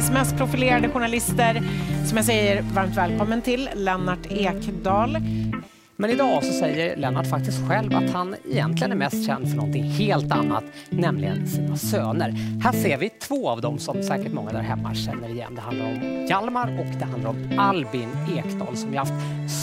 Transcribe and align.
Sveriges 0.00 0.18
mest 0.18 0.36
profilerade 0.36 0.88
journalister 0.88 1.62
som 2.06 2.16
jag 2.16 2.26
säger 2.26 2.62
varmt 2.62 2.96
välkommen 2.96 3.42
till, 3.42 3.68
Lennart 3.74 4.26
Ekdal. 4.30 5.18
Men 5.96 6.10
idag 6.10 6.44
så 6.44 6.52
säger 6.52 6.96
Lennart 6.96 7.26
faktiskt 7.26 7.68
själv 7.68 7.96
att 7.96 8.10
han 8.10 8.36
egentligen 8.50 8.92
är 8.92 8.96
mest 8.96 9.26
känd 9.26 9.48
för 9.48 9.56
någonting 9.56 9.84
helt 9.84 10.32
annat, 10.32 10.64
nämligen 10.90 11.48
sina 11.48 11.76
söner. 11.76 12.30
Här 12.62 12.72
ser 12.72 12.98
vi 12.98 13.08
två 13.08 13.48
av 13.48 13.60
dem 13.60 13.78
som 13.78 14.02
säkert 14.02 14.32
många 14.32 14.52
där 14.52 14.62
hemma 14.62 14.94
känner 14.94 15.28
igen. 15.28 15.54
Det 15.54 15.60
handlar 15.60 15.86
om 15.86 16.26
Hjalmar 16.28 16.80
och 16.80 16.98
det 16.98 17.04
handlar 17.04 17.30
om 17.30 17.58
Albin 17.58 18.10
Ekdal 18.36 18.76
som 18.76 18.92
ju 18.92 18.98
haft 18.98 19.12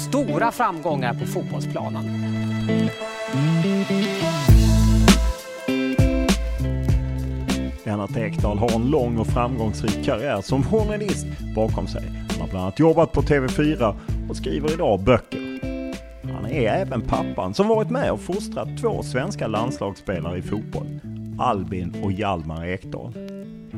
stora 0.07 0.51
framgångar 0.51 1.13
på 1.13 1.25
fotbollsplanen. 1.25 2.05
Lennart 7.87 8.17
Ekdal 8.17 8.57
har 8.57 8.75
en 8.75 8.89
lång 8.89 9.17
och 9.17 9.27
framgångsrik 9.27 10.05
karriär 10.05 10.41
som 10.41 10.63
journalist 10.63 11.27
bakom 11.55 11.87
sig. 11.87 12.03
Han 12.31 12.41
har 12.41 12.47
bland 12.47 12.63
annat 12.63 12.79
jobbat 12.79 13.11
på 13.11 13.21
TV4 13.21 13.95
och 14.29 14.37
skriver 14.37 14.73
idag 14.73 15.03
böcker. 15.03 15.59
Han 16.33 16.45
är 16.45 16.69
även 16.69 17.01
pappan 17.01 17.53
som 17.53 17.67
varit 17.67 17.89
med 17.89 18.11
och 18.11 18.19
fostrat 18.19 18.67
två 18.81 19.03
svenska 19.03 19.47
landslagsspelare 19.47 20.37
i 20.37 20.41
fotboll. 20.41 20.99
Albin 21.39 21.95
och 22.03 22.11
Hjalmar 22.11 22.65
Ekdal. 22.65 23.13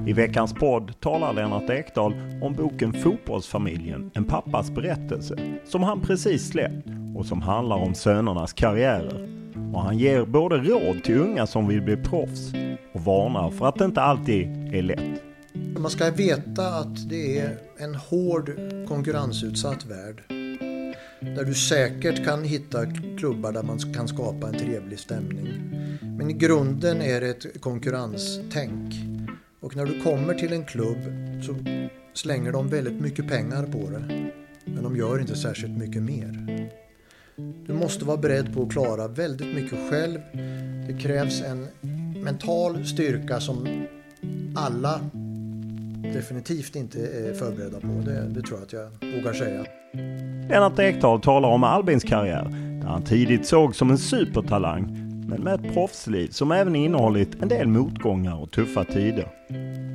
I 0.08 0.14
veckans 0.14 0.54
podd 0.54 1.00
talar 1.00 1.34
Lennart 1.34 1.70
Ekdal 1.70 2.14
om 2.42 2.54
boken 2.54 2.94
Fotbollsfamiljen, 2.94 4.12
en 4.14 4.26
pappas 4.26 4.72
berättelse, 4.72 5.38
som 5.66 5.84
han 5.84 6.02
precis 6.02 6.50
släppt 6.50 6.88
och 7.16 7.26
som 7.26 7.42
handlar 7.42 7.78
om 7.78 7.94
sönernas 7.94 8.54
karriärer. 8.54 9.30
Och 9.74 9.82
han 9.82 9.98
ger 9.98 10.26
både 10.26 10.58
råd 10.58 11.04
till 11.04 11.18
unga 11.18 11.48
som 11.48 11.68
vill 11.68 11.82
bli 11.82 11.98
proffs 11.98 12.54
och 12.94 13.02
varnar 13.02 13.52
för 13.52 13.66
att 13.66 13.76
det 13.76 13.86
inte 13.86 14.02
alltid 14.02 14.48
är 14.74 14.82
lätt. 14.82 15.22
Man 15.80 15.92
ska 15.92 16.12
veta 16.12 16.68
att 16.68 17.10
det 17.10 17.40
är 17.40 17.58
en 17.78 17.96
hård 17.96 18.52
konkurrensutsatt 18.88 19.86
värld. 19.86 20.24
Där 21.20 21.46
du 21.46 21.54
säkert 21.54 22.26
kan 22.26 22.44
hitta 22.44 22.86
klubbar 23.18 23.52
där 23.52 23.64
man 23.64 23.80
kan 23.80 24.08
skapa 24.08 24.48
en 24.48 24.54
trevlig 24.54 25.00
stämning. 25.00 25.48
Men 26.18 26.30
i 26.30 26.34
grunden 26.34 27.02
är 27.02 27.22
det 27.22 27.30
ett 27.30 27.62
konkurrenstänk. 27.62 28.94
Och 29.60 29.76
när 29.76 29.86
du 29.86 30.02
kommer 30.02 30.34
till 30.34 30.54
en 30.54 30.66
klubb 30.66 30.98
så 31.42 31.56
slänger 32.14 32.52
de 32.52 32.68
väldigt 32.68 33.02
mycket 33.02 33.28
pengar 33.28 33.64
på 33.64 33.90
det. 33.90 34.32
Men 34.66 34.84
de 34.84 34.98
gör 34.98 35.20
inte 35.20 35.36
särskilt 35.36 35.78
mycket 35.78 36.04
mer. 36.04 36.70
Du 37.68 37.74
måste 37.74 38.06
vara 38.06 38.18
beredd 38.18 38.54
på 38.54 38.64
att 38.64 38.72
klara 38.72 39.08
väldigt 39.08 39.56
mycket 39.56 39.90
själv. 39.90 40.20
Det 40.88 40.94
krävs 41.02 41.42
en 41.42 41.68
mental 42.24 42.86
styrka 42.86 43.40
som 43.40 43.68
alla 44.56 45.00
definitivt 46.14 46.76
inte 46.76 47.00
är 47.00 47.34
förberedda 47.34 47.80
på. 47.80 47.88
Det, 47.88 48.30
det 48.30 48.42
tror 48.42 48.60
jag 48.60 48.66
att 48.66 48.74
jag 48.74 49.16
vågar 49.18 49.34
säga. 49.34 49.66
Lennart 50.50 50.80
Ekdal 50.80 51.22
talar 51.22 51.50
om 51.50 51.64
Albins 51.64 52.04
karriär, 52.04 52.44
där 52.82 52.88
han 52.88 53.04
tidigt 53.04 53.46
såg 53.46 53.76
som 53.76 53.90
en 53.92 53.98
supertalang, 53.98 54.84
men 55.30 55.42
med 55.42 55.54
ett 55.54 55.74
proffsliv 55.74 56.28
som 56.28 56.52
även 56.52 56.76
innehållit 56.76 57.42
en 57.42 57.48
del 57.48 57.68
motgångar 57.68 58.42
och 58.42 58.52
tuffa 58.52 58.84
tider. 58.84 59.28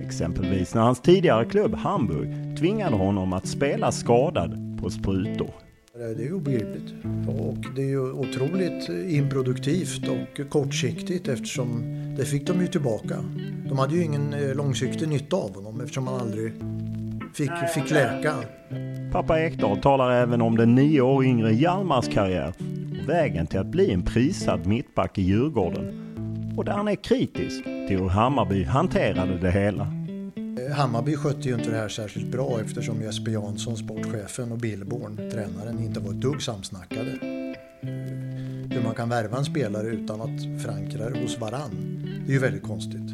Exempelvis 0.06 0.74
när 0.74 0.82
hans 0.82 1.00
tidigare 1.00 1.44
klubb 1.44 1.74
Hamburg 1.74 2.58
tvingade 2.58 2.96
honom 2.96 3.32
att 3.32 3.46
spela 3.46 3.92
skadad 3.92 4.78
på 4.82 4.90
sprutor. 4.90 5.50
Det 5.96 6.24
är 6.24 6.32
obegripligt. 6.32 6.94
Och 7.28 7.74
det 7.76 7.82
är 7.82 7.86
ju 7.86 8.12
otroligt 8.12 8.88
improduktivt 8.88 10.08
och 10.08 10.50
kortsiktigt 10.50 11.28
eftersom 11.28 11.82
det 12.18 12.24
fick 12.24 12.46
de 12.46 12.60
ju 12.60 12.66
tillbaka. 12.66 13.14
De 13.68 13.78
hade 13.78 13.94
ju 13.94 14.04
ingen 14.04 14.32
eh, 14.32 14.54
långsiktig 14.54 15.08
nytta 15.08 15.36
av 15.36 15.54
honom 15.54 15.80
eftersom 15.80 16.06
han 16.06 16.20
aldrig 16.20 16.52
fick, 17.34 17.50
fick 17.74 17.90
läka. 17.90 18.34
Pappa 19.12 19.40
Ekdal 19.40 19.80
talar 19.80 20.10
även 20.10 20.42
om 20.42 20.56
den 20.56 20.74
nio 20.74 21.00
år 21.00 21.24
yngre 21.24 21.52
Hjalmars 21.54 22.08
karriär 22.08 22.54
och 23.02 23.08
vägen 23.08 23.46
till 23.46 23.58
att 23.58 23.66
bli 23.66 23.90
en 23.90 24.02
prisad 24.02 24.66
mittback 24.66 25.18
i 25.18 25.22
Djurgården. 25.22 26.00
Och 26.56 26.64
där 26.64 26.72
han 26.72 26.88
är 26.88 26.94
kritisk 26.94 27.64
till 27.64 27.98
hur 27.98 28.08
Hammarby 28.08 28.64
hanterade 28.64 29.38
det 29.38 29.50
hela. 29.50 29.93
Hammarby 30.74 31.16
skötte 31.16 31.48
ju 31.48 31.54
inte 31.54 31.70
det 31.70 31.76
här 31.76 31.88
särskilt 31.88 32.32
bra 32.32 32.60
eftersom 32.60 33.02
Jesper 33.02 33.30
Jansson, 33.30 33.76
sportchefen 33.76 34.52
och 34.52 34.58
Billborn, 34.58 35.16
tränaren, 35.16 35.78
inte 35.78 36.00
var 36.00 36.10
ett 36.10 36.20
dugg 36.20 36.42
samsnackade. 36.42 37.10
Hur 38.70 38.82
man 38.84 38.94
kan 38.94 39.08
värva 39.08 39.38
en 39.38 39.44
spelare 39.44 39.86
utan 39.86 40.20
att 40.20 40.62
förankra 40.62 41.10
det 41.10 41.20
hos 41.20 41.38
varann, 41.38 42.02
det 42.26 42.32
är 42.32 42.34
ju 42.34 42.38
väldigt 42.38 42.62
konstigt. 42.62 43.10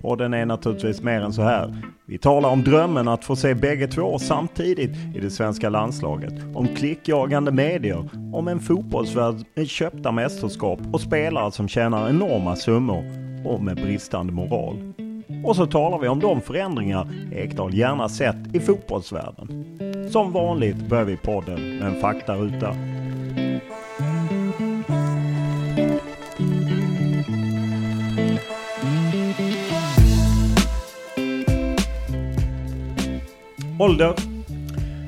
Podden 0.00 0.34
är 0.34 0.46
naturligtvis 0.46 1.02
mer 1.02 1.20
än 1.20 1.32
så 1.32 1.42
här. 1.42 1.82
Vi 2.06 2.18
talar 2.18 2.48
om 2.48 2.64
drömmen 2.64 3.08
att 3.08 3.24
få 3.24 3.36
se 3.36 3.54
bägge 3.54 3.88
två 3.88 4.18
samtidigt 4.18 4.96
i 5.16 5.20
det 5.20 5.30
svenska 5.30 5.68
landslaget. 5.68 6.34
Om 6.54 6.68
klickjagande 6.68 7.52
medier, 7.52 8.08
om 8.32 8.48
en 8.48 8.60
fotbollsvärld 8.60 9.44
med 9.54 9.68
köpta 9.68 10.12
mästerskap 10.12 10.80
och 10.92 11.00
spelare 11.00 11.52
som 11.52 11.68
tjänar 11.68 12.08
enorma 12.08 12.56
summor 12.56 13.04
och 13.44 13.62
med 13.62 13.76
bristande 13.76 14.32
moral. 14.32 15.07
Och 15.44 15.56
så 15.56 15.66
talar 15.66 15.98
vi 15.98 16.08
om 16.08 16.20
de 16.20 16.40
förändringar 16.40 17.08
Ekdal 17.32 17.74
gärna 17.74 18.08
sett 18.08 18.54
i 18.54 18.60
fotbollsvärlden. 18.60 19.64
Som 20.10 20.32
vanligt 20.32 20.88
börjar 20.88 21.04
vi 21.04 21.16
podden 21.16 21.78
med 21.78 21.88
en 21.88 22.00
faktaruta. 22.00 22.76
Ålder? 33.80 34.14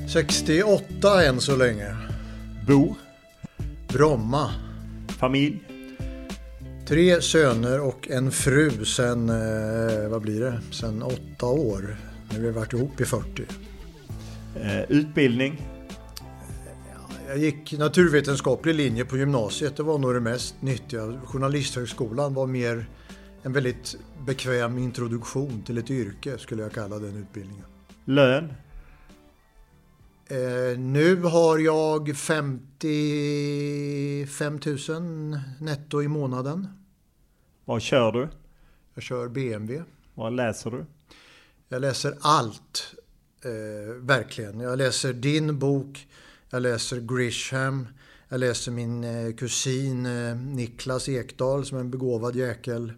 68 0.09 1.25
än 1.25 1.41
så 1.41 1.57
länge. 1.57 1.97
Bor? 2.67 2.95
Bromma. 3.89 4.51
Familj? 5.09 5.70
Tre 6.91 7.23
söner 7.23 7.81
och 7.81 8.11
en 8.11 8.31
fru 8.31 8.85
sen, 8.85 9.29
eh, 9.29 10.09
vad 10.09 10.23
blir 10.23 10.41
det, 10.41 10.61
sen 10.71 11.03
åtta 11.03 11.47
år. 11.47 11.97
Nu 12.31 12.37
har 12.37 12.43
vi 12.43 12.51
varit 12.51 12.73
ihop 12.73 13.01
i 13.01 13.05
40. 13.05 13.45
Eh, 14.57 14.83
utbildning? 14.89 15.69
Jag 17.29 17.39
gick 17.39 17.79
naturvetenskaplig 17.79 18.75
linje 18.75 19.05
på 19.05 19.17
gymnasiet. 19.17 19.77
Det 19.77 19.83
var 19.83 19.99
nog 19.99 20.15
det 20.15 20.21
mest 20.21 20.63
nyttiga. 20.63 21.21
Journalisthögskolan 21.25 22.35
var 22.35 22.47
mer 22.47 22.87
en 23.43 23.53
väldigt 23.53 23.97
bekväm 24.27 24.79
introduktion 24.79 25.63
till 25.63 25.79
ett 25.79 25.91
yrke 25.91 26.39
skulle 26.39 26.63
jag 26.63 26.73
kalla 26.73 26.99
den 26.99 27.17
utbildningen. 27.17 27.65
Lön? 28.05 28.53
Eh, 30.27 30.79
nu 30.79 31.23
har 31.23 31.59
jag 31.59 32.17
55 32.17 34.59
000 34.67 35.39
netto 35.61 36.03
i 36.03 36.09
månaden. 36.09 36.69
Vad 37.71 37.83
kör 37.83 38.13
du? 38.13 38.29
Jag 38.95 39.03
kör 39.03 39.29
BMW. 39.29 39.85
Vad 40.15 40.33
läser 40.33 40.71
du? 40.71 40.85
Jag 41.69 41.81
läser 41.81 42.19
allt. 42.21 42.95
Eh, 43.45 43.95
verkligen. 43.95 44.61
Jag 44.61 44.79
läser 44.79 45.13
din 45.13 45.59
bok. 45.59 46.09
Jag 46.51 46.63
läser 46.63 47.01
Grisham. 47.01 47.89
Jag 48.29 48.41
läser 48.41 48.73
min 48.73 49.05
eh, 49.05 49.35
kusin 49.35 50.07
eh, 50.07 50.37
Niklas 50.37 51.09
Ekdahl 51.09 51.65
som 51.65 51.77
är 51.77 51.81
en 51.81 51.91
begåvad 51.91 52.37
jäkel. 52.37 52.93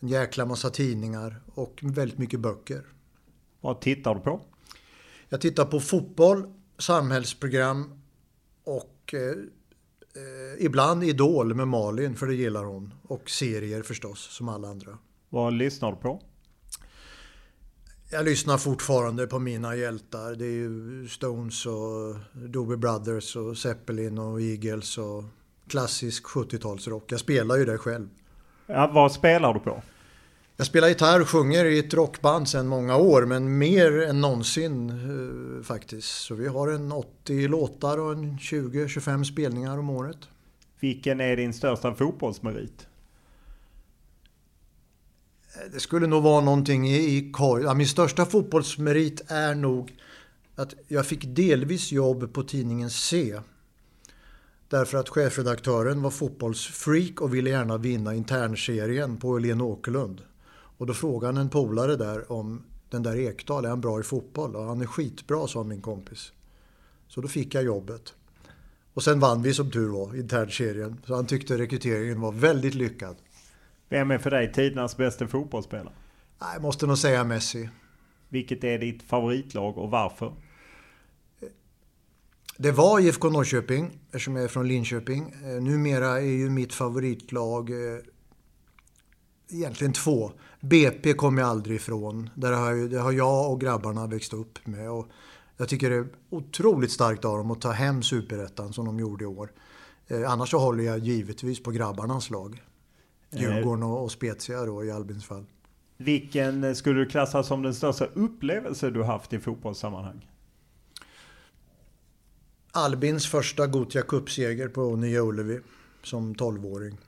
En 0.00 0.08
jäkla 0.08 0.46
massa 0.46 0.70
tidningar 0.70 1.40
och 1.54 1.80
väldigt 1.82 2.18
mycket 2.18 2.40
böcker. 2.40 2.82
Vad 3.60 3.80
tittar 3.80 4.14
du 4.14 4.20
på? 4.20 4.40
Jag 5.28 5.40
tittar 5.40 5.64
på 5.64 5.80
fotboll, 5.80 6.52
samhällsprogram 6.78 8.00
och 8.64 9.14
eh, 10.16 10.64
ibland 10.64 11.04
Idol 11.04 11.54
med 11.54 11.68
Malin, 11.68 12.16
för 12.16 12.26
det 12.26 12.34
gillar 12.34 12.64
hon. 12.64 12.94
Och 13.02 13.30
serier 13.30 13.82
förstås, 13.82 14.18
som 14.18 14.48
alla 14.48 14.68
andra. 14.68 14.98
Vad 15.28 15.52
lyssnar 15.52 15.90
du 15.90 15.96
på? 15.96 16.22
Jag 18.10 18.24
lyssnar 18.24 18.58
fortfarande 18.58 19.26
på 19.26 19.38
mina 19.38 19.76
hjältar. 19.76 20.34
Det 20.34 20.44
är 20.44 20.50
ju 20.50 21.08
Stones 21.08 21.66
och 21.66 22.16
Doobie 22.32 22.76
Brothers 22.76 23.36
och 23.36 23.58
Zeppelin 23.58 24.18
och 24.18 24.40
Eagles 24.40 24.98
och 24.98 25.24
klassisk 25.68 26.24
70-talsrock. 26.26 27.02
Jag 27.08 27.20
spelar 27.20 27.56
ju 27.56 27.64
det 27.64 27.78
själv. 27.78 28.08
Ja, 28.66 28.90
vad 28.94 29.12
spelar 29.12 29.54
du 29.54 29.60
på? 29.60 29.82
Jag 30.58 30.66
spelar 30.66 30.88
gitarr 30.88 31.20
och 31.20 31.28
sjunger 31.28 31.64
i 31.64 31.78
ett 31.78 31.94
rockband 31.94 32.48
sedan 32.48 32.66
många 32.66 32.96
år, 32.96 33.26
men 33.26 33.58
mer 33.58 34.02
än 34.02 34.20
någonsin 34.20 34.90
eh, 34.90 35.64
faktiskt. 35.64 36.08
Så 36.08 36.34
vi 36.34 36.48
har 36.48 36.68
en 36.68 36.92
80 36.92 37.48
låtar 37.48 37.98
och 37.98 38.12
en 38.12 38.38
20-25 38.38 39.24
spelningar 39.24 39.78
om 39.78 39.90
året. 39.90 40.18
Vilken 40.80 41.20
är 41.20 41.36
din 41.36 41.52
största 41.54 41.94
fotbollsmerit? 41.94 42.86
Det 45.72 45.80
skulle 45.80 46.06
nog 46.06 46.22
vara 46.22 46.44
någonting 46.44 46.88
i, 46.88 47.16
i 47.16 47.32
korg. 47.32 47.64
Ja, 47.64 47.74
min 47.74 47.88
största 47.88 48.26
fotbollsmerit 48.26 49.22
är 49.26 49.54
nog 49.54 49.94
att 50.54 50.74
jag 50.88 51.06
fick 51.06 51.24
delvis 51.24 51.92
jobb 51.92 52.32
på 52.32 52.42
tidningen 52.42 52.90
C. 52.90 53.40
Därför 54.68 54.98
att 54.98 55.08
chefredaktören 55.08 56.02
var 56.02 56.10
fotbollsfreak 56.10 57.20
och 57.20 57.34
ville 57.34 57.50
gärna 57.50 57.78
vinna 57.78 58.14
internserien 58.14 59.16
på 59.16 59.28
Åhlén 59.28 59.60
Åkerlund. 59.60 60.22
Och 60.76 60.86
då 60.86 60.94
frågade 60.94 61.34
han 61.34 61.42
en 61.42 61.50
polare 61.50 61.96
där 61.96 62.32
om 62.32 62.62
den 62.90 63.02
där 63.02 63.16
Ekdal, 63.16 63.64
är 63.64 63.68
han 63.68 63.80
bra 63.80 64.00
i 64.00 64.02
fotboll? 64.02 64.56
Och 64.56 64.64
han 64.64 64.80
är 64.80 64.86
skitbra, 64.86 65.46
sa 65.46 65.62
min 65.62 65.82
kompis. 65.82 66.32
Så 67.08 67.20
då 67.20 67.28
fick 67.28 67.54
jag 67.54 67.64
jobbet. 67.64 68.14
Och 68.94 69.02
sen 69.02 69.20
vann 69.20 69.42
vi 69.42 69.54
som 69.54 69.70
tur 69.70 69.88
var 69.88 70.16
internserien. 70.16 71.00
Så 71.06 71.14
han 71.14 71.26
tyckte 71.26 71.58
rekryteringen 71.58 72.20
var 72.20 72.32
väldigt 72.32 72.74
lyckad. 72.74 73.16
Vem 73.88 74.10
är 74.10 74.18
för 74.18 74.30
dig 74.30 74.52
tidernas 74.52 74.96
bästa 74.96 75.28
fotbollsspelare? 75.28 75.92
Jag 76.38 76.62
måste 76.62 76.86
nog 76.86 76.98
säga 76.98 77.24
Messi. 77.24 77.68
Vilket 78.28 78.64
är 78.64 78.78
ditt 78.78 79.02
favoritlag 79.02 79.78
och 79.78 79.90
varför? 79.90 80.32
Det 82.58 82.72
var 82.72 83.00
IFK 83.00 83.30
Norrköping, 83.30 83.98
eftersom 84.06 84.36
jag 84.36 84.44
är 84.44 84.48
från 84.48 84.68
Linköping. 84.68 85.34
Eh, 85.44 85.62
numera 85.62 86.08
är 86.08 86.36
ju 86.36 86.50
mitt 86.50 86.74
favoritlag 86.74 87.70
eh, 87.70 87.98
egentligen 89.50 89.92
två. 89.92 90.32
BP 90.68 91.12
kommer 91.12 91.42
jag 91.42 91.50
aldrig 91.50 91.76
ifrån. 91.76 92.30
Där 92.34 92.52
har 92.52 92.72
jag, 92.72 92.90
det 92.90 92.98
har 92.98 93.12
jag 93.12 93.52
och 93.52 93.60
grabbarna 93.60 94.06
växt 94.06 94.32
upp 94.32 94.66
med. 94.66 94.90
Och 94.90 95.08
jag 95.56 95.68
tycker 95.68 95.90
det 95.90 95.96
är 95.96 96.06
otroligt 96.30 96.92
starkt 96.92 97.24
av 97.24 97.38
dem 97.38 97.50
att 97.50 97.60
ta 97.60 97.70
hem 97.70 98.02
superettan 98.02 98.72
som 98.72 98.86
de 98.86 98.98
gjorde 98.98 99.24
i 99.24 99.26
år. 99.26 99.52
Eh, 100.06 100.30
annars 100.32 100.50
så 100.50 100.58
håller 100.58 100.84
jag 100.84 100.98
givetvis 100.98 101.62
på 101.62 101.70
grabbarnas 101.70 102.30
lag. 102.30 102.62
Djurgården 103.30 103.82
och, 103.82 104.04
och 104.04 104.12
Spezia 104.12 104.64
då 104.64 104.84
i 104.84 104.90
Albins 104.90 105.26
fall. 105.26 105.44
Vilken 105.96 106.76
skulle 106.76 107.00
du 107.00 107.06
klassa 107.06 107.42
som 107.42 107.62
den 107.62 107.74
största 107.74 108.04
upplevelse 108.04 108.90
du 108.90 109.02
haft 109.02 109.32
i 109.32 109.38
fotbollssammanhang? 109.38 110.28
Albins 112.72 113.26
första 113.26 113.66
Gothia 113.66 114.02
Cup-seger 114.02 114.68
på 114.68 114.96
Nya 114.96 115.20
Ullevi 115.20 115.60
som 116.02 116.34
12-åring. 116.34 116.98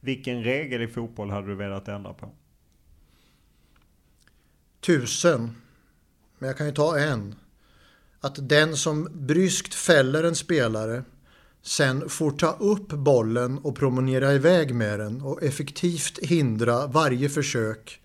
Vilken 0.00 0.42
regel 0.42 0.82
i 0.82 0.88
fotboll 0.88 1.30
hade 1.30 1.46
du 1.46 1.54
velat 1.54 1.88
ändra 1.88 2.14
på? 2.14 2.30
Tusen. 4.86 5.50
Men 6.38 6.46
jag 6.46 6.56
kan 6.58 6.66
ju 6.66 6.72
ta 6.72 6.98
en. 6.98 7.34
Att 8.20 8.48
den 8.48 8.76
som 8.76 9.08
bryskt 9.12 9.74
fäller 9.74 10.24
en 10.24 10.34
spelare 10.34 11.04
sen 11.62 12.08
får 12.08 12.30
ta 12.30 12.52
upp 12.52 12.88
bollen 12.88 13.58
och 13.58 13.76
promenera 13.76 14.34
iväg 14.34 14.74
med 14.74 15.00
den 15.00 15.20
och 15.20 15.42
effektivt 15.42 16.18
hindra 16.18 16.86
varje 16.86 17.28
försök 17.28 18.02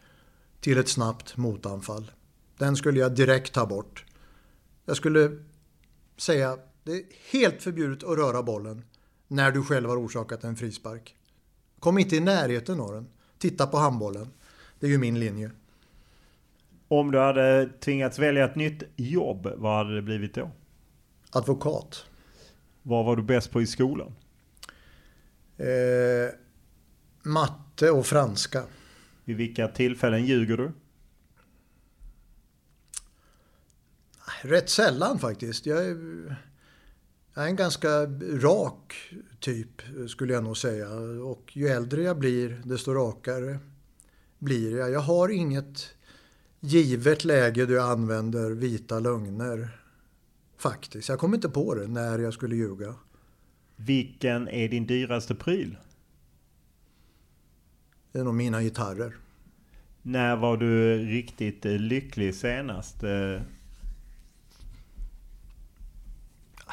till 0.59 0.77
ett 0.77 0.89
snabbt 0.89 1.37
motanfall. 1.37 2.11
Den 2.57 2.75
skulle 2.75 2.99
jag 2.99 3.15
direkt 3.15 3.53
ta 3.53 3.65
bort. 3.65 4.05
Jag 4.85 4.97
skulle 4.97 5.37
säga 6.17 6.57
det 6.83 6.91
är 6.91 7.03
helt 7.31 7.63
förbjudet 7.63 8.03
att 8.03 8.17
röra 8.17 8.43
bollen 8.43 8.83
när 9.27 9.51
du 9.51 9.63
själv 9.63 9.89
har 9.89 10.05
orsakat 10.05 10.43
en 10.43 10.55
frispark. 10.55 11.15
Kom 11.79 11.97
inte 11.97 12.15
i 12.15 12.19
närheten 12.19 12.79
av 12.79 12.93
den. 12.93 13.07
Titta 13.37 13.67
på 13.67 13.77
handbollen. 13.77 14.27
Det 14.79 14.87
är 14.87 14.91
ju 14.91 14.97
min 14.97 15.19
linje. 15.19 15.51
Om 16.91 17.11
du 17.11 17.19
hade 17.19 17.69
tvingats 17.79 18.19
välja 18.19 18.45
ett 18.45 18.55
nytt 18.55 18.83
jobb, 18.95 19.53
vad 19.55 19.77
hade 19.77 19.95
det 19.95 20.01
blivit 20.01 20.33
då? 20.33 20.51
Advokat. 21.31 22.05
Vad 22.81 23.05
var 23.05 23.15
du 23.15 23.23
bäst 23.23 23.51
på 23.51 23.61
i 23.61 23.67
skolan? 23.67 24.15
Eh, 25.57 26.33
matte 27.23 27.91
och 27.91 28.05
franska. 28.05 28.63
Vid 29.25 29.37
vilka 29.37 29.67
tillfällen 29.67 30.25
ljuger 30.25 30.57
du? 30.57 30.71
Rätt 34.41 34.69
sällan 34.69 35.19
faktiskt. 35.19 35.65
Jag 35.65 35.85
är, 35.85 36.37
jag 37.33 37.43
är 37.43 37.47
en 37.47 37.55
ganska 37.55 38.05
rak 38.41 39.13
typ 39.39 39.81
skulle 40.07 40.33
jag 40.33 40.43
nog 40.43 40.57
säga. 40.57 40.89
Och 41.23 41.57
ju 41.57 41.67
äldre 41.67 42.01
jag 42.01 42.19
blir 42.19 42.61
desto 42.65 42.93
rakare 42.93 43.59
blir 44.39 44.77
jag. 44.77 44.91
Jag 44.91 44.99
har 44.99 45.29
inget 45.29 45.95
givet 46.59 47.25
läge 47.25 47.63
jag 47.63 47.91
använder 47.91 48.51
vita 48.51 48.99
lögner. 48.99 49.69
Faktiskt. 50.57 51.09
Jag 51.09 51.19
kom 51.19 51.33
inte 51.33 51.49
på 51.49 51.75
det 51.75 51.87
när 51.87 52.19
jag 52.19 52.33
skulle 52.33 52.55
ljuga. 52.55 52.95
Vilken 53.75 54.47
är 54.47 54.69
din 54.69 54.87
dyraste 54.87 55.35
pryl? 55.35 55.77
Det 58.11 58.19
är 58.19 58.23
nog 58.23 58.33
mina 58.33 58.61
gitarrer. 58.61 59.15
När 60.01 60.35
var 60.35 60.57
du 60.57 60.97
riktigt 60.97 61.65
eh, 61.65 61.71
lycklig 61.71 62.35
senast? 62.35 63.03
Eh, 63.03 63.41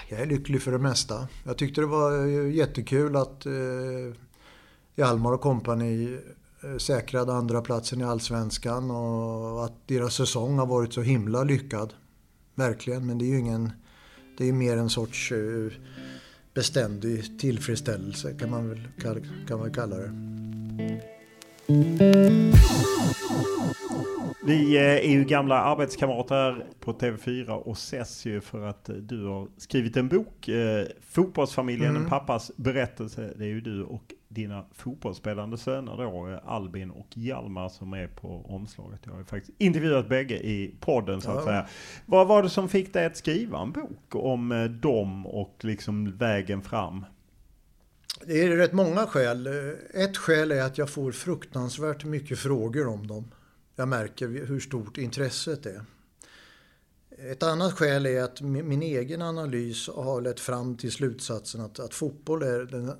Jag 0.09 0.21
är 0.21 0.27
lycklig 0.27 0.63
för 0.63 0.73
det 0.73 0.79
mesta. 0.79 1.29
Jag 1.45 1.59
tyckte 1.59 1.81
det 1.81 1.87
var 1.87 2.27
eh, 2.27 2.55
jättekul 2.55 3.17
att 3.17 3.47
eh, 3.47 3.53
Hjalmar 4.95 5.33
och 5.33 5.41
kompani 5.41 6.19
Eh, 6.67 6.79
säkrade 6.79 7.33
andra 7.33 7.63
platsen 7.63 8.01
i 8.01 8.05
Allsvenskan 8.05 8.91
och 8.91 9.65
att 9.65 9.89
deras 9.89 10.15
säsong 10.15 10.59
har 10.59 10.67
varit 10.67 10.93
så 10.93 11.03
himla 11.03 11.45
lyckad. 11.45 11.93
Verkligen, 12.55 13.07
men 13.07 13.19
det 13.19 13.25
är 13.25 13.29
ju 13.29 13.39
ingen... 13.39 13.73
Det 14.39 14.49
är 14.49 14.53
mer 14.53 14.77
en 14.77 14.91
sorts 14.91 15.33
eh, 15.33 15.73
beständig 16.55 17.41
tillfredsställelse 17.41 18.35
kan 18.39 18.51
man 18.51 18.69
väl, 18.69 18.89
kan 19.49 19.59
man 19.59 19.73
kalla 19.73 19.97
det. 19.97 20.13
Vi 24.47 24.77
eh, 24.77 24.83
är 24.83 25.11
ju 25.11 25.25
gamla 25.25 25.61
arbetskamrater 25.61 26.67
på 26.81 26.93
TV4 26.93 27.49
och 27.49 27.73
ses 27.73 28.27
ju 28.27 28.41
för 28.41 28.67
att 28.67 28.89
eh, 28.89 28.95
du 28.95 29.25
har 29.25 29.49
skrivit 29.57 29.97
en 29.97 30.09
bok, 30.09 30.49
eh, 30.49 30.87
Fotbollsfamiljen, 31.01 31.91
mm. 31.91 32.03
en 32.03 32.09
pappas 32.09 32.51
berättelse. 32.57 33.33
Det 33.37 33.45
är 33.45 33.49
ju 33.49 33.61
du 33.61 33.83
och 33.83 34.15
dina 34.29 34.65
fotbollsspelande 34.75 35.59
söner 35.59 35.97
då, 35.97 36.41
Albin 36.45 36.91
och 36.91 37.07
Hjalmar 37.15 37.69
som 37.69 37.93
är 37.93 38.07
på 38.07 38.47
omslaget. 38.49 39.01
Jag 39.05 39.13
har 39.13 39.19
ju 39.19 39.25
faktiskt 39.25 39.53
intervjuat 39.59 40.09
bägge 40.09 40.37
i 40.37 40.75
podden 40.81 41.21
så 41.21 41.31
att 41.31 41.37
ja. 41.37 41.45
säga. 41.45 41.67
Vad 42.07 42.27
var 42.27 42.43
det 42.43 42.51
som 42.51 42.69
fick 42.69 42.93
dig 42.93 43.07
att 43.07 43.17
skriva 43.17 43.61
en 43.61 43.73
bok 43.73 44.15
om 44.15 44.79
dem 44.83 45.27
och 45.27 45.57
liksom 45.61 46.17
vägen 46.17 46.63
fram? 46.63 47.05
Det 48.27 48.43
är 48.43 48.57
rätt 48.57 48.73
många 48.73 49.07
skäl. 49.07 49.49
Ett 49.95 50.17
skäl 50.17 50.53
är 50.53 50.63
att 50.63 50.79
jag 50.79 50.91
får 50.91 51.13
fruktansvärt 51.13 52.05
mycket 52.05 52.39
frågor 52.39 52.87
om 52.87 53.07
dem. 53.07 53.25
Jag 53.77 53.89
märker 53.89 54.29
hur 54.29 54.61
stort 54.61 54.99
intresset 54.99 55.67
är. 55.67 55.85
Ett 57.19 57.43
annat 57.43 57.73
skäl 57.73 58.07
är 58.07 58.23
att 58.23 58.41
min 58.41 58.83
egen 58.83 59.23
analys 59.23 59.89
har 59.89 60.21
lett 60.21 60.41
fram 60.41 60.77
till 60.77 60.93
slutsatsen 60.93 61.61
att, 61.61 61.79
att 61.79 61.95
fotboll 61.95 62.43
är 62.43 62.59
den 62.59 62.93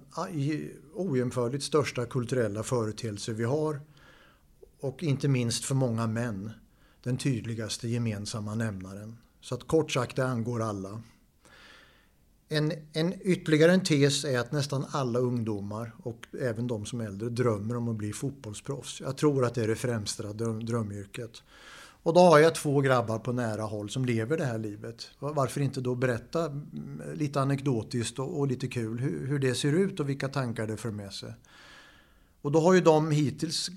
ojämförligt 0.95 1.65
största 1.65 2.07
kulturella 2.07 2.63
företeelse 2.63 3.33
vi 3.33 3.45
har. 3.45 3.81
Och 4.81 5.03
inte 5.03 5.29
minst 5.29 5.65
för 5.65 5.75
många 5.75 6.07
män 6.07 6.51
den 7.03 7.17
tydligaste 7.17 7.89
gemensamma 7.89 8.55
nämnaren. 8.55 9.19
Så 9.41 9.55
att 9.55 9.67
kort 9.67 9.93
sagt, 9.93 10.17
det 10.17 10.27
angår 10.27 10.63
alla. 10.63 11.03
En, 12.49 12.73
en, 12.93 13.15
ytterligare 13.23 13.73
en 13.73 13.85
tes 13.85 14.25
är 14.25 14.39
att 14.39 14.53
nästan 14.53 14.87
alla 14.91 15.19
ungdomar 15.19 15.93
och 16.03 16.27
även 16.41 16.67
de 16.67 16.87
som 16.87 17.01
är 17.01 17.07
äldre 17.07 17.29
drömmer 17.29 17.77
om 17.77 17.89
att 17.89 17.97
bli 17.97 18.13
fotbollsproffs. 18.13 19.01
Jag 19.01 19.17
tror 19.17 19.45
att 19.45 19.55
det 19.55 19.63
är 19.63 19.69
det 19.69 19.77
främsta 19.77 20.33
dröm, 20.33 20.65
drömyrket. 20.67 21.43
Och 22.03 22.15
då 22.15 22.21
har 22.21 22.39
jag 22.39 22.55
två 22.55 22.81
grabbar 22.81 23.19
på 23.19 23.33
nära 23.33 23.63
håll 23.63 23.91
som 23.91 24.05
lever 24.05 24.37
det 24.37 24.45
här 24.45 24.59
livet. 24.59 25.11
Varför 25.19 25.61
inte 25.61 25.81
då 25.81 25.95
berätta 25.95 26.45
mm, 26.45 27.01
lite 27.15 27.41
anekdotiskt 27.41 28.19
och, 28.19 28.39
och 28.39 28.47
lite 28.47 28.69
kul 28.69 28.99
hur, 28.99 29.27
hur, 29.27 29.39
det 29.39 29.55
ser 29.55 29.73
ut 29.73 30.01
och 30.01 30.09
vilka 30.09 30.29
tankar 30.29 30.67
det 30.67 30.77
för 30.77 30.91
med 30.91 31.13
sig. 31.13 31.35
Och 32.43 32.53
då 32.53 32.61
har 32.61 32.75
ju 32.75 32.81
de 32.81 33.11
hittills 33.11 33.69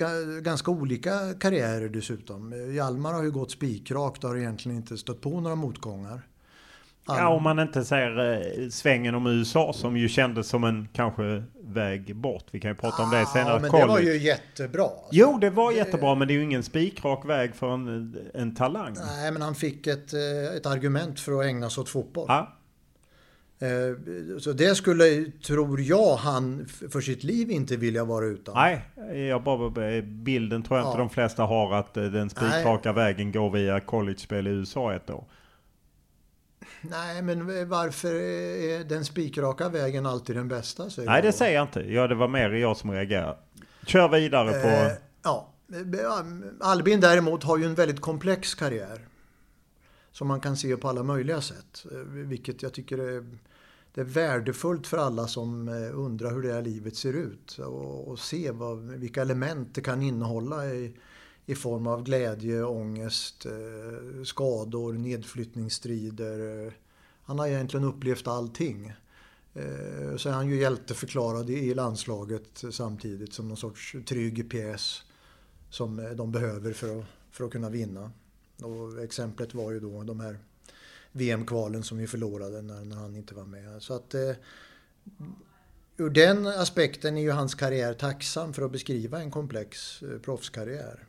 ganska 0.41 0.71
olika 0.71 1.33
karriärer 1.33 1.89
dessutom. 1.89 2.73
Hjalmar 2.73 3.13
har 3.13 3.23
ju 3.23 3.31
gått 3.31 3.51
spikrakt 3.51 4.23
och 4.23 4.29
har 4.29 4.37
egentligen 4.37 4.77
inte 4.77 4.97
stött 4.97 5.21
på 5.21 5.41
några 5.41 5.55
motgångar. 5.55 6.27
Ja, 7.17 7.27
om 7.27 7.43
man 7.43 7.59
inte 7.59 7.85
ser 7.85 8.33
eh, 8.33 8.69
svängen 8.69 9.15
om 9.15 9.27
USA 9.27 9.73
som 9.73 9.97
ju 9.97 10.09
kändes 10.09 10.47
som 10.47 10.63
en 10.63 10.87
kanske 10.93 11.43
väg 11.63 12.15
bort. 12.15 12.45
Vi 12.51 12.59
kan 12.59 12.71
ju 12.71 12.75
prata 12.75 13.03
om 13.03 13.09
det 13.09 13.25
senare. 13.25 13.59
Men 13.59 13.69
college. 13.69 13.85
det 13.85 13.91
var 13.91 13.99
ju 13.99 14.17
jättebra. 14.17 14.83
Alltså. 14.83 15.07
Jo, 15.11 15.37
det 15.41 15.49
var 15.49 15.71
jättebra, 15.71 16.15
men 16.15 16.27
det 16.27 16.33
är 16.33 16.35
ju 16.35 16.43
ingen 16.43 16.63
spikrak 16.63 17.25
väg 17.25 17.55
för 17.55 17.73
en, 17.73 18.17
en 18.33 18.55
talang. 18.55 18.95
Nej, 19.05 19.31
men 19.31 19.41
han 19.41 19.55
fick 19.55 19.87
ett, 19.87 20.13
eh, 20.13 20.55
ett 20.57 20.65
argument 20.65 21.19
för 21.19 21.39
att 21.39 21.45
ägna 21.45 21.69
sig 21.69 21.81
åt 21.81 21.89
fotboll. 21.89 22.25
Ja. 22.27 22.55
Eh, 23.61 24.37
så 24.39 24.51
det 24.51 24.75
skulle, 24.75 25.31
tror 25.45 25.81
jag, 25.81 26.15
han 26.15 26.65
för 26.91 27.01
sitt 27.01 27.23
liv 27.23 27.51
inte 27.51 27.75
vilja 27.75 28.05
vara 28.05 28.25
utan. 28.25 28.55
Nej, 28.55 28.81
jag 29.27 29.43
bara, 29.43 30.01
bilden 30.01 30.63
tror 30.63 30.79
jag 30.79 30.85
ja. 30.85 30.89
inte 30.89 31.01
de 31.01 31.09
flesta 31.09 31.43
har 31.43 31.73
att 31.73 31.93
den 31.93 32.29
spikraka 32.29 32.93
vägen 32.93 33.31
går 33.31 33.49
via 33.49 33.79
college-spel 33.79 34.47
i 34.47 34.49
USA 34.49 34.93
ett 34.93 35.09
år. 35.09 35.23
Nej, 36.81 37.21
men 37.21 37.69
varför 37.69 38.13
är 38.15 38.83
den 38.83 39.05
spikraka 39.05 39.69
vägen 39.69 40.05
alltid 40.05 40.35
den 40.35 40.47
bästa? 40.47 40.89
Säger 40.89 41.09
Nej, 41.09 41.21
det 41.21 41.31
säger 41.31 41.55
jag 41.55 41.63
inte. 41.63 41.79
Ja, 41.79 42.07
det 42.07 42.15
var 42.15 42.27
mer 42.27 42.49
jag 42.49 42.77
som 42.77 42.91
reagerade. 42.91 43.37
Kör 43.85 44.09
vidare 44.09 44.51
på... 44.51 44.67
Eh, 44.67 44.91
ja, 45.23 45.53
Albin 46.59 46.99
däremot 46.99 47.43
har 47.43 47.57
ju 47.57 47.65
en 47.65 47.75
väldigt 47.75 48.01
komplex 48.01 48.55
karriär. 48.55 49.07
Som 50.11 50.27
man 50.27 50.39
kan 50.39 50.57
se 50.57 50.77
på 50.77 50.89
alla 50.89 51.03
möjliga 51.03 51.41
sätt. 51.41 51.85
Eh, 51.91 51.97
vilket 52.07 52.63
jag 52.63 52.73
tycker 52.73 52.97
är, 52.97 53.25
det 53.93 54.01
är 54.01 54.05
värdefullt 54.05 54.87
för 54.87 54.97
alla 54.97 55.27
som 55.27 55.67
eh, 55.67 55.99
undrar 55.99 56.31
hur 56.31 56.41
det 56.41 56.53
här 56.53 56.61
livet 56.61 56.95
ser 56.95 57.13
ut. 57.13 57.59
Och, 57.59 58.07
och 58.07 58.19
se 58.19 58.51
vad, 58.51 58.77
vilka 58.79 59.21
element 59.21 59.75
det 59.75 59.81
kan 59.81 60.01
innehålla 60.01 60.65
i, 60.65 60.93
i 61.49 61.55
form 61.55 61.87
av 61.87 62.03
glädje, 62.03 62.63
ångest, 62.63 63.45
eh, 63.45 64.23
skador, 64.23 64.93
nedflyttningsstrider. 64.93 66.73
Han 67.23 67.39
har 67.39 67.47
egentligen 67.47 67.85
upplevt 67.85 68.27
allting. 68.27 68.93
Eh, 69.53 70.15
så 70.17 70.29
är 70.29 70.33
han 70.33 70.49
ju 70.49 70.61
hjälteförklarad 70.61 71.49
i 71.49 71.73
landslaget 71.73 72.63
samtidigt 72.71 73.33
som 73.33 73.47
någon 73.47 73.57
sorts 73.57 73.95
trygg 74.05 74.49
pjäs 74.49 75.01
som 75.69 75.99
eh, 75.99 76.09
de 76.09 76.31
behöver 76.31 76.73
för 76.73 76.99
att, 76.99 77.05
för 77.31 77.45
att 77.45 77.51
kunna 77.51 77.69
vinna. 77.69 78.11
Och 78.63 79.03
exemplet 79.03 79.53
var 79.53 79.71
ju 79.71 79.79
då 79.79 80.03
de 80.03 80.19
här 80.19 80.39
VM-kvalen 81.11 81.83
som 81.83 81.97
vi 81.97 82.07
förlorade 82.07 82.61
när, 82.61 82.85
när 82.85 82.95
han 82.95 83.15
inte 83.15 83.35
var 83.35 83.45
med. 83.45 83.81
Så 83.81 83.93
att 83.93 84.15
ur 85.97 86.09
den 86.09 86.47
aspekten 86.47 87.17
är 87.17 87.21
ju 87.21 87.31
hans 87.31 87.55
karriär 87.55 87.93
tacksam 87.93 88.53
för 88.53 88.61
att 88.61 88.71
beskriva 88.71 89.21
en 89.21 89.31
komplex 89.31 90.03
proffskarriär. 90.23 91.08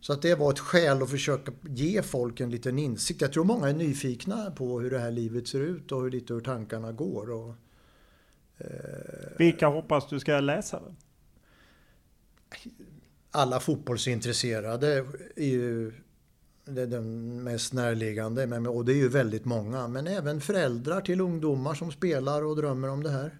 Så 0.00 0.12
att 0.12 0.22
det 0.22 0.34
var 0.34 0.52
ett 0.52 0.58
skäl 0.58 1.02
att 1.02 1.10
försöka 1.10 1.52
ge 1.62 2.02
folk 2.02 2.40
en 2.40 2.50
liten 2.50 2.78
insikt. 2.78 3.20
Jag 3.20 3.32
tror 3.32 3.44
många 3.44 3.68
är 3.68 3.74
nyfikna 3.74 4.50
på 4.50 4.80
hur 4.80 4.90
det 4.90 4.98
här 4.98 5.10
livet 5.10 5.48
ser 5.48 5.60
ut 5.60 5.92
och 5.92 6.02
hur 6.02 6.10
lite 6.10 6.34
hur 6.34 6.40
tankarna 6.40 6.92
går. 6.92 7.30
Och, 7.30 7.54
eh, 8.58 8.66
Vilka 9.38 9.66
hoppas 9.66 10.08
du 10.08 10.20
ska 10.20 10.40
läsa 10.40 10.80
den? 10.80 10.96
Alla 13.30 13.60
fotbollsintresserade 13.60 15.06
är 15.36 15.46
ju 15.46 15.92
det 16.64 16.82
är 16.82 16.86
den 16.86 17.42
mest 17.42 17.72
närliggande. 17.72 18.68
Och 18.68 18.84
det 18.84 18.92
är 18.92 18.96
ju 18.96 19.08
väldigt 19.08 19.44
många. 19.44 19.88
Men 19.88 20.06
även 20.06 20.40
föräldrar 20.40 21.00
till 21.00 21.20
ungdomar 21.20 21.74
som 21.74 21.92
spelar 21.92 22.44
och 22.44 22.56
drömmer 22.56 22.88
om 22.88 23.02
det 23.02 23.10
här. 23.10 23.38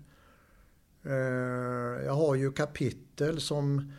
Eh, 1.03 2.05
jag 2.05 2.15
har 2.15 2.35
ju 2.35 2.53
kapitel 2.53 3.41
som 3.41 3.93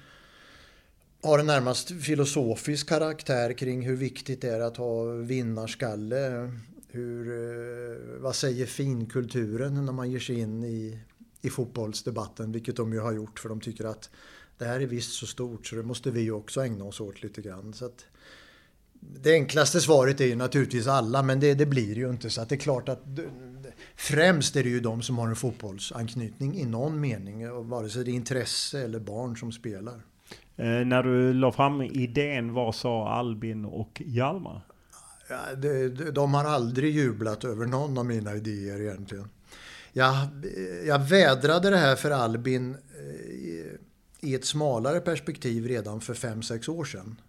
har 1.21 1.39
en 1.39 1.45
närmast 1.45 1.91
filosofisk 1.91 2.89
karaktär 2.89 3.53
kring 3.53 3.81
hur 3.81 3.95
viktigt 3.95 4.41
det 4.41 4.49
är 4.49 4.59
att 4.59 4.77
ha 4.77 5.03
vinnarskalle. 5.03 6.51
Hur, 6.88 7.27
eh, 7.27 8.21
vad 8.21 8.35
säger 8.35 8.65
finkulturen 8.65 9.85
när 9.85 9.93
man 9.93 10.11
ger 10.11 10.19
sig 10.19 10.39
in 10.39 10.63
i, 10.63 10.99
i 11.41 11.49
fotbollsdebatten, 11.49 12.51
vilket 12.51 12.75
de 12.75 12.93
ju 12.93 12.99
har 12.99 13.11
gjort 13.11 13.39
för 13.39 13.49
de 13.49 13.61
tycker 13.61 13.85
att 13.85 14.09
det 14.57 14.65
här 14.65 14.79
är 14.79 14.88
visst 14.88 15.11
så 15.11 15.27
stort 15.27 15.67
så 15.67 15.75
det 15.75 15.83
måste 15.83 16.11
vi 16.11 16.31
också 16.31 16.61
ägna 16.61 16.85
oss 16.85 17.01
åt 17.01 17.23
lite 17.23 17.41
grann. 17.41 17.73
Så 17.73 17.85
att, 17.85 18.05
det 19.01 19.33
enklaste 19.33 19.81
svaret 19.81 20.21
är 20.21 20.25
ju 20.25 20.35
naturligtvis 20.35 20.88
alla, 20.88 21.23
men 21.23 21.39
det, 21.39 21.53
det 21.53 21.65
blir 21.65 21.95
ju 21.95 22.09
inte 22.09 22.29
så 22.29 22.41
att 22.41 22.49
det 22.49 22.55
är 22.55 22.59
klart 22.59 22.89
att 22.89 23.03
främst 23.95 24.55
är 24.55 24.63
det 24.63 24.69
ju 24.69 24.79
de 24.79 25.01
som 25.01 25.17
har 25.17 25.27
en 25.27 25.35
fotbollsanknytning 25.35 26.57
i 26.57 26.65
någon 26.65 26.99
mening, 26.99 27.69
vare 27.69 27.89
sig 27.89 28.03
det 28.03 28.11
är 28.11 28.13
intresse 28.13 28.79
eller 28.79 28.99
barn 28.99 29.38
som 29.38 29.51
spelar. 29.51 30.01
Eh, 30.60 30.86
när 30.86 31.04
du 31.04 31.34
la 31.34 31.51
fram 31.51 31.82
idén, 31.82 32.54
vad 32.54 32.75
sa 32.75 33.10
Albin 33.10 33.66
och 33.66 34.01
Hjalmar? 34.06 34.62
Ja, 35.30 35.56
de, 35.56 35.89
de 36.12 36.34
har 36.34 36.46
aldrig 36.46 36.96
jublat 36.96 37.44
över 37.44 37.66
någon 37.66 37.98
av 37.98 38.06
mina 38.06 38.36
idéer 38.36 38.82
egentligen. 38.82 39.30
Jag, 39.94 40.16
jag 40.86 41.00
vädrade 41.00 41.70
det 41.70 41.78
här 41.78 41.96
för 41.96 42.12
Albin 42.12 42.72
eh, 42.72 44.30
i 44.30 44.36
ett 44.36 44.46
smalare 44.46 45.00
perspektiv 45.00 45.68
redan 45.68 46.01
för 46.01 46.13
5-6 46.13 46.70
år 46.70 46.86
sedan. 46.86 47.22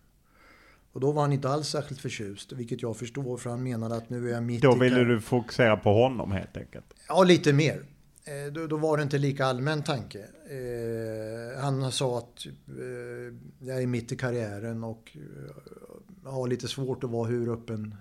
Och 0.93 1.01
då 1.01 1.13
var 1.13 1.23
han 1.23 1.33
inte 1.33 1.49
alls 1.49 1.69
särskilt 1.69 2.01
förtjust, 2.01 2.53
vilket 2.53 2.83
jag 2.83 2.97
förstår 2.97 3.37
för 3.37 3.51
han 3.51 3.63
menade 3.63 3.97
att 3.97 4.11
nu 4.11 4.29
är 4.29 4.33
jag 4.33 4.43
mitt 4.43 4.63
Då 4.63 4.75
ville 4.75 5.05
du 5.05 5.21
fokusera 5.21 5.77
på 5.77 5.93
honom 5.93 6.33
helt 6.33 6.57
enkelt? 6.57 6.87
Ja, 7.09 7.25
lite 7.25 7.53
mer. 7.53 7.83
Eh, 8.25 8.53
då, 8.53 8.67
då, 8.67 8.77
var 8.77 8.97
det 8.97 9.03
inte 9.03 9.19
lika 9.19 9.47
allmän 9.47 9.83
tanke. 9.83 10.29
Eh, 10.50 11.62
han 11.62 11.93
sa 11.93 12.19
att 12.19 12.47
eh, 12.47 13.35
jag 13.59 13.83
är 13.83 13.87
mitt 13.87 14.12
i 14.12 14.17
karriären 14.17 14.85
och 14.85 15.17
eh, 15.17 16.31
har 16.31 16.49
lite 16.49 16.69
svårt 16.69 17.05
att 17.05 17.11
vara 17.11 17.29
hur 17.29 17.53
öppen 17.53 17.95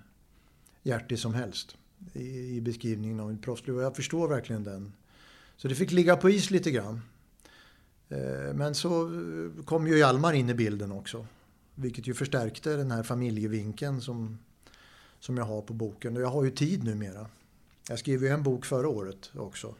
hjärtig 0.82 1.18
som 1.18 1.34
helst 1.34 1.76
i, 2.12 2.56
i 2.56 2.60
beskrivningen 2.60 3.20
av 3.20 3.32
mitt 3.32 3.42
proffsliv. 3.42 3.76
Och 3.76 3.82
jag 3.82 3.96
förstår 3.96 4.28
verkligen 4.28 4.64
den. 4.64 4.92
Så 5.56 5.68
det 5.68 5.74
fick 5.74 5.92
ligga 5.92 6.16
på 6.16 6.30
is 6.30 6.50
lite 6.50 6.70
grann. 6.70 7.00
Eh, 8.08 8.54
men 8.54 8.74
så 8.74 9.06
eh, 9.06 9.64
kom 9.64 9.86
ju 9.86 9.98
Hjalmar 9.98 10.32
in 10.32 10.50
i 10.50 10.54
bilden 10.54 10.92
också. 10.92 11.26
Vilket 11.74 12.06
ju 12.06 12.14
förstärkte 12.14 12.76
den 12.76 12.90
här 12.90 13.02
familjevinkeln 13.02 14.00
som, 14.00 14.38
som 15.20 15.36
jag 15.36 15.44
har 15.44 15.62
på 15.62 15.72
boken. 15.72 16.16
Och 16.16 16.22
jag 16.22 16.28
har 16.28 16.44
ju 16.44 16.50
tid 16.50 16.84
numera. 16.84 17.26
Jag 17.88 17.98
skrev 17.98 18.22
ju 18.22 18.28
en 18.28 18.42
bok 18.42 18.64
förra 18.66 18.88
året 18.88 19.30
också. 19.34 19.74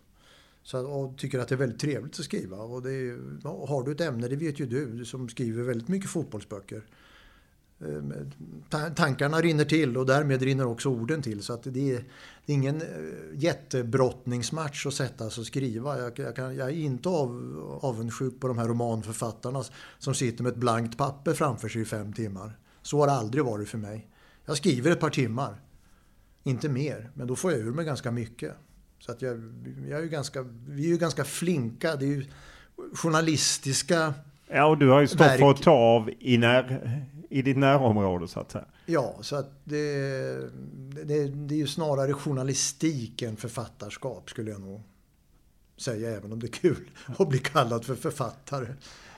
Så, 0.62 0.86
och 0.86 1.18
tycker 1.18 1.38
att 1.38 1.48
det 1.48 1.54
är 1.54 1.56
väldigt 1.56 1.80
trevligt 1.80 2.18
att 2.18 2.24
skriva. 2.24 2.56
Och 2.56 2.82
det 2.82 2.92
är, 2.92 3.66
har 3.66 3.82
du 3.82 3.92
ett 3.92 4.00
ämne, 4.00 4.28
det 4.28 4.36
vet 4.36 4.60
ju 4.60 4.66
du 4.66 5.04
som 5.04 5.28
skriver 5.28 5.62
väldigt 5.62 5.88
mycket 5.88 6.10
fotbollsböcker. 6.10 6.82
Eh, 7.80 8.92
tankarna 8.94 9.40
rinner 9.40 9.64
till 9.64 9.96
och 9.96 10.06
därmed 10.06 10.42
rinner 10.42 10.66
också 10.66 10.88
orden 10.88 11.22
till. 11.22 11.42
Så 11.42 11.52
att 11.52 11.62
det, 11.62 11.90
är, 11.90 12.04
det 12.46 12.52
är 12.52 12.54
ingen 12.54 12.82
eh, 12.82 12.86
jättebrottningsmatch 13.34 14.86
att 14.86 14.94
sätta 14.94 15.30
sig 15.30 15.40
och 15.40 15.46
skriva. 15.46 15.98
Jag, 15.98 16.18
jag, 16.18 16.36
kan, 16.36 16.56
jag 16.56 16.68
är 16.68 16.74
inte 16.74 17.08
av, 17.08 17.30
avundsjuk 17.82 18.40
på 18.40 18.48
de 18.48 18.58
här 18.58 18.68
romanförfattarna 18.68 19.64
som 19.98 20.14
sitter 20.14 20.42
med 20.42 20.52
ett 20.52 20.58
blankt 20.58 20.98
papper 20.98 21.34
framför 21.34 21.68
sig 21.68 21.82
i 21.82 21.84
fem 21.84 22.12
timmar. 22.12 22.58
Så 22.82 23.00
har 23.00 23.06
det 23.06 23.12
aldrig 23.12 23.44
varit 23.44 23.68
för 23.68 23.78
mig. 23.78 24.08
Jag 24.44 24.56
skriver 24.56 24.90
ett 24.90 25.00
par 25.00 25.10
timmar. 25.10 25.62
Inte 26.42 26.68
mer, 26.68 27.10
men 27.14 27.26
då 27.26 27.36
får 27.36 27.52
jag 27.52 27.60
ur 27.60 27.72
mig 27.72 27.84
ganska 27.84 28.10
mycket. 28.10 28.56
Så 29.00 29.12
att 29.12 29.22
jag, 29.22 29.52
jag 29.88 30.00
är 30.02 30.06
ganska, 30.06 30.46
vi 30.68 30.84
är 30.84 30.88
ju 30.88 30.96
ganska 30.98 31.24
flinka. 31.24 31.96
Det 31.96 32.04
är 32.04 32.08
ju 32.08 32.24
journalistiska 32.94 34.14
Ja, 34.52 34.64
och 34.64 34.78
du 34.78 34.88
har 34.88 35.00
ju 35.00 35.06
stått 35.06 35.20
verk. 35.20 35.40
för 35.40 35.50
att 35.50 35.62
ta 35.62 35.70
av 35.70 36.10
i, 36.18 36.38
när, 36.38 36.80
i 37.30 37.42
ditt 37.42 37.56
närområde 37.56 38.28
så 38.28 38.40
att 38.40 38.50
säga. 38.50 38.64
Ja, 38.86 39.16
så 39.20 39.36
att 39.36 39.50
det, 39.64 39.82
det, 41.04 41.28
det 41.28 41.54
är 41.54 41.58
ju 41.58 41.66
snarare 41.66 42.12
journalistik 42.12 43.22
än 43.22 43.36
författarskap 43.36 44.30
skulle 44.30 44.50
jag 44.50 44.60
nog 44.60 44.82
säga, 45.76 46.10
även 46.10 46.32
om 46.32 46.40
det 46.40 46.46
är 46.46 46.52
kul 46.52 46.90
att 47.18 47.28
bli 47.28 47.38
kallad 47.38 47.84
för 47.84 47.94
författare. 47.94 48.66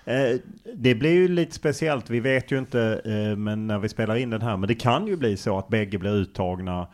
Eh, 0.04 0.38
det 0.74 0.94
blir 0.94 1.10
ju 1.12 1.28
lite 1.28 1.54
speciellt, 1.54 2.10
vi 2.10 2.20
vet 2.20 2.50
ju 2.50 2.58
inte 2.58 3.00
eh, 3.04 3.36
men 3.36 3.66
när 3.66 3.78
vi 3.78 3.88
spelar 3.88 4.16
in 4.16 4.30
den 4.30 4.42
här, 4.42 4.56
men 4.56 4.68
det 4.68 4.74
kan 4.74 5.06
ju 5.06 5.16
bli 5.16 5.36
så 5.36 5.58
att 5.58 5.68
bägge 5.68 5.98
blir 5.98 6.14
uttagna 6.14 6.86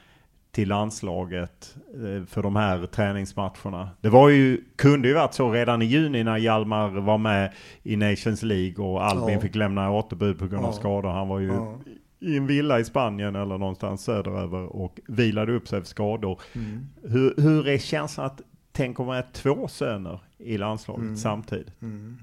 till 0.59 0.69
landslaget 0.69 1.77
eh, 1.95 2.25
för 2.27 2.43
de 2.43 2.57
här 2.57 2.87
träningsmatcherna. 2.87 3.91
Det 4.01 4.09
var 4.09 4.29
ju, 4.29 4.65
kunde 4.77 5.09
ju 5.09 5.15
varit 5.15 5.35
så 5.35 5.53
redan 5.53 5.83
i 5.83 5.85
juni 5.85 6.25
när 6.25 6.37
Hjalmar 6.37 6.89
var 6.89 7.19
med 7.19 7.53
i 7.83 7.97
Nations 7.97 8.43
League 8.43 8.85
och 8.85 9.05
Albin 9.05 9.35
ja. 9.35 9.41
fick 9.41 9.55
lämna 9.55 9.91
återbud 9.91 10.39
på 10.39 10.47
grund 10.47 10.65
av 10.65 10.73
ja. 10.73 10.79
skador. 10.79 11.09
Han 11.09 11.29
var 11.29 11.39
ju 11.39 11.47
ja. 11.47 11.81
i 12.21 12.37
en 12.37 12.47
villa 12.47 12.81
i 12.81 12.85
Spanien 12.85 13.37
eller 13.37 13.59
någonstans 13.59 14.05
söderöver 14.05 14.77
och 14.77 15.01
vilade 15.09 15.53
upp 15.53 15.69
sig 15.69 15.81
för 15.81 15.89
skador. 15.89 16.41
Mm. 16.53 16.87
Hur, 17.03 17.35
hur 17.37 17.69
är 17.69 17.79
känslan 17.79 18.27
att 18.27 18.41
tänk 18.73 19.01
om 19.01 19.07
man 19.07 19.17
är 19.17 19.27
två 19.33 19.69
söner 19.69 20.21
i 20.39 20.59
landslaget 20.59 21.03
mm. 21.03 21.17
samtidigt? 21.17 21.83
Mm. 21.83 22.19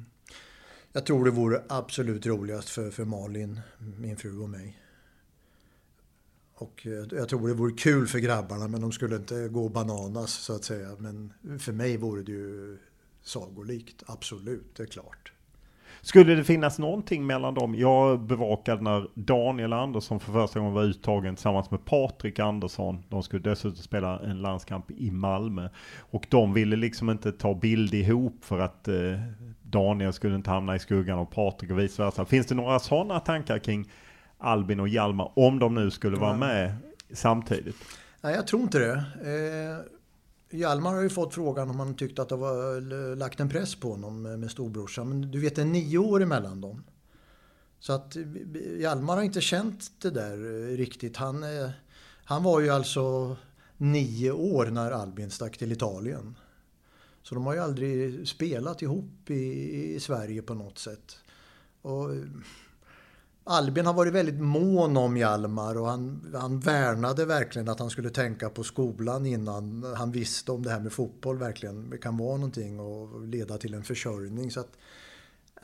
Jag 0.94 1.06
tror 1.06 1.26
det 1.26 1.32
vore 1.32 1.62
absolut 1.70 2.26
roligast 2.26 2.70
för, 2.70 2.90
för 2.90 3.06
Malin, 3.06 3.60
min 3.98 4.18
fru 4.18 4.40
och 4.40 4.50
mig. 4.50 4.78
Och 6.56 6.88
eh, 6.88 7.18
jag 7.18 7.30
tror 7.30 7.48
det 7.48 7.54
vore 7.54 7.74
kul 7.74 8.08
för 8.08 8.20
grabbarna 8.20 8.68
men 8.68 8.82
de 8.82 8.92
skulle 8.92 9.16
inte 9.16 9.48
gå 9.48 9.70
bananas 9.70 10.32
så 10.32 10.56
att 10.56 10.64
säga. 10.64 10.90
Men 11.00 11.34
för 11.60 11.72
mig 11.72 11.98
vore 11.98 12.24
det 12.24 12.32
ju 12.32 12.78
sagolikt, 13.24 14.04
absolut, 14.08 14.76
det 14.76 14.84
är 14.84 14.88
klart. 14.88 15.32
Skulle 16.06 16.36
det 16.36 16.44
finnas 16.44 16.80
någonting 16.80 17.26
mellan 17.26 17.54
dem? 17.54 17.76
Jag 17.76 18.20
bevakade 18.20 18.82
när 18.82 19.08
Daniel 19.14 19.74
Andersson 19.74 20.20
för 20.20 20.32
första 20.32 20.60
gången 20.60 20.74
var 20.74 20.84
uttagen 20.84 21.36
tillsammans 21.36 21.72
med 21.72 21.86
Patrik 21.86 22.40
Andersson. 22.40 23.04
De 23.10 23.24
skulle 23.24 23.50
dessutom 23.50 23.84
spela 23.84 24.20
en 24.20 24.42
landskamp 24.42 24.92
i 24.92 25.12
Malmö. 25.12 25.70
Och 25.98 26.28
de 26.30 26.54
ville 26.54 26.76
liksom 26.76 27.10
inte 27.10 27.32
ta 27.32 27.54
bild 27.54 27.94
ihop 27.94 28.38
för 28.42 28.60
att 28.60 28.88
eh, 28.88 28.96
Daniel 29.64 30.14
skulle 30.14 30.36
inte 30.36 30.50
hamna 30.50 30.76
i 30.76 30.80
skuggan 30.80 31.20
av 31.20 31.26
Patrik 31.26 31.72
och 31.72 31.80
vice 31.80 32.04
versa. 32.04 32.26
Finns 32.26 32.48
det 32.48 32.56
några 32.56 32.80
sådana 32.80 33.20
tankar 33.20 33.60
kring 33.60 33.90
Albin 34.46 34.80
och 34.80 34.88
Hjalmar 34.88 35.32
om 35.36 35.60
de 35.60 35.76
nu 35.76 35.92
skulle 35.92 36.18
vara 36.18 36.38
med 36.38 36.76
samtidigt? 37.12 37.76
Nej, 38.22 38.36
jag 38.36 38.48
tror 38.48 38.62
inte 38.62 38.80
det. 38.80 38.94
Eh, 39.32 39.96
Hjalmar 40.60 40.94
har 40.94 41.02
ju 41.02 41.10
fått 41.10 41.34
frågan 41.34 41.70
om 41.70 41.80
han 41.80 41.96
tyckte 41.96 42.22
att 42.22 42.30
det 42.30 42.36
var 42.36 42.82
lagt 43.16 43.40
en 43.40 43.50
press 43.50 43.76
på 43.76 43.92
honom 43.92 44.22
med 44.22 44.52
storebrorsan. 44.52 45.10
Men 45.10 45.32
du 45.32 45.40
vet, 45.40 45.56
det 45.56 45.62
är 45.62 45.66
nio 45.66 45.98
år 45.98 46.22
emellan 46.22 46.62
dem. 46.62 46.84
Så 47.80 47.94
att 47.94 48.18
Hjalmar 48.80 49.16
har 49.16 49.24
inte 49.24 49.42
känt 49.42 49.92
det 50.02 50.10
där 50.10 50.38
riktigt. 50.78 51.18
Han, 51.18 51.44
eh, 51.44 51.70
han 52.26 52.44
var 52.44 52.60
ju 52.60 52.70
alltså 52.70 53.36
nio 53.78 54.32
år 54.32 54.66
när 54.66 54.92
Albin 54.92 55.32
stack 55.32 55.58
till 55.58 55.72
Italien. 55.72 56.36
Så 57.22 57.36
de 57.36 57.46
har 57.46 57.54
ju 57.54 57.60
aldrig 57.60 58.28
spelat 58.28 58.82
ihop 58.82 59.30
i, 59.30 59.96
i 59.96 60.00
Sverige 60.00 60.42
på 60.42 60.54
något 60.54 60.78
sätt. 60.78 61.18
Och 61.82 62.10
Albin 63.48 63.86
har 63.86 63.94
varit 63.94 64.14
väldigt 64.14 64.40
mån 64.40 64.98
om 64.98 65.18
Hjalmar 65.18 65.78
och 65.78 65.88
han, 65.88 66.34
han 66.34 66.60
värnade 66.60 67.26
verkligen 67.26 67.70
att 67.70 67.80
han 67.80 67.90
skulle 67.90 68.10
tänka 68.10 68.50
på 68.50 68.64
skolan 68.64 69.26
innan 69.26 69.84
han 69.98 70.12
visste 70.12 70.52
om 70.52 70.64
det 70.64 70.70
här 70.70 70.80
med 70.80 70.94
fotboll 70.94 71.38
verkligen 71.38 71.98
kan 72.02 72.18
vara 72.18 72.38
någonting 72.38 72.80
och 72.80 73.28
leda 73.28 73.58
till 73.58 73.74
en 73.74 73.84
försörjning. 73.84 74.52
Så 74.52 74.60
att, 74.60 74.78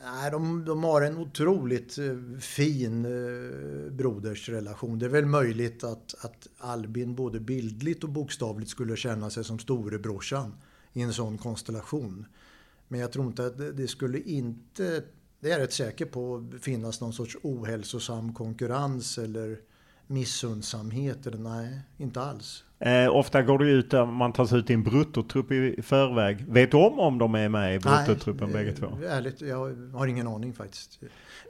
nej, 0.04 0.30
de, 0.30 0.64
de 0.64 0.84
har 0.84 1.02
en 1.02 1.18
otroligt 1.18 1.98
eh, 1.98 2.38
fin 2.40 3.04
eh, 3.04 3.92
brodersrelation. 3.92 4.98
Det 4.98 5.06
är 5.06 5.10
väl 5.10 5.26
möjligt 5.26 5.84
att, 5.84 6.14
att 6.24 6.48
Albin 6.58 7.14
både 7.14 7.40
bildligt 7.40 8.04
och 8.04 8.10
bokstavligt 8.10 8.70
skulle 8.70 8.96
känna 8.96 9.30
sig 9.30 9.44
som 9.44 9.58
storebrorsan 9.58 10.54
i 10.92 11.02
en 11.02 11.12
sån 11.12 11.38
konstellation. 11.38 12.26
Men 12.88 13.00
jag 13.00 13.12
tror 13.12 13.26
inte 13.26 13.46
att 13.46 13.76
det 13.76 13.88
skulle 13.88 14.20
inte 14.20 15.02
det 15.42 15.48
är 15.48 15.52
jag 15.52 15.60
rätt 15.60 15.72
säker 15.72 16.04
på 16.04 16.44
finnas 16.60 17.00
någon 17.00 17.12
sorts 17.12 17.36
ohälsosam 17.42 18.34
konkurrens 18.34 19.18
eller 19.18 19.58
missundsamhet. 20.06 21.26
Eller 21.26 21.38
nej, 21.38 21.80
inte 21.98 22.20
alls. 22.20 22.64
Eh, 22.78 23.16
ofta 23.16 23.42
går 23.42 23.58
det 23.58 23.70
ut 23.70 23.94
att 23.94 24.08
man 24.08 24.32
tar 24.32 24.46
sig 24.46 24.58
ut 24.58 24.70
i 24.70 24.72
en 24.72 24.82
bruttotrupp 24.82 25.52
i 25.52 25.82
förväg. 25.82 26.44
Vet 26.48 26.70
du 26.70 26.76
om 26.76 27.00
om 27.00 27.18
de 27.18 27.34
är 27.34 27.48
med 27.48 27.74
i 27.74 27.78
bruttotruppen 27.78 28.50
nej, 28.50 28.64
bägge 28.64 28.76
två? 28.76 28.86
Ärligt, 29.08 29.40
jag 29.40 29.76
har 29.92 30.06
ingen 30.06 30.28
aning 30.28 30.52
faktiskt. 30.52 31.00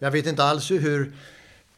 Jag 0.00 0.10
vet 0.10 0.26
inte 0.26 0.44
alls 0.44 0.70
hur, 0.70 1.12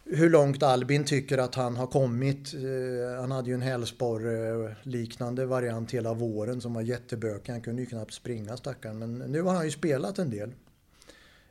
hur 0.05 0.31
långt 0.31 0.62
Albin 0.62 1.05
tycker 1.05 1.38
att 1.38 1.55
han 1.55 1.77
har 1.77 1.87
kommit. 1.87 2.55
Eh, 2.55 3.21
han 3.21 3.31
hade 3.31 3.49
ju 3.49 3.55
en 3.55 3.62
hälsporre 3.62 4.77
liknande 4.83 5.47
variant 5.47 5.91
hela 5.91 6.15
våren 6.15 6.61
som 6.61 6.75
var 6.75 6.83
jättebökig. 6.83 7.53
Han 7.53 7.62
kunde 7.62 7.83
ju 7.83 7.87
knappt 7.87 8.12
springa 8.12 8.57
stackaren. 8.57 8.99
Men 8.99 9.19
nu 9.19 9.43
har 9.43 9.55
han 9.55 9.65
ju 9.65 9.71
spelat 9.71 10.19
en 10.19 10.31
del. 10.31 10.53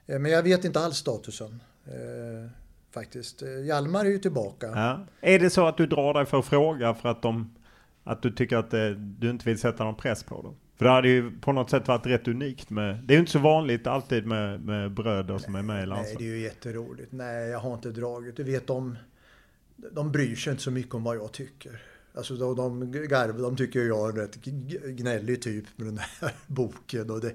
Eh, 0.07 0.19
men 0.19 0.31
jag 0.31 0.43
vet 0.43 0.65
inte 0.65 0.79
alls 0.79 0.97
statusen. 0.97 1.63
Eh, 1.85 2.49
faktiskt. 2.91 3.41
Eh, 3.41 3.65
Hjalmar 3.65 4.05
är 4.05 4.09
ju 4.09 4.19
tillbaka. 4.19 4.67
Ja. 4.67 5.05
Är 5.21 5.39
det 5.39 5.49
så 5.49 5.67
att 5.67 5.77
du 5.77 5.87
drar 5.87 6.13
dig 6.13 6.25
för 6.25 6.39
att 6.39 6.45
fråga 6.45 6.93
för 6.93 7.09
att, 7.09 7.21
de, 7.21 7.55
att 8.03 8.21
du 8.21 8.31
tycker 8.31 8.57
att 8.57 8.71
du 8.97 9.29
inte 9.29 9.45
vill 9.45 9.59
sätta 9.59 9.83
någon 9.83 9.95
press 9.95 10.23
på 10.23 10.41
dem? 10.41 10.55
För 10.75 10.85
det 10.85 10.91
hade 10.91 11.07
ju 11.07 11.39
på 11.39 11.51
något 11.51 11.69
sätt 11.69 11.87
varit 11.87 12.05
rätt 12.05 12.27
unikt 12.27 12.69
med, 12.69 13.03
det 13.03 13.13
är 13.13 13.15
ju 13.15 13.19
inte 13.19 13.31
så 13.31 13.39
vanligt 13.39 13.87
alltid 13.87 14.25
med, 14.25 14.61
med 14.61 14.91
bröder 14.91 15.37
som 15.37 15.55
är 15.55 15.61
med 15.61 15.83
i 15.83 15.85
landslaget. 15.85 16.19
Nej, 16.19 16.27
det 16.27 16.33
är 16.33 16.37
ju 16.37 16.43
jätteroligt. 16.43 17.11
Nej, 17.11 17.49
jag 17.49 17.59
har 17.59 17.73
inte 17.73 17.89
dragit. 17.89 18.35
Du 18.35 18.43
vet, 18.43 18.67
de, 18.67 18.97
de 19.75 20.11
bryr 20.11 20.35
sig 20.35 20.51
inte 20.51 20.63
så 20.63 20.71
mycket 20.71 20.95
om 20.95 21.03
vad 21.03 21.15
jag 21.15 21.31
tycker. 21.31 21.81
Alltså 22.13 22.35
de, 22.35 22.55
de 22.55 22.91
garv, 22.91 23.41
de 23.41 23.57
tycker 23.57 23.79
jag 23.79 24.05
är 24.05 24.09
en 24.09 24.15
rätt 24.15 24.35
gnällig 24.97 25.41
typ 25.41 25.65
med 25.75 25.87
den 25.87 25.97
här 25.97 26.31
boken. 26.47 27.09
Och 27.09 27.21
det, 27.21 27.33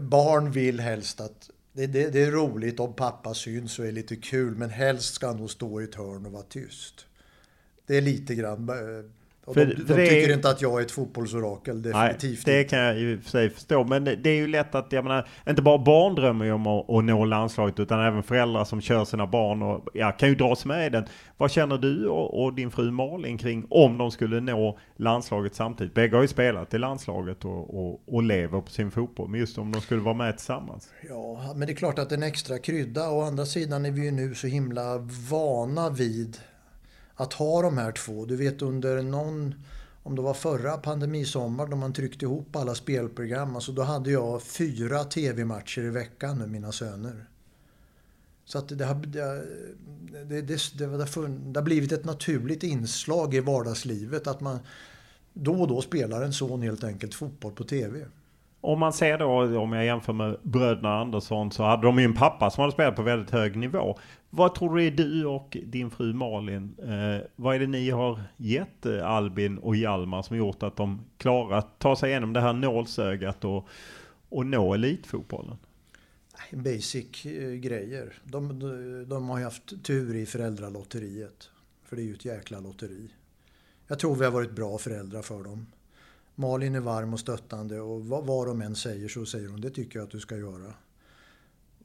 barn 0.00 0.50
vill 0.50 0.80
helst 0.80 1.20
att 1.20 1.50
det, 1.76 1.86
det, 1.86 2.10
det, 2.10 2.22
är 2.22 2.30
roligt 2.30 2.80
om 2.80 2.94
pappa 2.94 3.34
syns 3.34 3.78
och 3.78 3.86
är 3.86 3.92
lite 3.92 4.16
kul 4.16 4.54
men 4.54 4.70
helst 4.70 5.14
ska 5.14 5.26
han 5.26 5.36
nog 5.36 5.50
stå 5.50 5.80
i 5.80 5.84
ett 5.84 5.94
hörn 5.94 6.26
och 6.26 6.32
vara 6.32 6.42
tyst. 6.42 7.06
Det 7.86 7.96
är 7.96 8.00
lite 8.00 8.34
grann 8.34 8.68
eh, 8.68 9.10
och 9.44 9.54
för, 9.54 9.66
de, 9.66 9.74
de 9.74 9.82
tycker 9.82 10.30
är, 10.30 10.32
inte 10.32 10.48
att 10.48 10.62
jag 10.62 10.80
är 10.80 10.84
ett 10.84 10.90
fotbollsorakel, 10.90 11.82
definitivt 11.82 12.46
Nej, 12.46 12.56
det 12.56 12.64
kan 12.64 12.78
jag 12.78 12.98
ju 12.98 13.20
för 13.20 13.30
sig 13.30 13.50
förstå. 13.50 13.84
Men 13.84 14.04
det, 14.04 14.16
det 14.16 14.30
är 14.30 14.34
ju 14.34 14.46
lätt 14.46 14.74
att, 14.74 14.92
jag 14.92 15.04
menar, 15.04 15.28
inte 15.48 15.62
bara 15.62 15.78
barn 15.78 16.14
drömmer 16.14 16.44
ju 16.44 16.52
om 16.52 16.66
att, 16.66 16.90
att 16.90 17.04
nå 17.04 17.24
landslaget 17.24 17.80
utan 17.80 18.00
även 18.00 18.22
föräldrar 18.22 18.64
som 18.64 18.80
kör 18.80 19.04
sina 19.04 19.26
barn 19.26 19.62
och 19.62 19.88
ja, 19.94 20.12
kan 20.12 20.28
ju 20.28 20.34
dras 20.34 20.64
med 20.64 20.86
i 20.86 20.90
den. 20.90 21.04
Vad 21.36 21.50
känner 21.50 21.78
du 21.78 22.08
och, 22.08 22.44
och, 22.44 22.54
din 22.54 22.70
fru 22.70 22.90
Malin 22.90 23.38
kring 23.38 23.66
om 23.70 23.98
de 23.98 24.10
skulle 24.10 24.40
nå 24.40 24.78
landslaget 24.96 25.54
samtidigt? 25.54 25.94
Bägge 25.94 26.16
har 26.16 26.22
ju 26.22 26.28
spelat 26.28 26.74
i 26.74 26.78
landslaget 26.78 27.44
och, 27.44 27.86
och, 27.86 28.02
och 28.06 28.22
lever 28.22 28.60
på 28.60 28.70
sin 28.70 28.90
fotboll, 28.90 29.28
men 29.28 29.40
just 29.40 29.58
om 29.58 29.72
de 29.72 29.80
skulle 29.80 30.00
vara 30.00 30.14
med 30.14 30.36
tillsammans. 30.36 30.88
Ja, 31.08 31.52
men 31.56 31.66
det 31.66 31.72
är 31.72 31.76
klart 31.76 31.98
att 31.98 32.12
en 32.12 32.22
extra 32.22 32.58
krydda. 32.58 33.10
Å 33.10 33.22
andra 33.22 33.46
sidan 33.46 33.86
är 33.86 33.90
vi 33.90 34.04
ju 34.04 34.10
nu 34.10 34.34
så 34.34 34.46
himla 34.46 34.98
vana 35.30 35.90
vid 35.90 36.38
att 37.16 37.32
ha 37.32 37.62
de 37.62 37.78
här 37.78 37.92
två. 37.92 38.24
Du 38.24 38.36
vet 38.36 38.62
under 38.62 39.02
någon, 39.02 39.54
om 40.02 40.16
det 40.16 40.22
var 40.22 40.34
förra 40.34 40.76
pandemisommar 40.76 41.66
då 41.66 41.76
man 41.76 41.92
tryckte 41.92 42.24
ihop 42.24 42.56
alla 42.56 42.74
spelprogram, 42.74 43.54
alltså 43.54 43.72
då 43.72 43.82
hade 43.82 44.10
jag 44.10 44.42
fyra 44.42 45.04
tv-matcher 45.04 45.82
i 45.82 45.90
veckan 45.90 46.38
med 46.38 46.50
mina 46.50 46.72
söner. 46.72 47.24
Så 48.44 48.58
att 48.58 48.78
det 48.78 48.84
har, 48.84 48.94
det, 48.94 49.44
det, 50.24 50.40
det, 50.40 50.58
det, 50.78 50.84
har 51.58 51.62
blivit 51.62 51.92
ett 51.92 52.04
naturligt 52.04 52.62
inslag 52.62 53.34
i 53.34 53.40
vardagslivet 53.40 54.26
att 54.26 54.40
man 54.40 54.58
då 55.32 55.60
och 55.60 55.68
då 55.68 55.80
spelar 55.80 56.22
en 56.22 56.32
son 56.32 56.62
helt 56.62 56.84
enkelt 56.84 57.14
fotboll 57.14 57.52
på 57.52 57.64
tv. 57.64 58.06
Om 58.60 58.78
man 58.78 58.92
ser 58.92 59.18
då, 59.18 59.58
om 59.60 59.72
jag 59.72 59.84
jämför 59.84 60.12
med 60.12 60.36
bröderna 60.42 61.00
Andersson, 61.00 61.50
så 61.50 61.62
hade 61.62 61.82
de 61.82 61.98
ju 61.98 62.04
en 62.04 62.14
pappa 62.14 62.50
som 62.50 62.60
hade 62.60 62.72
spelat 62.72 62.96
på 62.96 63.02
väldigt 63.02 63.30
hög 63.30 63.56
nivå. 63.56 63.98
Vad 64.36 64.54
tror 64.54 64.76
du 64.76 64.86
är 64.86 64.90
du 64.90 65.26
och 65.26 65.56
din 65.66 65.90
fru 65.90 66.12
Malin, 66.12 66.74
eh, 66.78 67.26
vad 67.36 67.54
är 67.54 67.60
det 67.60 67.66
ni 67.66 67.90
har 67.90 68.22
gett 68.36 68.86
eh, 68.86 69.06
Albin 69.06 69.58
och 69.58 69.76
Hjalmar 69.76 70.22
som 70.22 70.36
gjort 70.36 70.62
att 70.62 70.76
de 70.76 71.04
klarat 71.18 71.64
att 71.64 71.78
ta 71.78 71.96
sig 71.96 72.10
igenom 72.10 72.32
det 72.32 72.40
här 72.40 72.52
nålsögat 72.52 73.44
och, 73.44 73.68
och 74.28 74.46
nå 74.46 74.74
elitfotbollen? 74.74 75.56
Basic 76.52 77.26
eh, 77.26 77.52
grejer. 77.52 78.12
De, 78.24 78.58
de, 78.58 79.04
de 79.08 79.28
har 79.28 79.38
ju 79.38 79.44
haft 79.44 79.84
tur 79.84 80.14
i 80.14 80.26
föräldralotteriet. 80.26 81.50
För 81.84 81.96
det 81.96 82.02
är 82.02 82.06
ju 82.06 82.14
ett 82.14 82.24
jäkla 82.24 82.60
lotteri. 82.60 83.08
Jag 83.86 83.98
tror 83.98 84.14
vi 84.14 84.24
har 84.24 84.32
varit 84.32 84.52
bra 84.52 84.78
föräldrar 84.78 85.22
för 85.22 85.44
dem. 85.44 85.66
Malin 86.34 86.74
är 86.74 86.80
varm 86.80 87.12
och 87.12 87.20
stöttande 87.20 87.80
och 87.80 88.06
vad, 88.06 88.26
vad 88.26 88.46
de 88.46 88.62
än 88.62 88.76
säger 88.76 89.08
så 89.08 89.26
säger 89.26 89.48
hon 89.48 89.60
det 89.60 89.70
tycker 89.70 89.98
jag 89.98 90.06
att 90.06 90.12
du 90.12 90.20
ska 90.20 90.36
göra. 90.36 90.74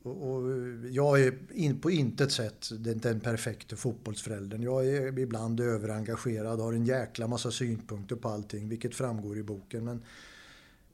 Och, 0.04 0.32
och 0.32 0.44
jag 0.92 1.22
är 1.22 1.34
in, 1.52 1.80
på 1.80 1.92
intet 1.92 2.32
sätt 2.32 2.70
den, 2.80 3.00
den 3.00 3.20
perfekta 3.20 3.76
fotbollsföräldern. 3.76 4.62
Jag 4.62 4.88
är 4.88 5.20
ibland 5.20 5.60
överengagerad 5.60 6.60
har 6.60 6.74
en 6.74 6.86
jäkla 6.86 7.28
massa 7.28 7.52
synpunkter 7.52 8.16
på 8.16 8.30
allting, 8.30 8.70
vilket 8.70 8.96
framgår 8.96 9.38
i 9.38 9.44
boken. 9.44 9.86
Men 9.86 10.04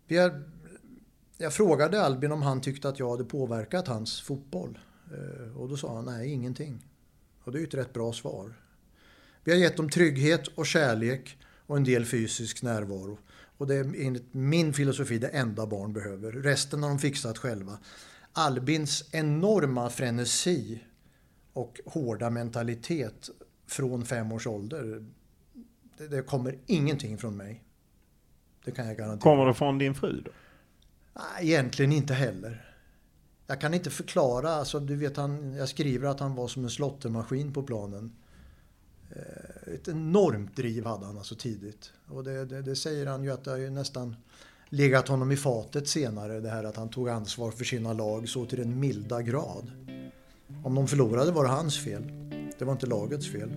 vi 0.07 0.31
jag 1.37 1.53
frågade 1.53 2.01
Albin 2.01 2.31
om 2.31 2.41
han 2.41 2.61
tyckte 2.61 2.89
att 2.89 2.99
jag 2.99 3.09
hade 3.09 3.23
påverkat 3.23 3.87
hans 3.87 4.21
fotboll. 4.21 4.79
Eh, 5.11 5.57
och 5.57 5.69
då 5.69 5.77
sa 5.77 5.95
han 5.95 6.05
nej, 6.05 6.31
ingenting. 6.31 6.85
Och 7.43 7.51
det 7.51 7.57
är 7.57 7.59
ju 7.59 7.67
ett 7.67 7.73
rätt 7.73 7.93
bra 7.93 8.13
svar. 8.13 8.53
Vi 9.43 9.51
har 9.51 9.59
gett 9.59 9.77
dem 9.77 9.89
trygghet 9.89 10.47
och 10.47 10.65
kärlek 10.65 11.37
och 11.65 11.77
en 11.77 11.83
del 11.83 12.05
fysisk 12.05 12.63
närvaro. 12.63 13.17
Och 13.57 13.67
det 13.67 13.75
är 13.75 14.05
enligt 14.05 14.33
min 14.33 14.73
filosofi 14.73 15.17
det 15.17 15.27
enda 15.27 15.65
barn 15.65 15.93
behöver. 15.93 16.31
Resten 16.31 16.83
har 16.83 16.89
de 16.89 16.99
fixat 16.99 17.37
själva. 17.37 17.77
Albins 18.37 19.09
enorma 19.11 19.89
frenesi 19.89 20.83
och 21.53 21.79
hårda 21.85 22.29
mentalitet 22.29 23.29
från 23.67 24.05
fem 24.05 24.31
års 24.31 24.47
ålder. 24.47 25.05
Det, 25.97 26.07
det 26.07 26.21
kommer 26.21 26.59
ingenting 26.65 27.17
från 27.17 27.37
mig. 27.37 27.63
Det 28.65 28.71
kan 28.71 28.87
jag 28.87 28.97
garantera. 28.97 29.31
Kommer 29.31 29.45
det 29.45 29.53
från 29.53 29.77
din 29.77 29.95
fru 29.95 30.21
då? 30.25 30.31
Nej, 31.13 31.49
egentligen 31.51 31.91
inte 31.91 32.13
heller. 32.13 32.75
Jag 33.47 33.61
kan 33.61 33.73
inte 33.73 33.89
förklara, 33.89 34.49
alltså, 34.49 34.79
du 34.79 34.95
vet 34.95 35.17
han, 35.17 35.53
jag 35.53 35.69
skriver 35.69 36.07
att 36.07 36.19
han 36.19 36.35
var 36.35 36.47
som 36.47 36.63
en 36.63 36.69
slottermaskin 36.69 37.53
på 37.53 37.63
planen. 37.63 38.15
Eh, 39.09 39.73
ett 39.73 39.87
enormt 39.87 40.55
driv 40.55 40.85
hade 40.85 41.05
han 41.05 41.17
alltså 41.17 41.35
tidigt. 41.35 41.93
Och 42.07 42.23
det, 42.23 42.45
det, 42.45 42.61
det 42.61 42.75
säger 42.75 43.05
han 43.05 43.23
ju 43.23 43.31
att 43.31 43.43
det 43.43 43.57
ju 43.57 43.69
nästan 43.69 44.15
legat 44.69 45.07
honom 45.07 45.31
i 45.31 45.35
fatet 45.35 45.87
senare. 45.87 46.39
Det 46.39 46.49
här 46.49 46.63
att 46.63 46.75
han 46.75 46.89
tog 46.89 47.09
ansvar 47.09 47.51
för 47.51 47.65
sina 47.65 47.93
lag 47.93 48.29
så 48.29 48.45
till 48.45 48.57
den 48.57 48.79
milda 48.79 49.21
grad. 49.21 49.71
Om 50.63 50.75
de 50.75 50.87
förlorade 50.87 51.31
var 51.31 51.43
det 51.43 51.49
hans 51.49 51.83
fel. 51.83 52.03
Det 52.59 52.65
var 52.65 52.73
inte 52.73 52.87
lagets 52.87 53.31
fel. 53.31 53.49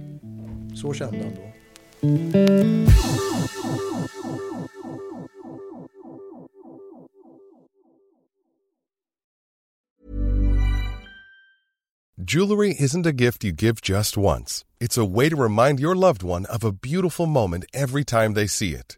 Så 0.75 0.93
kände 0.93 1.19
han 1.19 1.35
då. 1.35 1.53
Jewelry 12.31 12.75
isn't 12.75 13.07
a 13.07 13.13
gift 13.13 13.43
you 13.45 13.53
give 13.53 13.81
just 13.81 14.19
once. 14.19 14.65
It's 14.81 14.99
a 14.99 15.05
way 15.05 15.31
to 15.31 15.37
remind 15.37 15.81
your 15.81 15.95
loved 15.95 16.23
one 16.23 16.45
of 16.45 16.63
a 16.63 16.73
beautiful 16.73 17.27
moment 17.27 17.65
every 17.73 18.05
time 18.05 18.35
they 18.35 18.47
see 18.47 18.75
it. 18.75 18.98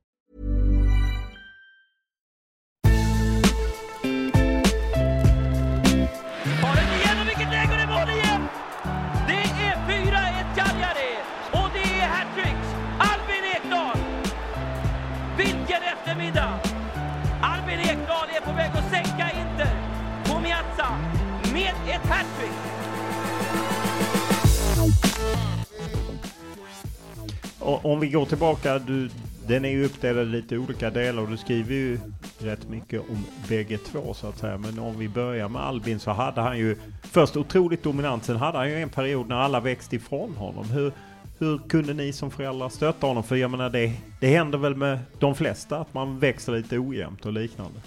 Om 27.61 27.99
vi 27.99 28.09
går 28.09 28.25
tillbaka, 28.25 28.79
du, 28.79 29.09
den 29.47 29.65
är 29.65 29.69
ju 29.69 29.85
uppdelad 29.85 30.27
i 30.27 30.29
lite 30.29 30.57
olika 30.57 30.89
delar 30.89 31.23
och 31.23 31.29
du 31.29 31.37
skriver 31.37 31.73
ju 31.73 31.99
rätt 32.39 32.69
mycket 32.69 33.01
om 33.09 33.25
bägge 33.49 33.77
två 33.77 34.13
så 34.13 34.27
att 34.27 34.37
säga. 34.37 34.57
Men 34.57 34.79
om 34.79 34.99
vi 34.99 35.09
börjar 35.09 35.49
med 35.49 35.61
Albin 35.61 35.99
så 35.99 36.11
hade 36.11 36.41
han 36.41 36.57
ju 36.57 36.77
först 37.01 37.37
otroligt 37.37 37.83
dominant, 37.83 38.25
sen 38.25 38.35
hade 38.35 38.57
han 38.57 38.69
ju 38.69 38.81
en 38.81 38.89
period 38.89 39.27
när 39.27 39.35
alla 39.35 39.59
växte 39.59 39.95
ifrån 39.95 40.35
honom. 40.35 40.69
Hur, 40.69 40.93
hur 41.39 41.57
kunde 41.57 41.93
ni 41.93 42.13
som 42.13 42.31
föräldrar 42.31 42.69
stötta 42.69 43.07
honom? 43.07 43.23
För 43.23 43.35
jag 43.35 43.51
menar 43.51 43.69
det, 43.69 43.93
det 44.19 44.27
händer 44.27 44.57
väl 44.57 44.75
med 44.75 44.99
de 45.19 45.35
flesta 45.35 45.77
att 45.77 45.93
man 45.93 46.19
växer 46.19 46.51
lite 46.51 46.77
ojämnt 46.77 47.25
och 47.25 47.33
liknande. 47.33 47.79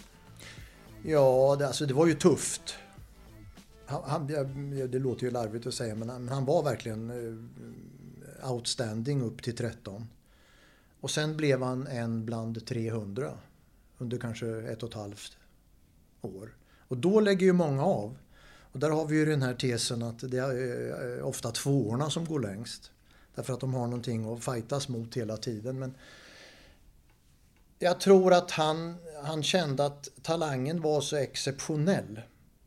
Ja, 1.02 1.56
det, 1.58 1.66
alltså, 1.66 1.86
det 1.86 1.94
var 1.94 2.06
ju 2.06 2.14
tufft. 2.14 2.76
Han, 3.86 4.02
han, 4.06 4.26
det 4.90 4.98
låter 4.98 5.24
ju 5.24 5.30
larvigt 5.30 5.66
att 5.66 5.74
säga, 5.74 5.94
men 5.94 6.08
han, 6.08 6.28
han 6.28 6.44
var 6.44 6.62
verkligen 6.62 7.10
eh, 7.10 7.16
outstanding 8.44 9.22
upp 9.22 9.42
till 9.42 9.56
13. 9.56 10.08
Och 11.00 11.10
sen 11.10 11.36
blev 11.36 11.62
han 11.62 11.86
en 11.86 12.24
bland 12.24 12.66
300 12.66 13.38
under 13.98 14.18
kanske 14.18 14.46
ett 14.46 14.82
och 14.82 14.88
ett 14.88 14.94
halvt 14.94 15.36
år. 16.20 16.56
Och 16.88 16.96
då 16.96 17.20
lägger 17.20 17.46
ju 17.46 17.52
många 17.52 17.84
av. 17.84 18.16
Och 18.72 18.80
där 18.80 18.90
har 18.90 19.06
vi 19.06 19.16
ju 19.16 19.24
den 19.24 19.42
här 19.42 19.54
tesen 19.54 20.02
att 20.02 20.30
det 20.30 20.38
är 20.38 21.18
eh, 21.18 21.26
ofta 21.26 21.50
tvåorna 21.50 22.10
som 22.10 22.24
går 22.24 22.40
längst. 22.40 22.90
Därför 23.34 23.52
att 23.52 23.60
de 23.60 23.74
har 23.74 23.86
någonting 23.86 24.32
att 24.32 24.44
fightas 24.44 24.88
mot 24.88 25.16
hela 25.16 25.36
tiden. 25.36 25.78
Men 25.78 25.94
jag 27.78 28.00
tror 28.00 28.32
att 28.32 28.50
han, 28.50 28.96
han 29.24 29.42
kände 29.42 29.86
att 29.86 30.08
talangen 30.22 30.80
var 30.80 31.00
så 31.00 31.16
exceptionell. 31.16 32.20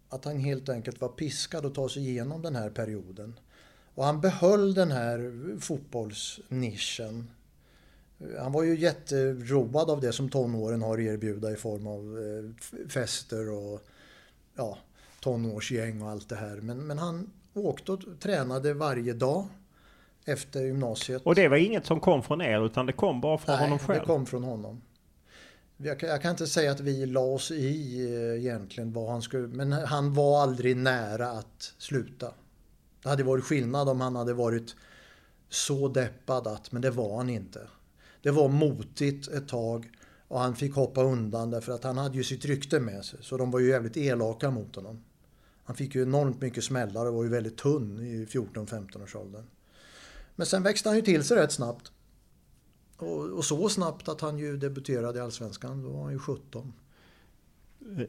Att 0.10 0.26
han 0.26 0.40
helt 0.40 0.70
enkelt 0.70 1.02
var 1.02 1.10
piskad 1.10 1.66
att 1.66 1.76
ta 1.76 1.90
sig 1.90 2.10
igenom 2.10 2.42
den 2.42 2.56
här 2.56 2.70
perioden. 2.70 3.40
Och 3.98 4.06
han 4.06 4.22
behöll 4.22 4.74
den 4.74 4.92
här 4.92 5.32
fotbollsnischen. 5.60 7.30
Han 8.40 8.52
var 8.52 8.64
ju 8.64 8.78
jätteroad 8.78 9.90
av 9.90 10.02
det 10.02 10.12
som 10.12 10.30
tonåren 10.30 10.82
har 10.82 10.94
att 10.94 11.00
erbjuda 11.00 11.52
i 11.52 11.56
form 11.56 11.88
av 11.88 12.18
fester 12.90 13.50
och 13.50 13.82
ja, 14.56 14.78
tonårsgäng 15.20 16.02
och 16.02 16.10
allt 16.10 16.30
det 16.30 16.36
här. 16.36 16.56
Men, 16.56 16.88
men 16.88 16.98
han 16.98 17.30
åkte 17.54 17.92
och 17.92 18.02
tränade 18.20 18.74
varje 18.74 19.14
dag 19.14 19.46
efter 20.26 20.62
gymnasiet. 20.62 21.22
Och 21.26 21.36
det 21.36 21.48
var 21.48 21.58
inget 21.58 21.86
som 21.86 22.00
kom 22.00 22.24
från 22.24 22.42
er 22.42 22.66
utan 22.66 22.86
det 22.86 22.94
kom 22.94 23.22
bara 23.22 23.38
från 23.38 23.56
Nej, 23.56 23.64
honom 23.64 23.80
själv? 23.80 24.00
det 24.00 24.06
kom 24.06 24.26
från 24.26 24.44
honom. 24.44 24.82
Jag 25.78 26.00
kan, 26.00 26.10
jag 26.10 26.22
kan 26.22 26.32
inte 26.32 26.48
säga 26.48 26.72
att 26.72 26.80
vi 26.80 27.06
la 27.06 27.20
oss 27.20 27.52
i 27.52 28.06
eh, 28.14 28.40
egentligen 28.40 28.94
vad 28.94 29.12
han 29.12 29.22
skulle... 29.22 29.48
Men 29.48 29.72
han 29.72 30.14
var 30.14 30.42
aldrig 30.42 30.78
nära 30.78 31.30
att 31.30 31.74
sluta. 31.78 32.34
Det 33.08 33.12
hade 33.12 33.24
varit 33.24 33.44
skillnad 33.44 33.90
om 33.90 34.02
han 34.02 34.16
hade 34.16 34.34
varit 34.34 34.76
så 35.50 35.88
deppad 35.88 36.48
att, 36.48 36.72
men 36.72 36.82
det 36.82 36.92
var 36.92 37.18
han 37.18 37.30
inte. 37.30 37.68
Det 38.22 38.32
var 38.32 38.50
motigt 38.50 39.28
ett 39.28 39.48
tag 39.48 39.92
och 40.28 40.40
han 40.40 40.56
fick 40.56 40.76
hoppa 40.76 41.04
undan 41.04 41.52
därför 41.52 41.72
att 41.72 41.84
han 41.84 41.98
hade 41.98 42.18
ju 42.18 42.24
sitt 42.24 42.46
rykte 42.46 42.80
med 42.80 43.06
sig. 43.06 43.20
Så 43.22 43.38
de 43.38 43.52
var 43.52 43.60
ju 43.60 43.70
jävligt 43.70 43.98
elaka 43.98 44.52
mot 44.52 44.76
honom. 44.76 45.04
Han 45.64 45.76
fick 45.76 45.96
ju 45.96 46.02
enormt 46.02 46.42
mycket 46.42 46.64
smällar 46.64 47.06
och 47.06 47.14
var 47.14 47.24
ju 47.24 47.30
väldigt 47.30 47.58
tunn 47.58 48.00
i 48.00 48.26
14-15 48.26 49.04
års 49.04 49.16
åldern. 49.16 49.46
Men 50.36 50.48
sen 50.48 50.64
växte 50.64 50.90
han 50.90 50.96
ju 50.96 51.02
till 51.02 51.24
sig 51.24 51.38
rätt 51.38 51.52
snabbt. 51.52 51.92
Och, 52.98 53.30
och, 53.30 53.46
så 53.46 53.70
snabbt 53.70 54.10
att 54.10 54.22
han 54.22 54.38
ju 54.38 54.58
debuterade 54.58 55.20
i 55.20 55.22
Allsvenskan, 55.22 55.84
då 55.84 55.90
var 55.90 56.04
han 56.04 56.14
ju 56.14 56.20
17. 56.20 56.74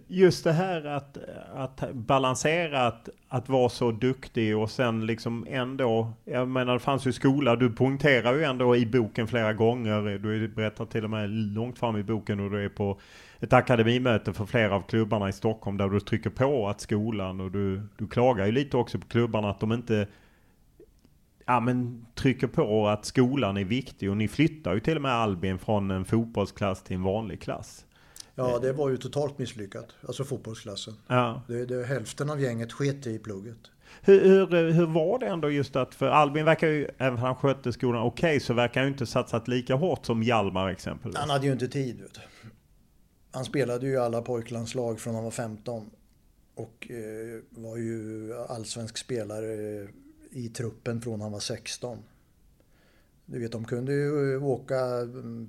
Just 0.06 0.44
det 0.44 0.52
här 0.52 0.84
att, 0.84 1.18
att 1.54 1.92
balansera 1.92 2.86
att, 2.86 3.08
att 3.28 3.48
vara 3.48 3.68
så 3.68 3.90
duktig 3.90 4.56
och 4.56 4.70
sen 4.70 5.06
liksom 5.06 5.46
ändå, 5.48 6.12
jag 6.24 6.48
menar 6.48 6.72
det 6.72 6.78
fanns 6.78 7.06
ju 7.06 7.12
skola, 7.12 7.56
du 7.56 7.70
poängterar 7.70 8.34
ju 8.34 8.44
ändå 8.44 8.76
i 8.76 8.86
boken 8.86 9.26
flera 9.26 9.52
gånger, 9.52 10.18
du 10.18 10.48
berättar 10.48 10.84
till 10.84 11.04
och 11.04 11.10
med 11.10 11.30
långt 11.30 11.78
fram 11.78 11.96
i 11.96 12.02
boken 12.02 12.40
och 12.40 12.50
du 12.50 12.64
är 12.64 12.68
på 12.68 13.00
ett 13.40 13.52
akademimöte 13.52 14.32
för 14.32 14.46
flera 14.46 14.74
av 14.74 14.82
klubbarna 14.82 15.28
i 15.28 15.32
Stockholm 15.32 15.76
där 15.76 15.88
du 15.88 16.00
trycker 16.00 16.30
på 16.30 16.68
att 16.68 16.80
skolan 16.80 17.40
och 17.40 17.50
du, 17.50 17.82
du 17.98 18.06
klagar 18.06 18.46
ju 18.46 18.52
lite 18.52 18.76
också 18.76 18.98
på 18.98 19.06
klubbarna 19.06 19.50
att 19.50 19.60
de 19.60 19.72
inte 19.72 20.06
ja, 21.46 21.60
men 21.60 22.06
trycker 22.14 22.46
på 22.46 22.88
att 22.88 23.04
skolan 23.04 23.56
är 23.56 23.64
viktig. 23.64 24.10
Och 24.10 24.16
ni 24.16 24.28
flyttar 24.28 24.74
ju 24.74 24.80
till 24.80 24.96
och 24.96 25.02
med 25.02 25.12
Albin 25.12 25.58
från 25.58 25.90
en 25.90 26.04
fotbollsklass 26.04 26.82
till 26.82 26.96
en 26.96 27.02
vanlig 27.02 27.42
klass. 27.42 27.84
Ja, 28.38 28.58
det 28.58 28.72
var 28.72 28.90
ju 28.90 28.96
totalt 28.96 29.38
misslyckat. 29.38 29.86
Alltså 30.06 30.24
fotbollsklassen. 30.24 30.94
Ja. 31.06 31.42
Det, 31.48 31.66
det, 31.66 31.84
hälften 31.84 32.30
av 32.30 32.40
gänget 32.40 32.72
sket 32.72 33.06
i 33.06 33.18
plugget. 33.18 33.58
Hur, 34.02 34.20
hur, 34.20 34.72
hur 34.72 34.86
var 34.86 35.18
det 35.18 35.26
ändå 35.26 35.50
just 35.50 35.76
att, 35.76 35.94
för 35.94 36.06
Albin 36.06 36.44
verkar 36.44 36.68
ju, 36.68 36.88
även 36.98 37.14
om 37.14 37.18
han 37.18 37.34
skötte 37.36 37.72
skolan 37.72 38.02
okej, 38.02 38.28
okay, 38.28 38.40
så 38.40 38.54
verkar 38.54 38.80
han 38.80 38.88
ju 38.88 38.92
inte 38.92 39.06
satsat 39.06 39.48
lika 39.48 39.74
hårt 39.74 40.06
som 40.06 40.22
Hjalmar 40.22 40.68
exempelvis. 40.68 41.18
Han 41.18 41.30
hade 41.30 41.46
ju 41.46 41.52
inte 41.52 41.68
tid. 41.68 42.00
Vet 42.00 42.14
du. 42.14 42.20
Han 43.30 43.44
spelade 43.44 43.86
ju 43.86 43.96
alla 43.96 44.22
pojklandslag 44.22 45.00
från 45.00 45.14
han 45.14 45.24
var 45.24 45.30
15. 45.30 45.90
Och 46.54 46.90
eh, 46.90 47.62
var 47.62 47.76
ju 47.76 48.34
allsvensk 48.48 48.98
spelare 48.98 49.88
i 50.30 50.48
truppen 50.48 51.00
från 51.00 51.20
han 51.20 51.32
var 51.32 51.40
16. 51.40 51.98
Du 53.30 53.40
vet, 53.40 53.52
de 53.52 53.64
kunde 53.64 53.92
ju 53.92 54.38
åka, 54.38 54.76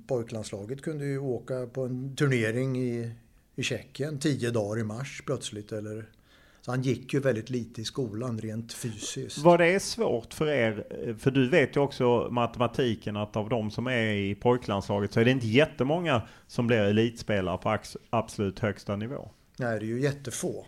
pojklandslaget 0.06 0.82
kunde 0.82 1.06
ju 1.06 1.18
åka 1.18 1.66
på 1.66 1.82
en 1.82 2.16
turnering 2.16 2.78
i, 2.78 3.12
i 3.56 3.62
Tjeckien 3.62 4.18
tio 4.18 4.50
dagar 4.50 4.80
i 4.80 4.84
mars 4.84 5.22
plötsligt. 5.26 5.72
Eller, 5.72 6.08
så 6.60 6.70
han 6.70 6.82
gick 6.82 7.14
ju 7.14 7.20
väldigt 7.20 7.50
lite 7.50 7.80
i 7.80 7.84
skolan 7.84 8.38
rent 8.38 8.72
fysiskt. 8.72 9.38
Vad 9.38 9.60
det 9.60 9.80
svårt 9.80 10.34
för 10.34 10.46
er, 10.46 11.14
för 11.18 11.30
du 11.30 11.48
vet 11.48 11.76
ju 11.76 11.80
också 11.80 12.28
matematiken 12.30 13.16
att 13.16 13.36
av 13.36 13.48
de 13.48 13.70
som 13.70 13.86
är 13.86 14.14
i 14.14 14.34
pojklandslaget 14.34 15.12
så 15.12 15.20
är 15.20 15.24
det 15.24 15.30
inte 15.30 15.46
jättemånga 15.46 16.22
som 16.46 16.66
blir 16.66 16.78
elitspelare 16.78 17.58
på 17.58 17.78
absolut 18.10 18.58
högsta 18.58 18.96
nivå. 18.96 19.30
Nej, 19.58 19.78
det 19.80 19.84
är 19.84 19.88
ju 19.88 20.00
jättefå. 20.00 20.66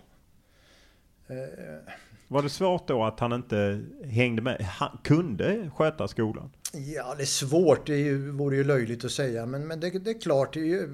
Eh, 1.26 1.92
var 2.28 2.42
det 2.42 2.48
svårt 2.48 2.88
då 2.88 3.04
att 3.04 3.20
han 3.20 3.32
inte 3.32 3.82
hängde 4.04 4.42
med, 4.42 4.62
han 4.62 4.98
kunde 5.02 5.70
sköta 5.74 6.08
skolan? 6.08 6.50
Ja, 6.74 7.14
det 7.14 7.22
är 7.22 7.26
svårt, 7.26 7.86
det 7.86 7.94
är 7.94 7.98
ju, 7.98 8.30
vore 8.30 8.56
ju 8.56 8.64
löjligt 8.64 9.04
att 9.04 9.12
säga, 9.12 9.46
men, 9.46 9.66
men 9.66 9.80
det, 9.80 9.90
det 9.90 10.10
är 10.10 10.20
klart, 10.20 10.54
det 10.54 10.60
är 10.60 10.64
ju... 10.64 10.88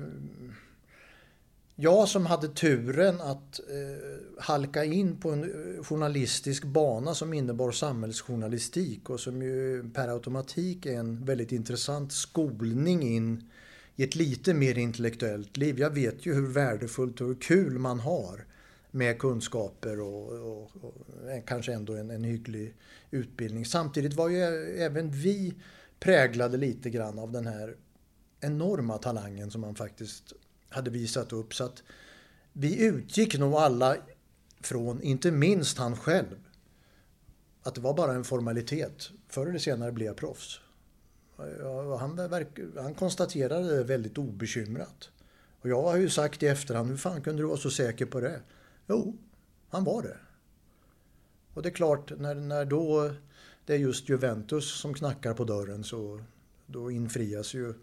Jag 1.77 2.09
som 2.09 2.27
hade 2.27 2.49
turen 2.49 3.21
att 3.21 3.61
eh, 3.61 4.43
halka 4.43 4.85
in 4.85 5.17
på 5.17 5.31
en 5.31 5.45
eh, 5.45 5.85
journalistisk 5.85 6.65
bana 6.65 7.15
som 7.15 7.33
innebar 7.33 7.71
samhällsjournalistik 7.71 9.11
och 9.11 9.21
som 9.21 9.43
ju 9.43 9.91
per 9.91 10.09
automatik 10.09 10.87
är 10.87 10.99
en 10.99 11.25
väldigt 11.25 11.53
intressant 11.53 12.13
skolning 12.13 13.03
in 13.03 13.51
i 13.97 14.05
ett 14.05 14.15
lite 14.15 14.55
mer 14.55 14.79
intellektuellt 14.79 15.57
liv. 15.57 15.79
Jag 15.79 15.91
vet 15.91 16.27
ju 16.27 16.35
hur 16.35 16.47
värdefullt 16.47 17.21
och 17.21 17.27
hur 17.27 17.41
kul 17.41 17.79
man 17.79 18.01
har 18.01 18.45
med 18.91 19.19
kunskaper 19.19 20.01
och, 20.01 20.33
och, 20.33 20.71
och 20.81 20.95
kanske 21.47 21.73
ändå 21.73 21.95
en, 21.95 22.11
en 22.11 22.25
hygglig 22.25 22.75
utbildning. 23.11 23.67
Samtidigt 23.67 24.15
var 24.15 24.29
ju 24.29 24.43
även 24.79 25.11
vi 25.11 25.55
präglade 26.01 26.57
lite 26.57 26.91
grann 26.91 27.19
av 27.19 27.33
den 27.33 27.47
här 27.47 27.77
enorma 28.41 28.99
talangen 28.99 29.51
som 29.51 29.61
man 29.61 29.75
faktiskt 29.75 30.33
hade 30.69 30.91
visat 30.91 31.33
upp. 31.33 31.55
Så 31.55 31.65
att 31.65 31.83
vi 32.53 32.85
utgick 32.87 33.39
nog 33.39 33.55
alla 33.55 33.97
från, 34.61 35.03
inte 35.03 35.31
minst 35.31 35.79
han 35.79 35.97
själv, 35.97 36.37
att 37.63 37.75
det 37.75 37.81
var 37.81 37.95
bara 37.95 38.13
en 38.13 38.25
formalitet. 38.25 39.11
Förr 39.29 39.47
eller 39.47 39.59
senare 39.59 39.93
blev 39.93 40.07
jag 40.07 40.17
proffs. 40.17 40.61
Han, 41.99 42.19
han 42.77 42.95
konstaterade 42.95 43.77
det 43.77 43.85
väldigt 43.85 44.19
obekymrat. 44.19 45.11
Och 45.61 45.69
jag 45.69 45.83
har 45.83 45.97
ju 45.97 46.11
sagt 46.11 46.43
i 46.43 46.47
efterhand, 46.47 46.91
hur 46.91 46.97
fan 46.97 47.23
kunde 47.23 47.43
du 47.43 47.47
vara 47.47 47.59
så 47.59 47.71
säker 47.71 48.07
på 48.07 48.21
det? 48.21 48.41
Jo, 48.89 49.17
han 49.71 49.85
var 49.85 50.03
det. 50.03 50.17
Och 51.55 51.63
det 51.63 51.69
är 51.69 51.75
klart, 51.75 52.13
när, 52.19 52.35
när 52.35 52.65
då 52.65 53.11
det 53.67 53.75
är 53.75 53.79
just 53.79 54.09
Juventus 54.09 54.81
som 54.81 54.95
knackar 54.95 55.35
på 55.35 55.45
dörren 55.45 55.85
så 55.85 56.21
då 56.67 56.91
infrias 56.91 57.55
ju 57.55 57.75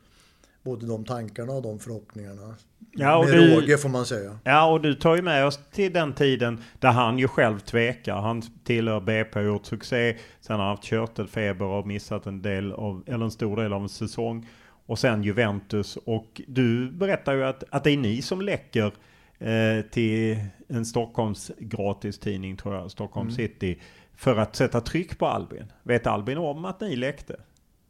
både 0.64 0.86
de 0.86 1.06
tankarna 1.06 1.54
och 1.54 1.62
de 1.62 1.80
förhoppningarna. 1.80 2.56
Ja, 2.92 3.18
och 3.18 3.26
med 3.26 3.34
du, 3.34 3.56
råge 3.56 3.78
får 3.78 3.90
man 3.90 4.06
säga. 4.06 4.40
Ja, 4.44 4.72
och 4.72 4.82
du 4.82 4.94
tar 4.94 5.16
ju 5.16 5.22
med 5.22 5.46
oss 5.46 5.60
till 5.72 5.94
den 5.94 6.14
tiden 6.14 6.64
där 6.80 6.92
han 6.92 7.20
ju 7.20 7.28
själv 7.28 7.60
tvekar. 7.60 8.16
Han 8.16 8.42
tillhör 8.64 9.00
BP 9.00 9.40
och 9.40 9.46
gjort 9.46 9.66
succé. 9.66 10.18
Sen 10.42 10.56
har 10.56 10.66
han 10.66 10.76
haft 10.76 10.84
körtelfeber 10.84 11.66
och 11.66 11.88
missat 11.88 12.26
en 12.26 12.42
del 12.42 12.72
av, 12.72 13.04
eller 13.06 13.26
en 13.26 13.32
stor 13.32 13.58
del 13.58 13.74
av 13.74 13.82
en 13.82 13.90
säsong. 13.90 14.48
Och 14.86 15.00
sen 15.00 15.24
Juventus. 15.24 15.98
Och 16.06 16.42
du 16.48 16.92
berättar 16.92 17.34
ju 17.34 17.44
att, 17.44 17.64
att 17.70 17.84
det 17.84 17.92
är 17.92 17.98
ni 17.98 18.22
som 18.22 18.42
läcker 18.42 18.92
eh, 19.40 19.82
till 19.92 20.40
en 20.68 20.86
Stockholms 20.86 21.52
gratistidning 21.58 22.58
tror 22.58 22.76
jag, 22.76 22.92
Stockholm 22.92 23.28
mm. 23.28 23.36
City. 23.36 23.82
För 24.16 24.38
att 24.38 24.56
sätta 24.56 24.82
tryck 24.82 25.20
på 25.20 25.28
Albin. 25.28 25.72
Vet 25.84 26.08
Albin 26.08 26.38
om 26.38 26.66
att 26.66 26.82
ni 26.82 26.96
läckte? 26.96 27.36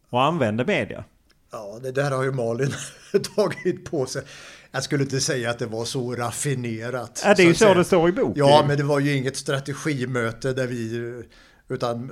Och 0.09 0.23
använde 0.23 0.65
media? 0.65 1.03
Ja, 1.51 1.79
det 1.83 1.91
där 1.91 2.11
har 2.11 2.23
ju 2.23 2.31
Malin 2.31 2.71
tagit 3.35 3.91
på 3.91 4.05
sig. 4.05 4.23
Jag 4.71 4.83
skulle 4.83 5.03
inte 5.03 5.19
säga 5.19 5.49
att 5.49 5.59
det 5.59 5.65
var 5.65 5.85
så 5.85 6.15
raffinerat. 6.15 7.21
Ja, 7.25 7.33
det 7.33 7.43
är 7.43 7.47
ju 7.47 7.53
så, 7.53 7.65
så 7.65 7.73
det 7.73 7.83
står 7.83 8.09
i 8.09 8.11
boken. 8.11 8.33
Ja, 8.35 8.65
men 8.67 8.77
det 8.77 8.83
var 8.83 8.99
ju 8.99 9.17
inget 9.17 9.37
strategimöte 9.37 10.53
där 10.53 10.67
vi... 10.67 11.23
Utan 11.67 12.11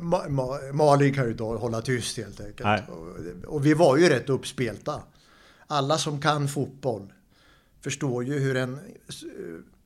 Ma 0.00 0.28
Ma 0.28 0.58
Malin 0.72 1.14
kan 1.14 1.24
ju 1.24 1.34
då 1.34 1.56
hålla 1.56 1.80
tyst 1.80 2.16
helt 2.16 2.40
enkelt. 2.40 2.88
Och, 2.88 3.54
och 3.54 3.66
vi 3.66 3.74
var 3.74 3.96
ju 3.96 4.08
rätt 4.08 4.28
uppspelta. 4.28 5.02
Alla 5.66 5.98
som 5.98 6.20
kan 6.20 6.48
fotboll 6.48 7.12
förstår 7.80 8.24
ju 8.24 8.38
hur 8.38 8.56
en 8.56 8.78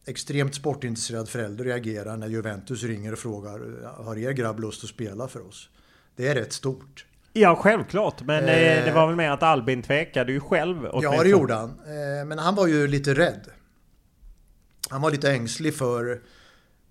extremt 0.07 0.55
sportintresserad 0.55 1.29
förälder 1.29 1.65
reagerar 1.65 2.17
när 2.17 2.29
Juventus 2.29 2.83
ringer 2.83 3.13
och 3.13 3.19
frågar 3.19 3.85
har 4.05 4.19
er 4.19 4.33
grabb 4.33 4.61
lust 4.61 4.85
att 4.85 4.91
spela 4.91 5.29
för 5.29 5.47
oss? 5.47 5.69
Det 6.17 6.29
är 6.29 6.35
rätt 6.35 6.53
stort. 6.53 7.07
Ja, 7.33 7.57
självklart. 7.57 8.23
Men 8.23 8.45
eh, 8.45 8.85
det 8.85 8.93
var 8.95 9.07
väl 9.07 9.17
mer 9.17 9.31
att 9.31 9.43
Albin 9.43 9.83
tvekade 9.83 10.33
ju 10.33 10.41
själv. 10.41 10.89
Ja, 11.03 11.23
det 11.23 11.29
gjorde 11.29 11.55
han. 11.55 11.71
Eh, 11.71 12.27
men 12.27 12.39
han 12.39 12.55
var 12.55 12.67
ju 12.67 12.87
lite 12.87 13.15
rädd. 13.15 13.49
Han 14.91 15.03
var 15.03 15.11
lite 15.11 15.33
ängslig 15.33 15.75
för 15.75 16.23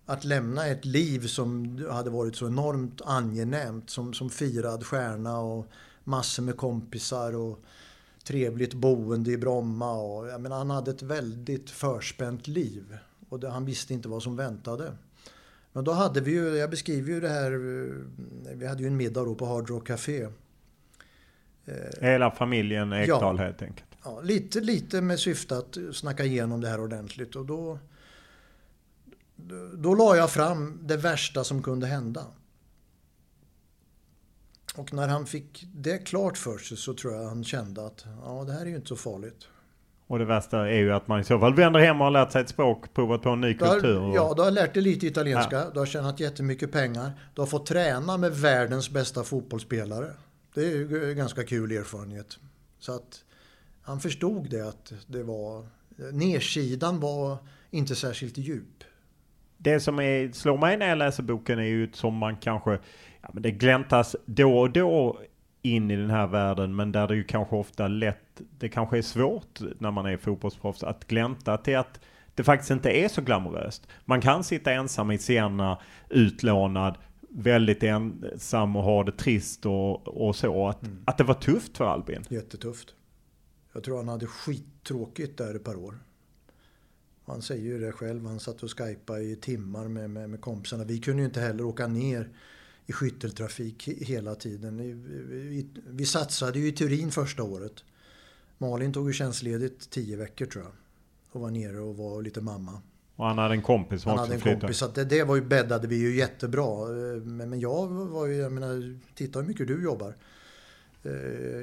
att 0.05 0.23
lämna 0.23 0.67
ett 0.67 0.85
liv 0.85 1.27
som 1.27 1.77
hade 1.91 2.09
varit 2.09 2.35
så 2.35 2.47
enormt 2.47 3.01
angenämt. 3.05 3.89
Som, 3.89 4.13
som 4.13 4.29
firad 4.29 4.85
stjärna 4.85 5.39
och 5.39 5.67
massor 6.03 6.43
med 6.43 6.57
kompisar 6.57 7.35
och 7.35 7.63
trevligt 8.23 8.73
boende 8.73 9.31
i 9.31 9.37
Bromma. 9.37 9.93
Och, 9.93 10.27
jag 10.27 10.41
menar, 10.41 10.57
han 10.57 10.69
hade 10.69 10.91
ett 10.91 11.01
väldigt 11.01 11.69
förspänt 11.69 12.47
liv. 12.47 12.97
Och 13.29 13.39
det, 13.39 13.49
han 13.49 13.65
visste 13.65 13.93
inte 13.93 14.09
vad 14.09 14.23
som 14.23 14.35
väntade. 14.35 14.91
Men 15.71 15.83
då 15.83 15.91
hade 15.91 16.21
vi 16.21 16.31
ju, 16.31 16.55
jag 16.55 16.69
beskriver 16.69 17.13
ju 17.13 17.19
det 17.19 17.29
här, 17.29 17.51
eh, 17.51 18.55
vi 18.55 18.67
hade 18.67 18.81
ju 18.81 18.87
en 18.87 18.97
middag 18.97 19.23
då 19.23 19.35
på 19.35 19.45
Hard 19.45 19.69
Rock 19.69 19.87
Café. 19.87 20.27
Eh, 21.65 21.73
Hela 22.01 22.31
familjen 22.31 22.93
Ekdal 22.93 23.37
ja, 23.37 23.43
helt 23.43 23.61
enkelt? 23.61 23.87
Ja, 24.03 24.21
lite, 24.21 24.59
lite 24.59 25.01
med 25.01 25.19
syfte 25.19 25.57
att 25.57 25.77
snacka 25.93 26.23
igenom 26.23 26.61
det 26.61 26.67
här 26.67 26.81
ordentligt. 26.81 27.35
Och 27.35 27.45
då, 27.45 27.79
då 29.73 29.95
la 29.95 30.15
jag 30.15 30.31
fram 30.31 30.79
det 30.81 30.97
värsta 30.97 31.43
som 31.43 31.63
kunde 31.63 31.87
hända. 31.87 32.25
Och 34.75 34.93
när 34.93 35.07
han 35.07 35.25
fick 35.25 35.67
det 35.73 35.97
klart 35.97 36.37
för 36.37 36.57
sig 36.57 36.77
så 36.77 36.93
tror 36.93 37.13
jag 37.13 37.23
han 37.23 37.43
kände 37.43 37.85
att 37.85 38.05
ja, 38.25 38.43
det 38.47 38.53
här 38.53 38.61
är 38.61 38.65
ju 38.65 38.75
inte 38.75 38.87
så 38.87 38.95
farligt. 38.95 39.47
Och 40.07 40.19
det 40.19 40.25
värsta 40.25 40.69
är 40.69 40.77
ju 40.77 40.93
att 40.93 41.07
man 41.07 41.19
i 41.19 41.23
så 41.23 41.39
fall 41.39 41.55
vänder 41.55 41.79
hem 41.79 42.01
och 42.01 42.05
har 42.05 42.11
lärt 42.11 42.31
sig 42.31 42.41
ett 42.41 42.49
språk, 42.49 42.93
provat 42.93 43.21
på 43.21 43.29
en 43.29 43.41
ny 43.41 43.53
kultur. 43.53 43.99
Har, 43.99 44.15
ja, 44.15 44.33
du 44.35 44.41
har 44.41 44.51
lärt 44.51 44.73
dig 44.73 44.83
lite 44.83 45.07
italienska, 45.07 45.55
ja. 45.55 45.69
du 45.73 45.79
har 45.79 45.85
tjänat 45.85 46.19
jättemycket 46.19 46.71
pengar. 46.71 47.11
Du 47.33 47.41
har 47.41 47.47
fått 47.47 47.65
träna 47.65 48.17
med 48.17 48.31
världens 48.31 48.89
bästa 48.89 49.23
fotbollsspelare. 49.23 50.11
Det 50.53 50.61
är 50.61 50.69
ju 50.69 51.09
en 51.09 51.17
ganska 51.17 51.43
kul 51.43 51.71
erfarenhet. 51.71 52.39
Så 52.79 52.95
att 52.95 53.23
han 53.81 53.99
förstod 53.99 54.49
det 54.49 54.67
att 54.67 54.93
det 55.07 55.23
var... 55.23 55.67
Nedsidan 56.11 56.99
var 56.99 57.37
inte 57.71 57.95
särskilt 57.95 58.37
djup. 58.37 58.83
Det 59.57 59.79
som 59.79 59.99
är, 59.99 60.31
slår 60.31 60.57
mig 60.57 60.77
när 60.77 60.89
jag 60.89 60.97
läser 60.97 61.23
boken 61.23 61.59
är 61.59 61.63
ju 61.63 61.91
som 61.93 62.13
man 62.13 62.37
kanske... 62.37 62.79
Ja, 63.23 63.29
men 63.33 63.43
det 63.43 63.51
gläntas 63.51 64.15
då 64.25 64.59
och 64.59 64.71
då 64.71 65.19
in 65.61 65.91
i 65.91 65.95
den 65.95 66.09
här 66.09 66.27
världen 66.27 66.75
men 66.75 66.91
där 66.91 67.07
det 67.07 67.15
ju 67.15 67.23
kanske 67.23 67.55
ofta 67.55 67.87
lätt, 67.87 68.41
det 68.59 68.69
kanske 68.69 68.97
är 68.97 69.01
svårt 69.01 69.59
när 69.79 69.91
man 69.91 70.05
är 70.05 70.17
fotbollsproffs 70.17 70.83
att 70.83 71.07
glänta 71.07 71.57
till 71.57 71.77
att 71.77 71.99
det 72.35 72.43
faktiskt 72.43 72.71
inte 72.71 72.89
är 72.89 73.07
så 73.07 73.21
glamoröst. 73.21 73.87
Man 74.05 74.21
kan 74.21 74.43
sitta 74.43 74.71
ensam 74.71 75.11
i 75.11 75.17
Siena, 75.17 75.79
utlånad, 76.09 76.97
väldigt 77.29 77.83
ensam 77.83 78.75
och 78.75 78.83
ha 78.83 79.03
det 79.03 79.11
trist 79.11 79.65
och, 79.65 80.07
och 80.07 80.35
så. 80.35 80.67
Att, 80.67 80.83
mm. 80.83 81.03
att 81.05 81.17
det 81.17 81.23
var 81.23 81.33
tufft 81.33 81.77
för 81.77 81.85
Albin. 81.85 82.23
Jättetufft. 82.29 82.95
Jag 83.73 83.83
tror 83.83 83.97
han 83.97 84.07
hade 84.07 84.27
skittråkigt 84.27 85.37
där 85.37 85.55
ett 85.55 85.63
par 85.63 85.75
år. 85.75 85.99
Han 87.25 87.41
säger 87.41 87.63
ju 87.63 87.79
det 87.79 87.91
själv. 87.91 88.25
Han 88.25 88.39
satt 88.39 88.63
och 88.63 88.77
skypade 88.77 89.23
i 89.23 89.35
timmar 89.35 89.87
med, 89.87 90.09
med, 90.09 90.29
med 90.29 90.41
kompisarna. 90.41 90.83
Vi 90.83 90.99
kunde 90.99 91.21
ju 91.21 91.25
inte 91.25 91.41
heller 91.41 91.63
åka 91.63 91.87
ner 91.87 92.29
i 92.85 92.93
skytteltrafik 92.93 93.87
hela 93.87 94.35
tiden. 94.35 94.77
Vi, 95.85 96.05
satsade 96.05 96.59
ju 96.59 96.67
i 96.67 96.71
Turin 96.71 97.11
första 97.11 97.43
året. 97.43 97.83
Malin 98.57 98.93
tog 98.93 99.07
ju 99.07 99.13
tjänstledigt 99.13 99.89
tio 99.89 100.17
veckor 100.17 100.45
tror 100.45 100.63
jag. 100.63 100.73
Och 101.31 101.41
var 101.41 101.51
nere 101.51 101.79
och 101.79 101.97
var 101.97 102.21
lite 102.21 102.41
mamma. 102.41 102.81
Och 103.15 103.25
han 103.25 103.37
hade 103.37 103.53
en 103.53 103.61
kompis 103.61 104.01
som 104.01 104.09
Han 104.09 104.19
hade 104.19 104.33
en 104.33 104.41
flyttade. 104.41 104.61
kompis, 104.61 104.77
så 104.77 104.87
det, 104.87 105.03
det 105.03 105.23
var 105.23 105.35
ju 105.35 105.41
bäddade 105.41 105.87
vi 105.87 105.95
ju 105.95 106.15
jättebra. 106.15 106.87
Men, 107.23 107.49
men 107.49 107.59
jag 107.59 107.87
var 107.87 108.25
ju, 108.25 108.35
jag 108.35 108.51
menar, 108.51 108.99
titta 109.15 109.39
hur 109.39 109.47
mycket 109.47 109.67
du 109.67 109.83
jobbar. 109.83 110.15
Eh, 111.03 111.11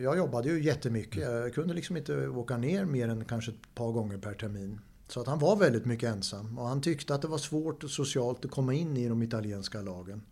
jag 0.03 0.17
jobbade 0.17 0.49
ju 0.49 0.63
jättemycket. 0.63 1.23
Jag 1.23 1.55
kunde 1.55 1.75
liksom 1.75 1.97
inte 1.97 2.29
åka 2.29 2.57
ner 2.57 2.85
mer 2.85 3.09
än 3.09 3.25
kanske 3.25 3.51
ett 3.51 3.75
par 3.75 3.93
gånger 3.93 4.19
per 4.19 4.35
termin. 4.35 4.81
Så 5.09 5.21
att 5.21 5.27
han 5.27 5.39
var 5.39 5.57
väldigt 5.57 5.85
mycket 5.85 6.09
ensam 6.09 6.59
och 6.59 6.67
han 6.67 6.81
tyckte 6.81 7.15
att 7.15 7.23
det 7.23 7.29
var 7.29 7.39
svårt 7.39 7.85
och 7.85 7.91
socialt 7.91 8.45
att 8.45 8.51
komma 8.51 8.75
in 8.75 8.97
i 8.97 9.09
de 9.09 9.23
italienska 9.23 9.83
lagen. 9.83 10.23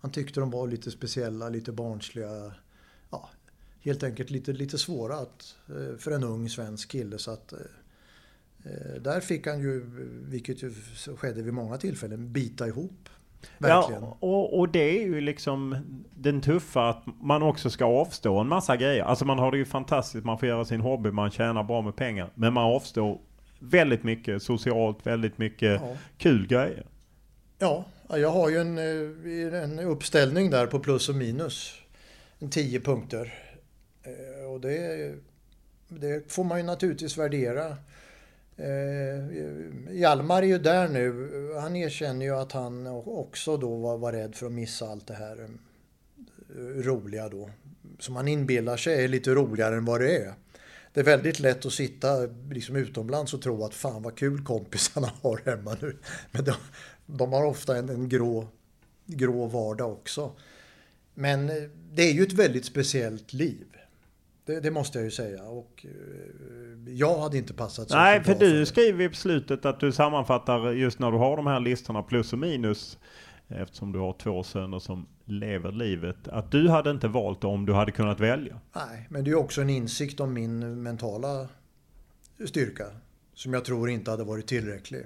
Han 0.00 0.10
tyckte 0.10 0.40
de 0.40 0.50
var 0.50 0.66
lite 0.68 0.90
speciella, 0.90 1.48
lite 1.48 1.72
barnsliga. 1.72 2.52
Ja, 3.10 3.28
helt 3.80 4.02
enkelt 4.02 4.30
lite, 4.30 4.52
lite 4.52 4.78
svåra 4.78 5.14
att, 5.16 5.56
eh, 5.68 5.96
för 5.98 6.10
en 6.10 6.24
ung 6.24 6.48
svensk 6.48 6.90
kille. 6.90 7.18
Så 7.18 7.30
att, 7.30 7.52
eh, 7.52 7.58
där 9.00 9.20
fick 9.20 9.46
han 9.46 9.60
ju, 9.60 9.84
vilket 10.28 10.62
ju 10.62 10.72
skedde 11.16 11.42
vid 11.42 11.54
många 11.54 11.76
tillfällen, 11.76 12.32
bita 12.32 12.66
ihop. 12.68 13.08
Verkligen. 13.58 14.02
Ja, 14.02 14.16
och, 14.20 14.58
och 14.58 14.68
det 14.68 14.98
är 15.00 15.06
ju 15.06 15.20
liksom 15.20 15.76
den 16.14 16.40
tuffa 16.40 16.88
att 16.88 17.02
man 17.20 17.42
också 17.42 17.70
ska 17.70 17.84
avstå 17.84 18.38
en 18.38 18.48
massa 18.48 18.76
grejer. 18.76 19.02
Alltså 19.04 19.24
man 19.24 19.38
har 19.38 19.50
det 19.52 19.58
ju 19.58 19.64
fantastiskt, 19.64 20.24
man 20.24 20.38
får 20.38 20.48
göra 20.48 20.64
sin 20.64 20.80
hobby, 20.80 21.10
man 21.10 21.30
tjänar 21.30 21.64
bra 21.64 21.82
med 21.82 21.96
pengar. 21.96 22.30
Men 22.34 22.52
man 22.52 22.64
avstår 22.64 23.20
väldigt 23.58 24.02
mycket 24.02 24.42
socialt, 24.42 25.06
väldigt 25.06 25.38
mycket 25.38 25.80
Ja. 25.80 25.96
kul 26.16 26.46
grejer. 26.46 26.86
Ja, 27.60 27.84
jag 28.08 28.30
har 28.30 28.48
ju 28.48 28.56
en, 28.58 28.78
eh, 28.78 29.62
en 29.62 29.78
uppställning 29.78 30.50
där 30.50 30.66
på 30.66 30.78
plus 30.78 31.08
och 31.08 31.14
minus. 31.14 31.74
Tio 32.50 32.80
punkter. 32.80 33.34
Eh, 34.02 34.50
och 34.50 34.60
det, 34.60 35.14
det 35.88 36.32
får 36.32 36.44
man 36.44 36.58
ju 36.58 36.64
naturligtvis 36.64 37.18
värdera. 37.18 37.76
Eh, 38.56 39.26
Hjalmar 39.90 40.42
är 40.42 40.46
ju 40.46 40.58
där 40.58 40.88
nu. 40.88 41.30
Han 41.60 41.76
erkänner 41.76 42.26
ju 42.26 42.36
att 42.36 42.52
han 42.52 42.86
också 43.06 43.56
då 43.56 43.76
var, 43.76 43.98
var 43.98 44.12
rädd 44.12 44.34
för 44.34 44.46
att 44.46 44.52
missa 44.52 44.88
allt 44.88 45.06
det 45.06 45.14
här 45.14 45.48
roliga 46.76 47.28
då. 47.28 47.50
Som 47.98 48.16
han 48.16 48.28
inbillar 48.28 48.76
sig 48.76 49.04
är 49.04 49.08
lite 49.08 49.30
roligare 49.30 49.76
än 49.76 49.84
vad 49.84 50.00
det 50.00 50.16
är. 50.16 50.34
Det 50.92 51.00
är 51.00 51.04
väldigt 51.04 51.40
lätt 51.40 51.66
att 51.66 51.72
sitta 51.72 52.08
liksom 52.50 52.76
utomlands 52.76 53.34
och 53.34 53.42
tro 53.42 53.64
att 53.64 53.74
fan 53.74 54.02
vad 54.02 54.16
kul 54.16 54.44
kompisarna 54.44 55.10
har 55.22 55.40
hemma 55.44 55.76
nu. 55.80 55.96
Men 56.30 56.44
de, 56.44 56.54
de 57.08 57.32
har 57.32 57.44
ofta 57.44 57.76
en, 57.76 57.88
en 57.88 58.08
grå, 58.08 58.48
grå 59.06 59.46
vardag 59.46 59.92
också. 59.92 60.32
Men 61.14 61.48
eh, 61.48 61.54
det 61.92 62.02
är 62.02 62.12
ju 62.12 62.22
ett 62.22 62.32
väldigt 62.32 62.64
speciellt 62.64 63.32
liv. 63.32 63.66
Det, 64.44 64.60
det 64.60 64.70
måste 64.70 64.98
jag 64.98 65.04
ju 65.04 65.10
säga. 65.10 65.42
Och 65.42 65.86
eh, 65.88 66.92
jag 66.92 67.18
hade 67.18 67.38
inte 67.38 67.54
passat 67.54 67.90
så 67.90 67.96
Nej, 67.96 68.24
för 68.24 68.34
du 68.34 68.66
skriver 68.66 69.02
ju 69.02 69.08
på 69.08 69.16
slutet 69.16 69.64
att 69.64 69.80
du 69.80 69.92
sammanfattar 69.92 70.72
just 70.72 70.98
när 70.98 71.10
du 71.10 71.18
har 71.18 71.36
de 71.36 71.46
här 71.46 71.60
listorna 71.60 72.02
plus 72.02 72.32
och 72.32 72.38
minus. 72.38 72.98
Eftersom 73.48 73.92
du 73.92 73.98
har 73.98 74.12
två 74.12 74.42
söner 74.42 74.78
som 74.78 75.06
lever 75.24 75.72
livet. 75.72 76.28
Att 76.28 76.50
du 76.50 76.68
hade 76.68 76.90
inte 76.90 77.08
valt 77.08 77.44
om 77.44 77.66
du 77.66 77.72
hade 77.72 77.92
kunnat 77.92 78.20
välja. 78.20 78.60
Nej, 78.72 79.06
men 79.10 79.24
det 79.24 79.30
är 79.30 79.34
också 79.34 79.60
en 79.60 79.70
insikt 79.70 80.20
om 80.20 80.32
min 80.32 80.82
mentala 80.82 81.48
styrka. 82.48 82.84
Som 83.34 83.52
jag 83.52 83.64
tror 83.64 83.90
inte 83.90 84.10
hade 84.10 84.24
varit 84.24 84.46
tillräcklig. 84.46 85.04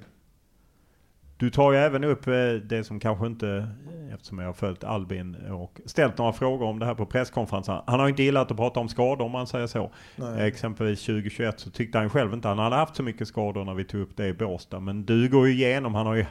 Du 1.43 1.51
tar 1.51 1.73
ju 1.73 1.79
även 1.79 2.05
upp 2.05 2.27
eh, 2.27 2.33
det 2.65 2.85
som 2.87 3.01
kanske 3.01 3.27
inte, 3.27 3.69
eftersom 4.15 4.39
jag 4.39 4.47
har 4.47 4.53
följt 4.53 4.85
Albin 4.85 5.35
och 5.37 5.81
ställt 5.85 6.19
några 6.19 6.33
frågor 6.33 6.67
om 6.67 6.79
det 6.79 6.87
här 6.87 6.95
på 6.95 7.07
presskonferensen. 7.07 7.79
Han 7.87 8.01
har 8.01 8.09
inte 8.09 8.23
gillat 8.23 8.51
att 8.51 8.57
prata 8.57 8.81
om 8.81 8.89
skador 8.89 9.25
om 9.25 9.31
man 9.33 9.47
säger 9.47 9.67
så. 9.67 9.93
Nej. 10.17 10.49
Exempelvis 10.49 11.01
2021 11.07 11.61
så 11.61 11.71
tyckte 11.71 11.99
han 11.99 12.11
själv 12.11 12.33
inte 12.35 12.49
han 12.49 12.59
hade 12.59 12.77
haft 12.77 12.97
så 12.97 13.03
mycket 13.03 13.29
skador 13.29 13.65
när 13.65 13.75
vi 13.75 13.85
tog 13.85 14.01
upp 14.01 14.17
det 14.17 14.27
i 14.29 14.33
Båstad. 14.35 14.81
Men 14.81 15.05
du 15.05 15.29
går 15.29 15.47
ju 15.49 15.53
igenom, 15.55 15.95
han 15.95 16.07
har 16.07 16.15
ju, 16.15 16.27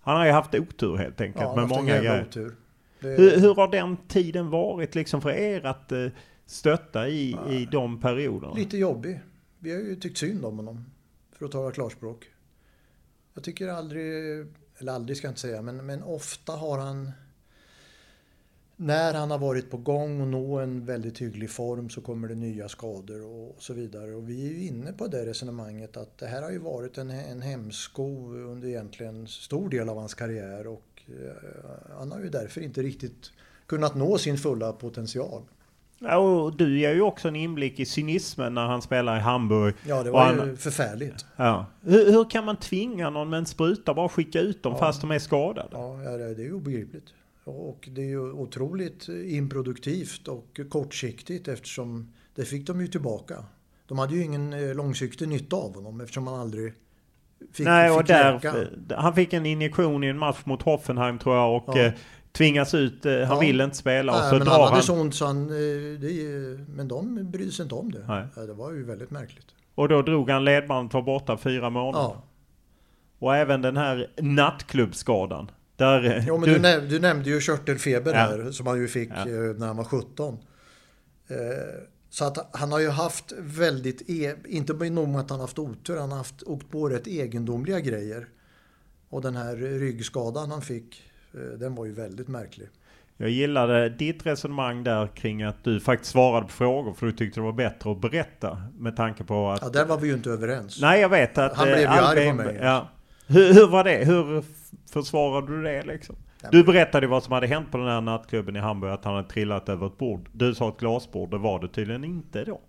han 0.00 0.16
har 0.16 0.26
ju 0.26 0.32
haft 0.32 0.54
otur 0.54 0.96
helt 0.96 1.20
enkelt 1.20 1.44
Ja, 1.44 1.56
med 1.56 1.68
många 1.68 1.98
grejer. 1.98 2.22
otur. 2.28 2.54
Det- 3.00 3.08
Hur, 3.08 3.40
hur 3.40 3.54
har 3.54 3.68
den 3.68 3.96
tiden 4.08 4.50
varit 4.50 4.94
liksom 4.94 5.20
för 5.20 5.30
er 5.30 5.66
att 5.66 5.92
eh, 5.92 6.06
stötta 6.46 7.08
i, 7.08 7.36
i 7.50 7.68
de 7.72 8.00
perioderna? 8.00 8.54
Lite 8.54 8.78
jobbig. 8.78 9.20
Vi 9.58 9.72
har 9.72 9.80
ju 9.80 9.96
tyckt 9.96 10.18
synd 10.18 10.44
om 10.44 10.56
honom. 10.56 10.84
För 11.38 11.44
att 11.46 11.52
tala 11.52 11.70
klarspråk. 11.70 12.24
Jag 13.36 13.44
tycker 13.44 13.68
aldrig, 13.68 14.04
eller 14.78 14.92
aldrig 14.92 15.16
ska 15.16 15.26
jag 15.26 15.30
inte 15.30 15.40
säga, 15.40 15.62
men, 15.62 15.86
men 15.86 16.02
ofta 16.02 16.52
har 16.52 16.78
han... 16.78 17.12
När 18.76 19.14
han 19.14 19.30
har 19.30 19.38
varit 19.38 19.70
på 19.70 19.76
gång 19.76 20.20
och 20.20 20.28
nå 20.28 20.58
en 20.58 20.86
väldigt 20.86 21.18
hygglig 21.18 21.50
form 21.50 21.90
så 21.90 22.00
kommer 22.00 22.28
det 22.28 22.34
nya 22.34 22.68
skador 22.68 23.22
och 23.22 23.62
så 23.62 23.74
vidare. 23.74 24.14
Och 24.14 24.28
vi 24.28 24.46
är 24.46 24.50
ju 24.50 24.66
inne 24.66 24.92
på 24.92 25.06
det 25.06 25.26
resonemanget 25.26 25.96
att 25.96 26.18
det 26.18 26.26
här 26.26 26.42
har 26.42 26.50
ju 26.50 26.58
varit 26.58 26.98
en, 26.98 27.10
en 27.10 27.42
hämsko 27.42 28.32
under 28.32 28.68
egentligen 28.68 29.26
stor 29.26 29.68
del 29.68 29.88
av 29.88 29.98
hans 29.98 30.14
karriär 30.14 30.66
och 30.66 31.02
eh, 31.06 31.70
han 31.96 32.12
har 32.12 32.20
ju 32.20 32.28
därför 32.28 32.60
inte 32.60 32.82
riktigt 32.82 33.32
kunnat 33.66 33.94
nå 33.94 34.18
sin 34.18 34.38
fulla 34.38 34.72
potential. 34.72 35.42
Ja, 35.98 36.16
och 36.16 36.56
du 36.56 36.78
ger 36.78 36.94
ju 36.94 37.00
också 37.02 37.28
en 37.28 37.36
inblick 37.36 37.80
i 37.80 37.84
cynismen 37.86 38.54
när 38.54 38.66
han 38.66 38.82
spelar 38.82 39.16
i 39.16 39.20
Hamburg. 39.20 39.74
Ja, 39.86 40.02
det 40.02 40.10
Och 40.10 40.14
var 40.16 40.24
han- 40.24 40.48
ju 40.48 40.56
förfärligt. 40.56 41.26
Ja. 41.36 41.66
Hur, 41.82 42.12
hur 42.12 42.30
kan 42.30 42.44
man 42.44 42.56
tvinga 42.56 43.10
någon 43.10 43.30
med 43.30 43.38
en 43.38 43.46
spruta 43.46 43.94
bara 43.94 44.08
skicka 44.08 44.40
ut 44.40 44.62
dem 44.62 44.78
fast 44.78 45.00
de 45.00 45.10
är 45.10 45.18
skadade? 45.18 45.68
Ja, 45.72 46.02
ja, 46.02 46.10
det 46.10 46.24
är 46.24 46.38
ju 46.38 46.52
obegripligt. 46.52 47.14
Och 47.44 47.88
det 47.92 48.00
är 48.00 48.06
ju 48.06 48.32
otroligt 48.32 49.08
improduktivt 49.26 50.28
och 50.28 50.60
kortsiktigt 50.70 51.48
eftersom 51.48 52.12
det 52.34 52.44
fick 52.44 52.66
de 52.66 52.80
ju 52.80 52.86
tillbaka. 52.86 53.34
De 53.88 53.98
hade 53.98 54.14
ju 54.14 54.22
ingen 54.24 54.52
eh, 54.52 54.74
långsiktig 54.74 55.28
nytta 55.28 55.56
av 55.56 55.74
honom 55.74 56.00
eftersom 56.00 56.24
man 56.24 56.40
aldrig 56.40 56.72
fick, 57.52 57.66
Nej, 57.66 57.90
och 57.90 57.98
fick 57.98 58.06
där, 58.06 58.32
läka. 58.32 58.54
han 58.96 59.14
fick 59.14 59.32
en 59.32 59.46
injektion 59.46 60.04
i 60.04 60.06
en 60.06 60.18
match 60.18 60.38
mot 60.44 60.62
Hoffenheim 60.62 61.18
tror 61.18 61.36
jag 61.36 61.56
och 61.56 61.76
Ja. 61.78 61.90
Tvingas 62.36 62.74
ut. 62.74 63.06
Eh, 63.06 63.12
han 63.12 63.20
Ja. 63.22 63.38
vill 63.40 63.60
inte 63.60 63.76
spela 63.76 64.12
och 64.12 64.18
Nej, 64.20 64.30
så 64.30 64.36
men 64.36 64.44
drar 64.46 64.52
han 64.52 64.62
han. 64.62 64.72
hade 64.72 64.82
så 64.82 65.00
ont 65.00 65.14
så 65.14 65.26
han... 65.26 65.42
eh, 65.42 66.00
Det, 66.00 66.58
men 66.68 66.88
de 66.88 67.30
brydde 67.30 67.52
sig 67.52 67.62
inte 67.62 67.74
om 67.74 67.92
det. 67.92 68.04
Nej. 68.08 68.46
Det 68.46 68.52
var 68.52 68.72
ju 68.72 68.84
väldigt 68.84 69.10
märkligt. 69.10 69.46
Och 69.74 69.88
då 69.88 70.02
drog 70.02 70.30
han 70.30 70.44
ledbandet 70.44 70.94
var 70.94 71.02
borta 71.02 71.36
fyra 71.36 71.70
månader. 71.70 71.98
Ja. 72.14 72.22
Och 73.18 73.36
även 73.36 73.62
den 73.62 73.76
här 73.76 74.10
nattklubbsskadan. 74.20 75.50
Där, 75.76 76.04
eh, 76.16 76.24
Jo, 76.28 76.38
men 76.38 76.48
du, 76.48 76.58
näm- 76.58 76.88
du 76.88 76.98
nämnde 77.00 77.30
ju 77.30 77.40
körtelfeber 77.40 78.12
Ja. 78.12 78.18
här 78.18 78.50
som 78.50 78.66
han 78.66 78.78
ju 78.78 78.88
fick 78.88 79.10
Ja. 79.10 79.24
när 79.24 79.66
han 79.66 79.76
var 79.76 79.84
17. 79.84 80.38
Eh, 81.28 81.36
Så 82.10 82.24
att 82.24 82.48
han 82.56 82.72
har 82.72 82.80
ju 82.80 82.88
haft 82.90 83.32
väldigt, 83.38 84.02
e- 84.10 84.34
inte 84.48 84.72
nog 84.90 85.08
med 85.08 85.20
att 85.20 85.30
han 85.30 85.40
haft 85.40 85.58
otur, 85.58 85.96
han 85.96 86.10
har 86.10 86.18
haft, 86.18 86.42
åkt 86.42 86.70
på 86.70 86.88
rätt 86.88 87.06
egendomliga 87.06 87.80
grejer. 87.80 88.28
Och 89.08 89.22
den 89.22 89.36
här 89.36 89.56
ryggskadan 89.56 90.50
han 90.50 90.62
fick, 90.62 91.02
den 91.58 91.74
var 91.74 91.84
ju 91.84 91.92
väldigt 91.92 92.28
märklig. 92.28 92.68
Jag 93.16 93.30
gillade 93.30 93.88
ditt 93.88 94.26
resonemang 94.26 94.84
där 94.84 95.06
kring 95.06 95.42
att 95.42 95.64
du 95.64 95.80
faktiskt 95.80 96.12
svarade 96.12 96.46
på 96.46 96.52
frågor 96.52 96.94
för 96.94 97.06
du 97.06 97.12
tyckte 97.12 97.40
det 97.40 97.44
var 97.44 97.52
bättre 97.52 97.92
att 97.92 98.00
berätta 98.00 98.62
med 98.78 98.96
tanke 98.96 99.24
på 99.24 99.50
att... 99.50 99.62
Ja, 99.62 99.68
där 99.68 99.84
var 99.84 99.98
vi 99.98 100.08
ju 100.08 100.14
inte 100.14 100.30
överens. 100.30 100.80
Nej, 100.80 101.00
jag 101.00 101.08
vet 101.08 101.38
att... 101.38 101.56
Han 101.56 101.68
eh, 101.68 101.74
blev 101.74 101.82
ju 101.82 101.88
arg 101.88 102.30
på 102.30 102.36
mig. 102.36 102.58
Ja. 102.60 102.88
Hur, 103.26 103.54
hur 103.54 103.66
var 103.66 103.84
det? 103.84 104.04
Hur 104.04 104.44
försvarade 104.90 105.56
du 105.56 105.62
det 105.62 105.82
liksom? 105.82 106.16
Du 106.50 106.64
berättade 106.64 107.06
vad 107.06 107.22
som 107.22 107.32
hade 107.32 107.46
hänt 107.46 107.70
på 107.70 107.78
den 107.78 107.86
här 107.86 108.00
nattklubben 108.00 108.56
i 108.56 108.58
Hamburg, 108.58 108.92
att 108.92 109.04
han 109.04 109.14
hade 109.14 109.28
trillat 109.28 109.68
över 109.68 109.86
ett 109.86 109.98
bord. 109.98 110.28
Du 110.32 110.54
sa 110.54 110.68
ett 110.68 110.78
glasbord, 110.78 111.30
det 111.30 111.38
var 111.38 111.60
det 111.60 111.68
tydligen 111.68 112.04
inte 112.04 112.44
då. 112.44 112.60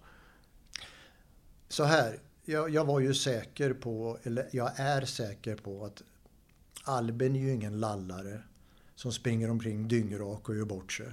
Så 1.69 1.83
här, 1.83 2.15
jag, 2.45 2.69
jag 2.69 2.85
var 2.85 2.99
ju 2.99 3.13
säker 3.13 3.73
på, 3.73 4.17
eller 4.23 4.47
jag 4.51 4.79
är 4.79 5.01
säker 5.01 5.55
på 5.55 5.85
att 5.85 6.03
Albin 6.83 7.35
är 7.35 7.39
ju 7.39 7.53
ingen 7.53 7.79
lallare 7.79 8.41
som 8.97 9.11
springer 9.11 9.49
omkring 9.49 9.87
dyngrak 9.87 10.49
och 10.49 10.55
gör 10.55 10.65
bort 10.65 10.91
sig. 10.91 11.07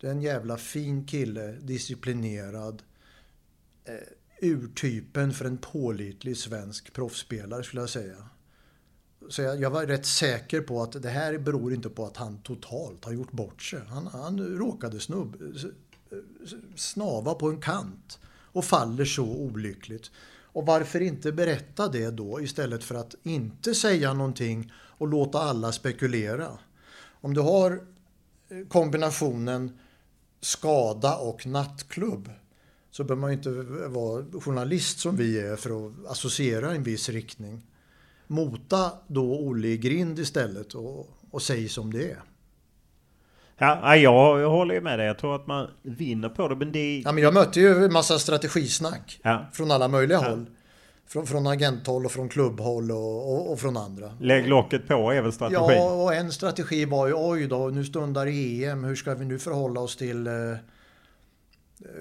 Det 0.00 0.06
är 0.06 0.10
en 0.10 0.22
jävla 0.22 0.56
fin 0.56 1.06
kille, 1.06 1.52
disciplinerad. 1.52 2.82
Eh, 3.84 3.94
urtypen 4.40 5.32
för 5.32 5.44
en 5.44 5.58
pålitlig 5.58 6.36
svensk 6.36 6.92
proffsspelare 6.92 7.62
skulle 7.62 7.82
jag 7.82 7.90
säga. 7.90 8.16
Så 9.28 9.42
jag, 9.42 9.60
jag 9.60 9.70
var 9.70 9.86
rätt 9.86 10.06
säker 10.06 10.60
på 10.60 10.82
att 10.82 11.02
det 11.02 11.08
här 11.08 11.38
beror 11.38 11.74
inte 11.74 11.88
på 11.88 12.06
att 12.06 12.16
han 12.16 12.42
totalt 12.42 13.04
har 13.04 13.12
gjort 13.12 13.32
bort 13.32 13.62
sig. 13.62 13.80
Han, 13.88 14.06
han 14.06 14.58
råkade 14.58 15.00
snubb, 15.00 15.36
snava 16.76 17.34
på 17.34 17.48
en 17.48 17.60
kant 17.60 18.18
och 18.26 18.64
faller 18.64 19.04
så 19.04 19.24
olyckligt. 19.24 20.10
Och 20.52 20.66
varför 20.66 21.00
inte 21.00 21.32
berätta 21.32 21.88
det 21.88 22.10
då 22.10 22.40
istället 22.40 22.84
för 22.84 22.94
att 22.94 23.14
inte 23.22 23.74
säga 23.74 24.12
någonting 24.14 24.72
och 25.00 25.08
låta 25.08 25.38
alla 25.38 25.72
spekulera. 25.72 26.48
Om 27.20 27.34
du 27.34 27.40
har 27.40 27.70
eh, 28.48 28.66
kombinationen 28.68 29.78
skada 30.40 31.16
och 31.16 31.46
nattklubb 31.46 32.30
så 32.90 33.04
behöver 33.04 33.20
man 33.20 33.32
inte 33.32 33.50
vara 33.88 34.24
journalist 34.40 34.98
som 35.00 35.16
vi 35.16 35.40
är 35.40 35.56
för 35.56 35.86
att 35.86 36.06
associera 36.06 36.70
en 36.74 36.82
viss 36.82 37.08
riktning. 37.08 37.66
Mota 38.26 38.92
då 39.06 39.38
Olle 39.38 39.68
i 39.68 39.78
grind 39.78 40.18
istället 40.18 40.74
och, 40.74 41.08
och 41.30 41.42
säg 41.42 41.68
som 41.68 41.92
det 41.92 42.10
är. 42.10 42.22
Ja, 43.58 43.96
jag, 43.96 44.40
jag 44.40 44.50
håller 44.50 44.80
med 44.80 44.98
dig. 44.98 45.06
Jag 45.06 45.18
tror 45.18 45.36
att 45.36 45.46
man 45.46 45.70
vinner 45.82 46.28
på 46.28 46.48
det. 46.48 46.56
Men 46.56 46.72
det... 46.72 47.00
Ja, 47.04 47.12
men 47.12 47.22
jag 47.22 47.34
mötte 47.34 47.60
ju 47.60 47.84
en 47.84 47.92
massa 47.92 48.18
strategisnack 48.18 49.20
Ja. 49.22 49.46
från 49.52 49.70
alla 49.70 49.88
möjliga 49.88 50.18
håll. 50.18 50.46
Från, 51.12 51.26
från 51.26 51.46
agenthåll 51.46 52.04
och 52.06 52.12
från 52.12 52.28
klubbhåll 52.28 52.90
och, 52.90 53.32
och, 53.32 53.52
och 53.52 53.60
från 53.60 53.76
andra. 53.76 54.12
Lägg 54.20 54.48
locket 54.48 54.88
på 54.88 55.10
är 55.10 55.22
väl 55.22 55.32
strategin. 55.32 55.76
Ja, 55.76 56.02
och 56.02 56.14
en 56.14 56.32
strategi 56.32 56.84
var 56.84 57.06
ju 57.06 57.14
oj 57.16 57.46
då, 57.46 57.68
nu 57.68 57.84
stundar 57.84 58.26
EM, 58.26 58.84
hur 58.84 58.94
ska 58.94 59.14
vi 59.14 59.24
nu 59.24 59.38
förhålla 59.38 59.80
oss 59.80 59.96
till... 59.96 60.26
Eh, 60.26 60.32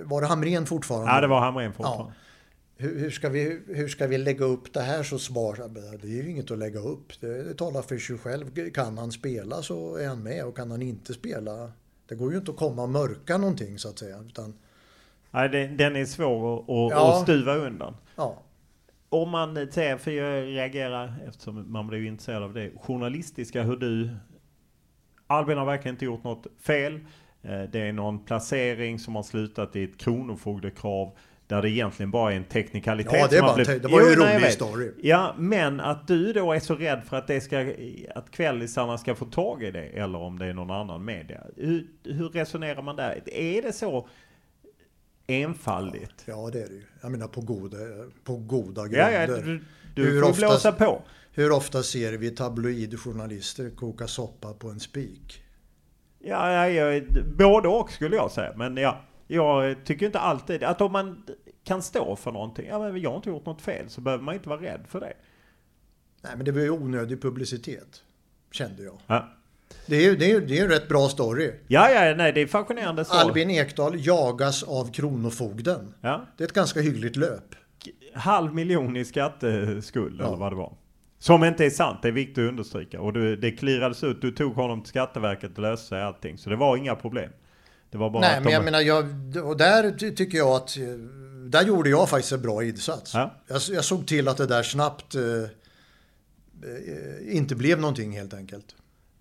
var 0.04 0.22
det 0.22 0.28
Hamrén 0.28 0.66
fortfarande? 0.66 1.12
Ja, 1.12 1.22
det 1.22 1.28
var 1.28 1.40
Hamrén 1.40 1.74
fortfarande. 1.74 2.14
hur, 2.78 3.00
hur, 3.00 3.12
ska 3.12 3.30
vi, 3.30 3.62
hur 3.68 3.88
ska 3.88 4.08
vi 4.08 4.18
lägga 4.18 4.46
upp 4.46 4.74
det 4.74 4.82
här 4.82 5.04
så 5.04 5.20
smart? 5.20 5.60
Det 6.02 6.08
är 6.08 6.24
ju 6.24 6.30
inget 6.30 6.52
att 6.52 6.58
lägga 6.58 6.80
upp. 6.80 7.22
Det, 7.22 7.44
det 7.44 7.54
talar 7.54 7.82
för 7.82 7.98
sig 7.98 8.18
själv. 8.18 8.72
Kan 8.72 8.98
han 8.98 9.12
spela 9.12 9.62
så 9.62 9.96
är 9.96 10.08
han 10.08 10.24
med 10.24 10.46
och 10.46 10.56
kan 10.56 10.72
han 10.72 10.82
inte 10.82 11.14
spela 11.14 11.72
det 12.10 12.16
går 12.16 12.32
ju 12.32 12.38
inte 12.38 12.52
att 12.52 12.58
komma 12.58 12.82
och 12.84 12.90
mörka 12.90 13.38
någonting 13.38 13.80
så 13.80 13.90
att 13.90 14.00
säga. 14.00 14.20
Utan... 14.28 14.54
Nej, 15.32 15.68
den 15.68 15.96
är 15.96 16.06
svår 16.06 16.56
att, 16.56 16.62
att, 16.62 16.92
Ja. 16.92 17.18
att 17.18 17.24
stuva 17.24 17.56
undan. 17.56 17.96
Ja. 18.16 18.38
Om 19.10 19.30
man 19.30 19.72
säger, 19.72 19.98
för 19.98 20.12
jag 20.12 20.48
reagerar 20.48 21.14
eftersom 21.28 21.72
man 21.72 21.88
blir 21.88 22.00
ju 22.00 22.08
intresserad 22.08 22.44
av 22.44 22.54
det, 22.54 22.72
journalistiska 22.82 23.64
hur 23.64 23.78
du... 23.78 24.10
Albin 25.28 25.58
har 25.58 25.66
verkligen 25.66 25.96
inte 25.96 26.06
gjort 26.06 26.24
något 26.24 26.48
fel. 26.66 26.94
Eh, 27.42 27.62
Det 27.72 27.80
är 27.80 27.94
någon 27.94 28.26
placering 28.26 29.00
som 29.00 29.16
har 29.16 29.24
slutat 29.24 29.76
i 29.76 29.84
ett 29.84 29.98
kronofogdekrav 29.98 31.12
där 31.48 31.62
det 31.62 31.70
egentligen 31.70 32.12
bara 32.12 32.32
är 32.32 32.38
en 32.38 32.44
teknikalitet 32.44 33.14
Ja, 33.20 33.28
det 33.28 33.38
en 33.38 33.56
blivit... 33.56 33.84
det 33.84 33.90
var 33.90 34.02
ju 34.02 34.08
en 34.08 34.16
rolig 34.16 34.52
story. 34.52 34.92
Ja, 35.02 35.34
men 35.38 35.80
att 35.80 36.08
du 36.08 36.34
då 36.34 36.54
är 36.54 36.60
så 36.60 36.76
rädd 36.76 37.02
för 37.06 37.18
att 37.18 37.28
det 37.28 37.42
ska... 37.42 37.74
Att 38.16 38.32
kvällisarna 38.32 38.98
ska 38.98 39.16
få 39.16 39.26
tag 39.26 39.64
i 39.64 39.72
det 39.72 39.84
eller 39.86 40.20
om 40.20 40.40
det 40.40 40.46
är 40.46 40.54
någon 40.54 40.72
annan 40.72 41.06
media. 41.06 41.42
Hur, 41.58 41.88
hur 42.04 42.30
resonerar 42.30 42.82
man 42.82 42.96
där? 42.96 43.22
Är 43.26 43.62
det 43.62 43.74
så 43.74 44.08
enfaldigt? 45.30 46.24
Ja, 46.26 46.50
det 46.54 46.62
är 46.62 46.68
det 46.68 46.74
ju. 46.74 46.84
Jag 47.02 47.12
menar 47.12 47.28
på 47.28 47.42
goda, 47.42 47.78
på 48.24 48.38
goda 48.38 48.82
Ja, 48.88 49.12
ja, 49.12 49.26
grunder. 49.26 49.44
du- 49.96 50.12
du 50.12 50.22
får 50.22 50.34
blåsa 50.38 50.72
på. 50.72 51.02
Hur 51.32 51.52
ofta 51.52 51.84
ser 51.84 52.14
vi 52.14 52.30
tabloidjournalister 52.32 53.70
koka 53.70 54.08
soppa 54.08 54.54
på 54.54 54.70
en 54.70 54.80
spik? 54.80 55.44
Ja, 56.20 56.52
ja, 56.52 56.70
ja, 56.70 57.02
både 57.38 57.68
och 57.68 57.92
skulle 57.92 58.16
jag 58.16 58.32
säga. 58.32 58.54
Men 58.56 58.78
ja, 58.78 59.02
jag 59.28 59.86
tycker 59.86 60.06
inte 60.06 60.20
alltid 60.20 60.64
att 60.64 60.82
om 60.82 60.92
man 60.92 61.24
kan 61.64 61.82
stå 61.82 62.16
för 62.16 62.32
någonting. 62.32 62.68
Ja, 62.68 62.80
men 62.80 63.02
jag 63.02 63.10
har 63.10 63.18
inte 63.18 63.30
gjort 63.30 63.46
något 63.46 63.62
fel 63.62 63.90
så 63.90 64.02
behöver 64.02 64.24
man 64.24 64.34
inte 64.36 64.50
vara 64.50 64.62
rädd 64.62 64.82
för 64.88 65.00
det. 65.00 65.14
Nej, 66.22 66.32
men 66.36 66.46
det 66.46 66.52
var 66.52 66.62
ju 66.62 66.70
onödig 66.70 67.22
publicitet. 67.22 68.04
Kände 68.52 68.84
jag. 68.84 68.98
Ja, 69.08 69.30
Det 69.86 69.96
är 69.96 70.02
ju 70.02 70.16
det 70.16 70.32
är, 70.32 70.40
det 70.42 70.60
är 70.60 70.64
en 70.64 70.70
rätt 70.70 70.88
bra 70.88 71.10
story. 71.10 71.52
ja, 71.68 71.90
ja 71.92 72.16
nej, 72.16 72.34
det 72.34 72.42
är 72.42 72.48
fascinerande 72.48 73.06
så. 73.06 73.14
Albin 73.14 73.50
Ekdal 73.50 74.06
jagas 74.06 74.64
av 74.64 74.92
Kronofogden. 74.94 75.94
Ja. 76.02 76.26
Det 76.38 76.44
är 76.44 76.48
ett 76.48 76.54
ganska 76.54 76.82
hyggligt 76.82 77.16
löp. 77.16 77.44
Halv 78.14 78.54
miljon 78.54 78.98
i 78.98 79.06
skatteskuld 79.06 80.16
Ja. 80.20 80.28
eller 80.28 80.38
vad 80.38 80.52
det 80.52 80.56
var. 80.56 80.74
Som 81.20 81.44
inte 81.44 81.66
är 81.66 81.70
sant, 81.70 82.00
det 82.02 82.08
är 82.08 82.12
viktigt 82.12 82.38
att 82.44 82.50
understryka. 82.50 83.02
Och 83.02 83.14
du, 83.14 83.36
det 83.36 83.52
klirades 83.52 84.04
ut, 84.04 84.22
du 84.22 84.32
tog 84.32 84.54
honom 84.54 84.82
till 84.82 84.90
Skatteverket 84.90 85.52
och 85.56 85.60
löste 85.60 85.88
sig 85.88 86.02
allting. 86.04 86.38
Så 86.38 86.50
det 86.50 86.56
var 86.56 86.78
inga 86.78 86.96
problem. 86.96 87.30
Det 87.92 87.98
var 87.98 88.10
bara 88.10 88.20
Nej, 88.22 88.30
att 88.38 88.44
men 88.44 88.46
de... 88.46 88.54
jag 88.54 88.64
menar, 88.64 88.82
jag, 88.82 89.06
och 89.48 89.58
där 89.58 89.92
ty- 89.92 90.16
tycker 90.16 90.38
jag 90.38 90.50
att 90.50 90.78
där 91.50 91.64
gjorde 91.64 91.90
jag 91.90 92.10
faktiskt 92.10 92.32
en 92.34 92.42
bra 92.42 92.64
insats. 92.64 93.14
Ja. 93.14 93.36
Jag, 93.48 93.62
jag 93.70 93.86
såg 93.86 94.08
till 94.08 94.28
att 94.28 94.38
det 94.38 94.46
där 94.48 94.64
snabbt 94.64 95.16
eh, 95.16 95.22
eh, 96.64 97.36
inte 97.38 97.56
blev 97.56 97.80
någonting 97.80 98.12
helt 98.12 98.34
enkelt. 98.34 98.76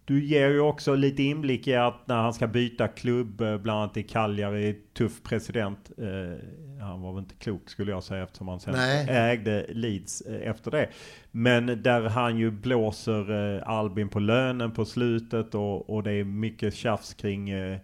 Du 0.09 0.25
ger 0.25 0.49
ju 0.49 0.61
också 0.61 0.95
lite 0.95 1.23
inblick 1.23 1.69
i 1.69 1.75
att 1.75 2.07
när 2.07 2.17
han 2.17 2.35
ska 2.35 2.47
byta 2.47 2.89
klubb, 2.89 3.41
eh, 3.41 3.59
bland 3.59 3.81
annat 3.81 3.97
i 3.97 4.03
Cagliari, 4.03 4.79
tuff 4.95 5.23
president. 5.23 5.91
Eh, 5.99 6.81
han 6.81 7.03
var 7.03 7.13
väl 7.13 7.23
inte 7.23 7.35
klok 7.35 7.71
skulle 7.71 7.91
jag 7.91 8.05
säga 8.05 8.23
eftersom 8.23 8.49
han 8.49 8.61
sen 8.61 8.75
Nej. 8.75 9.07
ägde 9.09 9.67
Leeds 9.69 10.21
eh, 10.21 10.51
efter 10.51 10.71
det. 10.71 10.89
Men 11.31 11.83
där 11.83 12.01
han 12.01 12.39
ju 12.39 12.51
blåser 12.51 13.57
eh, 13.57 13.69
Albin 13.69 14.09
på 14.09 14.19
lönen 14.19 14.73
på 14.73 14.85
slutet 14.85 15.55
och, 15.55 15.91
och 15.91 16.03
det 16.03 16.13
är 16.13 16.25
mycket 16.25 16.75
tjafs 16.75 17.15
kring 17.15 17.51
eh, 17.51 17.79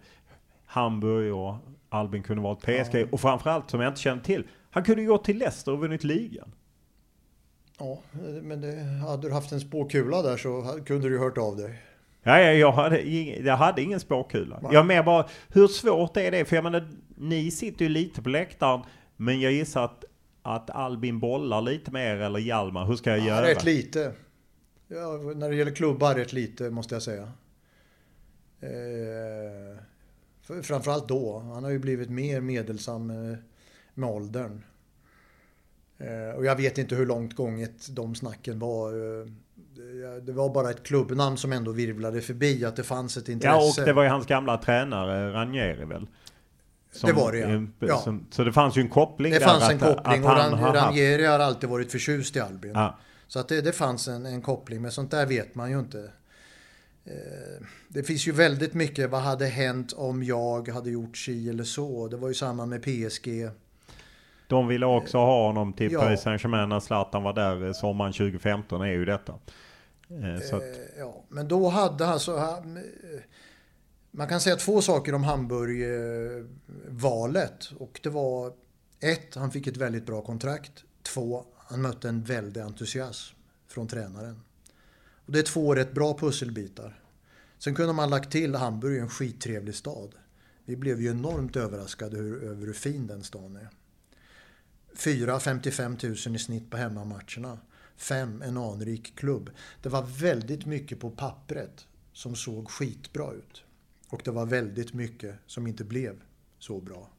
Hamburg 0.65 1.33
och 1.33 1.55
Albin 1.89 2.23
kunde 2.23 2.43
valt 2.43 2.61
PSG. 2.61 3.07
Och 3.11 3.21
framförallt 3.21 3.69
som 3.69 3.81
jag 3.81 3.89
inte 3.89 4.01
känner 4.01 4.23
till, 4.23 4.43
han 4.71 4.83
kunde 4.83 5.01
ju 5.01 5.07
gå 5.07 5.17
till 5.17 5.37
Leicester 5.37 5.71
och 5.71 5.79
vunnit 5.79 6.03
ligan. 6.03 6.51
Ja, 7.79 7.99
men 8.41 8.61
det, 8.61 8.83
hade 9.07 9.27
du 9.27 9.33
haft 9.33 9.51
en 9.51 9.61
spåkula 9.61 10.21
där 10.21 10.37
så 10.37 10.79
kunde 10.85 11.09
du 11.09 11.19
hört 11.19 11.37
av 11.37 11.57
dig. 11.57 11.81
Ja, 12.27 12.39
ja, 12.39 12.51
jag, 12.51 12.71
hade 12.71 13.07
ingen, 13.07 13.45
jag 13.45 13.57
hade 13.57 13.81
ingen 13.81 13.99
spåkula. 13.99 14.59
Nej. 14.63 14.73
Jag 14.73 14.85
mer 14.85 15.03
bara, 15.03 15.27
hur 15.49 15.67
svårt 15.67 16.17
är 16.17 16.31
det? 16.31 16.45
För 16.45 16.55
jag 16.55 16.63
menar, 16.63 16.87
ni 17.17 17.51
sitter 17.51 17.85
ju 17.85 17.89
lite 17.89 18.21
på 18.21 18.29
läktaren, 18.29 18.81
men 19.15 19.39
jag 19.41 19.51
gissar 19.51 19.83
att, 19.85 20.05
att 20.41 20.69
Albin 20.69 21.19
bollar 21.19 21.61
lite 21.61 21.91
mer, 21.91 22.15
eller 22.15 22.39
Hjalmar. 22.39 22.85
Hur 22.85 22.95
ska 22.95 23.09
jag 23.09 23.19
Ja, 23.19 23.25
göra? 23.25 23.47
rätt 23.47 23.63
lite. 23.63 24.11
Ja, 24.87 25.17
när 25.35 25.49
det 25.49 25.55
gäller 25.55 25.75
klubbar 25.75 26.15
rätt 26.15 26.33
lite 26.33 26.69
måste 26.69 26.95
jag 26.95 27.01
säga. 27.03 27.31
Eh, 28.61 29.79
för- 30.41 30.61
framförallt 30.61 31.07
då. 31.07 31.39
Han 31.39 31.63
har 31.63 31.71
ju 31.71 31.79
blivit 31.79 32.09
mer 32.09 32.41
medelsam 32.41 33.09
eh, 33.09 33.37
med 33.93 34.09
åldern. 34.09 34.61
Eh, 35.97 36.35
och 36.37 36.45
jag 36.45 36.55
vet 36.55 36.77
inte 36.77 36.95
hur 36.95 37.05
långt 37.05 37.35
gånget 37.35 37.95
de 37.95 38.15
snacken 38.15 38.59
var. 38.59 38.93
Eh, 38.93 39.27
det- 40.25 40.31
var 40.31 40.49
bara 40.53 40.69
ett 40.69 40.83
klubbnamn 40.83 41.37
som 41.37 41.51
ändå 41.53 41.71
virvlade 41.71 42.21
förbi 42.21 42.65
att 42.65 42.75
det 42.75 42.83
fanns 42.83 43.17
ett 43.17 43.27
Ja, 43.27 43.33
intresse. 43.33 43.81
och 43.81 43.87
det 43.87 43.93
var 43.93 44.03
ju 44.03 44.09
hans 44.09 44.25
gamla 44.25 44.57
tränare, 44.57 45.33
Ranieri 45.33 45.85
väl? 45.85 46.07
Det 47.01 47.13
var 47.13 47.31
det, 47.31 47.39
ja. 47.39 47.87
Ja. 47.87 47.97
Som, 47.97 48.25
så 48.31 48.43
det 48.43 48.53
fanns 48.53 48.77
ju 48.77 48.81
en 48.81 48.89
koppling 48.89 49.31
Det 49.33 49.39
där. 49.39 49.45
fanns 49.45 49.63
att, 49.63 49.71
en 49.71 49.79
koppling 49.79 50.19
att 50.19 50.25
och 50.25 50.29
han 50.31 50.51
Ran- 50.53 50.57
har 50.59 50.73
Ranieri 50.73 51.25
har 51.25 51.39
alltid 51.39 51.69
varit 51.69 51.91
förtjust 51.91 52.35
i 52.35 52.39
Albin. 52.39 52.71
Ja. 52.73 52.97
Så 53.27 53.39
att 53.39 53.47
det, 53.47 53.61
det 53.61 53.71
fanns 53.71 54.07
en, 54.07 54.25
en 54.25 54.41
koppling, 54.41 54.81
men 54.81 54.91
sånt 54.91 55.11
där 55.11 55.25
vet 55.25 55.55
man 55.55 55.71
ju 55.71 55.79
inte. 55.79 56.09
Eh, 57.05 57.65
Det 57.87 58.03
finns 58.03 58.27
ju 58.27 58.31
väldigt 58.31 58.73
mycket, 58.73 59.09
vad 59.09 59.21
hade 59.21 59.45
hänt 59.45 59.93
om 59.93 60.23
jag 60.23 60.67
hade 60.69 60.89
gjort 60.89 61.17
si 61.17 61.49
eller 61.49 61.63
så? 61.63 62.07
Det 62.07 62.17
var 62.17 62.27
ju 62.27 62.33
samma 62.33 62.65
med 62.65 62.83
PSG. 62.83 63.49
De 64.47 64.67
ville 64.67 64.85
också 64.85 65.17
ha 65.17 65.47
honom 65.47 65.73
till 65.73 65.91
Ja. 65.91 66.01
Paris 66.01 66.21
Saint-Germain 66.21 66.69
när 66.69 66.79
Zlatan 66.79 67.23
var 67.23 67.33
där 67.33 67.65
eh, 67.65 67.71
sommaren 67.73 68.13
2015, 68.13 68.81
är 68.81 68.85
ju 68.85 69.05
detta. 69.05 69.33
Eh, 70.09 70.39
Så 70.49 70.55
att, 70.55 70.63
Eh, 70.63 70.69
Ja, 70.97 71.23
men 71.29 71.47
då 71.47 71.69
hade 71.69 72.05
han- 72.05 72.77
eh, 72.77 72.83
Man 74.11 74.27
kan 74.27 74.41
säga 74.41 74.55
två 74.55 74.81
saker 74.81 75.13
om 75.15 75.23
Hamburg-valet. 75.23 77.71
Och 77.77 77.99
det 78.03 78.09
var 78.09 78.53
ett, 78.99 79.35
han 79.35 79.51
fick 79.51 79.67
ett 79.67 79.77
väldigt 79.77 80.05
bra 80.05 80.21
kontrakt. 80.21 80.83
Två, 81.03 81.45
han 81.57 81.81
mötte 81.81 82.09
en 82.09 82.23
väldig 82.23 82.61
entusiasm 82.61 83.35
från 83.67 83.87
tränaren. 83.87 84.41
Och 85.25 85.31
det 85.31 85.39
är 85.39 85.43
två 85.43 85.75
rätt 85.75 85.93
bra 85.93 86.17
pusselbitar. 86.17 87.01
Sen 87.57 87.75
kunde 87.75 87.93
man 87.93 88.09
lagt 88.09 88.31
till 88.31 88.55
Hamburg 88.55 88.97
är 88.97 89.01
en 89.01 89.09
skittrevlig 89.09 89.75
stad. 89.75 90.15
Vi 90.65 90.75
blev 90.75 91.01
ju 91.01 91.09
enormt 91.11 91.55
överraskade 91.55 92.17
hur, 92.17 92.43
över 92.43 92.65
hur 92.65 92.73
fin 92.73 93.07
den 93.07 93.23
stan 93.23 93.55
är. 93.55 93.69
4-55 94.95 95.97
000 96.27 96.35
i 96.35 96.39
snitt 96.39 96.71
på 96.71 96.77
hemmamatcherna. 96.77 97.59
Fem, 97.97 98.41
en 98.41 98.57
anrik 98.57 99.15
klubb. 99.15 99.49
Det 99.81 99.89
var 99.89 100.01
väldigt 100.01 100.65
mycket 100.65 100.99
på 100.99 101.09
pappret 101.09 101.87
som 102.13 102.35
såg 102.35 102.69
skitbra 102.69 103.31
ut. 103.31 103.63
Och 104.09 104.21
det 104.23 104.31
var 104.31 104.45
väldigt 104.45 104.93
mycket 104.93 105.35
som 105.45 105.67
inte 105.67 105.83
blev 105.83 106.15
så 106.59 106.81
bra. 106.81 107.09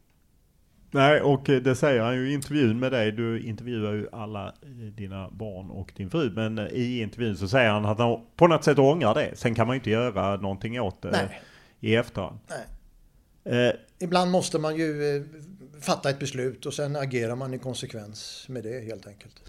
Nej, 0.90 1.20
och 1.20 1.50
eh, 1.50 1.62
det 1.62 1.74
säger 1.74 2.00
han 2.00 2.16
ju 2.16 2.30
i 2.30 2.34
intervjun 2.34 2.78
med 2.78 2.92
dig. 2.92 3.12
Du 3.12 3.40
intervjuar 3.40 3.92
ju 3.92 4.08
alla 4.12 4.46
eh, 4.46 4.68
dina 4.70 5.30
barn 5.30 5.70
och 5.70 5.92
din 5.96 6.10
fru. 6.10 6.30
Men 6.30 6.58
eh, 6.58 6.66
i 6.66 7.00
intervjun 7.00 7.36
så 7.36 7.48
säger 7.48 7.70
han 7.70 7.84
att 7.84 7.98
han 7.98 8.20
på 8.36 8.46
något 8.46 8.64
sätt 8.64 8.78
ångrar 8.78 9.14
det. 9.14 9.38
Sen 9.38 9.54
kan 9.54 9.66
man 9.66 9.74
ju 9.76 9.78
inte 9.78 9.90
göra 9.90 10.36
någonting 10.36 10.80
åt 10.80 11.02
det 11.02 11.10
Nej. 11.10 11.40
i 11.80 11.96
efterhand. 11.96 12.38
Nej. 12.48 13.66
Eh, 13.68 13.72
Ibland 13.98 14.30
måste 14.30 14.58
man 14.58 14.76
ju 14.76 15.24
fatta 15.80 16.10
ett 16.10 16.18
beslut 16.18 16.66
och 16.66 16.74
sen 16.74 16.96
agerar 16.96 17.36
man 17.36 17.54
i 17.54 17.58
konsekvens 17.58 18.46
med 18.48 18.62
det 18.62 18.84
helt 18.84 19.06
enkelt 19.06 19.42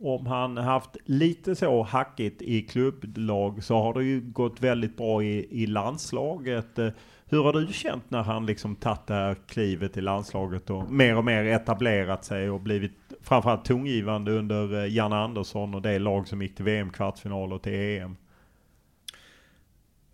om 0.00 0.26
han 0.26 0.56
haft 0.56 0.96
lite 1.04 1.56
så 1.56 1.82
hackigt 1.82 2.42
i 2.42 2.62
klubblag 2.62 3.64
så 3.64 3.78
har 3.82 3.94
det 3.94 4.04
ju 4.04 4.20
gått 4.20 4.60
väldigt 4.60 4.96
bra 4.96 5.22
i, 5.22 5.62
i 5.62 5.66
landslaget. 5.66 6.78
Eh, 6.78 6.90
hur 7.24 7.42
har 7.42 7.52
du 7.52 7.72
känt 7.72 8.10
när 8.10 8.22
han 8.22 8.46
liksom 8.46 8.76
tagit 8.76 9.06
det 9.06 9.14
här 9.14 9.34
klivet 9.34 9.96
i 9.96 10.00
landslaget 10.00 10.70
och 10.70 10.92
mer 10.92 11.16
och 11.16 11.24
mer 11.24 11.44
etablerat 11.44 12.24
sig 12.24 12.50
och 12.50 12.60
blivit 12.60 12.92
framförallt 13.20 13.64
tongivande 13.64 14.32
under 14.32 14.82
eh, 14.82 14.94
Janne 14.94 15.16
Andersson 15.16 15.74
och 15.74 15.82
det 15.82 15.98
lag 15.98 16.28
som 16.28 16.42
gick 16.42 16.56
till 16.56 16.64
VM-kvartsfinal 16.64 17.52
och 17.52 17.62
till 17.62 17.72
EM? 17.72 18.16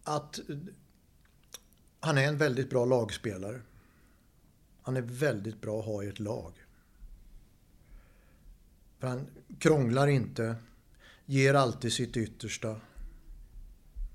Att 0.05 0.39
eh, 0.51 0.57
han 2.01 2.19
är 2.19 2.29
en 2.29 2.39
väldigt 2.39 2.71
bra 2.71 2.85
lagspelare. 2.85 3.61
Han 4.83 4.97
är 4.97 5.03
väldigt 5.03 5.61
bra 5.61 5.79
att 5.79 5.87
ha 5.87 6.03
i 6.03 6.09
ett 6.09 6.21
lag. 6.21 6.53
För 8.99 9.09
han 9.09 9.27
krånglar 9.59 10.07
inte, 10.07 10.57
ger 11.27 11.55
alltid 11.55 11.93
sitt 11.93 12.17
yttersta, 12.17 12.81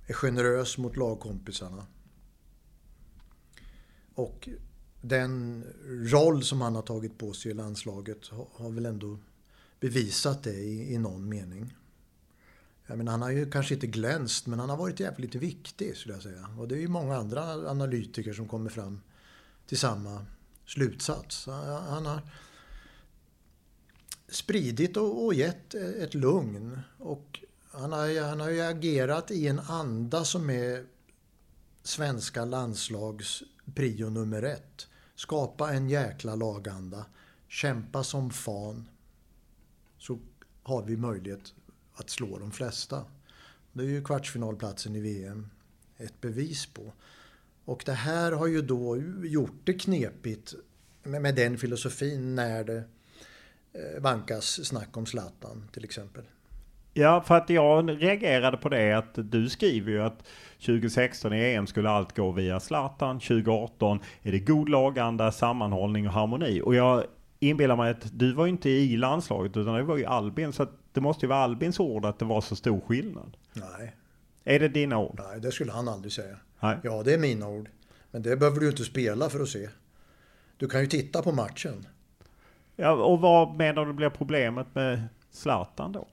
är 0.07 0.13
generös 0.13 0.77
mot 0.77 0.97
lagkompisarna. 0.97 1.85
Och 4.15 4.49
den 5.01 5.63
roll 5.87 6.43
som 6.43 6.61
han 6.61 6.75
har 6.75 6.81
tagit 6.81 7.17
på 7.17 7.33
sig 7.33 7.51
i 7.51 7.53
landslaget 7.53 8.27
har, 8.53 8.69
väl 8.69 8.85
ändå 8.85 9.19
bevisat 9.79 10.43
det 10.43 10.53
i, 10.53 10.93
i 10.93 10.97
någon 10.97 11.29
mening. 11.29 11.75
Jag 12.87 12.97
menar, 12.97 13.11
han 13.11 13.21
har 13.21 13.29
ju 13.29 13.51
kanske 13.51 13.73
inte 13.73 13.87
glänst, 13.87 14.47
men 14.47 14.59
han 14.59 14.69
har 14.69 14.77
varit 14.77 14.99
jävligt 14.99 15.35
viktig 15.35 15.97
skulle 15.97 16.13
jag 16.13 16.23
säga. 16.23 16.47
Och 16.59 16.67
det 16.67 16.75
är 16.75 16.79
ju 16.79 16.87
många 16.87 17.17
andra 17.17 17.43
analytiker 17.69 18.33
som 18.33 18.47
kommer 18.47 18.69
fram 18.69 19.01
till 19.65 19.77
samma 19.77 20.25
slutsats. 20.65 21.45
Han 21.87 22.05
har 22.05 22.21
spridit 24.31 24.97
och, 24.97 25.25
och 25.25 25.33
gett 25.33 25.73
ett 25.73 26.13
lugn. 26.13 26.79
Och 26.97 27.39
han 27.71 27.91
har, 27.91 28.21
han 28.21 28.39
har 28.39 28.49
ju 28.49 28.61
agerat 28.61 29.31
i 29.31 29.47
en 29.47 29.59
anda 29.59 30.25
som 30.25 30.49
är 30.49 30.85
svenska 31.83 32.45
landslags 32.45 33.43
prio 33.75 34.09
nummer 34.09 34.43
ett. 34.43 34.87
Skapa 35.15 35.73
en 35.73 35.89
jäkla 35.89 36.35
laganda. 36.35 37.05
Kämpa 37.47 38.03
som 38.03 38.29
fan. 38.29 38.89
Så 39.97 40.19
har 40.63 40.83
vi 40.83 40.97
möjlighet 40.97 41.53
att 41.93 42.09
slå 42.09 42.37
de 42.37 42.51
flesta. 42.51 43.05
Det 43.73 43.83
är 43.83 43.87
ju 43.87 44.03
kvartsfinalplatsen 44.03 44.95
i 44.95 44.99
VM 44.99 45.49
ett 45.97 46.21
bevis 46.21 46.65
på. 46.65 46.93
Och 47.65 47.83
det 47.85 47.93
här 47.93 48.31
har 48.31 48.47
ju 48.47 48.61
då 48.61 48.97
gjort 49.23 49.61
det 49.63 49.73
knepigt 49.73 50.55
med, 51.03 51.21
med 51.21 51.35
den 51.35 51.57
filosofin 51.57 52.35
när 52.35 52.63
det 52.63 52.83
vankas 53.99 54.67
snack 54.67 54.97
om 54.97 55.05
Zlatan 55.05 55.69
till 55.73 55.83
exempel. 55.83 56.23
Ja, 56.93 57.21
för 57.21 57.35
att 57.35 57.49
jag 57.49 58.03
reagerade 58.03 58.57
på 58.57 58.69
det 58.69 58.93
att 58.93 59.13
du 59.15 59.49
skriver 59.49 59.91
ju 59.91 60.01
att 60.01 60.27
2016 60.65 61.33
i 61.33 61.53
EM 61.53 61.67
skulle 61.67 61.89
allt 61.89 62.15
gå 62.15 62.31
via 62.31 62.59
Zlatan. 62.59 63.19
2018 63.19 63.99
är 64.21 64.31
det 64.31 64.39
god 64.39 64.69
laganda, 64.69 65.31
sammanhållning 65.31 66.07
och 66.07 66.13
harmoni. 66.13 66.61
Och 66.61 66.75
jag 66.75 67.03
inbillar 67.39 67.75
mig 67.75 67.91
att 67.91 68.19
du 68.19 68.33
var 68.33 68.45
ju 68.45 68.51
inte 68.51 68.69
i 68.69 68.97
landslaget 68.97 69.57
utan 69.57 69.73
det 69.73 69.83
var 69.83 69.97
ju 69.97 70.05
Albin. 70.05 70.53
Så 70.53 70.67
det 70.93 71.01
måste 71.01 71.25
ju 71.25 71.29
vara 71.29 71.39
Albins 71.39 71.79
ord 71.79 72.05
att 72.05 72.19
det 72.19 72.25
var 72.25 72.41
så 72.41 72.55
stor 72.55 72.81
skillnad. 72.81 73.37
Nej. 73.53 73.95
Är 74.43 74.59
det 74.59 74.67
dina 74.67 74.97
ord? 74.97 75.21
Nej, 75.29 75.39
det 75.39 75.51
skulle 75.51 75.71
han 75.71 75.87
aldrig 75.87 76.11
säga. 76.11 76.37
Nej. 76.59 76.77
Ja, 76.83 77.03
det 77.03 77.13
är 77.13 77.17
mina 77.17 77.47
ord. 77.47 77.69
Men 78.11 78.21
det 78.21 78.37
behöver 78.37 78.59
du 78.59 78.69
inte 78.69 78.83
spela 78.83 79.29
för 79.29 79.39
att 79.39 79.49
se. 79.49 79.69
Du 80.57 80.67
kan 80.67 80.81
ju 80.81 80.87
titta 80.87 81.21
på 81.21 81.31
matchen. 81.31 81.87
Ja, 82.81 82.91
och 82.91 83.19
vad 83.19 83.55
menar 83.55 83.85
du 83.85 83.93
blir 83.93 84.09
problemet 84.09 84.67
med 84.75 85.07
Zlatan 85.31 85.91
då? 85.91 86.07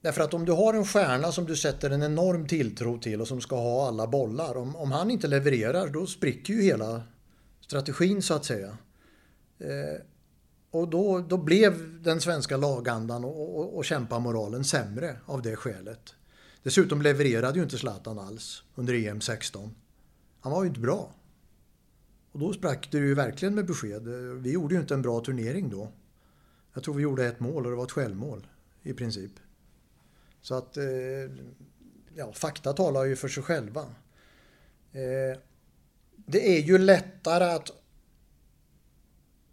Därför 0.00 0.22
att 0.22 0.34
om 0.34 0.44
du 0.44 0.52
har 0.52 0.74
en 0.74 0.84
stjärna 0.84 1.32
som 1.32 1.44
du 1.44 1.56
sätter 1.56 1.90
en 1.90 2.02
enorm 2.02 2.46
tilltro 2.46 2.98
till 2.98 3.20
och 3.20 3.28
som 3.28 3.40
ska 3.40 3.56
ha 3.56 3.88
alla 3.88 4.06
bollar. 4.06 4.56
Om, 4.56 4.76
om 4.76 4.92
han 4.92 5.10
inte 5.10 5.28
levererar 5.28 5.88
då 5.88 6.06
spricker 6.06 6.54
ju 6.54 6.62
hela 6.62 7.02
strategin 7.60 8.22
så 8.22 8.34
att 8.34 8.44
säga. 8.44 8.78
Eh, 9.58 10.02
och 10.70 10.88
då, 10.88 11.18
då 11.18 11.36
blev 11.36 12.02
den 12.02 12.20
svenska 12.20 12.56
lagandan 12.56 13.24
och, 13.24 13.58
och, 13.58 13.76
och 13.76 13.84
kämpamoralen 13.84 14.64
sämre 14.64 15.16
av 15.26 15.42
det 15.42 15.56
skälet. 15.56 16.14
Dessutom 16.62 17.02
levererade 17.02 17.58
ju 17.58 17.64
inte 17.64 17.78
Zlatan 17.78 18.18
alls 18.18 18.62
under 18.74 18.94
EM 18.94 19.20
16. 19.20 19.74
Han 20.40 20.52
var 20.52 20.62
ju 20.62 20.68
inte 20.68 20.80
bra. 20.80 21.10
Och 22.32 22.38
då 22.38 22.52
sprack 22.52 22.88
det 22.90 22.98
ju 22.98 23.14
verkligen 23.14 23.54
med 23.54 23.66
besked. 23.66 24.08
Vi 24.42 24.52
gjorde 24.52 24.74
ju 24.74 24.80
inte 24.80 24.94
en 24.94 25.02
bra 25.02 25.20
turnering 25.20 25.70
då. 25.70 25.92
Jag 26.74 26.82
tror 26.84 26.94
vi 26.94 27.02
gjorde 27.02 27.26
ett 27.26 27.40
mål 27.40 27.64
och 27.64 27.70
det 27.70 27.76
var 27.76 27.84
ett 27.84 27.92
självmål 27.92 28.46
i 28.82 28.92
princip. 28.92 29.32
Så 30.40 30.54
att 30.54 30.76
eh, 30.76 30.84
ja, 32.14 32.32
fakta 32.32 32.72
talar 32.72 33.04
ju 33.04 33.16
för 33.16 33.28
sig 33.28 33.42
själva. 33.42 33.80
Eh, 34.92 35.38
det 36.16 36.56
är 36.56 36.60
ju 36.60 36.78
lättare 36.78 37.44
att... 37.44 37.70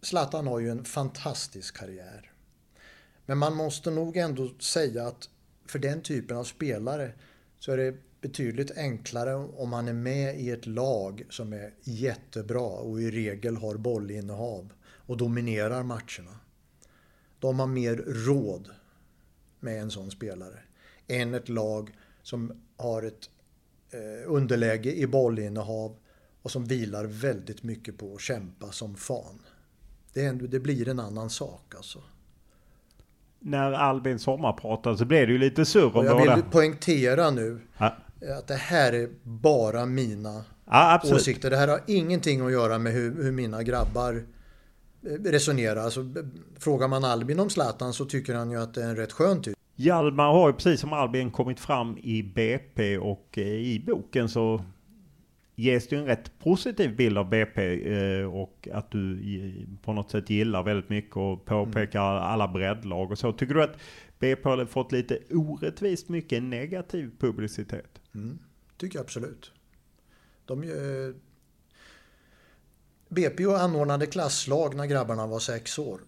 Zlatan 0.01 0.47
har 0.47 0.59
ju 0.59 0.69
en 0.69 0.86
fantastisk 0.86 1.77
karriär. 1.77 2.32
Men 3.25 3.38
man 3.38 3.55
måste 3.55 3.91
nog 3.91 4.17
ändå 4.17 4.49
säga 4.59 5.07
att 5.07 5.30
för 5.65 5.80
den 5.80 6.01
typen 6.01 6.38
av 6.38 6.43
spelare 6.43 7.11
så 7.59 7.71
är 7.71 7.77
det 7.77 7.97
betydligt 8.22 8.78
enklare 8.78 9.36
om 9.36 9.70
man 9.70 9.88
är 9.88 9.93
med 9.93 10.39
i 10.39 10.49
ett 10.49 10.65
lag 10.65 11.24
som 11.30 11.53
är 11.53 11.74
jättebra 11.84 12.67
och 12.67 13.01
i 13.01 13.11
regel 13.11 13.57
har 13.57 13.76
bollinnehav 13.76 14.74
och 14.82 15.17
dominerar 15.17 15.84
matcherna. 15.84 16.39
De 17.39 17.59
har 17.59 17.67
mer 17.67 17.95
råd 18.07 18.70
med 19.59 19.82
en 19.82 19.91
sån 19.91 20.11
spelare 20.11 20.59
än 21.07 21.34
ett 21.34 21.49
lag 21.49 21.91
som 22.22 22.61
har 22.78 23.03
ett 23.03 23.30
eh, 23.91 24.32
underläge 24.32 24.93
i 24.93 25.07
bollinnehav 25.07 25.95
och 26.41 26.51
som 26.51 26.65
vilar 26.65 27.05
väldigt 27.05 27.63
mycket 27.63 27.97
på 27.97 28.15
att 28.15 28.22
kämpa 28.22 28.72
som 28.72 28.95
fan. 28.95 29.39
Det, 30.13 30.32
det 30.32 30.59
blir 30.59 30.88
en 30.88 30.99
annan 30.99 31.30
sak 31.30 31.76
alltså. 31.76 31.99
När 33.39 33.72
Albin 33.72 34.20
Sommar 34.20 34.53
pratade 34.53 34.97
så 34.97 35.05
blev 35.05 35.28
det 35.28 35.34
ju 35.34 35.39
lite 35.39 35.65
surr 35.65 35.97
om 35.97 36.05
Jag 36.05 36.36
vill 36.36 36.43
poängtera 36.43 37.30
nu 37.30 37.61
ja. 37.78 37.95
Att 38.38 38.47
det 38.47 38.55
här 38.55 38.93
är 38.93 39.09
bara 39.24 39.86
mina 39.86 40.43
ja, 40.65 41.01
åsikter. 41.03 41.49
Det 41.49 41.57
här 41.57 41.67
har 41.67 41.82
ingenting 41.88 42.45
att 42.45 42.51
göra 42.51 42.80
med 42.80 42.93
hur, 42.93 43.24
hur 43.24 43.32
mina 43.32 43.63
grabbar 43.63 44.24
eh, 45.05 45.24
resonerar. 45.24 45.82
Alltså, 45.82 46.05
frågar 46.59 46.88
man 46.88 47.03
Albin 47.03 47.39
om 47.39 47.49
Zlatan 47.49 47.93
så 47.93 48.05
tycker 48.05 48.34
han 48.34 48.51
ju 48.51 48.61
att 48.61 48.74
det 48.74 48.84
är 48.84 48.89
en 48.89 48.95
rätt 48.95 49.11
skön 49.11 49.41
typ. 49.41 49.55
Hjalmar 49.76 50.32
har 50.32 50.47
ju 50.47 50.53
precis 50.53 50.80
som 50.80 50.93
Albin 50.93 51.32
kommit 51.32 51.59
fram 51.59 51.97
i 51.97 52.24
BP 52.24 52.97
och 52.97 53.38
eh, 53.38 53.43
i 53.43 53.84
boken 53.88 54.30
så 54.30 54.61
ges 55.55 55.88
det 55.88 55.95
en 55.95 56.05
rätt 56.05 56.39
positiv 56.39 56.95
bild 56.95 57.17
av 57.17 57.30
BP 57.30 57.93
eh, 57.93 58.26
och 58.26 58.67
att 58.74 58.91
du 58.91 59.22
på 59.84 59.93
något 59.93 60.11
sätt 60.11 60.30
gillar 60.30 60.63
väldigt 60.63 60.89
mycket 60.89 61.17
och 61.17 61.45
påpekar 61.45 62.11
mm. 62.11 62.24
alla 62.24 62.47
breddlag 62.47 63.11
och 63.11 63.17
så. 63.17 63.32
Tycker 63.32 63.53
du 63.53 63.63
att 63.63 63.78
BP 64.20 64.49
har 64.49 64.65
fått 64.65 64.91
lite 64.91 65.20
orättvist 65.30 66.09
mycket 66.09 66.43
negativ 66.43 67.11
publicitet? 67.20 68.01
Mm, 68.15 68.39
tycker 68.78 68.97
jag 68.97 69.03
absolut. 69.03 69.51
De, 70.45 70.63
eh, 70.63 71.15
BP 73.09 73.45
anordnade 73.45 74.05
klasslag 74.05 74.76
när 74.76 74.86
grabbarna 74.86 75.28
var 75.28 75.39
sex 75.39 75.80
år. 75.80 76.01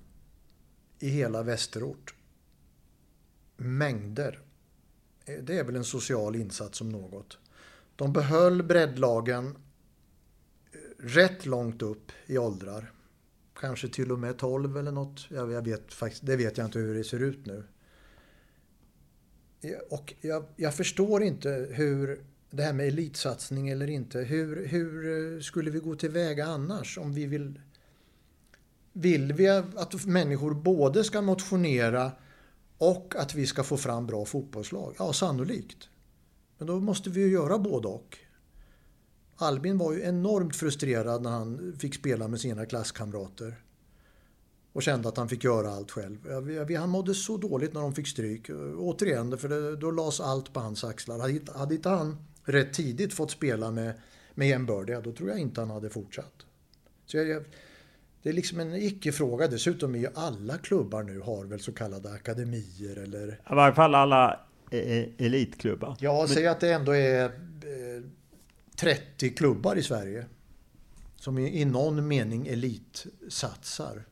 I 0.99 1.09
hela 1.09 1.43
Västerort 1.43 2.15
mängder. 3.61 4.39
Eh, 5.25 5.43
det 5.43 5.57
är 5.57 5.63
väl 5.63 5.75
en 5.75 5.83
social 5.83 6.35
insats 6.35 6.77
som 6.77 6.89
något. 6.89 7.37
De 7.95 8.13
behöll 8.13 8.63
breddlagen 8.63 9.47
eh, 10.71 10.77
rätt 10.99 11.45
långt 11.45 11.81
upp 11.81 12.11
i 12.25 12.37
åldrar. 12.37 12.91
Kanske 13.53 13.87
till 13.87 14.11
och 14.11 14.19
med 14.19 14.37
12 14.37 14.77
eller 14.77 14.91
något. 14.91 15.27
Jag 15.29 15.61
vet, 15.61 15.93
faktiskt, 15.93 16.25
det 16.25 16.35
vet 16.35 16.57
jag 16.57 16.67
inte 16.67 16.79
hur 16.79 16.95
det 16.95 17.03
ser 17.03 17.19
ut 17.19 17.45
nu. 17.45 17.63
Och 19.89 20.13
jag, 20.21 20.45
jag 20.55 20.75
förstår 20.75 21.23
inte 21.23 21.67
hur 21.71 22.23
det 22.51 22.63
här 22.63 22.73
med 22.73 22.87
elitsatsning 22.87 23.69
eller 23.69 23.89
inte. 23.89 24.19
Hur, 24.19 24.67
hur 24.67 25.07
eh, 25.35 25.41
skulle 25.41 25.71
vi 25.71 25.79
gå 25.79 25.95
tillväga 25.95 26.45
annars 26.45 26.97
om 26.97 27.13
vi 27.13 27.25
vill... 27.25 27.61
Vill 28.93 29.33
vi 29.33 29.47
att 29.49 30.05
människor 30.05 30.53
både 30.53 31.03
ska 31.03 31.21
motionera 31.21 32.11
och 32.77 33.13
att 33.17 33.35
vi 33.35 33.45
ska 33.45 33.63
få 33.63 33.77
fram 33.77 34.07
bra 34.07 34.25
fotbollslag? 34.25 34.95
Ja, 34.99 35.13
sannolikt. 35.13 35.89
Men 36.57 36.67
då 36.67 36.79
måste 36.79 37.09
vi 37.09 37.21
ju 37.21 37.27
göra 37.27 37.57
både 37.57 37.87
och. 37.87 38.17
Albin 39.35 39.77
var 39.77 39.93
ju 39.93 40.01
enormt 40.01 40.55
frustrerad 40.55 41.21
när 41.21 41.29
han 41.29 41.77
fick 41.79 41.95
spela 41.95 42.27
med 42.27 42.39
sina 42.39 42.65
klasskamrater. 42.65 43.55
Och 44.73 44.83
kände 44.83 45.09
att 45.09 45.17
han 45.17 45.29
fick 45.29 45.43
göra 45.43 45.71
allt 45.71 45.91
själv. 45.91 46.17
Han 46.77 46.89
mådde 46.89 47.13
så 47.13 47.37
dåligt 47.37 47.73
när 47.73 47.81
de 47.81 47.95
fick 47.95 48.07
stryk. 48.07 48.49
Återigen, 48.77 49.37
för 49.37 49.49
det, 49.49 49.75
då 49.75 49.91
lades 49.91 50.19
allt 50.19 50.53
på 50.53 50.59
hans 50.59 50.83
axlar. 50.83 51.19
Hade 51.57 51.75
inte 51.75 51.89
han 51.89 52.17
rätt 52.43 52.73
tidigt 52.73 53.13
fått 53.13 53.31
spela 53.31 53.71
med, 53.71 53.93
med 54.33 54.47
jämbördiga, 54.47 55.01
då 55.01 55.11
tror 55.11 55.29
jag 55.29 55.39
inte 55.39 55.61
han 55.61 55.69
hade 55.69 55.89
fortsatt. 55.89 56.45
Så 57.05 57.17
jag, 57.17 57.43
det 58.23 58.29
är 58.29 58.33
liksom 58.33 58.59
en 58.59 58.75
icke-fråga. 58.75 59.47
Dessutom 59.47 59.95
är 59.95 59.99
ju 59.99 60.07
alla 60.15 60.57
klubbar 60.57 61.03
nu 61.03 61.19
har 61.19 61.45
väl 61.45 61.59
så 61.59 61.71
kallade 61.71 62.11
akademier 62.11 62.95
eller... 62.97 63.27
I 63.51 63.55
varje 63.55 63.75
fall 63.75 63.95
alla 63.95 64.39
e, 64.71 64.77
e, 64.77 65.25
elitklubbar. 65.25 65.95
Ja, 65.99 66.17
Men... 66.19 66.27
säg 66.27 66.47
att 66.47 66.59
det 66.59 66.73
ändå 66.73 66.95
är 66.95 67.31
30 68.75 69.27
eh, 69.27 69.33
klubbar 69.33 69.75
i 69.75 69.83
Sverige. 69.83 70.25
Som 71.15 71.37
i 71.37 71.65
någon 71.65 72.07
mening 72.07 72.47
elitsatsar. 72.47 74.03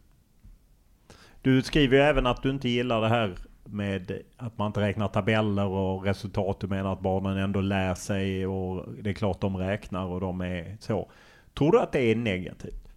Du 1.41 1.61
skriver 1.61 1.97
ju 1.97 2.03
även 2.03 2.27
att 2.27 2.43
du 2.43 2.49
inte 2.49 2.69
gillar 2.69 3.01
det 3.01 3.07
här 3.07 3.37
med 3.63 4.21
att 4.37 4.57
man 4.57 4.67
inte 4.67 4.81
räknar 4.81 5.07
tabeller 5.07 5.65
och 5.65 6.03
resultat. 6.03 6.59
Du 6.59 6.67
menar 6.67 6.93
att 6.93 7.01
barnen 7.01 7.37
ändå 7.37 7.61
lär 7.61 7.95
sig 7.95 8.47
och 8.47 8.93
det 9.03 9.09
är 9.09 9.13
klart 9.13 9.41
de 9.41 9.57
räknar 9.57 10.05
och 10.05 10.21
de 10.21 10.41
är 10.41 10.77
så. 10.79 11.11
Tror 11.57 11.71
du 11.71 11.79
att 11.79 11.91
det 11.91 11.99
är 12.01 12.15
negativt? 12.15 12.87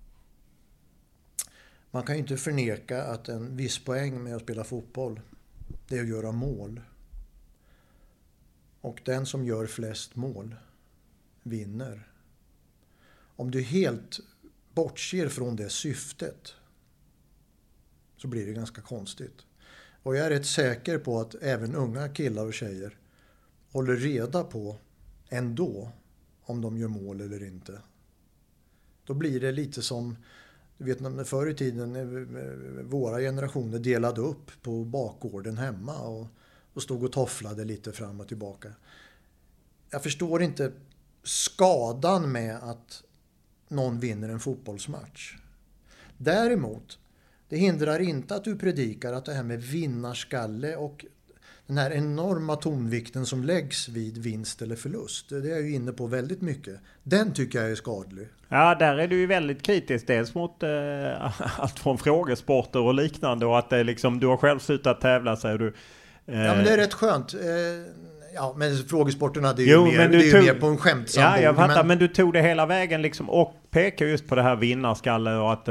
Man 1.90 2.02
kan 2.02 2.14
ju 2.14 2.20
inte 2.20 2.36
förneka 2.36 3.02
att 3.02 3.28
en 3.28 3.56
viss 3.56 3.84
poäng 3.84 4.22
med 4.22 4.36
att 4.36 4.42
spela 4.42 4.64
fotboll, 4.64 5.20
det 5.88 5.98
är 5.98 6.02
att 6.02 6.08
göra 6.08 6.32
mål. 6.32 6.80
Och 8.80 9.00
den 9.04 9.26
som 9.26 9.44
gör 9.44 9.66
flest 9.66 10.16
mål 10.16 10.54
vinner. 11.42 12.08
Om 13.36 13.50
du 13.50 13.62
helt 13.62 14.20
bortser 14.74 15.28
från 15.28 15.56
det 15.56 15.68
syftet 15.68 16.54
så 18.22 18.28
blir 18.28 18.46
det 18.46 18.52
ganska 18.52 18.82
konstigt. 18.82 19.42
Och 20.02 20.16
jag 20.16 20.26
är 20.26 20.30
rätt 20.30 20.46
säker 20.46 20.98
på 20.98 21.20
att 21.20 21.34
även 21.34 21.74
unga 21.74 22.08
killar 22.08 22.46
och 22.46 22.54
tjejer 22.54 22.98
håller 23.72 23.96
reda 23.96 24.44
på 24.44 24.76
ändå 25.28 25.90
om 26.42 26.60
de 26.60 26.78
gör 26.78 26.88
mål 26.88 27.20
eller 27.20 27.46
inte. 27.46 27.80
Då 29.04 29.14
blir 29.14 29.40
det 29.40 29.52
lite 29.52 29.82
som 29.82 30.16
Du 30.78 30.84
vet 30.84 31.28
förr 31.28 31.50
i 31.50 31.54
tiden 31.54 32.88
våra 32.90 33.18
generationer 33.18 33.78
delade 33.78 34.20
upp 34.20 34.62
på 34.62 34.84
bakgården 34.84 35.58
hemma 35.58 35.98
och, 35.98 36.26
och 36.72 36.82
stod 36.82 37.04
och 37.04 37.12
tofflade 37.12 37.64
lite 37.64 37.92
fram 37.92 38.20
och 38.20 38.28
tillbaka. 38.28 38.72
Jag 39.90 40.02
förstår 40.02 40.42
inte 40.42 40.72
skadan 41.22 42.32
med 42.32 42.56
att 42.56 43.02
någon 43.68 44.00
vinner 44.00 44.28
en 44.28 44.40
fotbollsmatch. 44.40 45.36
Däremot, 46.18 46.98
det 47.52 47.58
hindrar 47.58 47.98
inte 47.98 48.34
att 48.34 48.44
du 48.44 48.56
predikar 48.56 49.12
att 49.12 49.24
det 49.24 49.32
här 49.32 49.42
med 49.42 49.62
vinnarskalle 49.62 50.76
och 50.76 51.04
den 51.66 51.78
här 51.78 51.90
enorma 51.90 52.56
tonvikten 52.56 53.26
som 53.26 53.44
läggs 53.44 53.88
vid 53.88 54.18
vinst 54.18 54.62
eller 54.62 54.76
förlust. 54.76 55.28
Det 55.28 55.36
är 55.36 55.50
jag 55.50 55.62
ju 55.62 55.74
inne 55.74 55.92
på 55.92 56.06
väldigt 56.06 56.40
mycket. 56.40 56.74
Den 57.02 57.34
tycker 57.34 57.62
jag 57.62 57.70
är 57.70 57.74
skadlig. 57.74 58.28
Ja, 58.48 58.74
där 58.74 58.96
är 58.96 59.08
du 59.08 59.16
ju 59.16 59.26
väldigt 59.26 59.62
kritisk. 59.62 60.06
Dels 60.06 60.34
mot 60.34 60.62
eh, 60.62 60.70
allt 61.60 61.78
från 61.78 61.98
frågesporter 61.98 62.80
och 62.80 62.94
liknande 62.94 63.46
och 63.46 63.58
att 63.58 63.70
det 63.70 63.84
liksom, 63.84 64.20
du 64.20 64.26
har 64.26 64.36
själv 64.36 64.58
slutat 64.58 65.00
tävla 65.00 65.36
säger 65.36 65.58
du. 65.58 65.74
Eh, 66.26 66.42
ja, 66.42 66.54
men 66.54 66.64
det 66.64 66.70
är 66.70 66.76
rätt 66.76 66.94
skönt. 66.94 67.34
Eh, 67.34 67.40
ja, 68.34 68.54
men 68.56 68.76
frågesporterna 68.76 69.52
det 69.52 69.62
är, 69.62 69.66
jo, 69.66 69.86
ju, 69.86 69.98
mer, 69.98 70.08
det 70.08 70.28
är 70.28 70.32
tog, 70.32 70.44
mer 70.44 70.54
på 70.54 70.66
en 70.66 70.78
skämtsam 70.78 71.22
Ja, 71.22 71.40
jag 71.40 71.56
fattar. 71.56 71.76
Men... 71.76 71.86
men... 71.86 71.98
du 71.98 72.08
tog 72.08 72.32
det 72.32 72.42
hela 72.42 72.66
vägen 72.66 73.02
liksom 73.02 73.30
och 73.30 73.54
pekar 73.70 74.06
just 74.06 74.28
på 74.28 74.34
det 74.34 74.42
här 74.42 74.56
vinnarskalle 74.56 75.34
och 75.34 75.52
att... 75.52 75.68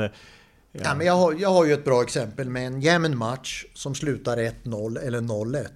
Ja. 0.71 0.81
ja. 0.83 0.95
men 0.95 1.07
jag, 1.07 1.13
har, 1.13 1.33
jag 1.33 1.49
har 1.49 1.65
ju 1.65 1.73
ett 1.73 1.85
bra 1.85 2.03
exempel 2.03 2.49
med 2.49 2.67
en 2.67 2.81
jämn 2.81 3.17
match 3.17 3.65
som 3.73 3.95
slutar 3.95 4.37
1-0 4.37 4.99
eller 4.99 5.21
0-1. 5.21 5.67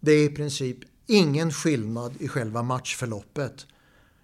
Det 0.00 0.12
är 0.12 0.30
i 0.30 0.34
princip 0.34 0.78
ingen 1.06 1.52
skillnad 1.52 2.14
i 2.18 2.28
själva 2.28 2.62
matchförloppet. 2.62 3.66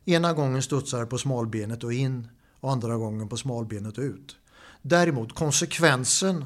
Ena 0.05 0.33
gången 0.33 0.62
studsar 0.62 1.07
på 1.07 1.18
smalbenet 1.18 1.85
och 1.85 1.93
in 1.93 2.29
och 2.61 2.73
andra 2.73 2.97
gången 2.97 3.29
på 3.29 3.37
smalbenet 3.37 3.99
och 3.99 4.05
ut. 4.05 4.37
Däremot 4.83 5.35
konsekvensen 5.35 6.45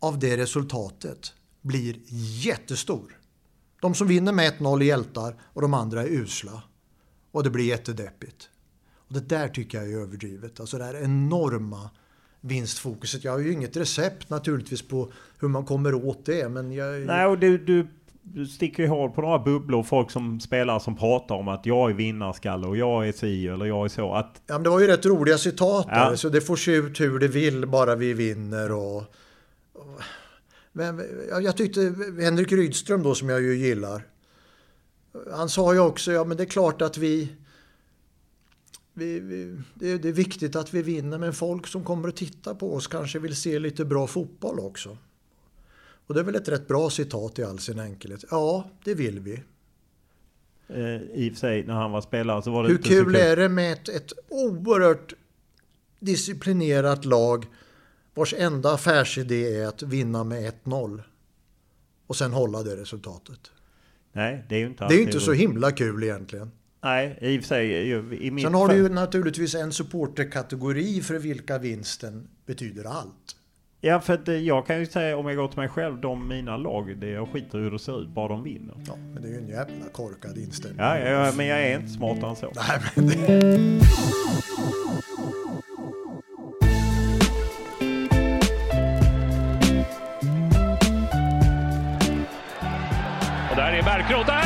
av 0.00 0.18
det 0.18 0.36
resultatet 0.36 1.32
blir 1.62 1.96
jättestor. 2.44 3.18
De 3.80 3.94
som 3.94 4.08
vinner 4.08 4.32
med 4.32 4.52
1-0 4.52 4.80
är 4.80 4.84
hjältar 4.84 5.40
och 5.42 5.62
de 5.62 5.74
andra 5.74 6.02
är 6.02 6.06
usla. 6.06 6.62
Och 7.30 7.42
det 7.42 7.50
blir 7.50 7.64
jättedeppigt. 7.64 8.48
Och 8.94 9.14
det 9.14 9.20
där 9.20 9.48
tycker 9.48 9.78
jag 9.78 9.92
är 9.92 9.96
överdrivet. 9.96 10.60
Alltså 10.60 10.78
det 10.78 10.84
här 10.84 11.02
enorma 11.02 11.90
vinstfokuset. 12.46 13.24
Jag 13.24 13.32
har 13.32 13.38
ju 13.38 13.52
inget 13.52 13.76
recept 13.76 14.30
naturligtvis 14.30 14.82
på 14.82 15.12
hur 15.40 15.48
man 15.48 15.64
kommer 15.64 15.94
åt 15.94 16.26
det. 16.26 16.48
Men 16.48 16.72
jag... 16.72 17.00
Nej, 17.00 17.26
och 17.26 17.38
du, 17.38 17.58
du, 17.58 18.46
sticker 18.46 18.82
ju 18.82 18.88
hål 18.88 19.10
på 19.10 19.20
några 19.20 19.38
bubblor. 19.38 19.82
Folk 19.82 20.10
som 20.10 20.40
spelar 20.40 20.78
som 20.78 20.96
pratar 20.96 21.34
om 21.34 21.48
att 21.48 21.66
jag 21.66 21.90
är 21.90 21.94
vinnarskalle 21.94 22.66
och 22.66 22.76
jag 22.76 23.08
är 23.08 23.12
si 23.12 23.48
eller 23.48 23.66
jag 23.66 23.84
är 23.84 23.88
så. 23.88 24.14
Att... 24.14 24.42
Ja, 24.46 24.54
men 24.54 24.62
det 24.62 24.70
var 24.70 24.80
ju 24.80 24.86
rätt 24.86 25.06
roliga 25.06 25.38
citat 25.38 25.86
där. 25.86 26.10
Ja. 26.10 26.16
Så 26.16 26.28
det 26.28 26.40
får 26.40 26.56
se 26.56 26.72
ut 26.72 27.00
hur 27.00 27.18
det 27.18 27.28
vill 27.28 27.66
bara 27.66 27.94
vi 27.94 28.12
vinner. 28.12 28.72
och... 28.72 29.04
Men 30.72 31.02
jag 31.42 31.56
tyckte 31.56 31.80
Henrik 32.20 32.52
Rydström 32.52 33.02
då 33.02 33.14
som 33.14 33.28
jag 33.28 33.42
ju 33.42 33.56
gillar. 33.56 34.02
Han 35.32 35.48
sa 35.48 35.74
ju 35.74 35.80
också, 35.80 36.12
ja 36.12 36.24
men 36.24 36.36
det 36.36 36.42
är 36.42 36.46
klart 36.46 36.82
att 36.82 36.98
vi, 36.98 37.28
vi, 38.96 39.20
vi 39.20 39.56
det, 39.74 39.90
är, 39.90 39.98
det, 39.98 40.08
är 40.08 40.12
viktigt 40.12 40.56
att 40.56 40.74
vi 40.74 40.82
vinner 40.82 41.18
men 41.18 41.32
folk 41.32 41.66
som 41.66 41.84
kommer 41.84 42.08
att 42.08 42.16
titta 42.16 42.54
på 42.54 42.74
oss 42.74 42.86
kanske 42.86 43.18
vill 43.18 43.36
se 43.36 43.58
lite 43.58 43.84
bra 43.84 44.06
fotboll 44.06 44.60
också. 44.60 44.98
Och 46.06 46.14
det 46.14 46.20
är 46.20 46.24
väl 46.24 46.34
ett 46.34 46.48
rätt 46.48 46.68
bra 46.68 46.90
citat 46.90 47.38
i 47.38 47.44
all 47.44 47.58
sin 47.58 47.78
enkelhet. 47.78 48.24
Ja, 48.30 48.70
det 48.84 48.94
vill 48.94 49.20
vi. 49.20 49.42
Eh, 50.68 51.02
I 51.02 51.30
och 51.30 51.32
för 51.32 51.40
sig, 51.40 51.66
när 51.66 51.74
han 51.74 51.92
var 51.92 52.00
spelare 52.00 52.42
så 52.42 52.50
var 52.50 52.62
det 52.62 52.68
Hur 52.68 52.76
inte 52.76 52.88
kul, 52.88 53.04
kul 53.04 53.14
är 53.16 53.36
det 53.36 53.48
med 53.48 53.72
ett, 53.72 53.88
ett 53.88 54.12
oerhört 54.28 55.14
disciplinerat 56.00 57.04
lag 57.04 57.46
vars 58.14 58.34
enda 58.34 58.74
affärsidé 58.74 59.56
är 59.56 59.66
att 59.66 59.82
vinna 59.82 60.24
med 60.24 60.52
1-0 60.64 61.02
och 62.06 62.16
sen 62.16 62.32
hålla 62.32 62.62
det 62.62 62.76
resultatet. 62.76 63.40
Nej, 64.12 64.44
det 64.48 64.54
är 64.54 64.58
ju 64.58 64.66
inte 64.66 64.88
Det 64.88 64.94
är 64.94 64.98
ju 64.98 65.04
inte 65.04 65.20
så 65.20 65.32
himla 65.32 65.72
kul 65.72 66.02
egentligen. 66.02 66.50
Nej, 66.82 67.18
i 67.20 67.38
och 67.38 67.42
för 67.42 67.48
sig. 67.48 67.90
I 68.26 68.30
mitt 68.30 68.44
sen 68.44 68.54
har 68.54 68.68
du 68.68 68.74
ju 68.74 68.88
naturligtvis 68.88 69.54
en 69.54 69.72
supporterkategori 69.72 71.00
för 71.00 71.18
vilka 71.18 71.58
vinsten 71.58 72.28
betyder 72.46 72.84
allt. 72.84 73.36
Ja, 73.80 74.00
för 74.00 74.14
att 74.14 74.42
jag 74.42 74.66
kan 74.66 74.78
ju 74.78 74.86
säga 74.86 75.16
om 75.16 75.26
jag 75.26 75.36
går 75.36 75.48
till 75.48 75.58
mig 75.58 75.68
själv, 75.68 76.00
de 76.00 76.28
mina 76.28 76.56
lag, 76.56 76.96
det 77.00 77.10
jag 77.10 77.28
skiter 77.28 77.58
hur 77.58 77.70
det 77.70 77.78
ser 77.78 78.02
ut, 78.02 78.08
bara 78.08 78.28
de 78.28 78.42
vinner. 78.42 78.74
Ja, 78.86 78.96
men 78.96 79.22
det 79.22 79.28
är 79.28 79.32
ju 79.32 79.38
en 79.38 79.48
jävla 79.48 79.88
korkad 79.92 80.38
inställning. 80.38 80.80
Ja, 80.80 80.98
ja 80.98 81.32
men 81.36 81.46
jag 81.46 81.62
är 81.62 81.78
inte 81.78 81.92
smartare 81.92 82.30
än 82.30 82.36
så. 82.36 82.52
Nej, 82.68 82.80
men 82.94 83.06
det... 83.06 83.86
Bärkroth. 93.86 94.26
Där 94.26 94.36
är 94.36 94.45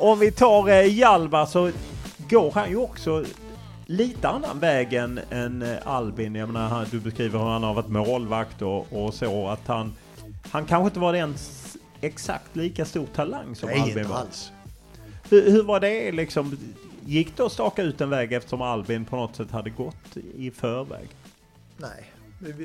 Om 0.00 0.18
vi 0.18 0.30
tar 0.30 0.68
eh, 0.68 0.98
Hjalmar 0.98 1.46
så 1.46 1.70
går 2.30 2.50
han 2.50 2.70
ju 2.70 2.76
också 2.76 3.24
lite 3.86 4.28
annan 4.28 4.58
väg 4.58 4.92
än, 4.92 5.20
än 5.30 5.62
eh, 5.62 5.76
Albin. 5.84 6.34
Jag 6.34 6.48
menar, 6.48 6.86
du 6.90 7.00
beskriver 7.00 7.38
hur 7.38 7.46
han 7.46 7.62
har 7.62 7.74
varit 7.74 7.88
målvakt 7.88 8.62
och, 8.62 8.92
och 8.92 9.14
så. 9.14 9.48
Att 9.48 9.66
han, 9.66 9.92
han 10.50 10.66
kanske 10.66 10.86
inte 10.86 11.00
var 11.00 11.12
den 11.12 11.34
exakt 12.00 12.56
lika 12.56 12.84
stor 12.84 13.06
talang 13.06 13.56
som 13.56 13.68
Nej, 13.68 13.80
Albin 13.80 13.98
inte 13.98 14.10
var. 14.10 14.18
alls. 14.18 14.52
Hur, 15.30 15.50
hur, 15.50 15.62
var 15.62 15.80
det 15.80 16.12
liksom? 16.12 16.58
Gick 17.06 17.36
det 17.36 17.42
att 17.42 17.52
staka 17.52 17.82
ut 17.82 18.00
en 18.00 18.10
väg 18.10 18.32
eftersom 18.32 18.62
Albin 18.62 19.04
på 19.04 19.16
något 19.16 19.36
sätt 19.36 19.50
hade 19.50 19.70
gått 19.70 20.16
i 20.36 20.50
förväg? 20.50 21.08
Nej, 21.76 22.12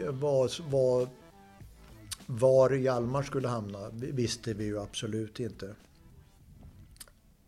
var, 0.10 0.70
var, 0.70 1.08
var 2.26 2.70
Hjalmar 2.70 3.24
skulle 3.24 3.48
hamna 3.48 3.80
visste 3.92 4.54
vi 4.54 4.66
ju 4.66 4.82
absolut 4.82 5.40
inte. 5.40 5.76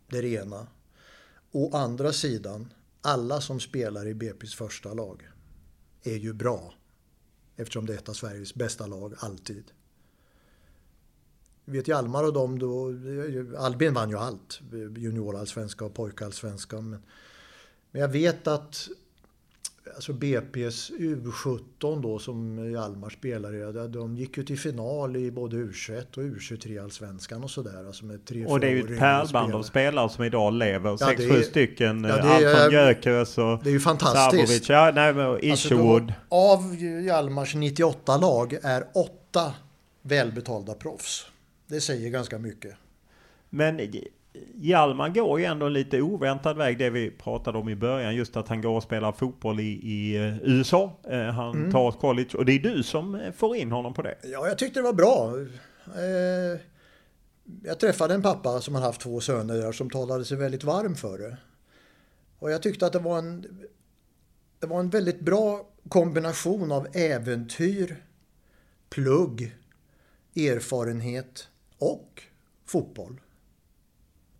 Det 0.08 0.18
är 0.18 0.22
det 0.22 0.28
ena. 0.28 0.66
Å 1.52 1.76
andra 1.76 2.12
sidan, 2.12 2.72
alla 3.00 3.40
som 3.40 3.60
spelar 3.60 4.06
i 4.06 4.14
BP's 4.14 4.56
första 4.56 4.94
lag 4.94 5.28
är 6.02 6.16
ju 6.16 6.32
bra. 6.32 6.74
Eftersom 7.56 7.86
det 7.86 7.94
är 7.94 7.98
ett 7.98 8.08
av 8.08 8.12
Sveriges 8.12 8.54
bästa 8.54 8.86
lag, 8.86 9.14
alltid 9.18 9.64
vet 11.70 11.88
Hjalmar 11.88 12.24
och 12.24 12.32
dem 12.32 12.58
då, 12.58 12.94
Albin 13.58 13.94
vann 13.94 14.10
ju 14.10 14.16
allt. 14.16 14.60
Juniorallsvenska 14.96 15.84
och 15.84 15.94
pojkallsvenska. 15.94 16.80
Men, 16.80 17.02
men 17.90 18.02
jag 18.02 18.08
vet 18.08 18.46
att 18.46 18.88
alltså 19.94 20.12
BP's 20.12 20.92
U17 20.98 22.02
då 22.02 22.18
som 22.18 22.70
Hjalmar 22.72 23.10
spelar 23.10 23.54
i, 23.54 23.88
de 23.88 24.16
gick 24.16 24.36
ju 24.36 24.44
till 24.44 24.58
final 24.58 25.16
i 25.16 25.30
både 25.30 25.56
U21 25.56 26.16
och 26.16 26.22
U23-allsvenskan 26.22 27.44
och 27.44 27.50
sådär. 27.50 27.86
Alltså 27.86 28.04
med 28.04 28.24
tre 28.24 28.46
och 28.46 28.60
det 28.60 28.66
är 28.66 28.70
ju 28.70 28.80
ett 28.80 28.98
pärlband 28.98 29.54
av 29.54 29.62
spelare 29.62 30.08
som 30.08 30.24
idag 30.24 30.52
lever. 30.52 30.90
Ja, 30.90 30.96
Sex, 30.96 31.22
sju 31.22 31.42
stycken. 31.42 32.04
Ja, 32.04 32.20
allt 32.20 32.58
från 32.58 32.72
Gyökeres 32.72 33.38
och 33.38 33.60
Det 33.64 33.70
är 33.70 33.74
ju 33.74 33.80
fantastiskt. 33.80 34.68
Ja, 34.68 34.92
nej, 34.94 35.38
Isherwood. 35.42 36.02
Alltså 36.02 36.14
av 36.28 36.76
Hjalmars 37.04 37.54
98 37.54 38.16
lag 38.16 38.58
är 38.62 38.84
åtta 38.94 39.54
välbetalda 40.02 40.74
proffs. 40.74 41.26
Det 41.66 41.80
säger 41.80 42.10
ganska 42.10 42.38
mycket. 42.38 42.74
Men 43.50 43.80
Hjalmar 44.54 45.08
går 45.08 45.40
ju 45.40 45.44
ändå 45.44 45.66
en 45.66 45.72
lite 45.72 46.02
oväntad 46.02 46.56
väg, 46.56 46.78
det 46.78 46.90
vi 46.90 47.10
pratade 47.10 47.58
om 47.58 47.68
i 47.68 47.76
början. 47.76 48.16
Just 48.16 48.36
att 48.36 48.48
han 48.48 48.62
går 48.62 48.76
och 48.76 48.82
spelar 48.82 49.12
fotboll 49.12 49.60
i, 49.60 49.80
i 49.82 50.16
eh, 50.16 50.42
USA. 50.42 51.00
Eh, 51.10 51.20
han 51.20 51.54
mm. 51.54 51.72
tar 51.72 51.88
ett 51.88 51.98
college 51.98 52.30
och 52.34 52.44
det 52.44 52.52
är 52.52 52.58
du 52.58 52.82
som 52.82 53.14
eh, 53.14 53.32
får 53.32 53.56
in 53.56 53.72
honom 53.72 53.94
på 53.94 54.02
det. 54.02 54.14
Ja, 54.22 54.48
jag 54.48 54.58
tyckte 54.58 54.80
det 54.80 54.84
var 54.84 54.92
bra. 54.92 55.32
Jag 57.64 57.80
träffade 57.80 58.14
en 58.14 58.22
pappa 58.22 58.60
som 58.60 58.74
har 58.74 58.82
haft 58.82 59.00
två 59.00 59.20
söner 59.20 59.54
där 59.54 59.72
som 59.72 59.90
talade 59.90 60.24
sig 60.24 60.36
väldigt 60.36 60.64
varm 60.64 60.94
för 60.94 61.18
det. 61.18 61.36
Och 62.38 62.50
jag 62.50 62.62
tyckte 62.62 62.86
att 62.86 62.92
det 62.92 62.98
var 62.98 63.18
en, 63.18 63.46
det 64.58 64.66
var 64.66 64.80
en 64.80 64.90
väldigt 64.90 65.20
bra 65.20 65.66
kombination 65.88 66.72
av 66.72 66.86
äventyr, 66.92 67.96
plugg, 68.90 69.56
erfarenhet 70.36 71.48
och 71.78 72.22
fotboll. 72.66 73.20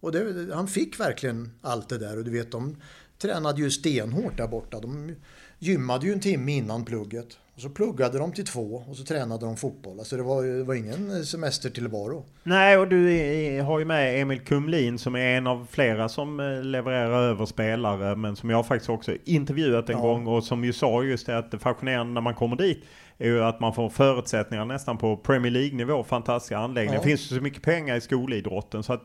Och 0.00 0.12
det, 0.12 0.54
han 0.54 0.68
fick 0.68 1.00
verkligen 1.00 1.50
allt 1.62 1.88
det 1.88 1.98
där 1.98 2.18
och 2.18 2.24
du 2.24 2.30
vet 2.30 2.52
de 2.52 2.76
tränade 3.18 3.60
ju 3.62 3.70
stenhårt 3.70 4.36
där 4.36 4.48
borta. 4.48 4.80
De 4.80 5.14
gymmade 5.58 6.06
ju 6.06 6.12
en 6.12 6.20
timme 6.20 6.52
innan 6.52 6.84
plugget. 6.84 7.38
Och 7.54 7.62
så 7.62 7.68
pluggade 7.70 8.18
de 8.18 8.32
till 8.32 8.46
två 8.46 8.82
och 8.88 8.96
så 8.96 9.04
tränade 9.04 9.46
de 9.46 9.56
fotboll. 9.56 9.98
Alltså 9.98 10.16
det 10.16 10.22
var, 10.22 10.44
det 10.44 10.64
var 10.64 10.74
ingen 10.74 11.26
semestertillvaro. 11.26 12.24
Nej, 12.42 12.76
och 12.78 12.88
du 12.88 13.12
är, 13.12 13.62
har 13.62 13.78
ju 13.78 13.84
med 13.84 14.20
Emil 14.20 14.40
Kumlin 14.40 14.98
som 14.98 15.14
är 15.16 15.36
en 15.36 15.46
av 15.46 15.66
flera 15.70 16.08
som 16.08 16.40
eh, 16.40 16.62
levererar 16.62 17.22
över 17.22 17.46
spelare. 17.46 18.16
Men 18.16 18.36
som 18.36 18.50
jag 18.50 18.66
faktiskt 18.66 18.90
också 18.90 19.12
intervjuat 19.24 19.88
en 19.90 19.96
Ja. 19.96 20.02
gång 20.02 20.26
och 20.26 20.44
som 20.44 20.64
ju 20.64 20.72
sa 20.72 21.02
just 21.02 21.26
det 21.26 21.38
att 21.38 21.50
det 21.50 21.58
fascinerande 21.58 22.12
när 22.12 22.20
man 22.20 22.34
kommer 22.34 22.56
dit 22.56 22.84
är 23.18 23.26
ju 23.28 23.42
att 23.44 23.60
man 23.60 23.74
får 23.74 23.88
förutsättningar 23.90 24.64
nästan 24.64 24.98
på 24.98 25.16
Premier 25.16 25.52
League-nivå. 25.52 26.04
Fantastiska 26.04 26.58
anläggningar. 26.58 26.94
Ja. 26.94 27.00
Det 27.02 27.08
finns 27.08 27.32
ju 27.32 27.36
så 27.36 27.42
mycket 27.42 27.62
pengar 27.62 27.96
i 27.96 28.00
skolidrotten. 28.00 28.82
Så 28.82 28.92
att, 28.92 29.02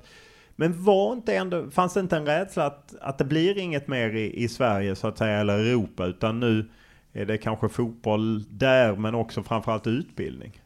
men 0.56 0.84
var 0.84 1.14
inte 1.14 1.36
ändå, 1.36 1.72
fanns 1.72 1.94
det 1.94 2.00
inte 2.00 2.18
en 2.18 2.26
rädsla 2.26 2.66
att, 2.66 2.96
att 3.02 3.18
det 3.18 3.26
blir 3.26 3.58
inget 3.58 3.88
mer 3.88 4.16
i, 4.16 4.44
i 4.44 4.48
Sverige 4.48 4.96
så 4.96 5.08
att 5.08 5.18
säga, 5.18 5.40
eller 5.40 5.60
Europa, 5.60 6.06
utan 6.06 6.40
nu 6.40 6.70
är 7.14 7.26
det 7.26 7.38
kanske 7.38 7.70
fotboll 7.70 8.44
där, 8.50 8.96
men 8.96 9.16
också 9.16 9.44
framförallt 9.44 9.88
utbildning? 9.88 10.62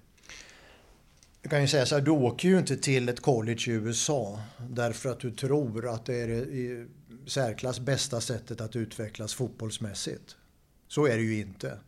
Jag 1.41 1.51
kan 1.51 1.61
ju 1.61 1.67
säga 1.67 1.85
så 1.85 1.95
här, 1.95 2.01
du 2.01 2.11
åker 2.11 2.49
ju 2.49 2.57
inte 2.57 2.77
till 2.77 3.09
ett 3.09 3.19
college 3.19 3.63
i 3.67 3.71
USA 3.71 4.39
därför 4.69 5.09
att 5.09 5.19
du 5.19 5.31
tror 5.31 5.93
att 5.93 6.05
det 6.05 6.15
är 6.15 6.27
det 6.27 6.35
i 6.35 6.85
särklass 7.27 7.79
bästa 7.79 8.21
sättet 8.21 8.61
att 8.61 8.75
utvecklas 8.75 9.33
fotbollsmässigt. 9.33 10.35
Så 10.87 11.07
är 11.07 11.15
det 11.15 11.23
ju 11.23 11.39
inte. 11.39 11.79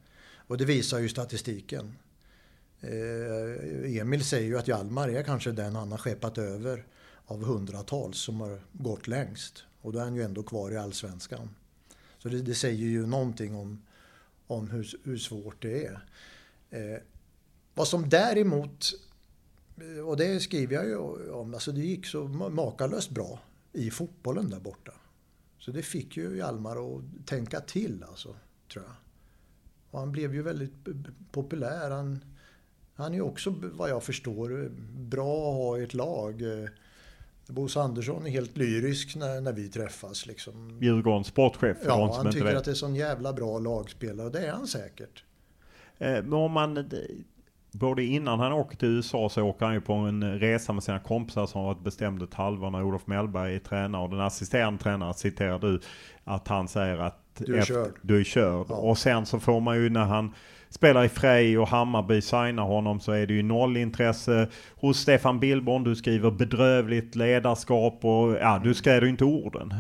Och 0.47 0.57
det 0.57 0.65
visar 0.65 0.99
ju 0.99 1.09
statistiken. 1.09 1.95
Eh, 2.81 3.99
Emil 3.99 4.25
säger 4.25 4.47
ju 4.47 4.57
att 4.57 4.67
Hjalmar 4.67 5.09
är 5.09 5.23
kanske 5.23 5.51
den 5.51 5.75
han 5.75 5.91
har 5.91 5.97
skeppat 5.97 6.37
över 6.37 6.83
av 7.29 7.43
hundratals 7.43 8.17
som 8.17 8.41
har 8.41 8.59
gått 8.71 9.07
längst. 9.07 9.63
Och 9.81 9.93
då 9.93 9.99
är 9.99 10.03
han 10.03 10.15
ju 10.15 10.23
ändå 10.23 10.43
kvar 10.43 10.71
i 10.71 10.77
allsvenskan. 10.77 11.49
Så 12.17 12.29
det, 12.29 12.41
det 12.41 12.55
säger 12.55 12.85
ju 12.85 13.07
någonting 13.07 13.55
om, 13.55 13.81
om 14.47 14.69
hur, 14.69 14.95
hur 15.03 15.17
svårt 15.17 15.61
det 15.61 15.85
är. 15.85 16.05
Eh, 16.69 17.01
vad 17.73 17.87
som 17.87 18.09
däremot 18.09 18.93
och 20.05 20.17
det 20.17 20.39
skriver 20.39 20.75
jag 20.75 20.87
ju 20.87 20.97
om. 21.31 21.53
Alltså 21.53 21.71
det 21.71 21.81
gick 21.81 22.05
så 22.05 22.27
makalöst 22.27 23.09
bra 23.09 23.39
i 23.73 23.91
fotbollen 23.91 24.49
där 24.49 24.59
borta. 24.59 24.91
Så 25.59 25.71
det 25.71 25.81
fick 25.81 26.17
ju 26.17 26.37
Hjalmar 26.37 26.97
att 26.97 27.03
tänka 27.25 27.59
till 27.59 28.05
alltså, 28.09 28.35
tror 28.73 28.85
jag. 28.85 28.95
Och 29.91 29.99
han 29.99 30.11
blev 30.11 30.33
ju 30.33 30.41
väldigt 30.41 30.71
populär. 31.31 31.91
Han, 31.91 32.25
han 32.93 33.11
är 33.11 33.15
ju 33.15 33.21
också, 33.21 33.55
vad 33.73 33.89
jag 33.89 34.03
förstår, 34.03 34.71
bra 34.97 35.49
att 35.49 35.55
ha 35.55 35.77
i 35.77 35.83
ett 35.83 35.93
lag. 35.93 36.41
Eh, 36.41 36.69
Eh, 37.49 37.53
Bosse 37.53 37.79
Andersson 37.81 38.25
är 38.25 38.29
helt 38.29 38.57
lyrisk 38.57 39.15
när, 39.15 39.41
när 39.41 39.53
vi 39.53 39.69
träffas. 39.69 40.25
Liksom. 40.25 40.77
Djurgårdens 40.81 41.27
sportchef 41.27 41.77
Ja, 41.85 42.13
han 42.23 42.31
tycker 42.31 42.55
att 42.55 42.65
det 42.65 42.71
är 42.71 42.75
sån 42.75 42.95
jävla 42.95 43.33
bra 43.33 43.59
lagspelare 43.59 44.25
och 44.27 44.31
det 44.33 44.47
är 44.47 44.51
han 44.51 44.67
säkert. 44.67 45.23
Eh, 45.97 46.11
Men 46.11 46.33
om 46.33 46.51
man, 46.51 46.89
både 47.71 48.03
innan 48.03 48.39
han 48.39 48.51
åker 48.53 48.77
till 48.77 48.87
USA 48.89 49.29
så 49.29 49.43
åker 49.43 49.65
han 49.65 49.75
ju 49.75 49.81
på 49.81 49.93
en 49.93 50.39
resa 50.39 50.73
med 50.73 50.83
sina 50.83 50.99
kompisar 50.99 51.45
som 51.45 51.63
varit 51.63 51.83
bestämd 51.83 52.21
ett 52.23 52.33
halvår 52.33 52.69
när 52.69 52.83
Olof 52.83 53.07
Mellberg 53.07 53.55
är 53.55 53.59
tränare. 53.59 54.01
Och 54.03 54.09
den 54.09 54.19
assisterande 54.19 54.83
tränaren 54.83 55.13
citerar 55.13 55.59
du 55.59 55.79
att 56.23 56.47
han 56.47 56.67
säger 56.67 56.97
att 56.97 57.25
Du 57.37 57.57
är 57.57 57.65
körd. 57.65 57.91
du 58.01 58.19
är 58.19 58.23
körd. 58.23 58.65
Ja. 58.69 58.75
Och 58.75 58.97
sen 58.97 59.25
så 59.25 59.39
får 59.39 59.59
man 59.59 59.77
ju 59.77 59.89
när 59.89 60.05
han 60.05 60.33
spelar 60.69 61.03
i 61.03 61.09
Frej 61.09 61.57
och 61.57 61.67
Hammarby 61.67 62.21
signar 62.21 62.63
honom 62.63 62.99
så 62.99 63.11
är 63.11 63.27
det 63.27 63.33
ju 63.33 63.43
noll 63.43 63.77
intresse 63.77 64.47
hos 64.75 64.97
Stefan 64.97 65.39
Billborn. 65.39 65.83
Du 65.83 65.95
skriver 65.95 66.31
bedrövligt 66.31 67.15
ledarskap 67.15 68.05
och 68.05 68.33
ja, 68.33 68.61
du 68.63 68.73
skräder 68.73 69.01
ju 69.01 69.09
inte 69.09 69.25
orden. 69.25 69.73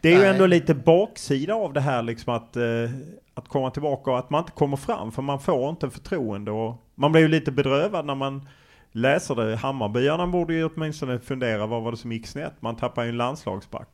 Det 0.00 0.08
är 0.08 0.12
ju 0.12 0.18
Nej. 0.18 0.28
ändå 0.28 0.46
lite 0.46 0.74
baksida 0.74 1.54
av 1.54 1.72
det 1.72 1.80
här 1.80 2.02
liksom 2.02 2.34
att, 2.34 2.56
eh, 2.56 2.90
att 3.34 3.48
komma 3.48 3.70
tillbaka 3.70 4.10
och 4.10 4.18
att 4.18 4.30
man 4.30 4.40
inte 4.40 4.52
kommer 4.52 4.76
fram 4.76 5.12
för 5.12 5.22
man 5.22 5.40
får 5.40 5.70
inte 5.70 5.90
förtroende 5.90 6.50
och 6.50 6.74
man 6.94 7.12
blir 7.12 7.22
ju 7.22 7.28
lite 7.28 7.52
bedrövad 7.52 8.06
när 8.06 8.14
man 8.14 8.48
läser 8.92 9.34
det. 9.34 9.56
Hammarbyarna 9.56 10.26
borde 10.26 10.54
ju 10.54 10.64
åtminstone 10.64 11.18
fundera 11.18 11.66
vad 11.66 11.82
var 11.82 11.90
det 11.90 11.96
som 11.96 12.12
gick 12.12 12.26
snett? 12.26 12.54
Man 12.60 12.76
tappar 12.76 13.02
ju 13.02 13.08
en 13.08 13.16
landslagsback. 13.16 13.88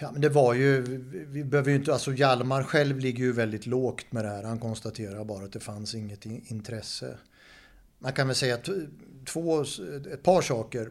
Ja, 0.00 0.12
men 0.12 0.20
det 0.20 0.28
var 0.28 0.54
ju, 0.54 0.82
vi 1.28 1.44
behöver 1.44 1.70
ju 1.70 1.76
inte, 1.76 1.92
alltså 1.92 2.12
Hjalmar 2.12 2.62
själv 2.62 2.98
ligger 2.98 3.24
ju 3.24 3.32
väldigt 3.32 3.66
lågt 3.66 4.12
med 4.12 4.24
det 4.24 4.28
här. 4.28 4.42
Han 4.42 4.58
konstaterar 4.58 5.24
bara 5.24 5.44
att 5.44 5.52
det 5.52 5.60
fanns 5.60 5.94
inget 5.94 6.26
in- 6.26 6.44
intresse. 6.46 7.18
Man 7.98 8.12
kan 8.12 8.26
väl 8.26 8.36
säga 8.36 8.58
två, 9.26 9.62
ett 10.12 10.22
par 10.22 10.42
saker. 10.42 10.90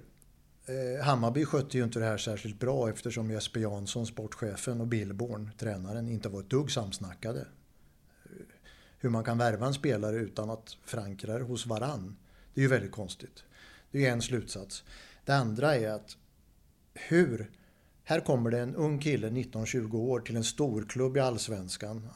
Eh, 0.65 1.05
Hammarby 1.05 1.45
skötte 1.45 1.77
ju 1.77 1.83
inte 1.83 1.99
det 1.99 2.05
här 2.05 2.17
särskilt 2.17 2.59
bra 2.59 2.89
eftersom 2.89 3.31
Jesper 3.31 3.59
Jansson, 3.59 4.05
sportchefen 4.05 4.81
och 4.81 4.87
Billborn, 4.87 5.51
tränaren, 5.57 6.09
inte 6.09 6.29
var 6.29 6.39
ett 6.39 6.49
dugg 6.49 6.71
samsnackade. 6.71 7.47
Hur 8.99 9.09
man 9.09 9.23
kan 9.23 9.37
värva 9.37 9.67
en 9.67 9.73
spelare 9.73 10.15
utan 10.15 10.49
att 10.49 10.77
förankra 10.85 11.37
det 11.37 11.43
hos 11.43 11.65
varann. 11.65 12.15
Det 12.53 12.59
är 12.59 12.63
ju 12.63 12.69
väldigt 12.69 12.91
konstigt. 12.91 13.43
Det 13.91 14.05
är 14.05 14.11
en 14.11 14.21
slutsats. 14.21 14.83
Det 15.25 15.31
andra 15.35 15.75
är 15.75 15.89
att 15.89 16.17
hur 16.93 17.51
här 18.07 18.19
kommer 18.19 18.51
det 18.51 18.59
en 18.59 18.75
ung 18.75 18.99
kille, 18.99 19.29
19-20 19.29 19.95
år, 19.95 20.19
till 20.19 20.35
en 20.35 20.43
storklubb 20.43 21.17
i 21.17 21.19
Allsvenskan. 21.19 22.07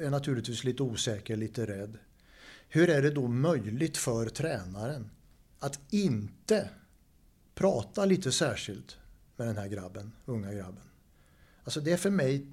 Är 0.00 0.10
naturligtvis 0.10 0.64
lite 0.64 0.82
osäker, 0.82 1.36
lite 1.36 1.66
rädd. 1.66 1.98
Hur 2.68 2.90
är 2.90 3.02
det 3.02 3.10
då 3.10 3.28
möjligt 3.28 3.96
för 3.96 4.26
tränaren 4.26 5.10
att 5.58 5.80
inte 5.90 6.68
prata 7.54 8.04
lite 8.04 8.32
särskilt 8.32 8.98
med 9.36 9.46
den 9.46 9.56
här 9.56 9.68
grabben, 9.68 10.12
unga 10.24 10.52
grabben? 10.52 10.84
Alltså 11.64 11.80
det 11.80 11.92
är 11.92 11.96
för 11.96 12.10
mig, 12.10 12.46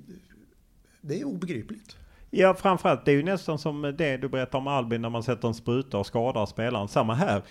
det 1.01 1.19
är 1.19 1.23
obegripligt. 1.23 1.97
Ja, 2.29 2.53
framförallt 2.53 3.05
det 3.05 3.11
är 3.11 3.15
ju 3.15 3.23
nästan 3.23 3.59
som 3.59 3.81
det 3.81 4.17
du 4.17 4.29
berättar 4.29 4.59
om 4.59 4.67
Albin 4.67 5.01
när 5.01 5.09
man 5.09 5.23
sätter 5.23 5.47
en 5.47 5.53
spruta 5.53 5.97
och 5.97 6.07
skadar 6.07 6.45
spelaren. 6.45 6.87
Samma 6.87 7.13
här. 7.13 7.43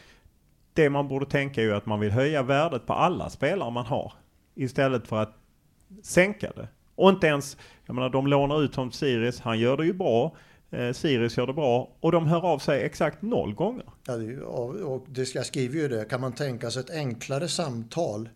Det 0.73 0.91
man 0.91 1.09
borde 1.09 1.27
tänka 1.27 1.61
är 1.61 1.65
ju 1.65 1.75
att 1.75 1.87
man 1.87 2.01
vill 2.01 2.11
höja 2.11 2.43
värdet 2.43 2.87
på 2.87 2.93
alla 2.93 3.31
spelare 3.31 3.71
man 3.71 3.87
har. 3.87 4.13
Istället 4.55 5.07
för 5.07 5.23
att 5.23 5.37
sänka 6.03 6.53
det. 6.57 6.69
Och 6.95 7.11
inte 7.11 7.27
ens, 7.27 7.57
jag 7.87 7.95
menar 7.95 8.11
de 8.11 8.27
lånar 8.27 8.63
ut 8.63 8.75
honom 8.75 8.91
till 8.91 8.99
Sirius, 8.99 9.41
han 9.41 9.59
gör 9.59 9.77
det 9.77 9.85
ju 9.85 9.93
bra. 9.93 10.37
Eh, 10.71 10.93
Sirius 10.93 11.37
gör 11.37 11.47
det 11.47 11.53
bra 11.53 11.91
och 12.01 12.13
de 12.13 12.27
hör 12.27 12.47
av 12.47 12.59
sig 12.59 12.83
exakt 12.83 13.23
noll 13.23 13.55
gånger. 13.55 13.85
Ja, 14.07 14.17
det 14.17 14.41
och 14.43 15.07
det, 15.09 15.35
jag 15.35 15.47
skriver 15.47 15.79
ju 15.79 15.89
det, 15.89 16.05
kan 16.05 16.21
man 16.21 16.33
tänka 16.33 16.71
sig 16.71 16.81
ett 16.81 16.91
enklare 16.91 17.49
samtal 17.49 18.29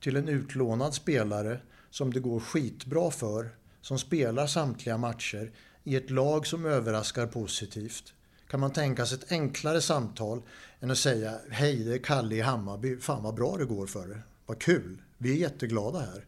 till 0.00 0.16
en 0.16 0.28
utlånad 0.28 0.94
spelare 0.94 1.58
som 1.90 2.12
det 2.12 2.20
går 2.20 2.40
skitbra 2.40 3.10
för, 3.10 3.48
som 3.80 3.98
spelar 3.98 4.46
samtliga 4.46 4.98
matcher 4.98 5.50
i 5.84 5.96
ett 5.96 6.10
lag 6.10 6.46
som 6.46 6.66
överraskar 6.66 7.26
positivt. 7.26 8.14
Kan 8.48 8.60
man 8.60 8.72
tänka 8.72 9.06
sig 9.06 9.18
ett 9.18 9.32
enklare 9.32 9.80
samtal 9.80 10.42
än 10.80 10.90
att 10.90 10.98
säga 10.98 11.38
hej 11.50 11.84
det 11.84 11.94
är 11.94 11.98
Kalle 11.98 12.34
i 12.34 12.40
Hammarby, 12.40 12.96
fan 12.96 13.22
vad 13.22 13.34
bra 13.34 13.56
det 13.56 13.64
går 13.64 13.86
för 13.86 14.10
er, 14.10 14.22
vad 14.46 14.58
kul, 14.58 15.02
vi 15.18 15.32
är 15.32 15.36
jätteglada 15.36 15.98
här. 15.98 16.24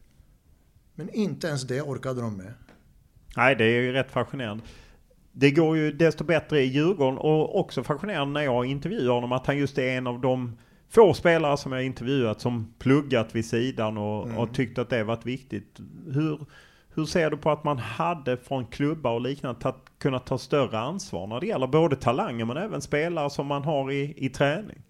Men 0.94 1.10
inte 1.10 1.46
ens 1.46 1.62
det 1.62 1.82
orkade 1.82 2.20
de 2.20 2.36
med. 2.36 2.52
Nej, 3.36 3.56
det 3.56 3.64
är 3.64 3.82
ju 3.82 3.92
rätt 3.92 4.10
fascinerande. 4.10 4.64
Det 5.32 5.50
går 5.50 5.76
ju 5.76 5.92
desto 5.92 6.24
bättre 6.24 6.60
i 6.60 6.64
Djurgården 6.66 7.18
och 7.18 7.60
också 7.60 7.84
fascinerande 7.84 8.32
när 8.40 8.44
jag 8.44 8.66
intervjuar 8.66 9.14
honom 9.14 9.32
att 9.32 9.46
han 9.46 9.58
just 9.58 9.78
är 9.78 9.88
en 9.96 10.06
av 10.06 10.20
de 10.20 10.58
få 10.88 11.14
spelare 11.14 11.56
som 11.56 11.72
jag 11.72 11.84
intervjuat 11.84 12.40
som 12.40 12.74
pluggat 12.78 13.34
vid 13.34 13.44
sidan 13.46 13.98
och, 13.98 14.26
Mm. 14.26 14.38
och 14.38 14.54
tyckt 14.54 14.78
att 14.78 14.90
det 14.90 15.04
varit 15.04 15.26
viktigt. 15.26 15.80
Hur, 16.06 16.40
hur 16.94 17.04
ser 17.04 17.30
du 17.30 17.36
på 17.36 17.50
att 17.50 17.64
man 17.64 17.78
hade 17.78 18.36
från 18.36 18.66
klubbar 18.66 19.12
och 19.12 19.20
liknande 19.20 19.60
tagit, 19.60 19.84
kunnat 19.98 20.26
ta 20.26 20.38
större 20.38 20.78
ansvar 20.78 21.26
när 21.26 21.40
det 21.40 21.46
gäller 21.46 21.66
både 21.66 21.96
talanger 21.96 22.44
men 22.44 22.56
även 22.56 22.80
spelare 22.80 23.30
som 23.30 23.46
man 23.46 23.64
har 23.64 23.92
i, 23.92 24.14
i 24.16 24.28
träning? 24.28 24.82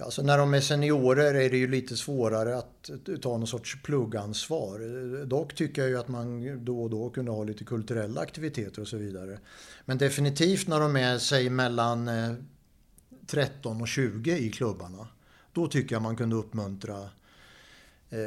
Ja, 0.00 0.10
när 0.22 0.38
de 0.38 0.54
är 0.54 0.60
seniorer 0.60 1.34
är 1.34 1.50
det 1.50 1.56
ju 1.56 1.66
lite 1.66 1.96
svårare 1.96 2.58
att 2.58 2.90
ta 3.22 3.38
någon 3.38 3.46
sorts 3.46 3.82
pluggansvar. 3.82 5.24
Dock 5.24 5.54
tycker 5.54 5.82
jag 5.82 5.90
ju 5.90 5.98
att 5.98 6.08
man 6.08 6.64
då 6.64 6.82
och 6.82 6.90
då 6.90 7.10
kunde 7.10 7.30
ha 7.30 7.44
lite 7.44 7.64
kulturella 7.64 8.20
aktiviteter 8.20 8.82
och 8.82 8.88
så 8.88 8.96
vidare. 8.96 9.38
Men 9.84 9.98
definitivt 9.98 10.68
när 10.68 10.80
de 10.80 10.96
är, 10.96 11.18
säg 11.18 11.50
mellan 11.50 12.08
eh, 12.08 12.32
13 13.26 13.80
och 13.80 13.88
20 13.88 14.36
i 14.36 14.50
klubbarna. 14.50 15.08
Då 15.52 15.68
tycker 15.68 15.94
jag 15.94 16.02
man 16.02 16.16
kunde 16.16 16.36
uppmuntra 16.36 17.00
eh, 18.10 18.18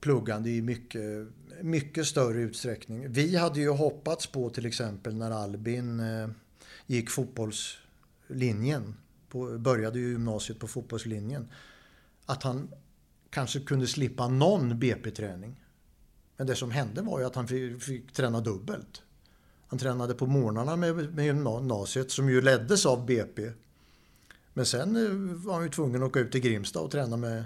pluggande 0.00 0.50
i 0.50 0.62
mycket, 0.62 1.28
mycket 1.62 2.06
större 2.06 2.40
utsträckning. 2.40 3.12
Vi 3.12 3.36
hade 3.36 3.60
ju 3.60 3.70
hoppats 3.70 4.26
på 4.26 4.50
till 4.50 4.66
exempel 4.66 5.14
när 5.14 5.30
Albin 5.30 6.00
eh, 6.00 6.28
gick 6.86 7.10
fotbollslinjen 7.10 8.94
på, 9.34 9.58
började 9.58 9.98
ju 9.98 10.08
gymnasiet 10.08 10.58
på 10.58 10.68
fotbollslinjen. 10.68 11.48
Att 12.26 12.42
han 12.42 12.68
kanske 13.30 13.60
kunde 13.60 13.86
slippa 13.86 14.28
någon 14.28 14.78
BP-träning. 14.78 15.60
Men 16.36 16.46
det 16.46 16.54
som 16.54 16.70
hände 16.70 17.02
var 17.02 17.20
ju 17.20 17.26
att 17.26 17.34
han 17.34 17.48
fick, 17.48 17.82
fick 17.82 18.12
träna 18.12 18.40
dubbelt. 18.40 19.02
Han 19.66 19.78
tränade 19.78 20.14
på 20.14 20.26
morgnarna 20.26 20.76
med, 20.76 21.14
med 21.14 21.24
gymnasiet 21.24 22.10
som 22.10 22.30
ju 22.30 22.40
leddes 22.40 22.86
av 22.86 23.06
BP. 23.06 23.52
Men 24.52 24.66
sen 24.66 24.96
eh, 24.96 25.36
var 25.44 25.54
han 25.54 25.62
ju 25.62 25.70
tvungen 25.70 26.02
att 26.02 26.08
åka 26.08 26.20
ut 26.20 26.32
till 26.32 26.40
Grimsta 26.40 26.80
och 26.80 26.90
träna 26.90 27.16
med... 27.16 27.44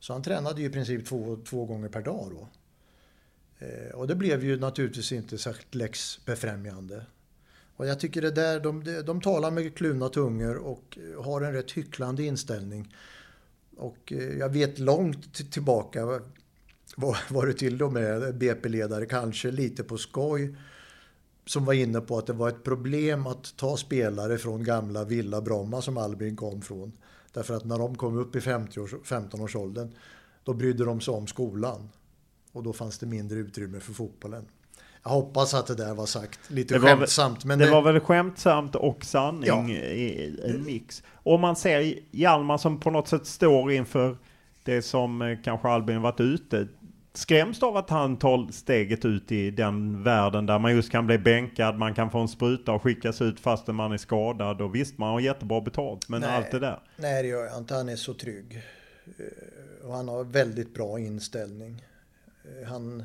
Så 0.00 0.12
han 0.12 0.22
tränade 0.22 0.60
ju 0.60 0.66
i 0.66 0.70
princip 0.70 1.06
två, 1.06 1.36
två 1.36 1.64
gånger 1.64 1.88
per 1.88 2.02
dag 2.02 2.30
då. 2.30 2.48
Eh, 3.66 3.94
och 3.94 4.06
det 4.06 4.14
blev 4.14 4.44
ju 4.44 4.60
naturligtvis 4.60 5.12
inte 5.12 5.38
särskilt 5.38 5.74
läxbefrämjande. 5.74 7.06
Och 7.76 7.86
jag 7.86 8.00
tycker 8.00 8.22
det 8.22 8.30
där, 8.30 8.60
de, 8.60 9.02
de 9.06 9.20
talar 9.20 9.50
med 9.50 9.74
kluvna 9.74 10.08
tungor 10.08 10.56
och 10.56 10.98
har 11.24 11.40
en 11.40 11.52
rätt 11.52 11.72
hycklande 11.72 12.22
inställning. 12.22 12.94
Och 13.76 14.12
eh, 14.12 14.38
jag 14.38 14.48
vet 14.48 14.78
långt 14.78 15.52
tillbaka 15.52 16.20
var 17.28 17.46
det 17.46 17.52
till 17.52 17.82
och 17.82 17.92
med 17.92 18.38
BP-ledare, 18.38 19.06
kanske 19.06 19.50
lite 19.50 19.84
på 19.84 19.98
skoj, 19.98 20.56
som 21.46 21.64
var 21.64 21.72
inne 21.72 22.00
på 22.00 22.18
att 22.18 22.26
det 22.26 22.32
var 22.32 22.48
ett 22.48 22.64
problem 22.64 23.26
att 23.26 23.56
ta 23.56 23.76
spelare 23.76 24.38
från 24.38 24.64
gamla 24.64 25.04
Villa 25.04 25.40
Bromma 25.40 25.82
som 25.82 25.98
Albin 25.98 26.36
kom 26.36 26.62
från. 26.62 26.92
Därför 27.32 27.54
att 27.54 27.64
när 27.64 27.78
de 27.78 27.96
kom 27.96 28.18
upp 28.18 28.36
i 28.36 28.38
15-årsåldern 28.38 29.90
då 30.44 30.54
brydde 30.54 30.84
de 30.84 31.00
sig 31.00 31.14
om 31.14 31.26
skolan. 31.26 31.88
Och 32.52 32.62
då 32.62 32.72
fanns 32.72 32.98
det 32.98 33.06
mindre 33.06 33.38
utrymme 33.38 33.80
för 33.80 33.92
fotbollen. 33.92 34.46
Jag 35.06 35.10
hoppas 35.10 35.54
att 35.54 35.66
det 35.66 35.74
där 35.74 35.94
var 35.94 36.06
sagt 36.06 36.50
lite 36.50 36.74
det 36.74 36.80
skämtsamt. 36.80 37.44
men 37.44 37.58
det, 37.58 37.64
det, 37.64 37.70
var 37.70 37.82
väl 37.82 38.00
skämtsamt 38.00 38.74
och 38.74 39.04
sanning 39.04 39.46
ja. 39.46 39.68
i 39.68 40.40
en 40.44 40.64
mix. 40.64 41.02
Och 41.12 41.40
man 41.40 41.56
ser 41.56 41.94
Hjalmar 42.10 42.58
som 42.58 42.80
på 42.80 42.90
något 42.90 43.08
sätt 43.08 43.26
står 43.26 43.72
inför 43.72 44.16
det 44.64 44.82
som 44.82 45.22
eh, 45.22 45.38
kanske 45.44 45.68
Albin 45.68 46.02
varit 46.02 46.20
ute. 46.20 46.68
Skräms 47.12 47.62
av 47.62 47.76
att 47.76 47.90
han 47.90 48.16
tar 48.16 48.52
steget 48.52 49.04
ut 49.04 49.32
i 49.32 49.50
den 49.50 50.02
världen 50.02 50.46
där 50.46 50.58
man 50.58 50.74
just 50.74 50.90
kan 50.90 51.06
bli 51.06 51.18
bänkad, 51.18 51.78
man 51.78 51.94
kan 51.94 52.10
få 52.10 52.18
en 52.18 52.28
spruta 52.28 52.72
och 52.72 52.82
skickas 52.82 53.22
ut 53.22 53.40
fastän 53.40 53.74
man 53.74 53.92
är 53.92 53.96
skadad. 53.96 54.60
Och 54.60 54.74
visst, 54.74 54.98
man 54.98 55.08
har 55.08 55.20
jättebra 55.20 55.60
betalt, 55.60 56.08
men 56.08 56.20
nej, 56.20 56.36
allt 56.36 56.50
det 56.50 56.58
där. 56.58 56.80
Nej, 56.96 57.22
det 57.22 57.28
gör 57.28 57.44
jag 57.44 57.58
inte. 57.58 57.74
Han 57.74 57.88
är 57.88 57.96
så 57.96 58.14
trygg. 58.14 58.62
Eh, 59.06 59.86
och 59.88 59.94
han 59.94 60.08
har 60.08 60.24
väldigt 60.24 60.74
bra 60.74 60.98
inställning. 60.98 61.84
Eh, 62.44 62.68
han 62.68 63.04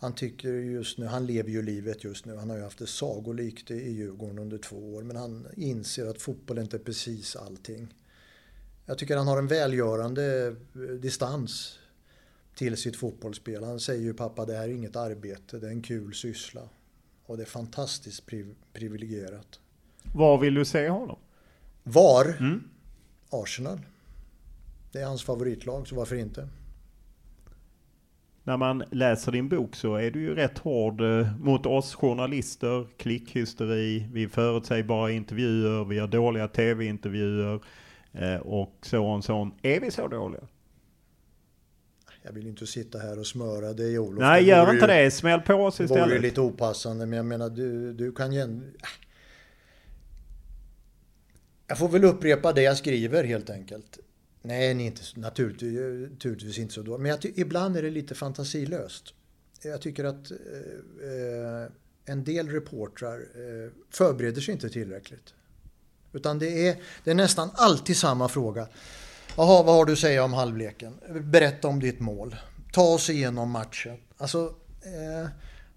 han 0.00 0.14
tycker 0.14 0.52
just 0.52 0.98
nu, 0.98 1.06
han 1.06 1.26
lever 1.26 1.50
ju 1.50 1.62
livet 1.62 2.04
just 2.04 2.24
nu. 2.24 2.36
Han 2.36 2.50
har 2.50 2.56
ju 2.56 2.62
haft 2.62 2.78
det 2.78 2.86
sagolikt 2.86 3.70
i 3.70 3.90
Djurgården 3.90 4.38
under 4.38 4.58
två 4.58 4.94
år. 4.94 5.02
Men 5.02 5.16
han 5.16 5.46
inser 5.56 6.06
att 6.06 6.22
fotboll 6.22 6.58
inte 6.58 6.76
är 6.76 6.80
precis 6.80 7.36
allting. 7.36 7.94
Jag 8.86 8.98
tycker 8.98 9.16
han 9.16 9.26
har 9.26 9.38
en 9.38 9.46
välgörande 9.46 10.46
eh, 10.74 10.80
distans 10.80 11.78
till 12.54 12.76
sitt 12.76 12.96
fotbollsspel. 12.96 13.64
Han 13.64 13.80
säger 13.80 14.02
ju 14.02 14.14
pappa 14.14 14.44
det 14.44 14.56
här 14.56 14.68
är 14.68 14.72
inget 14.72 14.96
arbete, 14.96 15.58
det 15.58 15.66
är 15.66 15.70
en 15.70 15.82
kul 15.82 16.14
syssla. 16.14 16.68
Och 17.26 17.36
det 17.36 17.42
är 17.42 17.46
fantastiskt 17.46 18.26
priv 18.26 18.54
privilegierat. 18.72 19.60
Var 20.14 20.38
vill 20.38 20.54
du 20.54 20.64
se 20.64 20.88
honom? 20.88 21.18
Var? 21.82 22.24
Mm. 22.24 22.64
Arsenal. 23.30 23.80
Det 24.92 25.00
är 25.00 25.06
hans 25.06 25.22
favoritlag, 25.22 25.88
så 25.88 25.94
varför 25.94 26.16
inte? 26.16 26.48
När 28.48 28.56
man 28.56 28.84
läser 28.90 29.32
din 29.32 29.48
bok 29.48 29.76
så 29.76 29.94
är 29.94 30.10
du 30.10 30.20
ju 30.20 30.34
rätt 30.34 30.58
hård 30.58 31.00
eh, 31.00 31.38
mot 31.38 31.66
oss 31.66 31.94
journalister, 31.94 32.86
klickhysteri, 32.96 34.08
vi 34.12 34.28
förutsägbara 34.28 35.10
intervjuer, 35.10 35.84
vi 35.84 35.98
har 35.98 36.08
dåliga 36.08 36.48
tv-intervjuer 36.48 37.60
eh, 38.12 38.36
och 38.36 38.72
så 38.82 39.06
och 39.06 39.24
så. 39.24 39.50
Är 39.62 39.80
vi 39.80 39.90
så 39.90 40.08
dåliga? 40.08 40.40
Jag 42.22 42.32
vill 42.32 42.46
inte 42.46 42.66
sitta 42.66 42.98
här 42.98 43.18
och 43.18 43.26
smöra 43.26 43.72
dig 43.72 43.98
Olof. 43.98 44.20
Nej, 44.20 44.42
det 44.42 44.48
gör 44.48 44.72
inte 44.72 44.94
ju, 44.94 45.02
det. 45.04 45.10
Smäll 45.10 45.40
på 45.40 45.54
oss 45.54 45.80
istället. 45.80 46.04
Det 46.04 46.10
vore 46.10 46.18
lite 46.18 46.40
opassande, 46.40 47.06
men 47.06 47.16
jag 47.16 47.26
menar 47.26 47.50
du, 47.50 47.92
du 47.92 48.12
kan 48.12 48.32
ju... 48.32 48.60
Jag 51.66 51.78
får 51.78 51.88
väl 51.88 52.04
upprepa 52.04 52.52
det 52.52 52.62
jag 52.62 52.76
skriver 52.76 53.24
helt 53.24 53.50
enkelt. 53.50 53.98
Nej, 54.48 54.74
ni 54.74 54.82
är 54.82 54.86
inte, 54.86 55.02
naturligtvis, 55.14 55.78
eh, 55.78 56.10
naturligtvis 56.10 56.58
inte 56.58 56.74
så 56.74 56.82
dåliga. 56.82 56.98
Men 56.98 57.10
jag 57.10 57.38
ibland 57.38 57.76
är 57.76 57.82
det 57.82 57.90
lite 57.90 58.14
fantasilöst. 58.14 59.14
Jag 59.62 59.80
tycker 59.80 60.04
att 60.04 60.30
eh, 60.30 60.36
eh, 60.36 61.70
en 62.04 62.24
del 62.24 62.48
reportrar 62.48 63.18
eh, 63.18 63.70
förbereder 63.90 64.40
sig 64.40 64.54
inte 64.54 64.68
tillräckligt. 64.68 65.34
Utan 66.12 66.38
det 66.38 66.68
är, 66.68 66.76
det 67.04 67.10
är 67.10 67.14
nästan 67.14 67.50
alltid 67.54 67.96
samma 67.96 68.28
fråga. 68.28 68.68
Jaha, 69.36 69.62
vad 69.62 69.74
har 69.74 69.84
du 69.84 69.92
att 69.92 69.98
säga 69.98 70.24
om 70.24 70.32
halvleken? 70.32 70.94
Berätta 71.20 71.68
om 71.68 71.80
ditt 71.80 72.00
mål. 72.00 72.36
Ta 72.72 72.94
oss 72.94 73.10
igenom 73.10 73.50
matchen. 73.50 73.96
Alltså, 74.16 74.54
eh, 74.82 75.28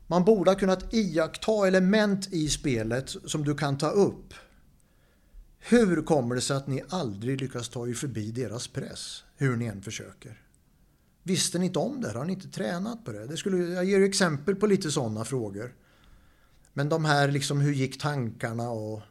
man 0.07 0.25
borde 0.25 0.51
ha 0.51 0.55
kunnat 0.55 0.93
iaktta 0.93 1.67
element 1.67 2.33
i 2.33 2.49
spelet 2.49 3.15
som 3.25 3.43
du 3.43 3.55
kan 3.55 3.77
ta 3.77 3.89
upp. 3.89 4.33
Hur 5.63 6.01
kommer 6.01 6.35
det 6.35 6.41
sig 6.41 6.57
att 6.57 6.67
ni 6.67 6.83
aldrig 6.89 7.41
lyckas 7.41 7.69
ta 7.69 7.87
er 7.87 7.93
förbi 7.93 8.31
deras 8.31 8.67
press, 8.67 9.23
hur 9.37 9.55
ni 9.55 9.65
än 9.65 9.81
försöker? 9.81 10.41
Visste 11.23 11.59
ni 11.59 11.65
inte 11.65 11.79
om 11.79 12.01
det? 12.01 12.11
Har 12.11 12.25
ni 12.25 12.33
inte 12.33 12.47
tränat 12.47 13.05
på 13.05 13.11
det? 13.11 13.27
det 13.27 13.37
skulle, 13.37 13.57
jag 13.57 13.85
ger 13.85 14.01
exempel 14.01 14.55
på 14.55 14.67
lite 14.67 14.91
sådana 14.91 15.25
frågor. 15.25 15.73
Men 16.73 16.89
de 16.89 17.05
här, 17.05 17.31
liksom, 17.31 17.61
hur 17.61 17.73
gick 17.73 18.01
tankarna 18.01 18.69
och... 18.69 19.01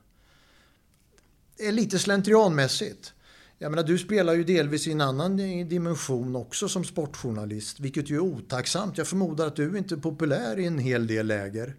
Det 1.56 1.66
är 1.66 1.72
lite 1.72 1.98
slentrianmässigt. 1.98 3.12
Jag 3.58 3.70
menar, 3.70 3.82
du 3.82 3.98
spelar 3.98 4.34
ju 4.34 4.44
delvis 4.44 4.86
i 4.86 4.92
en 4.92 5.00
annan 5.00 5.36
dimension 5.68 6.36
också 6.36 6.68
som 6.68 6.84
sportjournalist, 6.84 7.80
vilket 7.80 8.10
ju 8.10 8.16
är 8.16 8.20
otacksamt. 8.20 8.98
Jag 8.98 9.06
förmodar 9.06 9.46
att 9.46 9.56
du 9.56 9.78
inte 9.78 9.94
är 9.94 9.98
populär 9.98 10.58
i 10.58 10.66
en 10.66 10.78
hel 10.78 11.06
del 11.06 11.26
läger 11.26 11.76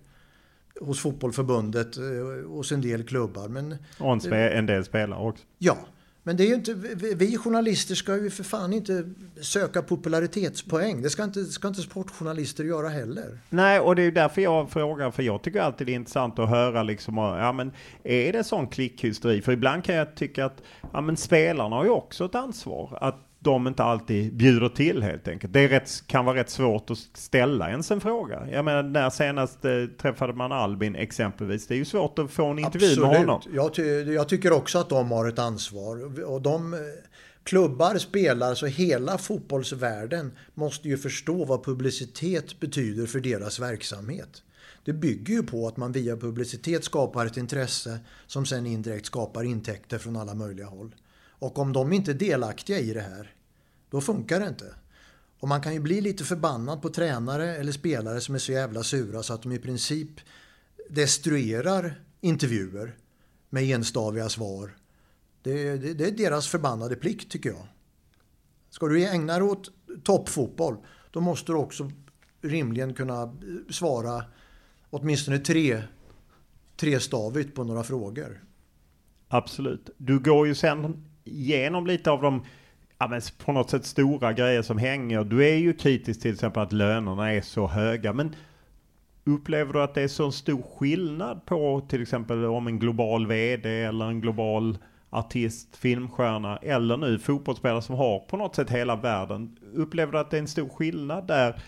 hos 0.80 1.00
fotbollförbundet, 1.00 1.98
eh, 1.98 2.04
hos 2.48 2.72
en 2.72 2.82
del 2.82 3.04
klubbar. 3.04 3.48
Men, 3.48 3.76
och 3.98 4.26
en, 4.34 4.66
del 4.66 4.86
spelare 4.86 5.20
också. 5.20 5.44
Ja, 5.58 5.78
men 6.24 6.38
det 6.38 6.44
är 6.44 6.48
ju 6.48 6.56
inte, 6.56 6.74
vi 7.16 7.38
journalister 7.38 7.96
ska 7.96 8.18
ju 8.18 8.30
för 8.30 8.44
fan 8.44 8.74
inte 8.74 9.10
söka 9.42 9.82
popularitetspoäng. 9.82 11.02
Det 11.02 11.10
ska 11.10 11.24
inte, 11.24 11.46
ska 11.46 11.68
inte 11.68 11.82
sportjournalister 11.82 12.64
göra 12.64 12.90
heller. 12.90 13.40
Nej, 13.50 13.80
och 13.80 13.96
det 13.96 14.04
är 14.04 14.12
därför 14.12 14.42
jag 14.42 14.70
frågar, 14.70 15.12
för 15.12 15.24
jag 15.24 15.42
tycker 15.42 15.62
alltid 15.62 15.88
det 15.88 15.94
är 15.94 15.96
intressant 15.96 16.40
att 16.40 16.50
höra 16.50 16.84
liksom, 16.84 17.18
ja 17.18 17.52
men 17.52 17.72
är 18.04 18.34
det 18.34 18.44
sån 18.44 18.68
klickhysteri? 18.68 19.42
För 19.42 19.52
ibland 19.52 19.84
kan 19.84 19.96
jag 19.96 20.16
tycka 20.16 20.46
att, 20.46 20.62
ja 20.94 21.02
men 21.02 21.18
spelarna 21.18 21.76
har 21.76 21.84
ju 21.84 21.90
också 21.90 22.26
ett 22.26 22.36
ansvar. 22.36 22.98
Att 23.02 23.31
de 23.44 23.68
inte 23.68 23.84
alltid 23.84 24.34
bjuder 24.34 24.70
till 24.70 25.04
helt 25.04 25.28
enkelt. 25.28 25.54
Det 25.54 25.68
rätt, 25.68 26.08
kan 26.08 26.26
vara 26.26 26.38
rätt 26.38 26.50
svårt 26.50 26.90
att 26.90 26.98
ställa 27.14 27.70
ens 27.70 27.92
en 27.92 28.02
fråga. 28.02 28.48
Jag 28.52 28.66
menar 28.66 28.84
när 28.84 29.10
senast 29.10 29.66
eh, 29.66 29.86
träffade 30.02 30.34
man 30.34 30.52
Albin 30.52 30.96
exempelvis. 30.96 31.68
Det 31.68 31.74
är 31.74 31.78
ju 31.78 31.86
svårt 31.86 32.20
att 32.20 32.32
få 32.32 32.46
en 32.46 32.60
intervju 32.60 32.88
Absolut. 32.88 33.10
med 33.10 33.20
honom. 33.20 33.42
Jag, 33.54 33.74
ty 33.74 33.84
jag 34.02 34.30
tycker 34.30 34.52
också 34.52 34.80
att 34.80 34.90
de 34.90 35.12
har 35.12 35.28
ett 35.28 35.40
ansvar. 35.40 36.24
Och 36.26 36.42
de 36.42 36.74
eh, 36.74 36.80
klubbar, 37.44 37.98
spelar, 37.98 38.56
så 38.56 38.66
hela 38.66 39.18
fotbollsvärlden 39.18 40.32
måste 40.54 40.88
ju 40.88 40.98
förstå 40.98 41.46
vad 41.46 41.66
publicitet 41.66 42.60
betyder 42.60 43.06
för 43.06 43.20
deras 43.20 43.60
verksamhet. 43.60 44.44
Det 44.86 44.94
bygger 44.94 45.34
ju 45.34 45.44
på 45.44 45.68
att 45.68 45.78
man 45.78 45.92
via 45.92 46.18
publicitet 46.18 46.84
skapar 46.84 47.26
ett 47.26 47.38
intresse 47.38 48.00
som 48.28 48.46
sen 48.46 48.66
indirekt 48.66 49.06
skapar 49.06 49.44
intäkter 49.44 49.98
från 49.98 50.16
alla 50.16 50.34
möjliga 50.34 50.66
håll. 50.66 50.96
Och 51.42 51.60
om 51.60 51.74
de 51.74 51.94
inte 51.94 52.12
är 52.12 52.16
delaktiga 52.16 52.80
i 52.80 52.94
det 52.94 53.02
här, 53.02 53.36
då 53.90 54.02
funkar 54.02 54.40
det 54.40 54.48
inte. 54.48 54.76
Och 55.40 55.48
man 55.48 55.62
kan 55.62 55.74
ju 55.74 55.80
bli 55.80 56.02
lite 56.02 56.24
förbannad 56.24 56.82
på 56.82 56.90
tränare 56.90 57.56
eller 57.56 57.72
spelare 57.72 58.22
som 58.22 58.36
är 58.36 58.40
så 58.40 58.52
jävla 58.52 58.84
sura 58.84 59.24
så 59.24 59.34
att 59.34 59.42
de 59.44 59.52
i 59.52 59.60
princip 59.60 60.10
destruerar 60.90 62.02
intervjuer 62.20 62.96
med 63.50 63.64
enstaviga 63.64 64.30
svar. 64.30 64.78
Det, 65.42 65.78
det, 65.78 65.94
det 65.94 66.08
är 66.08 66.12
deras 66.12 66.48
förbannade 66.48 66.96
plikt 66.96 67.32
tycker 67.32 67.50
jag. 67.50 67.68
Ska 68.70 68.88
du 68.88 69.06
ägna 69.06 69.34
dig 69.34 69.44
åt 69.44 69.72
toppfotboll, 70.04 70.78
då 71.12 71.22
måste 71.22 71.52
du 71.52 71.56
också 71.56 71.92
rimligen 72.42 72.94
kunna 72.94 73.38
svara 73.70 74.24
åtminstone 74.90 75.40
tre, 75.40 75.84
trestavigt 76.78 77.56
på 77.56 77.64
några 77.64 77.84
frågor. 77.84 78.44
Absolut. 79.28 79.90
Du 79.98 80.20
går 80.20 80.48
ju 80.48 80.56
sen 80.56 81.11
igenom 81.24 81.88
lite 81.88 82.12
av 82.12 82.22
de 82.22 82.44
ja, 83.02 83.08
men 83.08 83.22
på 83.46 83.52
något 83.52 83.70
sätt 83.70 83.86
stora 83.86 84.34
grejer 84.34 84.62
som 84.62 84.78
hänger. 84.78 85.24
Du 85.24 85.48
är 85.50 85.56
ju 85.56 85.74
kritisk 85.74 86.22
till 86.22 86.34
exempel 86.34 86.64
att 86.64 86.74
lönerna 86.74 87.34
är 87.34 87.42
så 87.42 87.68
höga. 87.68 88.14
Men 88.14 88.36
upplever 89.24 89.74
du 89.74 89.82
att 89.82 89.94
det 89.94 90.02
är 90.02 90.08
så 90.08 90.32
stor 90.32 90.62
skillnad 90.62 91.46
på 91.46 91.82
till 91.90 92.02
exempel 92.02 92.46
om 92.46 92.68
en 92.68 92.80
global 92.80 93.28
VD 93.28 93.84
eller 93.84 94.06
en 94.06 94.22
global 94.22 94.78
artist, 95.10 95.76
filmstjärna 95.76 96.58
eller 96.58 96.98
nu 96.98 97.20
fotbollsspelare 97.20 97.82
som 97.82 97.96
har 97.96 98.20
på 98.20 98.38
något 98.38 98.56
sätt 98.56 98.70
hela 98.70 98.96
världen. 98.96 99.58
Upplever 99.74 100.12
du 100.12 100.20
att 100.20 100.32
det 100.32 100.38
är 100.38 100.42
en 100.42 100.48
stor 100.48 100.70
skillnad 100.70 101.28
där? 101.28 101.62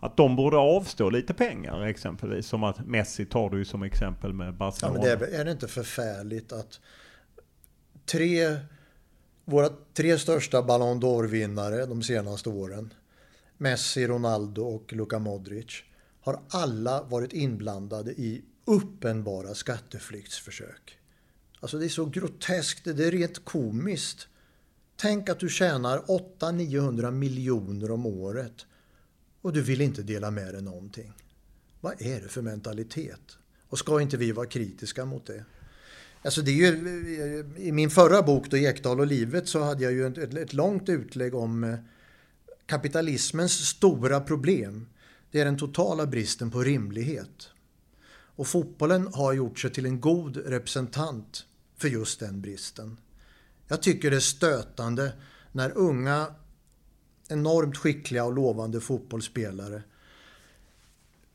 Att 0.00 0.16
de 0.16 0.36
borde 0.36 0.56
avstå 0.56 1.10
lite 1.10 1.34
pengar 1.34 1.86
exempelvis. 1.86 2.46
Som 2.46 2.64
att 2.64 2.86
Messi 2.86 3.26
tar 3.26 3.50
du 3.50 3.64
som 3.64 3.82
exempel 3.82 4.32
med 4.32 4.54
Barcelona. 4.54 4.98
Ja, 4.98 5.08
men 5.08 5.18
det 5.18 5.36
är, 5.36 5.40
är 5.40 5.44
det 5.44 5.50
inte 5.50 5.68
förfärligt 5.68 6.52
att 6.52 6.80
tre 8.06 8.56
våra 9.48 9.70
tre 9.94 10.18
största 10.18 10.62
Ballon 10.62 11.00
d'Or-vinnare 11.00 11.86
de 11.86 12.02
senaste 12.02 12.48
åren, 12.48 12.94
Messi, 13.58 14.06
Ronaldo 14.06 14.62
och 14.62 14.92
Luka 14.92 15.18
Modric, 15.18 15.82
har 16.20 16.40
alla 16.48 17.02
varit 17.02 17.32
inblandade 17.32 18.12
i 18.12 18.44
uppenbara 18.64 19.54
skatteflyktsförsök. 19.54 20.98
Alltså 21.60 21.78
det 21.78 21.84
är 21.84 21.88
så 21.88 22.04
groteskt, 22.04 22.84
det 22.84 23.04
är 23.04 23.10
rent 23.10 23.44
komiskt. 23.44 24.28
Tänk 24.96 25.28
att 25.28 25.40
du 25.40 25.48
tjänar 25.48 25.98
800-900 25.98 27.10
miljoner 27.10 27.90
om 27.90 28.06
året 28.06 28.66
och 29.42 29.52
du 29.52 29.62
vill 29.62 29.80
inte 29.80 30.02
dela 30.02 30.30
med 30.30 30.54
dig 30.54 30.62
någonting. 30.62 31.12
Vad 31.80 32.02
är 32.02 32.20
det 32.20 32.28
för 32.28 32.42
mentalitet? 32.42 33.38
Och 33.68 33.78
ska 33.78 34.00
inte 34.00 34.16
vi 34.16 34.32
vara 34.32 34.46
kritiska 34.46 35.04
mot 35.04 35.26
det? 35.26 35.44
Alltså 36.26 36.42
det 36.42 36.50
är 36.50 36.54
ju, 36.54 37.44
I 37.56 37.72
min 37.72 37.90
förra 37.90 38.22
bok 38.22 38.50
då, 38.50 38.56
Ekdal 38.56 39.00
och 39.00 39.06
livet 39.06 39.48
så 39.48 39.62
hade 39.62 39.84
jag 39.84 39.92
ju 39.92 40.06
ett, 40.06 40.34
ett 40.34 40.52
långt 40.52 40.88
utlägg 40.88 41.34
om 41.34 41.64
eh, 41.64 41.78
kapitalismens 42.66 43.52
stora 43.52 44.20
problem. 44.20 44.86
Det 45.30 45.40
är 45.40 45.44
den 45.44 45.58
totala 45.58 46.06
bristen 46.06 46.50
på 46.50 46.62
rimlighet. 46.62 47.48
Och 48.08 48.46
fotbollen 48.46 49.08
har 49.14 49.32
gjort 49.32 49.58
sig 49.58 49.70
till 49.70 49.86
en 49.86 50.00
god 50.00 50.36
representant 50.36 51.46
för 51.76 51.88
just 51.88 52.20
den 52.20 52.40
bristen. 52.40 52.96
Jag 53.68 53.82
tycker 53.82 54.10
det 54.10 54.16
är 54.16 54.20
stötande 54.20 55.12
när 55.52 55.78
unga, 55.78 56.26
enormt 57.28 57.76
skickliga 57.76 58.24
och 58.24 58.34
lovande 58.34 58.80
fotbollsspelare 58.80 59.82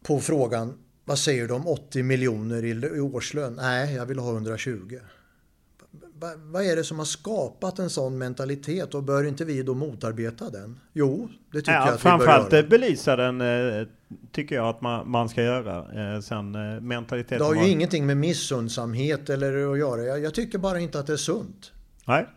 på 0.03 0.19
frågan 0.19 0.77
vad 1.11 1.19
säger 1.19 1.47
du 1.47 1.53
om 1.53 1.67
80 1.67 2.03
miljoner 2.03 2.65
i 2.95 2.99
årslön? 2.99 3.53
Nej, 3.61 3.95
jag 3.95 4.05
vill 4.05 4.19
ha 4.19 4.31
120. 4.31 4.99
Vad 6.37 6.65
är 6.65 6.75
det 6.75 6.83
som 6.83 6.97
har 6.97 7.05
skapat 7.05 7.79
en 7.79 7.89
sån 7.89 8.17
mentalitet 8.17 8.95
och 8.95 9.03
bör 9.03 9.23
inte 9.23 9.45
vi 9.45 9.63
då 9.63 9.73
motarbeta 9.73 10.49
den? 10.49 10.79
Jo, 10.93 11.29
det 11.51 11.57
tycker 11.57 11.71
ja, 11.71 11.85
jag 11.85 11.93
att 11.93 12.01
framförallt 12.01 12.45
vi 12.45 12.49
bör 12.49 12.57
göra. 12.57 12.67
belysa 12.67 13.15
den 13.15 13.41
eh, 13.41 13.87
tycker 14.31 14.55
jag 14.55 14.67
att 14.67 14.81
man, 14.81 15.11
man 15.11 15.29
ska 15.29 15.43
göra. 15.43 15.77
Eh, 16.15 16.21
sen 16.21 16.55
eh, 16.55 16.81
mentaliteten... 16.81 17.37
Det 17.37 17.45
har 17.45 17.53
ju 17.53 17.59
var... 17.59 17.67
ingenting 17.67 18.05
med 18.05 18.17
missundsamhet 18.17 19.29
eller 19.29 19.71
att 19.71 19.79
göra. 19.79 20.03
Jag, 20.03 20.19
jag 20.19 20.33
tycker 20.33 20.57
bara 20.57 20.79
inte 20.79 20.99
att 20.99 21.07
det 21.07 21.13
är 21.13 21.17
sunt. 21.17 21.71
Nej. 22.05 22.27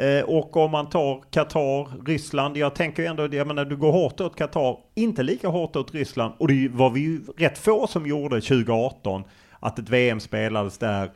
Eh, 0.00 0.22
och 0.24 0.56
om 0.56 0.70
man 0.70 0.88
tar 0.88 1.24
Qatar, 1.30 2.06
Ryssland. 2.06 2.56
Jag 2.56 2.74
tänker 2.74 3.04
ändå, 3.04 3.34
jag 3.34 3.46
menar 3.46 3.64
du 3.64 3.76
går 3.76 3.92
hårt 3.92 4.20
åt 4.20 4.36
Qatar, 4.36 4.78
inte 4.94 5.22
lika 5.22 5.48
hårt 5.48 5.76
åt 5.76 5.94
Ryssland. 5.94 6.34
Och 6.38 6.48
det 6.48 6.68
var 6.68 6.90
vi 6.90 7.00
ju 7.00 7.20
rätt 7.36 7.58
få 7.58 7.86
som 7.86 8.06
gjorde 8.06 8.40
2018. 8.40 9.24
Att 9.60 9.78
ett 9.78 9.88
VM 9.88 10.20
spelades 10.20 10.78
där. 10.78 11.10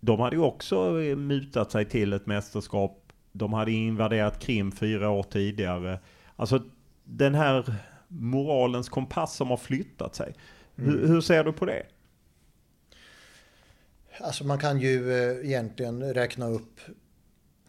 De 0.00 0.20
hade 0.20 0.36
ju 0.36 0.42
också 0.42 0.90
mutat 1.16 1.72
sig 1.72 1.84
till 1.84 2.12
ett 2.12 2.26
mästerskap. 2.26 3.12
De 3.32 3.52
hade 3.52 3.72
invaderat 3.72 4.40
Krim 4.40 4.72
fyra 4.72 5.10
år 5.10 5.22
tidigare. 5.22 6.00
Alltså 6.36 6.62
den 7.04 7.34
här 7.34 7.74
moralens 8.08 8.88
kompass 8.88 9.36
som 9.36 9.50
har 9.50 9.56
flyttat 9.56 10.14
sig. 10.14 10.34
Mm. 10.78 10.90
Hur, 10.90 11.08
hur 11.08 11.20
ser 11.20 11.44
du 11.44 11.52
på 11.52 11.64
det? 11.64 11.82
Alltså 14.20 14.44
man 14.44 14.58
kan 14.58 14.80
ju 14.80 15.12
eh, 15.12 15.46
egentligen 15.46 16.14
räkna 16.14 16.48
upp 16.48 16.80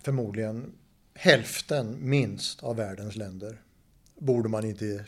förmodligen 0.01 0.71
hälften 1.13 2.09
minst 2.09 2.63
av 2.63 2.75
världens 2.75 3.15
länder. 3.15 3.61
Borde 4.19 4.49
man 4.49 4.65
inte 4.65 5.05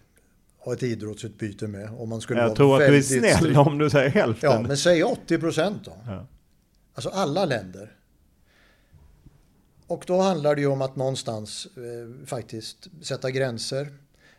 ha 0.57 0.73
ett 0.73 0.83
idrottsutbyte 0.83 1.67
med. 1.67 1.89
Om 1.89 2.09
man 2.09 2.21
skulle 2.21 2.41
Jag 2.41 2.55
tror 2.55 2.81
att 2.81 2.87
du 2.87 2.97
är 2.97 3.01
snäll 3.01 3.57
om 3.57 3.77
du 3.77 3.89
säger 3.89 4.09
hälften. 4.09 4.51
Ja, 4.51 4.61
men 4.61 4.77
säg 4.77 5.03
80 5.03 5.37
procent 5.37 5.85
då. 5.85 5.93
Ja. 6.05 6.27
Alltså 6.93 7.09
alla 7.09 7.45
länder. 7.45 7.95
Och 9.87 10.03
då 10.07 10.21
handlar 10.21 10.55
det 10.55 10.61
ju 10.61 10.67
om 10.67 10.81
att 10.81 10.95
någonstans 10.95 11.67
eh, 11.77 12.25
faktiskt 12.25 12.87
sätta 13.01 13.31
gränser, 13.31 13.87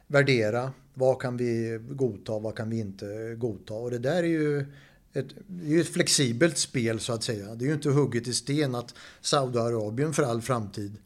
värdera. 0.06 0.72
Vad 0.94 1.20
kan 1.22 1.36
vi 1.36 1.78
godta, 1.90 2.38
vad 2.38 2.56
kan 2.56 2.70
vi 2.70 2.78
inte 2.78 3.34
godta? 3.38 3.74
Och 3.74 3.90
det 3.90 3.98
där 3.98 4.22
är 4.22 4.22
ju 4.22 4.66
ett, 5.12 5.28
det 5.46 5.66
är 5.66 5.70
ju 5.70 5.80
ett 5.80 5.92
flexibelt 5.92 6.58
spel 6.58 7.00
så 7.00 7.12
att 7.12 7.22
säga. 7.22 7.54
Det 7.54 7.64
är 7.64 7.66
ju 7.66 7.74
inte 7.74 7.90
hugget 7.90 8.28
i 8.28 8.34
sten 8.34 8.74
att 8.74 8.94
Saudiarabien 9.20 10.12
för 10.12 10.22
all 10.22 10.42
framtid 10.42 10.96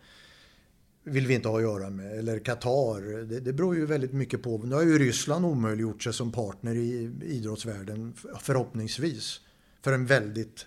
vill 1.05 1.27
vi 1.27 1.35
inte 1.35 1.49
ha 1.49 1.57
att 1.57 1.63
göra 1.63 1.91
med. 1.91 2.19
Eller 2.19 2.39
Qatar. 2.39 3.25
Det, 3.25 3.41
det 3.41 3.53
beror 3.53 3.77
ju 3.77 3.87
väldigt 3.87 4.13
mycket 4.13 4.43
på. 4.43 4.59
Nu 4.59 4.75
har 4.75 4.83
ju 4.83 4.99
Ryssland 4.99 5.47
omöjliggjort 5.47 6.03
sig 6.03 6.13
som 6.13 6.33
partner 6.33 6.75
i 6.75 7.11
idrottsvärlden 7.23 8.15
förhoppningsvis. 8.41 9.41
För 9.83 9.93
en 9.93 10.07
väldigt, 10.07 10.67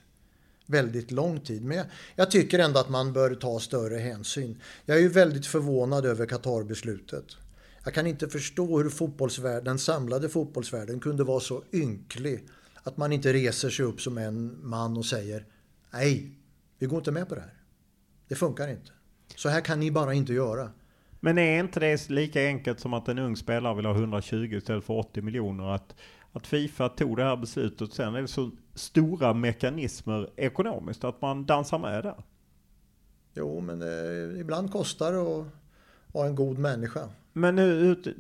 väldigt 0.66 1.12
lång 1.12 1.40
tid. 1.40 1.66
Men 1.66 1.78
jag, 1.78 1.86
jag 2.16 2.32
tycker 2.32 2.60
ändå 2.60 2.80
att 2.80 2.90
man 2.90 3.14
bör 3.14 3.36
ta 3.36 3.60
större 3.60 3.98
hänsyn. 3.98 4.62
Jag 4.86 4.98
är 4.98 5.02
ju 5.02 5.10
väldigt 5.10 5.46
förvånad 5.46 6.06
över 6.06 6.26
Qatar-beslutet. 6.26 7.26
Jag 7.84 7.94
kan 7.94 8.08
inte 8.08 8.30
förstå 8.30 8.78
hur 8.82 8.90
fotbollsvärlden, 8.90 9.64
den 9.64 9.80
samlade 9.80 10.30
fotbollsvärlden 10.30 11.00
kunde 11.00 11.24
vara 11.24 11.40
så 11.40 11.64
ynklig 11.74 12.48
att 12.88 12.98
man 12.98 13.12
inte 13.12 13.34
reser 13.34 13.70
sig 13.70 13.86
upp 13.86 14.02
som 14.02 14.18
en 14.18 14.68
man 14.68 14.98
och 14.98 15.06
säger 15.06 15.46
nej, 15.94 16.32
vi 16.80 16.86
går 16.86 16.98
inte 16.98 17.12
med 17.12 17.30
på 17.30 17.36
det 17.36 17.42
här. 17.42 17.54
Det 18.28 18.36
funkar 18.36 18.68
inte. 18.68 18.92
Så 19.36 19.50
här 19.50 19.62
kan 19.62 19.80
ni 19.80 19.92
bara 19.92 20.14
inte 20.14 20.34
göra. 20.34 20.72
Men 21.20 21.38
är 21.38 21.60
inte 21.60 21.80
det 21.80 22.10
lika 22.10 22.46
enkelt 22.46 22.80
som 22.80 22.94
att 22.94 23.08
en 23.08 23.20
ung 23.20 23.36
spelare 23.36 23.76
vill 23.76 23.86
ha 23.86 23.94
120 23.94 24.50
istället 24.52 24.84
för 24.84 24.94
80 24.94 25.22
miljoner? 25.22 25.76
Att, 25.76 25.96
att 26.32 26.48
Fifa 26.48 26.90
tog 26.90 27.18
det 27.18 27.24
här 27.24 27.38
beslutet. 27.38 27.94
Sen 27.94 28.16
är 28.16 28.22
det 28.22 28.28
så 28.28 28.52
stora 28.74 29.34
mekanismer 29.34 30.30
ekonomiskt 30.36 31.04
att 31.04 31.22
man 31.22 31.46
dansar 31.46 31.80
med 31.80 32.04
där. 32.04 32.24
Jo, 33.34 33.62
men 33.62 33.82
eh, 33.82 34.40
ibland 34.40 34.72
kostar 34.72 35.14
det 35.14 35.20
att 35.20 35.48
vara 36.14 36.28
en 36.28 36.36
god 36.36 36.58
människa. 36.58 37.10
Men 37.34 37.58
hur, 37.58 38.16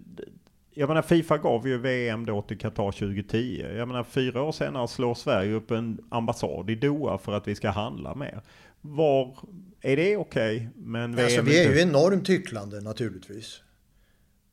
jag 0.77 0.87
menar 0.87 1.01
Fifa 1.01 1.37
gav 1.37 1.67
ju 1.67 1.77
VM 1.77 2.25
då 2.25 2.41
till 2.41 2.57
Qatar 2.57 2.91
2010. 2.91 3.65
Jag 3.77 3.87
menar 3.87 4.03
fyra 4.03 4.41
år 4.41 4.51
senare 4.51 4.87
slår 4.87 5.15
Sverige 5.15 5.53
upp 5.53 5.71
en 5.71 5.99
ambassad 6.09 6.69
i 6.69 6.75
Doha 6.75 7.17
för 7.17 7.33
att 7.33 7.47
vi 7.47 7.55
ska 7.55 7.69
handla 7.69 8.15
mer. 8.15 8.41
Var, 8.81 9.37
är 9.81 9.95
det 9.95 10.17
okej? 10.17 10.55
Okay, 10.55 10.67
men 10.75 11.19
alltså, 11.19 11.41
vi 11.41 11.65
är 11.65 11.71
ju 11.71 11.81
enormt 11.81 12.29
hycklande 12.29 12.81
naturligtvis. 12.81 13.61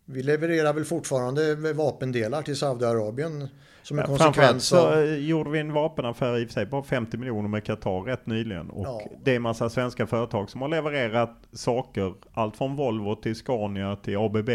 Vi 0.04 0.22
levererar 0.22 0.72
väl 0.72 0.84
fortfarande 0.84 1.72
vapendelar 1.72 2.42
till 2.42 2.56
Saudiarabien 2.56 3.48
som 3.82 3.98
en 3.98 4.04
ja, 4.08 4.16
konsekvens 4.16 4.72
av... 4.72 4.92
så 4.92 5.04
gjorde 5.04 5.50
vi 5.50 5.58
en 5.58 5.72
vapenaffär 5.72 6.38
i 6.38 6.44
och 6.44 6.48
för 6.48 6.54
sig 6.54 6.66
på 6.66 6.82
50 6.82 7.16
miljoner 7.16 7.48
med 7.48 7.64
Qatar 7.64 8.00
rätt 8.00 8.26
nyligen. 8.26 8.70
Och 8.70 8.86
ja. 8.86 9.02
det 9.24 9.32
är 9.32 9.36
en 9.36 9.42
massa 9.42 9.70
svenska 9.70 10.06
företag 10.06 10.50
som 10.50 10.62
har 10.62 10.68
levererat 10.68 11.38
saker, 11.52 12.14
allt 12.32 12.56
från 12.56 12.76
Volvo 12.76 13.14
till 13.14 13.34
Scania 13.34 13.96
till 13.96 14.16
ABB 14.16 14.50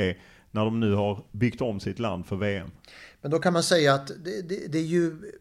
när 0.52 0.66
de 0.66 0.80
nu 0.80 0.94
har 0.94 1.24
byggt 1.32 1.62
om 1.62 1.80
sitt 1.80 2.00
land 2.00 2.26
för 2.26 2.36
VM. 2.36 2.72
Men 3.22 3.32
då 3.32 3.40
kan 3.40 3.54
man 3.54 3.64
säga 3.64 3.94
att 3.94 4.08
det, 4.08 4.42
det, 4.42 4.68
det 4.68 4.78
är 4.78 4.84
ju 4.84 5.32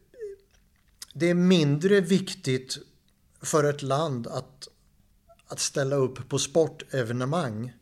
det 1.13 1.31
är 1.31 1.35
mindre 1.35 2.01
viktigt 2.01 2.79
för 3.43 3.65
ett 3.65 3.83
land 3.83 4.27
att, 4.27 4.69
att 5.47 5.59
ställa 5.59 5.97
upp 5.97 6.29
på 6.29 6.39
sportevenemang 6.39 7.73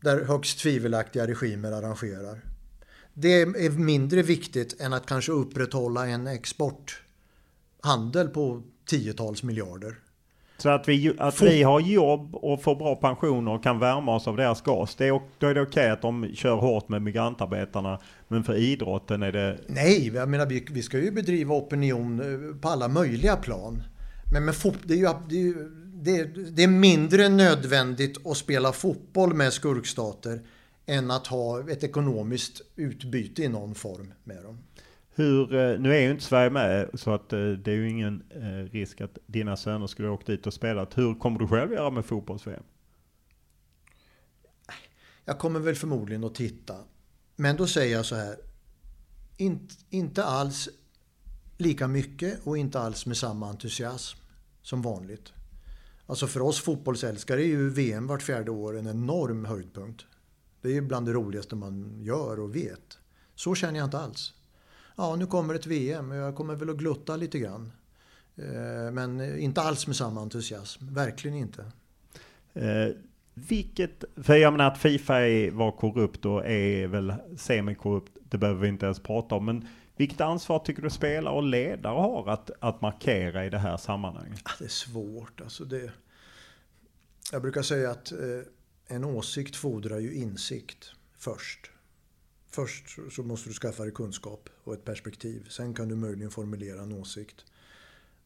där 0.00 0.24
högst 0.24 0.58
tvivelaktiga 0.58 1.26
regimer 1.26 1.72
arrangerar. 1.72 2.44
Det 3.14 3.42
är 3.42 3.70
mindre 3.70 4.22
viktigt 4.22 4.80
än 4.80 4.92
att 4.92 5.06
kanske 5.06 5.32
upprätthålla 5.32 6.06
en 6.06 6.26
exporthandel 6.26 8.28
på 8.28 8.62
tiotals 8.84 9.42
miljarder. 9.42 9.98
Så 10.62 10.68
att, 10.68 10.88
vi, 10.88 11.14
att 11.18 11.42
vi 11.42 11.62
har 11.62 11.80
jobb 11.80 12.34
och 12.34 12.62
får 12.62 12.76
bra 12.76 12.96
pensioner 12.96 13.52
och 13.52 13.62
kan 13.62 13.78
värma 13.78 14.14
oss 14.14 14.28
av 14.28 14.36
deras 14.36 14.62
gas. 14.62 14.94
Det 14.94 15.06
är, 15.06 15.20
då 15.38 15.46
är 15.46 15.54
det 15.54 15.60
okej 15.60 15.82
okay 15.82 15.90
att 15.90 16.02
de 16.02 16.30
kör 16.34 16.56
hårt 16.56 16.88
med 16.88 17.02
migrantarbetarna. 17.02 17.98
Men 18.28 18.44
för 18.44 18.56
idrotten 18.56 19.22
är 19.22 19.32
det... 19.32 19.58
Nej, 19.66 20.10
jag 20.14 20.28
menar 20.28 20.46
vi, 20.46 20.66
vi 20.70 20.82
ska 20.82 20.98
ju 20.98 21.10
bedriva 21.10 21.54
opinion 21.54 22.20
eh, 22.20 22.60
på 22.60 22.68
alla 22.68 22.88
möjliga 22.88 23.36
plan. 23.36 23.82
Men 24.32 24.54
fot, 24.54 24.78
det, 24.84 24.94
är 24.94 24.98
ju, 24.98 25.08
det, 25.28 25.36
är 25.36 25.40
ju, 25.40 25.68
det, 25.94 26.24
det 26.50 26.62
är 26.62 26.68
mindre 26.68 27.28
nödvändigt 27.28 28.26
att 28.26 28.36
spela 28.36 28.72
fotboll 28.72 29.34
med 29.34 29.52
skurkstater 29.52 30.40
än 30.86 31.10
att 31.10 31.26
ha 31.26 31.70
ett 31.70 31.84
ekonomiskt 31.84 32.62
utbyte 32.76 33.42
i 33.42 33.48
någon 33.48 33.74
form 33.74 34.12
med 34.24 34.42
dem. 34.42 34.58
Hur, 35.18 35.54
eh, 35.54 35.80
nu 35.80 35.94
är 35.94 36.00
ju 36.00 36.10
inte 36.10 36.24
Sverige 36.24 36.50
med 36.50 36.90
så 36.94 37.14
att 37.14 37.32
eh, 37.32 37.38
det 37.38 37.70
är 37.70 37.74
ju 37.74 37.90
ingen 37.90 38.22
eh, 38.30 38.72
risk 38.72 39.00
att 39.00 39.18
dina 39.26 39.56
söner 39.56 39.86
skulle 39.86 40.08
åka 40.08 40.32
dit 40.32 40.46
och 40.46 40.54
spelat. 40.54 40.98
Hur 40.98 41.14
kommer 41.14 41.38
du 41.38 41.48
själv 41.48 41.72
göra 41.72 41.90
med 41.90 42.04
fotbolls-VM? 42.04 42.62
Jag 45.24 45.38
kommer 45.38 45.60
väl 45.60 45.74
förmodligen 45.74 46.24
att 46.24 46.34
titta. 46.34 46.74
Men 47.36 47.56
då 47.56 47.66
säger 47.66 47.96
jag 47.96 48.06
så 48.06 48.14
här. 48.16 48.36
Inte, 49.36 49.74
inte 49.90 50.24
alls 50.24 50.68
lika 51.56 51.88
mycket 51.88 52.46
och 52.46 52.58
inte 52.58 52.80
alls 52.80 53.06
med 53.06 53.16
samma 53.16 53.48
entusiasm 53.48 54.18
som 54.62 54.82
vanligt. 54.82 55.32
Alltså 56.06 56.26
för 56.26 56.42
oss 56.42 56.60
fotbollsälskare 56.60 57.42
är 57.42 57.46
ju 57.46 57.70
VM 57.70 58.06
vart 58.06 58.22
fjärde 58.22 58.50
år 58.50 58.78
en 58.78 58.86
enorm 58.86 59.44
höjdpunkt. 59.44 60.06
Det 60.62 60.68
är 60.68 60.72
ju 60.72 60.80
bland 60.80 61.06
det 61.06 61.12
roligaste 61.12 61.56
man 61.56 62.02
gör 62.02 62.40
och 62.40 62.56
vet. 62.56 62.98
Så 63.34 63.54
känner 63.54 63.78
jag 63.78 63.86
inte 63.86 63.98
alls 63.98 64.34
ja, 64.98 65.16
nu 65.16 65.26
kommer 65.26 65.54
ett 65.54 65.66
VM 65.66 66.10
och 66.10 66.16
jag 66.16 66.34
kommer 66.34 66.54
väl 66.54 66.70
att 66.70 66.76
glutta 66.76 67.16
lite 67.16 67.38
grann. 67.38 67.72
Eh, 68.36 68.92
men 68.92 69.38
inte 69.38 69.60
alls 69.60 69.86
med 69.86 69.96
samma 69.96 70.20
entusiasm, 70.20 70.94
verkligen 70.94 71.36
inte. 71.36 71.72
Eh, 72.54 72.88
vilket, 73.34 74.04
för 74.16 74.36
jag 74.36 74.52
menar 74.52 74.66
att 74.66 74.78
Fifa 74.78 75.20
är, 75.20 75.50
var 75.50 75.72
korrupt 75.72 76.24
och 76.24 76.46
är 76.46 76.86
väl 76.86 77.14
semikorrupt, 77.36 78.12
det 78.30 78.38
behöver 78.38 78.60
vi 78.60 78.68
inte 78.68 78.86
ens 78.86 79.00
prata 79.00 79.34
om. 79.34 79.44
Men 79.44 79.68
vilket 79.96 80.20
ansvar 80.20 80.58
tycker 80.58 80.82
du 80.82 80.90
spelare 80.90 81.34
och 81.34 81.42
ledare 81.42 81.92
har 81.92 82.30
att, 82.30 82.50
att 82.60 82.80
markera 82.80 83.46
i 83.46 83.50
det 83.50 83.58
här 83.58 83.76
sammanhanget? 83.76 84.40
Det 84.58 84.64
är 84.64 84.68
svårt. 84.68 85.40
Alltså 85.40 85.64
det, 85.64 85.92
jag 87.32 87.42
brukar 87.42 87.62
säga 87.62 87.90
att 87.90 88.12
eh, 88.12 88.18
en 88.86 89.04
åsikt 89.04 89.56
fordrar 89.56 89.98
ju 89.98 90.14
insikt 90.14 90.92
först. 91.18 91.70
Först 92.50 92.98
så 93.10 93.22
måste 93.22 93.48
du 93.48 93.54
skaffa 93.54 93.82
dig 93.82 93.92
kunskap 93.92 94.48
och 94.68 94.74
ett 94.74 94.84
perspektiv. 94.84 95.46
Sen 95.50 95.74
kan 95.74 95.88
du 95.88 95.96
möjligen 95.96 96.30
formulera 96.30 96.82
en 96.82 96.92
åsikt. 96.92 97.44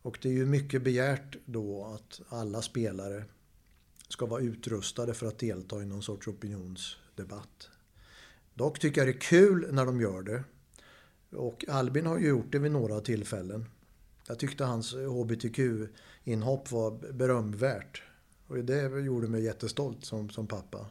Och 0.03 0.19
det 0.23 0.29
är 0.29 0.33
ju 0.33 0.47
mycket 0.47 0.83
begärt 0.83 1.37
då 1.45 1.85
att 1.85 2.21
alla 2.29 2.63
spelare 2.63 3.25
ska 4.09 4.27
vara 4.27 4.43
utrustade 4.43 5.15
för 5.15 5.27
att 5.27 5.39
delta 5.39 5.83
i 5.83 5.87
någon 5.87 6.03
sorts 6.03 6.29
opinionsdebatt. 6.29 7.69
Dock 8.55 8.79
tycker 8.79 9.01
jag 9.01 9.09
det 9.09 9.17
är 9.17 9.21
kul 9.21 9.69
när 9.71 9.87
de 9.87 10.01
gör 10.01 10.23
det. 10.23 10.45
Och 11.37 11.65
Albin 11.69 12.07
har 12.07 12.19
ju 12.19 12.29
gjort 12.29 12.53
det 12.53 12.59
vid 12.59 12.73
några 12.73 13.01
tillfällen. 13.01 13.67
Jag 14.29 14.39
tyckte 14.39 14.65
hans 14.65 14.95
hbtq-inhopp 14.95 16.71
var 16.71 17.13
berömvärt. 17.13 18.03
Och 18.47 18.57
det 18.57 19.01
gjorde 19.01 19.29
mig 19.29 19.45
jättestolt 19.45 20.05
som, 20.05 20.31
som 20.31 20.47
pappa. 20.47 20.87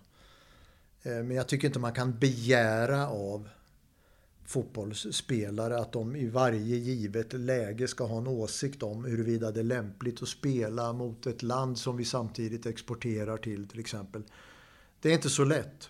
Eh, 1.04 1.24
men 1.24 1.32
jag 1.32 1.48
tycker 1.48 1.68
inte 1.68 1.80
man 1.80 1.94
kan 1.94 2.20
begära 2.20 3.08
av 3.08 3.50
fotbollsspelare 4.52 5.78
att 5.78 5.92
de 5.92 6.16
i 6.16 6.28
varje 6.28 6.76
givet 6.76 7.34
läge 7.34 7.88
ska 7.88 8.06
ha 8.06 8.18
en 8.18 8.28
åsikt 8.28 8.84
om 8.84 9.06
huruvida 9.06 9.52
det 9.52 9.60
är 9.60 9.64
lämpligt 9.64 10.22
att 10.22 10.28
spela 10.28 10.94
mot 10.94 11.28
ett 11.28 11.44
land 11.44 11.78
som 11.78 11.98
vi 11.98 12.06
samtidigt 12.06 12.66
exporterar 12.66 13.38
till 13.38 13.68
till 13.68 13.80
exempel. 13.80 14.24
Det 15.02 15.10
är 15.10 15.14
inte 15.14 15.30
så 15.30 15.44
lätt. 15.44 15.90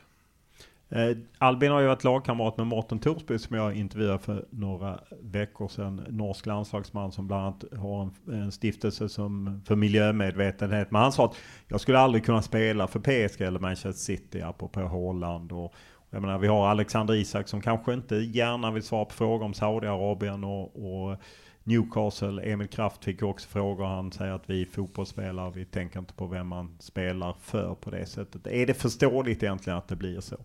Eh, 0.89 1.17
Albin 1.37 1.71
har 1.71 1.81
ju 1.81 1.87
varit 1.87 2.03
lagkamrat 2.03 2.57
med 2.57 2.67
Mårten 2.67 2.99
Torsby 2.99 3.39
som 3.39 3.55
jag 3.55 3.75
intervjuade 3.75 4.19
för 4.19 4.45
några 4.49 4.99
veckor 5.21 5.67
sedan. 5.67 6.05
Norsk 6.09 6.45
landslagsman 6.45 7.11
som 7.11 7.27
bland 7.27 7.43
annat 7.43 7.63
har 7.79 8.01
en, 8.01 8.33
en 8.33 8.51
stiftelse 8.51 9.09
som, 9.09 9.61
för 9.65 9.75
miljömedvetenhet. 9.75 10.91
Men 10.91 11.01
han 11.01 11.11
sa 11.11 11.25
att 11.25 11.35
jag 11.67 11.81
skulle 11.81 11.99
aldrig 11.99 12.25
kunna 12.25 12.41
spela 12.41 12.87
för 12.87 12.99
PSG 12.99 13.41
eller 13.41 13.59
Manchester 13.59 13.91
City 13.91 14.41
apropå 14.41 14.81
Holland. 14.81 15.51
Och, 15.51 15.73
jag 16.13 16.21
menar, 16.21 16.37
vi 16.37 16.47
har 16.47 16.67
Alexander 16.67 17.13
Isak 17.13 17.47
som 17.47 17.61
kanske 17.61 17.93
inte 17.93 18.15
gärna 18.15 18.71
vill 18.71 18.83
svara 18.83 19.05
på 19.05 19.13
frågor 19.13 19.45
om 19.45 19.53
Saudiarabien 19.53 20.43
och, 20.43 20.75
och 20.75 21.17
Newcastle, 21.63 22.41
Emil 22.43 22.67
Kraft 22.67 23.03
fick 23.03 23.23
också 23.23 23.49
frågor. 23.49 23.85
Han 23.85 24.11
säger 24.11 24.31
att 24.31 24.49
vi 24.49 24.65
fotbollsspelare, 24.65 25.51
vi 25.55 25.65
tänker 25.65 25.99
inte 25.99 26.13
på 26.13 26.27
vem 26.27 26.47
man 26.47 26.77
spelar 26.79 27.35
för 27.41 27.75
på 27.75 27.91
det 27.91 28.05
sättet. 28.05 28.47
Är 28.47 28.65
det 28.65 28.73
förståeligt 28.73 29.43
egentligen 29.43 29.77
att 29.79 29.87
det 29.87 29.95
blir 29.95 30.21
så? 30.21 30.37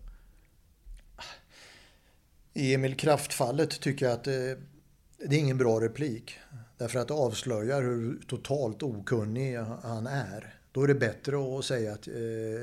I 2.53 2.73
Emil 2.73 2.95
Kraft-fallet 2.95 3.81
tycker 3.81 4.05
jag 4.05 4.13
att 4.13 4.23
det, 4.23 4.57
det 5.17 5.35
är 5.35 5.39
ingen 5.39 5.57
bra 5.57 5.81
replik. 5.81 6.37
Därför 6.77 6.99
att 6.99 7.07
det 7.07 7.13
avslöjar 7.13 7.81
hur 7.81 8.19
totalt 8.27 8.83
okunnig 8.83 9.57
han 9.83 10.07
är. 10.07 10.53
Då 10.71 10.83
är 10.83 10.87
det 10.87 10.95
bättre 10.95 11.57
att 11.59 11.65
säga 11.65 11.93
att 11.93 12.07
eh, 12.07 12.13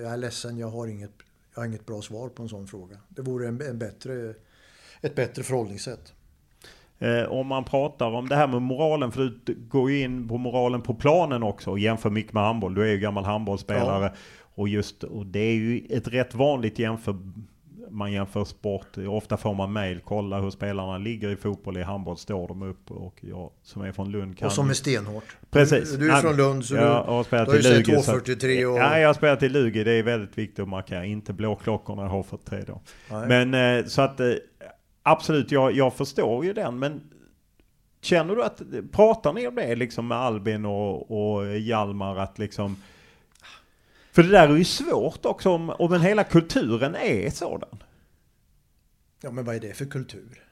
jag 0.03 0.13
är 0.13 0.17
ledsen, 0.17 0.59
jag 0.59 0.69
har, 0.69 0.87
inget, 0.87 1.24
jag 1.55 1.61
har 1.63 1.67
inget 1.67 1.87
bra 1.87 2.03
svar 2.03 2.29
på 2.29 2.43
en 2.43 2.49
sån 2.49 2.67
fråga. 2.67 2.97
Det 3.09 3.23
vore 3.23 3.49
en, 3.49 3.61
en 3.61 3.79
bättre, 3.79 4.35
ett 5.01 5.15
bättre 5.15 5.43
förhållningssätt. 5.43 6.13
Eh, 6.99 7.25
om 7.25 7.47
man 7.47 7.65
pratar 7.65 8.07
om 8.07 8.29
det 8.29 8.37
här 8.37 8.47
med 8.47 8.63
moralen, 8.63 9.13
för 9.13 9.33
du 9.45 9.55
går 9.55 9.91
ju 9.91 10.01
in 10.01 10.29
på 10.29 10.39
moralen 10.39 10.83
på 10.83 10.95
planen 10.95 11.43
också 11.43 11.71
och 11.71 11.79
jämför 11.79 12.11
mycket 12.11 12.33
med 12.33 12.43
handboll. 12.43 12.75
Du 12.75 12.83
är 12.83 12.93
ju 12.93 12.99
gammal 12.99 13.25
handbollsspelare. 13.25 14.05
Ja. 14.05 14.13
Och, 14.57 14.69
just, 14.69 15.05
och 15.05 15.27
det 15.27 15.41
är 15.41 15.55
ju 15.55 15.87
ett 15.91 16.09
rätt 16.09 16.35
vanligt 16.35 16.79
jämför 16.79 17.17
man 17.95 18.13
jämför 18.13 18.45
sport. 18.45 18.99
Ofta 19.09 19.37
får 19.37 19.55
man 19.55 19.73
mail, 19.73 20.01
kolla 20.05 20.41
hur 20.41 20.51
spelarna 20.51 20.99
ligger 20.99 21.29
i 21.29 21.37
fotboll, 21.37 21.77
i 21.77 21.83
handboll 21.83 22.17
står 22.17 22.49
de 22.49 22.63
upp. 22.63 22.91
Och 22.91 23.19
jag 23.21 23.51
som 23.63 23.83
är 23.83 23.93
från 23.93 24.11
Lund 24.11 24.39
kan... 24.39 24.47
Och 24.47 24.53
som 24.53 24.71
är 24.71 24.75
stenhårt. 24.75 25.37
Precis. 25.51 25.93
Du, 25.93 25.99
du 25.99 26.13
är 26.13 26.21
från 26.21 26.37
Lund 26.37 26.65
så 26.65 26.75
jag 26.75 27.07
du, 27.07 27.13
har 27.13 27.25
spelat 27.25 27.47
du 27.47 27.51
har 27.51 27.59
ju 27.59 27.63
sett 27.63 27.87
H43 27.87 28.65
och... 28.65 28.79
Ja, 28.79 28.99
jag 28.99 29.09
har 29.09 29.15
spelat 29.15 29.43
i 29.43 29.49
Lugi. 29.49 29.85
Det 29.85 29.93
är 29.93 30.03
väldigt 30.03 30.39
viktigt 30.39 30.59
att 30.59 30.69
markera. 30.69 31.05
Inte 31.05 31.33
blåklockorna 31.33 32.07
i 32.07 32.09
H43 32.09 32.65
då. 32.67 32.81
Nej. 33.11 33.29
Men 33.29 33.79
eh, 33.79 33.85
så 33.85 34.03
att 34.03 34.21
eh, 34.21 34.33
absolut, 35.03 35.51
jag, 35.51 35.73
jag 35.73 35.95
förstår 35.95 36.45
ju 36.45 36.53
den. 36.53 36.79
Men 36.79 37.01
känner 38.03 38.37
du 38.37 38.43
att, 38.43 38.63
pratar 38.93 39.33
ni 39.33 39.47
om 39.47 39.55
det 39.55 39.77
liksom 39.77 40.09
med 40.09 40.19
Albin 40.19 40.65
och, 40.65 41.37
och 41.37 41.59
Hjalmar 41.59 42.17
att 42.17 42.39
liksom 42.39 42.77
för 44.15 44.23
det 44.23 44.29
där 44.29 44.49
är 44.49 44.57
ju 44.57 44.65
svårt 44.65 45.25
också 45.25 45.51
om, 45.51 45.71
om 45.71 45.91
den 45.91 46.01
hela 46.01 46.25
kulturen 46.25 46.95
är 46.95 47.31
sådan. 47.31 47.83
Ja, 49.23 49.31
men 49.31 49.45
vad 49.45 49.55
är 49.55 49.61
det 49.61 49.75
för 49.75 49.85
kultur? 49.85 50.45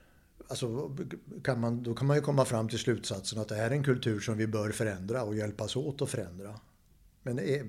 Alltså, 0.49 0.97
kan 1.45 1.61
man, 1.61 1.83
då 1.83 1.95
kan 1.95 2.07
man 2.07 2.17
ju 2.17 2.23
komma 2.23 2.45
fram 2.45 2.69
till 2.69 2.79
slutsatsen 2.79 3.39
att 3.39 3.49
det 3.49 3.55
här 3.55 3.71
är 3.71 3.75
en 3.75 3.85
kultur 3.85 4.21
som 4.21 4.37
vi 4.37 4.47
bör 4.47 4.71
förändra 4.71 5.23
och 5.23 5.37
hjälpas 5.37 5.77
åt 5.77 6.03
att 6.03 6.11
förändra. 6.11 6.61
Men 7.23 7.39
eh, 7.39 7.55
eh, 7.55 7.63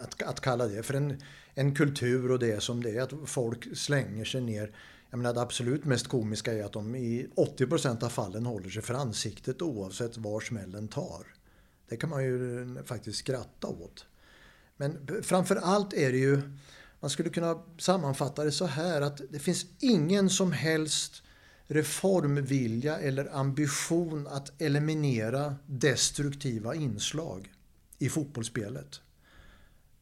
att, 0.00 0.22
att 0.22 0.40
kalla 0.40 0.66
det 0.66 0.82
för 0.82 0.94
en, 0.94 1.22
en 1.54 1.74
kultur 1.74 2.30
och 2.30 2.38
det 2.38 2.62
som 2.62 2.82
det 2.82 2.90
är, 2.90 3.02
att 3.02 3.12
folk 3.24 3.76
slänger 3.76 4.24
sig 4.24 4.40
ner. 4.40 4.76
Jag 5.10 5.18
menar, 5.18 5.34
det 5.34 5.40
absolut 5.40 5.84
mest 5.84 6.08
komiska 6.08 6.52
är 6.52 6.64
att 6.64 6.72
de 6.72 6.94
i 6.94 7.28
80% 7.36 8.04
av 8.04 8.08
fallen 8.08 8.46
håller 8.46 8.70
sig 8.70 8.82
för 8.82 8.94
ansiktet 8.94 9.62
oavsett 9.62 10.16
var 10.16 10.40
smällen 10.40 10.88
tar. 10.88 11.26
Det 11.88 11.96
kan 11.96 12.10
man 12.10 12.24
ju 12.24 12.66
faktiskt 12.84 13.18
skratta 13.18 13.68
åt. 13.68 14.06
Men 14.76 15.22
framför 15.22 15.56
allt 15.56 15.92
är 15.92 16.12
det 16.12 16.18
ju, 16.18 16.42
man 17.00 17.10
skulle 17.10 17.30
kunna 17.30 17.62
sammanfatta 17.78 18.44
det 18.44 18.52
så 18.52 18.66
här 18.66 19.00
att 19.00 19.20
det 19.30 19.38
finns 19.38 19.66
ingen 19.80 20.30
som 20.30 20.52
helst 20.52 21.22
reformvilja 21.66 22.98
eller 22.98 23.36
ambition 23.36 24.26
att 24.26 24.62
eliminera 24.62 25.54
destruktiva 25.66 26.74
inslag 26.74 27.52
i 27.98 28.08
fotbollsspelet. 28.08 29.00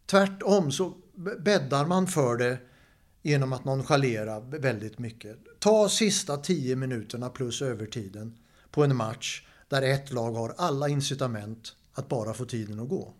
Tvärtom 0.07 0.72
så 0.72 0.95
bäddar 1.39 1.87
man 1.87 2.07
för 2.07 2.37
det 2.37 2.59
genom 3.22 3.53
att 3.53 3.64
nonchalera 3.64 4.41
väldigt 4.41 4.99
mycket. 4.99 5.39
Ta 5.59 5.89
sista 5.89 6.37
tio 6.37 6.77
minuterna 6.77 7.29
plus 7.29 7.62
övertiden 7.62 8.39
på 8.70 8.85
en 8.85 8.97
match 8.97 9.47
där 9.68 9.83
ett 9.83 10.12
lag 10.12 10.33
har 10.33 10.55
alla 10.59 10.89
incitament 10.89 11.77
att 11.93 12.09
bara 12.09 12.35
få 12.35 12.45
tiden 12.45 12.81
att 12.81 12.89
gå. 12.89 13.14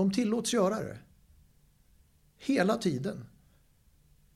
De 0.00 0.12
tillåts 0.12 0.52
göra 0.52 0.80
det. 0.80 0.98
Hela 2.38 2.76
tiden. 2.76 3.24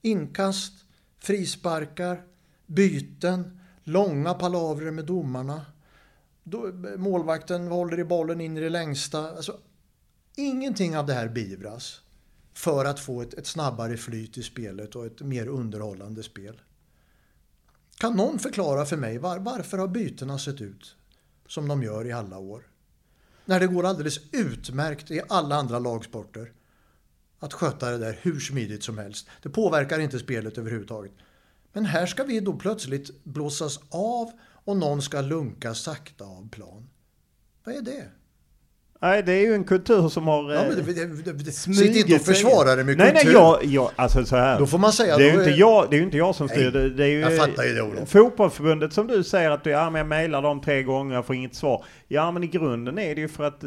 Inkast, 0.02 0.72
frisparkar, 1.18 2.24
byten, 2.66 3.60
långa 3.84 4.34
palavrer 4.34 4.90
med 4.90 5.04
domarna. 5.04 5.66
Målvakten 6.96 7.66
håller 7.66 7.98
i 7.98 8.04
bollen 8.04 8.40
in 8.40 8.56
i 8.56 8.60
det 8.60 8.68
längsta. 8.68 9.30
Alltså, 9.30 9.60
ingenting 10.36 10.96
av 10.96 11.06
det 11.06 11.14
här 11.14 11.28
beivras 11.28 12.00
för 12.54 12.84
att 12.84 13.00
få 13.00 13.22
ett, 13.22 13.34
ett 13.34 13.46
snabbare 13.46 13.96
flyt 13.96 14.38
i 14.38 14.42
spelet 14.42 14.96
och 14.96 15.06
ett 15.06 15.20
mer 15.20 15.46
underhållande 15.46 16.22
spel. 16.22 16.60
Kan 17.98 18.16
någon 18.16 18.38
förklara 18.38 18.84
för 18.84 18.96
mig 18.96 19.18
var, 19.18 19.38
varför 19.38 19.78
har 19.78 19.88
bytena 19.88 20.38
sett 20.38 20.60
ut 20.60 20.96
som 21.46 21.68
de 21.68 21.82
gör 21.82 22.06
i 22.06 22.12
alla 22.12 22.38
år? 22.38 22.73
När 23.44 23.60
det 23.60 23.66
går 23.66 23.86
alldeles 23.86 24.20
utmärkt 24.32 25.10
i 25.10 25.20
alla 25.28 25.56
andra 25.56 25.78
lagsporter 25.78 26.52
att 27.38 27.52
sköta 27.52 27.90
det 27.90 27.98
där 27.98 28.18
hur 28.22 28.40
smidigt 28.40 28.82
som 28.82 28.98
helst. 28.98 29.28
Det 29.42 29.48
påverkar 29.48 29.98
inte 29.98 30.18
spelet 30.18 30.58
överhuvudtaget. 30.58 31.12
Men 31.72 31.84
här 31.84 32.06
ska 32.06 32.24
vi 32.24 32.40
då 32.40 32.52
plötsligt 32.52 33.24
blåsas 33.24 33.80
av 33.90 34.30
och 34.64 34.76
någon 34.76 35.02
ska 35.02 35.20
lunka 35.20 35.74
sakta 35.74 36.24
av 36.24 36.48
plan. 36.48 36.88
Vad 37.64 37.74
är 37.74 37.82
det? 37.82 38.10
Nej, 39.04 39.22
det 39.22 39.32
är 39.32 39.40
ju 39.40 39.54
en 39.54 39.64
kultur 39.64 40.08
som 40.08 40.26
har 40.26 40.52
ja, 40.52 40.64
men 40.68 40.86
det, 40.86 40.92
det, 40.92 41.32
det, 41.32 41.52
Sitt 41.52 41.96
inte 41.96 42.14
och 42.14 42.20
försvara 42.20 42.76
det 42.76 42.84
med 42.84 42.98
nej, 42.98 43.12
kultur. 43.12 43.32
Nej, 43.32 43.32
jag, 43.32 43.64
jag, 43.64 43.90
alltså 43.96 44.24
så 44.24 44.36
här. 44.36 44.58
Då 44.58 44.66
får 44.66 44.78
man 44.78 44.92
säga... 44.92 45.16
Det 45.16 45.28
är, 45.28 45.32
ju 45.32 45.38
inte, 45.38 45.50
jag, 45.50 45.86
det 45.90 45.96
är 45.96 46.02
inte 46.02 46.16
jag 46.16 46.34
som 46.34 46.48
styr 46.48 46.70
det. 46.70 46.90
det 46.90 47.04
är 47.04 47.08
ju 47.08 47.20
jag 47.20 47.36
fattar 47.36 47.64
ju 47.64 47.74
det, 47.74 47.82
Olof. 47.82 48.08
Fotbollförbundet 48.08 48.92
som 48.92 49.06
du 49.06 49.24
säger 49.24 49.50
att 49.50 49.64
du, 49.64 49.70
ja, 49.70 49.90
men 49.90 49.98
jag 49.98 50.06
mejlar 50.06 50.42
dem 50.42 50.60
tre 50.60 50.82
gånger, 50.82 51.14
jag 51.14 51.26
får 51.26 51.36
inget 51.36 51.54
svar. 51.54 51.84
Ja, 52.08 52.30
men 52.30 52.44
i 52.44 52.46
grunden 52.46 52.98
är 52.98 53.14
det 53.14 53.20
ju 53.20 53.28
för 53.28 53.44
att 53.44 53.64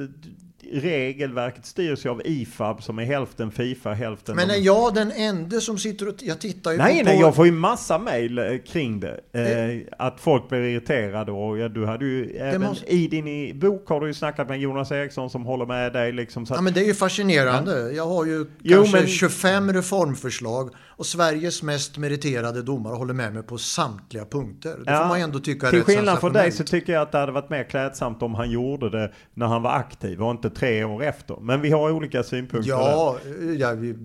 regelverket 0.73 1.65
styrs 1.65 2.05
ju 2.05 2.09
av 2.09 2.21
IFAB 2.25 2.83
som 2.83 2.99
är 2.99 3.03
hälften 3.05 3.51
Fifa, 3.51 3.93
hälften... 3.93 4.35
Men 4.35 4.49
är 4.49 4.55
jag 4.55 4.93
den 4.93 5.11
enda 5.11 5.61
som 5.61 5.77
sitter 5.77 6.07
och... 6.07 6.15
Jag 6.19 6.39
tittar 6.39 6.71
ju 6.71 6.77
nej, 6.77 6.99
på... 6.99 7.05
Nej, 7.05 7.19
jag 7.19 7.35
får 7.35 7.45
ju 7.45 7.51
massa 7.51 7.97
mejl 7.97 8.37
eh, 8.37 8.57
kring 8.57 8.99
det. 8.99 9.19
Eh, 9.31 9.93
att 9.97 10.19
folk 10.19 10.49
blir 10.49 10.59
irriterade 10.59 11.31
och 11.31 11.57
ja, 11.57 11.69
du 11.69 11.85
hade 11.85 12.05
ju 12.05 12.37
även 12.37 12.61
måste... 12.61 12.93
i 12.93 13.07
din 13.07 13.59
bok 13.59 13.87
har 13.87 14.01
du 14.01 14.07
ju 14.07 14.13
snackat 14.13 14.49
med 14.49 14.59
Jonas 14.59 14.91
Eriksson 14.91 15.29
som 15.29 15.45
håller 15.45 15.65
med 15.65 15.93
dig 15.93 16.11
liksom. 16.11 16.45
Så 16.45 16.53
att... 16.53 16.57
Ja, 16.57 16.61
men 16.61 16.73
det 16.73 16.81
är 16.81 16.85
ju 16.85 16.93
fascinerande. 16.93 17.79
Ja. 17.79 17.91
Jag 17.91 18.07
har 18.07 18.25
ju 18.25 18.45
jo, 18.61 18.77
kanske 18.77 18.97
men... 18.97 19.07
25 19.07 19.73
reformförslag 19.73 20.69
och 20.97 21.05
Sveriges 21.05 21.63
mest 21.63 21.97
meriterade 21.97 22.61
domare 22.61 22.95
håller 22.95 23.13
med 23.13 23.33
mig 23.33 23.43
på 23.43 23.57
samtliga 23.57 24.25
punkter. 24.25 24.77
Det 24.85 24.91
ja. 24.91 25.01
får 25.01 25.07
man 25.07 25.21
ändå 25.21 25.39
tycka 25.39 25.67
är 25.67 25.71
Till 25.71 25.83
skillnad 25.83 26.19
från 26.19 26.33
dig 26.33 26.51
så 26.51 26.63
tycker 26.63 26.93
jag 26.93 27.01
att 27.01 27.11
det 27.11 27.17
hade 27.17 27.31
varit 27.31 27.49
mer 27.49 27.63
klädsamt 27.63 28.23
om 28.23 28.35
han 28.35 28.51
gjorde 28.51 28.89
det 28.89 29.11
när 29.33 29.45
han 29.45 29.61
var 29.61 29.71
aktiv 29.71 30.23
och 30.23 30.31
inte 30.31 30.49
tre 30.49 30.83
år 30.83 31.03
efter. 31.03 31.37
Men 31.41 31.61
vi 31.61 31.71
har 31.71 31.91
olika 31.91 32.23
synpunkter 32.23 32.69
Ja, 32.69 33.17
ja 33.57 33.71
vi 33.71 33.95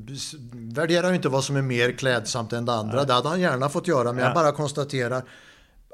värderar 0.52 1.08
ju 1.08 1.14
inte 1.14 1.28
vad 1.28 1.44
som 1.44 1.56
är 1.56 1.62
mer 1.62 1.92
klädsamt 1.92 2.52
än 2.52 2.64
det 2.64 2.72
andra. 2.72 2.96
Ja. 2.96 3.04
Det 3.04 3.12
hade 3.12 3.28
han 3.28 3.40
gärna 3.40 3.68
fått 3.68 3.88
göra, 3.88 4.12
men 4.12 4.18
ja. 4.18 4.24
jag 4.24 4.34
bara 4.34 4.52
konstaterar 4.52 5.22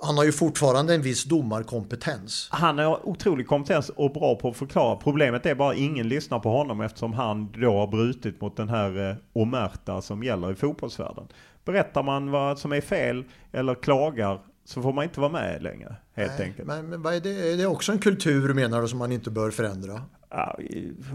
han 0.03 0.17
har 0.17 0.25
ju 0.25 0.33
fortfarande 0.33 0.95
en 0.95 1.03
viss 1.03 1.25
domarkompetens. 1.25 2.49
Han 2.51 2.79
har 2.79 3.09
otrolig 3.09 3.47
kompetens 3.47 3.89
och 3.89 4.13
bra 4.13 4.35
på 4.37 4.49
att 4.49 4.57
förklara. 4.57 4.97
Problemet 4.97 5.47
är 5.47 5.55
bara 5.55 5.71
att 5.71 5.77
ingen 5.77 6.09
lyssnar 6.09 6.39
på 6.39 6.49
honom 6.51 6.81
eftersom 6.81 7.13
han 7.13 7.53
då 7.53 7.79
har 7.79 7.87
brutit 7.87 8.41
mot 8.41 8.57
den 8.57 8.69
här 8.69 9.11
eh, 9.11 9.17
omerta 9.33 10.03
som 10.03 10.23
gäller 10.23 10.53
i 10.53 10.55
fotbollsvärlden. 10.55 11.25
Berättar 11.65 12.03
man 12.03 12.31
vad 12.31 12.59
som 12.59 12.73
är 12.73 12.81
fel 12.81 13.25
eller 13.53 13.75
klagar 13.75 14.41
så 14.65 14.83
får 14.83 14.93
man 14.93 15.05
inte 15.05 15.21
vara 15.21 15.33
med 15.33 15.63
längre 15.63 15.97
helt 16.15 16.33
Nej, 16.39 16.47
enkelt. 16.49 16.69
Men, 16.69 16.89
men 16.89 17.07
är, 17.07 17.21
det, 17.21 17.53
är 17.53 17.57
det 17.57 17.67
också 17.67 17.93
en 17.93 17.99
kultur 17.99 18.55
menar 18.55 18.83
du 18.83 18.89
som 18.89 18.99
man 18.99 19.13
inte 19.13 19.31
bör 19.31 19.51
förändra? 19.51 20.03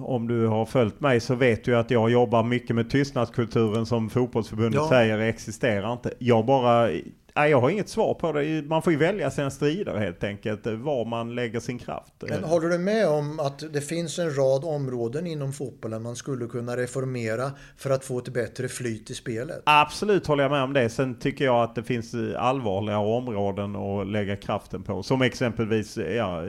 Om 0.05 0.27
du 0.27 0.47
har 0.47 0.65
följt 0.65 0.99
mig 1.01 1.19
så 1.19 1.35
vet 1.35 1.63
du 1.63 1.77
att 1.77 1.91
jag 1.91 2.09
jobbar 2.11 2.43
mycket 2.43 2.75
med 2.75 2.89
tystnadskulturen 2.89 3.85
som 3.85 4.09
fotbollsförbundet 4.09 4.81
Ja. 4.81 4.89
säger 4.89 5.17
existerar 5.19 5.93
inte. 5.93 6.13
Jag 6.19 6.45
bara, 6.45 6.89
nej, 7.35 7.51
jag 7.51 7.61
har 7.61 7.69
inget 7.69 7.89
svar 7.89 8.13
på 8.13 8.31
det. 8.31 8.61
Man 8.67 8.81
får 8.81 8.93
ju 8.93 8.99
välja 8.99 9.31
sina 9.31 9.49
strider 9.49 9.97
helt 9.97 10.23
enkelt, 10.23 10.65
var 10.65 11.05
man 11.05 11.35
lägger 11.35 11.59
sin 11.59 11.79
kraft. 11.79 12.13
Men 12.29 12.43
håller 12.43 12.69
du 12.69 12.77
med 12.77 13.07
om 13.07 13.39
att 13.39 13.73
det 13.73 13.81
finns 13.81 14.19
en 14.19 14.35
rad 14.35 14.63
områden 14.63 15.27
inom 15.27 15.53
fotbollen 15.53 16.01
man 16.01 16.15
skulle 16.15 16.45
kunna 16.45 16.77
reformera 16.77 17.51
för 17.77 17.89
att 17.89 18.05
få 18.05 18.19
ett 18.19 18.29
bättre 18.29 18.67
flyt 18.67 19.09
i 19.09 19.13
spelet? 19.13 19.61
Absolut 19.65 20.27
håller 20.27 20.43
jag 20.43 20.51
med 20.51 20.63
om 20.63 20.73
det. 20.73 20.89
Sen 20.89 21.19
tycker 21.19 21.45
jag 21.45 21.63
att 21.63 21.75
det 21.75 21.83
finns 21.83 22.15
allvarliga 22.37 22.97
områden 22.97 23.75
att 23.75 24.07
lägga 24.07 24.35
kraften 24.35 24.83
på. 24.83 25.03
Som 25.03 25.21
exempelvis 25.21 25.97
ja, 25.97 26.43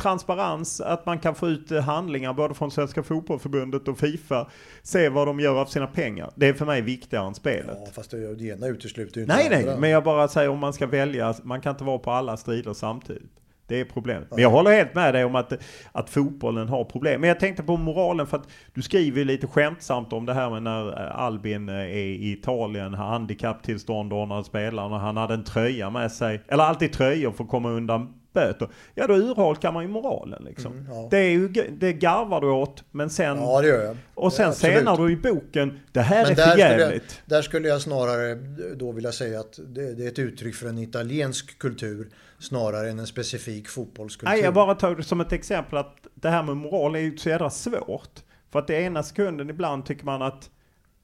transparens, 0.00 0.80
att 0.80 1.06
man 1.06 1.18
kan 1.18 1.34
få 1.34 1.48
ut 1.48 1.70
eh, 1.70 1.82
handlingar 1.82 2.32
både 2.32 2.54
från 2.54 2.70
Svenska 2.70 3.02
Fotbollförbundet 3.02 3.88
och 3.88 3.98
Fifa. 3.98 4.46
Se 4.82 5.08
vad 5.08 5.26
de 5.26 5.40
gör 5.40 5.60
av 5.60 5.66
sina 5.66 5.86
pengar. 5.86 6.30
Det 6.34 6.48
är 6.48 6.52
för 6.52 6.66
mig 6.66 6.80
viktigare 6.80 7.26
än 7.26 7.34
spelet. 7.34 7.78
Ja, 7.84 7.92
fast 7.92 8.10
det, 8.10 8.44
ena 8.44 8.66
utesluter 8.66 9.16
ju 9.16 9.22
inte 9.22 9.36
Nej, 9.36 9.46
nej, 9.50 9.62
andra. 9.62 9.76
men 9.76 9.90
jag 9.90 10.04
bara 10.04 10.28
säger 10.28 10.48
om 10.48 10.58
man 10.58 10.72
ska 10.72 10.86
välja, 10.86 11.34
man 11.42 11.60
kan 11.60 11.70
inte 11.70 11.84
vara 11.84 11.98
på 11.98 12.10
alla 12.10 12.36
strider 12.36 12.72
samtidigt. 12.72 13.30
Det 13.70 13.80
är 13.80 13.84
problemet. 13.84 14.28
Men 14.30 14.38
jag 14.38 14.50
håller 14.50 14.70
helt 14.70 14.94
med 14.94 15.14
dig 15.14 15.24
om 15.24 15.34
att, 15.34 15.52
att 15.92 16.10
fotbollen 16.10 16.68
har 16.68 16.84
problem. 16.84 17.20
Men 17.20 17.28
jag 17.28 17.40
tänkte 17.40 17.62
på 17.62 17.76
moralen 17.76 18.26
för 18.26 18.36
att 18.36 18.48
du 18.74 18.82
skriver 18.82 19.24
lite 19.24 19.46
skämtsamt 19.46 20.12
om 20.12 20.26
det 20.26 20.34
här 20.34 20.50
med 20.50 20.62
när 20.62 21.06
eh, 21.06 21.20
Albin 21.20 21.68
eh, 21.68 21.74
är 21.74 21.96
i 21.96 22.32
Italien, 22.32 22.94
har 22.94 23.06
handikapptillstånd 23.06 24.12
och 24.12 24.28
när 24.28 24.42
spelarna, 24.42 24.98
han 24.98 25.16
hade 25.16 25.34
en 25.34 25.44
tröja 25.44 25.90
med 25.90 26.12
sig, 26.12 26.42
eller 26.48 26.64
alltid 26.64 26.92
tröjor 26.92 27.32
för 27.32 27.44
att 27.44 27.50
komma 27.50 27.70
undan 27.70 28.19
böter. 28.32 28.68
Ja 28.94 29.06
då 29.06 29.14
urholkar 29.14 29.72
man 29.72 29.82
ju 29.82 29.88
moralen 29.88 30.44
liksom. 30.44 30.72
Mm, 30.72 30.86
ja. 30.92 31.08
Det, 31.10 31.18
är 31.18 31.30
ju, 31.30 31.48
det 31.48 31.92
garvar 31.92 32.40
du 32.40 32.50
åt, 32.50 32.84
men 32.90 33.10
sen... 33.10 33.36
Ja, 33.36 33.60
det 33.60 33.68
gör 33.68 33.84
jag. 33.84 33.96
Och 34.14 34.32
sen 34.32 34.46
Ja, 34.46 34.52
senare 34.52 35.12
i 35.12 35.16
boken, 35.16 35.80
det 35.92 36.00
här 36.00 36.22
Men 36.22 36.32
är 36.32 36.36
där 36.36 36.44
för 36.44 36.50
skulle, 36.50 36.68
jag, 36.68 36.80
jävligt. 36.80 37.22
där 37.26 37.42
skulle 37.42 37.68
jag 37.68 37.80
snarare 37.80 38.34
då 38.74 38.92
vilja 38.92 39.12
säga 39.12 39.40
att 39.40 39.58
det, 39.66 39.94
det 39.94 40.04
är 40.04 40.08
ett 40.08 40.18
uttryck 40.18 40.54
för 40.54 40.68
en 40.68 40.78
italiensk 40.78 41.58
kultur 41.58 42.08
snarare 42.38 42.90
än 42.90 42.98
en 42.98 43.06
specifik 43.06 43.68
fotbollskultur. 43.68 44.28
Nej, 44.34 44.40
jag 44.40 44.54
bara 44.54 44.74
tar 44.74 44.94
det 44.94 45.02
som 45.02 45.20
ett 45.20 45.32
exempel 45.32 45.78
att 45.78 45.96
det 46.14 46.28
här 46.28 46.42
med 46.42 46.56
moral 46.56 46.94
är 46.94 47.00
ju 47.00 47.16
så 47.16 47.28
jädra 47.28 47.50
svårt. 47.50 48.10
För 48.50 48.58
att 48.58 48.66
det 48.66 48.74
ena 48.82 49.02
sekunden 49.02 49.50
ibland 49.50 49.86
tycker 49.86 50.04
man 50.04 50.22
att 50.22 50.50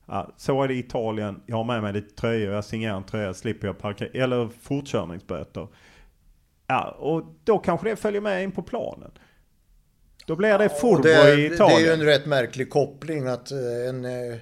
ja, 0.07 0.31
så 0.37 0.63
är 0.63 0.69
det 0.69 0.75
i 0.75 0.79
Italien, 0.79 1.41
jag 1.47 1.57
har 1.57 1.65
med 1.65 1.83
mig 1.83 1.93
lite 1.93 2.15
tröjor, 2.15 2.55
jag 2.55 2.65
signerar 2.65 2.97
en 2.97 3.05
tröja, 3.05 3.35
slipper 3.35 3.67
jag 3.67 3.79
parkera, 3.79 4.09
eller 4.09 4.49
fortkörningsböter. 4.63 5.69
Ja, 6.67 6.91
och 6.99 7.23
då 7.45 7.59
kanske 7.59 7.89
det 7.89 7.97
följer 7.97 8.21
med 8.21 8.43
in 8.43 8.53
på 8.53 8.63
planen. 8.63 9.11
Då 10.27 10.37
blir 10.37 10.59
det 10.59 10.59
det, 10.59 10.65
i 10.65 11.03
det 11.03 11.15
är 11.15 11.37
ju 11.37 11.55
Italien. 11.55 12.01
en 12.01 12.07
rätt 12.07 12.27
märklig 12.27 12.71
koppling 12.71 13.27
att 13.27 13.51
eh, 13.51 13.89
en, 13.89 14.05
eh, 14.05 14.39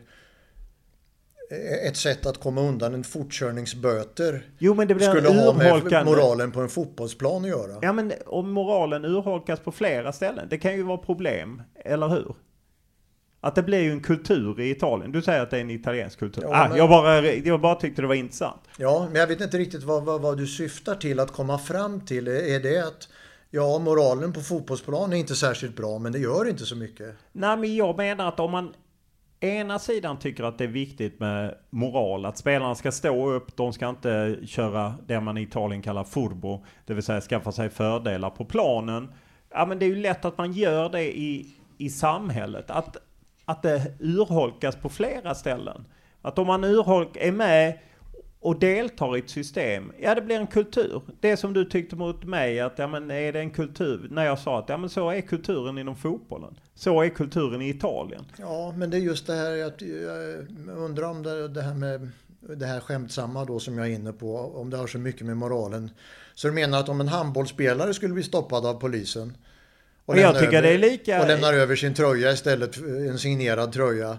ett 1.86 1.96
sätt 1.96 2.26
att 2.26 2.40
komma 2.40 2.60
undan 2.60 2.94
en 2.94 3.05
fortkörningsböter 3.05 4.46
Jo, 4.59 4.74
men 4.74 4.88
det 4.88 4.94
blir 4.94 5.09
skulle 5.09 5.28
ha 5.28 5.52
med 5.52 6.05
moralen 6.05 6.52
på 6.52 6.60
en 6.60 6.68
fotbollsplan 6.68 7.42
att 7.42 7.48
göra. 7.48 7.78
Ja 7.82 7.92
men 7.92 8.12
om 8.26 8.51
moralen 8.51 9.05
urholkas 9.05 9.60
på 9.60 9.72
flera 9.72 10.12
ställen, 10.12 10.46
det 10.51 10.59
kan 10.59 10.74
ju 10.74 10.82
vara 10.82 10.98
problem, 10.98 11.62
eller 11.74 12.09
hur? 12.09 12.34
Att 13.44 13.54
det 13.54 13.62
blir 13.62 13.80
ju 13.80 13.92
en 13.92 14.00
kultur 14.00 14.60
i 14.60 14.70
Italien. 14.70 15.12
Du 15.12 15.22
säger 15.22 15.42
att 15.42 15.50
det 15.50 15.56
är 15.56 15.60
en 15.60 15.70
italiensk 15.70 16.18
kultur. 16.18 16.42
Ja, 16.42 16.64
ah, 16.64 16.68
men- 16.68 16.78
jag, 16.78 16.88
bara, 16.88 17.22
jag 17.24 17.60
bara 17.60 17.74
tyckte 17.74 18.02
det 18.02 18.08
var 18.08 18.14
intressant. 18.14 18.60
Ja, 18.78 19.08
men 19.12 19.20
jag 19.20 19.26
vet 19.26 19.40
inte 19.40 19.58
riktigt 19.58 19.82
vad, 19.82 20.04
vad, 20.04 20.20
vad 20.20 20.38
du 20.38 20.46
syftar 20.46 20.94
till 20.94 21.20
att 21.20 21.32
komma 21.32 21.58
fram 21.58 22.00
till. 22.00 22.28
Är 22.28 22.60
det 22.60 22.86
att 22.86 23.08
ja, 23.50 23.78
moralen 23.78 24.32
på 24.32 24.40
fotbollsplan 24.40 25.12
är 25.12 25.16
inte 25.16 25.34
särskilt 25.34 25.76
bra, 25.76 25.98
men 25.98 26.12
det 26.12 26.18
gör 26.18 26.48
inte 26.48 26.66
så 26.66 26.76
mycket? 26.76 27.16
Nej 27.32 27.56
men 27.56 27.76
jag 27.76 27.96
menar 27.96 28.28
att 28.28 28.40
om 28.40 28.50
man 28.50 28.74
ena 29.40 29.78
sidan 29.78 30.18
tycker 30.18 30.44
att 30.44 30.58
det 30.58 30.64
är 30.64 30.68
viktigt 30.68 31.20
med 31.20 31.54
moral, 31.70 32.26
att 32.26 32.38
spelarna 32.38 32.74
ska 32.74 32.92
stå 32.92 33.30
upp, 33.32 33.56
de 33.56 33.72
ska 33.72 33.88
inte 33.88 34.36
köra 34.46 34.94
det 35.06 35.20
man 35.20 35.38
i 35.38 35.42
Italien 35.42 35.82
kallar 35.82 36.04
furbo, 36.04 36.64
det 36.86 36.94
vill 36.94 37.02
säga 37.02 37.20
skaffa 37.20 37.52
sig 37.52 37.70
fördelar 37.70 38.30
på 38.30 38.44
planen. 38.44 39.08
Ja 39.50 39.66
men 39.66 39.78
det 39.78 39.84
är 39.84 39.88
ju 39.88 40.00
lätt 40.00 40.24
att 40.24 40.38
man 40.38 40.52
gör 40.52 40.88
det 40.88 41.18
i, 41.18 41.54
i 41.78 41.90
samhället, 41.90 42.70
att, 42.70 42.96
att 43.44 43.62
det 43.62 43.92
urholkas 44.00 44.76
på 44.76 44.88
flera 44.88 45.34
ställen. 45.34 45.84
Att 46.22 46.38
om 46.38 46.46
man 46.46 46.64
urholk, 46.64 47.16
är 47.16 47.32
med 47.32 47.78
och 48.40 48.58
deltar 48.58 49.16
i 49.16 49.18
ett 49.18 49.30
system, 49.30 49.92
ja 50.00 50.14
det 50.14 50.22
blir 50.22 50.36
en 50.36 50.46
kultur. 50.46 51.02
Det 51.20 51.36
som 51.36 51.52
du 51.52 51.64
tyckte 51.64 51.96
mot 51.96 52.24
mig, 52.24 52.60
att 52.60 52.78
ja 52.78 52.86
men 52.86 53.10
är 53.10 53.32
det 53.32 53.40
en 53.40 53.50
kultur? 53.50 54.08
När 54.10 54.24
jag 54.24 54.38
sa 54.38 54.58
att 54.58 54.68
ja 54.68 54.76
men 54.76 54.90
så 54.90 55.10
är 55.10 55.20
kulturen 55.20 55.78
inom 55.78 55.96
fotbollen. 55.96 56.58
Så 56.74 57.02
är 57.02 57.08
kulturen 57.08 57.62
i 57.62 57.68
Italien. 57.68 58.24
Ja, 58.38 58.74
men 58.76 58.90
det 58.90 58.96
är 58.96 59.00
just 59.00 59.26
det 59.26 59.34
här 59.34 59.66
att 59.66 59.82
jag 59.82 60.78
undrar 60.78 61.08
om 61.08 61.22
det, 61.22 61.48
det 61.48 61.62
här 61.62 61.74
med 61.74 62.10
det 62.40 62.66
här 62.66 62.80
skämtsamma 62.80 63.44
då 63.44 63.60
som 63.60 63.78
jag 63.78 63.86
är 63.86 63.90
inne 63.90 64.12
på, 64.12 64.36
om 64.36 64.70
det 64.70 64.76
har 64.76 64.86
så 64.86 64.98
mycket 64.98 65.26
med 65.26 65.36
moralen. 65.36 65.90
Så 66.34 66.48
du 66.48 66.54
menar 66.54 66.80
att 66.80 66.88
om 66.88 67.00
en 67.00 67.08
handbollsspelare 67.08 67.94
skulle 67.94 68.14
bli 68.14 68.22
stoppad 68.22 68.66
av 68.66 68.74
polisen 68.74 69.36
och 70.06 70.18
jag 70.18 70.39
tycker 70.39 70.62
det 70.62 70.68
är 70.68 70.78
lika- 70.78 71.20
och 71.22 71.28
lämnar 71.28 71.52
över 71.52 71.76
sin 71.76 71.94
tröja 71.94 72.32
istället 72.32 72.76
en 72.76 73.18
signerad 73.18 73.72
tröja. 73.72 74.18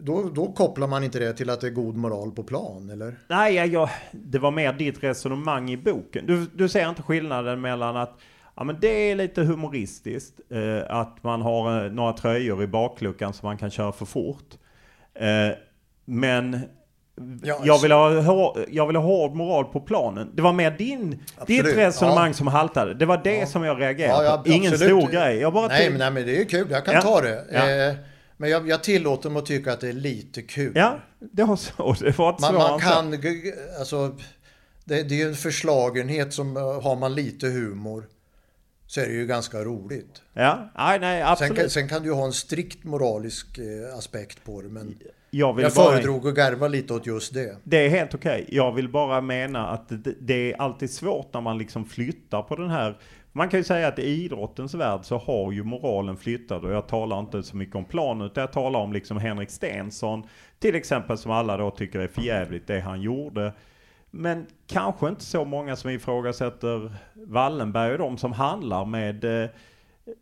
Då, 0.00 0.30
då 0.34 0.52
kopplar 0.52 0.86
man 0.86 1.04
inte 1.04 1.18
det 1.18 1.32
till 1.32 1.50
att 1.50 1.60
det 1.60 1.66
är 1.66 1.70
god 1.70 1.96
moral 1.96 2.30
på 2.30 2.42
plan, 2.42 2.90
eller? 2.90 3.16
Nej, 3.28 3.54
jag, 3.54 3.66
jag, 3.66 3.90
det 4.12 4.38
var 4.38 4.50
mer 4.50 4.72
ditt 4.72 5.02
resonemang 5.04 5.70
i 5.70 5.76
boken. 5.76 6.26
Du, 6.26 6.46
du 6.54 6.68
ser 6.68 6.88
inte 6.88 7.02
skillnaden 7.02 7.60
mellan 7.60 7.96
att 7.96 8.18
ja, 8.56 8.64
men 8.64 8.76
det 8.80 9.10
är 9.10 9.16
lite 9.16 9.42
humoristiskt 9.42 10.40
eh, 10.50 10.96
att 10.96 11.22
man 11.22 11.42
har 11.42 11.84
eh, 11.84 11.92
några 11.92 12.12
tröjor 12.12 12.62
i 12.62 12.66
bakluckan 12.66 13.32
så 13.32 13.46
man 13.46 13.58
kan 13.58 13.70
köra 13.70 13.92
för 13.92 14.06
fort. 14.06 14.54
Eh, 15.14 15.56
men 16.04 16.60
Ja, 17.42 17.60
jag, 17.64 17.82
vill 17.82 17.92
ha, 17.92 18.20
hår- 18.20 18.64
jag 18.70 18.86
vill 18.86 18.96
ha 18.96 19.02
hård 19.02 19.34
moral 19.34 19.64
på 19.64 19.80
planen. 19.80 20.30
Det 20.34 20.42
var 20.42 20.52
mer 20.52 20.70
din, 20.70 21.22
Absolut, 21.38 21.64
ditt 21.64 21.76
resonemang 21.76 22.26
ja. 22.28 22.32
som 22.34 22.46
haltade. 22.46 22.94
Det 22.94 23.06
var 23.06 23.20
det 23.24 23.48
som 23.48 23.64
jag 23.64 23.80
reagerade 23.80 24.24
Ja, 24.24 24.30
ja, 24.30 24.42
på. 24.42 24.48
Ingen 24.48 24.72
absolut. 24.72 25.02
stor 25.02 25.12
grej. 25.12 25.36
Jag 25.36 25.52
bara 25.52 25.68
nej, 25.68 25.90
men, 25.90 25.98
nej, 25.98 26.10
men 26.10 26.26
det 26.26 26.40
är 26.40 26.44
kul. 26.44 26.66
Jag 26.70 26.84
kan 26.84 26.94
Ja. 26.94 27.02
ta 27.02 27.20
det. 27.20 27.44
Ja. 27.52 27.70
Eh, 27.70 27.94
men 28.36 28.50
jag, 28.50 28.68
jag 28.68 28.82
tillåter 28.84 29.30
mig 29.30 29.38
att 29.40 29.46
tycka 29.46 29.72
att 29.72 29.80
det 29.80 29.88
är 29.88 29.92
lite 29.92 30.42
kul. 30.42 30.72
Ja, 30.74 30.98
det 31.18 31.44
var 31.44 31.56
så. 31.56 31.96
Det 32.00 32.18
var 32.18 32.32
ett 32.32 32.40
Man, 32.40 32.54
man 32.54 32.62
alltså. 32.62 32.88
kan, 32.88 33.14
alltså, 33.78 34.08
det, 34.84 35.02
det 35.02 35.14
är 35.14 35.18
ju 35.18 35.28
en 35.28 35.34
förslagenhet 35.34 36.32
som 36.32 36.56
eh, 36.56 36.82
har 36.82 36.96
man 36.96 37.14
lite 37.14 37.46
humor 37.46 38.04
så 38.86 39.00
är 39.00 39.06
det 39.06 39.12
ju 39.12 39.26
ganska 39.26 39.64
roligt. 39.64 40.22
Ja, 40.32 40.70
nej, 40.76 40.98
nej, 40.98 41.20
Sen 41.22 41.32
absolut. 41.32 41.58
kan, 41.58 41.70
sen 41.70 41.88
kan 41.88 42.02
du 42.02 42.08
ju 42.08 42.14
ha 42.14 42.24
en 42.24 42.32
strikt 42.32 42.84
moralisk 42.84 43.58
eh, 43.58 43.98
aspekt 43.98 44.44
på 44.44 44.62
det 44.62 44.68
men 44.68 44.98
jag 45.30 45.52
vill 45.52 45.62
jag 45.62 45.72
bara... 45.72 45.90
föredrog 45.90 46.28
att 46.28 46.34
garva 46.34 46.68
lite 46.68 46.94
åt 46.94 47.06
just 47.06 47.34
det. 47.34 47.56
Det 47.64 47.76
är 47.76 47.88
helt 47.88 48.14
okej. 48.14 48.46
Jag 48.48 48.72
vill 48.72 48.88
bara 48.88 49.20
mena 49.20 49.68
att 49.68 49.88
det, 49.88 50.14
det 50.20 50.52
är 50.52 50.60
alltid 50.60 50.90
svårt 50.90 51.34
när 51.34 51.40
man 51.40 51.58
liksom 51.58 51.84
flyttar 51.84 52.42
på 52.42 52.56
den 52.56 52.70
här. 52.70 52.98
Man 53.32 53.48
kan 53.48 53.60
ju 53.60 53.64
säga 53.64 53.88
att 53.88 53.98
i 53.98 54.02
idrottens 54.02 54.74
värld 54.74 55.00
så 55.02 55.18
har 55.18 55.52
ju 55.52 55.62
moralen 55.62 56.16
flyttat 56.16 56.62
och 56.62 56.72
jag 56.72 56.88
talar 56.88 57.20
inte 57.20 57.42
så 57.42 57.56
mycket 57.56 57.76
om 57.76 57.84
planen 57.84 58.26
utan 58.26 58.40
jag 58.40 58.52
talar 58.52 58.80
om 58.80 58.92
liksom 58.92 59.16
Henrik 59.16 59.50
Stensson 59.50 60.22
till 60.58 60.74
exempel 60.74 61.18
som 61.18 61.30
alla 61.30 61.56
då 61.56 61.70
tycker 61.70 61.98
är 61.98 62.08
förjävligt 62.08 62.66
det 62.66 62.80
han 62.80 63.02
gjorde. 63.02 63.52
Men 64.16 64.46
kanske 64.66 65.08
inte 65.08 65.24
så 65.24 65.44
många 65.44 65.76
som 65.76 65.90
ifrågasätter 65.90 66.92
Wallenberg 67.14 67.92
och 67.92 67.98
de 67.98 68.18
som 68.18 68.32
handlar 68.32 68.84
med 68.84 69.24
eh, 69.24 69.50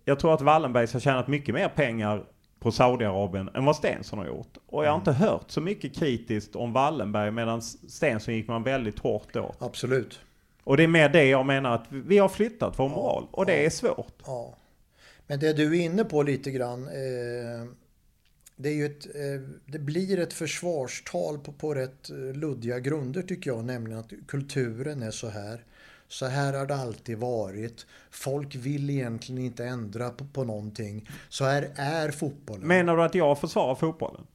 jag 0.05 0.21
tror 0.21 0.35
att 0.35 0.41
Wallenberg 0.41 0.87
har 0.93 1.01
tjänat 1.01 1.29
mycket 1.29 1.55
mer 1.55 1.69
pengar 1.69 2.25
på 2.61 2.73
Saudiarabien 2.73 3.51
än 3.55 3.65
vad 3.65 3.77
Stensson 3.77 4.19
har 4.19 4.27
gjort. 4.27 4.57
Och 4.66 4.85
jag 4.85 4.91
har 4.91 4.99
inte 4.99 5.12
hört 5.12 5.51
så 5.51 5.61
mycket 5.61 5.97
kritiskt 5.97 6.57
om 6.57 6.73
Wallenberg 6.73 7.31
medan 7.31 7.62
Stensson 7.62 8.35
gick 8.35 8.49
man 8.49 8.62
väldigt 8.62 8.99
hårt 8.99 9.33
då. 9.33 9.55
Absolut. 9.59 10.21
Och 10.65 10.77
det 10.77 10.83
är 10.83 10.89
mer 10.89 11.09
det 11.09 11.25
jag 11.25 11.47
menar 11.47 11.75
att 11.75 11.87
vi 11.89 12.19
har 12.19 12.29
flyttat 12.29 12.79
vår 12.79 12.89
moral 12.89 13.27
och 13.31 13.47
det 13.47 13.66
är 13.66 13.71
svårt. 13.71 14.23
Ja. 14.27 14.55
Men 15.27 15.41
det 15.41 15.53
du 15.53 15.81
är 15.81 15.85
inne 15.85 16.05
på 16.05 16.23
lite 16.23 16.51
grann 16.51 16.89
eh, 16.89 17.69
det, 18.56 18.68
är 18.68 18.74
ju 18.74 18.86
ett, 18.86 19.06
eh, 19.06 19.48
det 19.66 19.78
blir 19.78 20.18
ett 20.18 20.32
försvarstal 20.32 21.39
på, 21.39 21.52
på 21.52 21.74
rätt 21.74 22.10
eh, 22.10 22.16
luddiga 22.16 22.78
grunder 22.78 23.22
tycker 23.22 23.51
jag, 23.51 23.64
nämligen 23.64 24.01
att 24.01 24.12
kulturen 24.28 25.02
är 25.02 25.10
så 25.10 25.28
här. 25.28 25.64
Så 26.09 26.26
här 26.26 26.52
har 26.52 26.66
det 26.66 26.74
alltid 26.74 27.18
varit. 27.18 27.86
Folk 28.10 28.55
vill 28.55 28.90
egentligen 28.90 29.43
inte 29.43 29.64
ändra 29.64 30.10
på, 30.10 30.24
på 30.32 30.44
någonting. 30.44 31.09
Så 31.28 31.44
här 31.44 31.70
är 31.76 32.10
fotbollen. 32.10 32.68
Menar 32.68 32.97
du 32.97 33.02
att 33.02 33.14
jag 33.14 33.40
försvarar 33.40 33.74
fotbollen? 33.74 34.26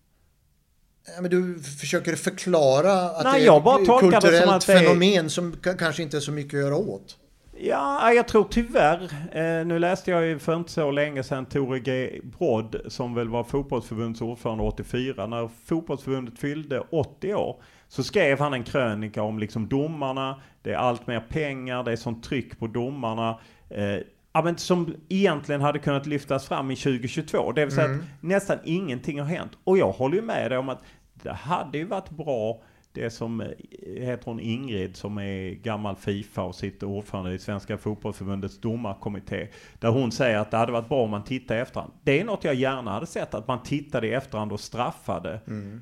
Ja, 1.16 1.22
men 1.22 1.32
du 1.32 1.60
försöker 1.60 2.16
förklara 2.16 2.94
att 2.94 3.24
Nej, 3.24 3.42
det 3.42 3.48
är 3.48 3.82
ett 3.82 4.00
kulturellt 4.00 4.68
det 4.68 4.74
är- 4.74 4.80
fenomen 4.80 5.30
som 5.30 5.56
kanske 5.78 6.04
inte 6.04 6.18
är 6.18 6.22
så 6.22 6.32
mycket 6.32 6.54
att 6.54 6.60
göra 6.60 6.76
åt. 6.76 7.18
Ja, 7.62 8.12
jag 8.14 8.28
tror 8.28 8.44
tyvärr. 8.50 9.04
Eh, 9.32 9.66
nu 9.66 9.80
läste 9.80 10.12
jag 10.12 10.26
ju 10.26 10.40
för 10.40 10.56
inte 10.56 10.72
så 10.72 10.92
länge 10.92 11.24
sedan 11.24 11.46
Tore 11.46 11.80
G. 11.80 12.20
Brodd 12.24 12.76
som 12.88 13.14
väl 13.16 13.30
var 13.30 13.44
fotbollsförbundets 13.44 14.22
ordförande 14.22 14.64
84. 14.64 15.28
När 15.28 15.50
fotbollsförbundet 15.66 16.40
fyllde 16.40 16.80
80 16.80 17.34
år 17.36 17.62
så 17.88 18.04
skrev 18.04 18.40
han 18.40 18.54
en 18.54 18.64
krönika 18.64 19.24
om 19.24 19.40
liksom 19.40 19.68
domarna. 19.68 20.42
Det 20.62 20.72
är 20.72 20.78
allt 20.78 21.08
mer 21.08 21.20
pengar, 21.20 21.84
det 21.84 21.92
är 21.92 21.96
sånt 21.96 22.24
tryck 22.24 22.60
på 22.60 22.68
domarna. 22.68 23.40
Eh, 23.70 23.98
ja, 24.34 24.42
men 24.44 24.58
som 24.58 24.94
egentligen 25.10 25.62
hade 25.62 25.80
kunnat 25.80 26.06
lyftas 26.06 26.48
fram 26.48 26.72
i 26.72 26.76
2022. 26.76 27.52
Det 27.52 27.66
vill 27.66 27.76
säga 27.76 27.88
Mm. 27.88 28.00
att 28.00 28.06
nästan 28.24 28.58
ingenting 28.64 29.20
har 29.20 29.28
hänt. 29.28 29.52
Och 29.64 29.78
jag 29.78 29.92
håller 29.92 30.16
ju 30.16 30.22
med 30.22 30.52
dig 30.52 30.58
om 30.58 30.70
att 30.70 30.84
det 31.14 31.34
hade 31.34 31.78
ju 31.78 31.86
varit 31.86 32.10
bra 32.10 32.62
det 32.94 33.10
som 33.10 33.42
eh, 33.42 33.48
heter 33.86 34.26
hon 34.26 34.40
Ingrid 34.40 34.96
som 34.96 35.18
är 35.18 35.50
gammal 35.52 35.96
Fifa 35.96 36.42
och 36.44 36.56
sitter 36.56 36.88
ordförande 36.88 37.34
i 37.34 37.40
Svenska 37.40 37.78
fotbollsförbundets 37.78 38.60
domarkommitté. 38.62 39.48
Där 39.80 39.90
hon 39.90 40.12
säger 40.12 40.38
att 40.38 40.52
det 40.52 40.58
hade 40.58 40.72
varit 40.72 40.90
bra 40.90 41.04
om 41.04 41.10
man 41.10 41.24
tittar 41.24 41.56
i 41.56 41.60
efterhand. 41.60 41.92
Det 42.04 42.20
är 42.20 42.24
något 42.26 42.44
jag 42.44 42.56
gärna 42.56 42.92
hade 42.92 43.06
sett, 43.06 43.34
att 43.34 43.48
man 43.48 43.64
tittade 43.64 44.08
i 44.08 44.14
efterhand 44.14 44.52
och 44.52 44.60
straffade 44.60 45.40
Mm. 45.48 45.82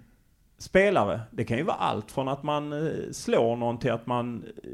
spelare. 0.57 1.21
Det 1.31 1.43
kan 1.45 1.57
ju 1.57 1.63
vara 1.63 1.75
allt 1.77 2.11
från 2.11 2.27
att 2.27 2.43
man 2.43 2.73
eh, 2.73 2.91
slår 3.11 3.55
någon 3.55 3.77
till 3.79 3.91
att 3.91 4.07
man 4.07 4.43
eh, 4.63 4.69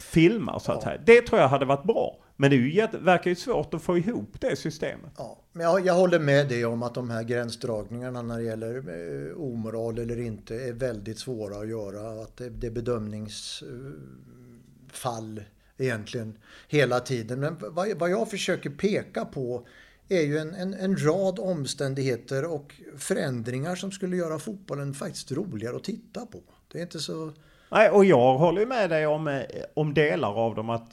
filmar 0.00 0.58
så 0.58 0.72
att 0.72 0.82
säga. 0.82 1.00
Det 1.06 1.20
tror 1.20 1.40
jag 1.40 1.48
hade 1.48 1.64
varit 1.64 1.84
bra. 1.84 2.16
Men 2.36 2.50
det 2.50 2.56
är 2.56 2.58
ju 2.58 2.74
jätte, 2.74 2.98
verkar 2.98 3.30
ju 3.30 3.36
svårt 3.36 3.74
att 3.74 3.82
få 3.82 3.98
ihop 3.98 4.40
det 4.40 4.56
systemet. 4.56 5.10
Ja, 5.16 5.38
men 5.52 5.66
jag, 5.66 5.86
jag 5.86 5.94
håller 5.94 6.18
med 6.18 6.48
dig 6.48 6.64
om 6.64 6.82
att 6.82 6.94
de 6.94 7.10
här 7.10 7.22
gränsdragningarna 7.22 8.22
när 8.22 8.36
det 8.36 8.44
gäller 8.44 8.76
eh, 8.76 9.36
omoral 9.36 9.98
eller 9.98 10.20
inte 10.20 10.54
är 10.54 10.72
väldigt 10.72 11.18
svåra 11.18 11.56
att 11.56 11.68
göra. 11.68 12.22
Att 12.22 12.36
det, 12.36 12.48
det 12.48 12.66
är 12.66 12.70
bedömningsfall 12.70 15.40
egentligen 15.78 16.38
hela 16.68 17.00
tiden. 17.00 17.40
Men 17.40 17.56
vad, 17.60 17.98
vad 17.98 18.10
jag 18.10 18.30
försöker 18.30 18.70
peka 18.70 19.24
på 19.24 19.66
är 20.08 20.22
ju 20.22 20.38
en, 20.38 20.54
en, 20.54 20.74
en 20.74 20.96
rad 20.96 21.38
omständigheter 21.38 22.44
och 22.44 22.74
förändringar 22.98 23.74
som 23.74 23.92
skulle 23.92 24.16
göra 24.16 24.38
fotbollen 24.38 24.94
faktiskt 24.94 25.32
roligare 25.32 25.76
att 25.76 25.84
titta 25.84 26.26
på. 26.26 26.42
Det 26.72 26.78
är 26.78 26.82
inte 26.82 27.00
så... 27.00 27.32
Nej, 27.70 27.90
och 27.90 28.04
jag 28.04 28.38
håller 28.38 28.60
ju 28.60 28.66
med 28.66 28.90
dig 28.90 29.06
om, 29.06 29.28
eh, 29.28 29.42
om 29.74 29.94
delar 29.94 30.34
av 30.34 30.54
dem 30.54 30.70
att 30.70 30.90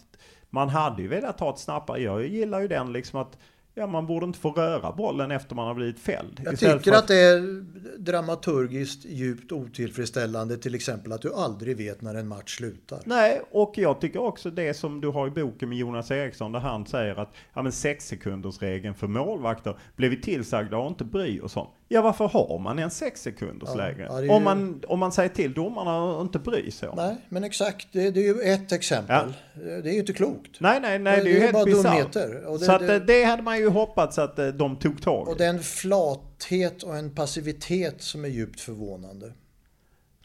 man 0.54 0.70
hade 0.70 1.02
ju 1.02 1.08
velat 1.08 1.40
ha 1.40 1.50
ett 1.54 1.60
snabbare. 1.60 2.02
Jag 2.02 2.28
gillar 2.28 2.62
ju 2.62 2.68
den 2.68 2.94
liksom 2.94 3.20
att 3.20 3.38
ja, 3.76 3.88
man 3.88 4.06
borde 4.08 4.26
inte 4.26 4.40
få 4.40 4.52
röra 4.52 4.92
bollen 4.92 5.32
efter 5.32 5.56
man 5.56 5.68
har 5.68 5.74
blivit 5.74 6.00
fälld. 6.00 6.42
Jag 6.46 6.60
tycker 6.60 6.80
för 6.80 6.92
att 6.92 7.08
det 7.08 7.16
är 7.20 7.64
dramaturgiskt 7.98 9.06
djupt 9.06 9.52
otillfredsställande 9.52 10.58
till 10.58 10.76
exempel 10.76 11.12
att 11.12 11.22
du 11.22 11.34
aldrig 11.34 11.78
vet 11.78 12.02
när 12.02 12.16
en 12.16 12.28
match 12.28 12.58
slutar. 12.58 13.00
Nej, 13.06 13.42
och 13.52 13.74
jag 13.78 14.02
tycker 14.02 14.22
också 14.22 14.50
det 14.52 14.74
som 14.74 15.02
du 15.02 15.08
har 15.08 15.28
i 15.28 15.32
boken 15.32 15.70
med 15.70 15.78
Jonas 15.78 16.12
Eriksson 16.12 16.52
där 16.52 16.60
han 16.60 16.86
säger 16.86 17.16
att 17.20 17.34
ja, 17.54 17.62
men 17.62 17.72
sex 17.72 18.08
sekunders 18.08 18.62
regeln 18.62 18.96
för 18.96 19.08
målvakter 19.08 19.78
blev 19.96 20.10
vi 20.12 20.22
tillsagda 20.22 20.78
att 20.78 20.90
inte 20.90 21.04
bry 21.04 21.40
oss 21.42 21.58
om. 21.58 21.68
Ja, 21.88 22.02
varför 22.02 22.28
har 22.28 22.60
man 22.60 22.80
en 22.80 22.92
sex 22.92 23.22
sekunders 23.22 23.70
Ja, 23.76 23.90
ja, 24.00 24.18
är 24.18 24.24
ju- 24.24 24.30
om, 24.30 24.44
man, 24.44 24.82
om 24.88 25.00
man 25.00 25.12
säger 25.12 25.30
till 25.30 25.54
domarna 25.54 26.16
att 26.18 26.22
inte 26.22 26.40
bry 26.40 26.72
sig 26.72 26.90
om. 26.90 26.96
Nej, 26.98 27.16
men 27.30 27.44
exakt. 27.44 27.88
Det, 27.92 28.12
det 28.12 28.20
är 28.20 28.36
ju 28.36 28.42
ett 28.54 28.72
exempel. 28.72 29.34
Det 29.56 29.90
är 29.90 29.94
ju 29.94 30.00
inte 30.00 30.14
klokt. 30.14 30.60
Nej, 30.60 30.80
nej, 30.82 31.00
nej, 31.00 31.18
det, 31.18 31.24
Det 31.24 31.30
är 31.30 31.34
ju 31.34 31.40
helt 31.40 31.66
bisarrt. 31.66 32.16
Och 32.46 32.60
det- 32.60 32.66
Så 32.66 32.72
att 32.72 32.80
det- 32.80 32.88
det, 32.88 33.00
det 33.00 33.24
hade 33.24 33.44
man 33.44 33.58
ju 33.58 33.63
hoppats 33.70 34.18
att 34.18 34.40
eh, 34.40 34.48
de 34.48 34.76
tog 34.76 35.02
tag. 35.02 35.28
Och 35.28 35.38
det 35.38 35.46
är 35.46 35.50
en 35.50 35.60
flathet 35.60 36.84
och 36.84 36.96
en 36.96 37.16
passivitet 37.16 38.02
som 38.02 38.26
är 38.26 38.30
djupt 38.30 38.60
förvånande. 38.60 39.34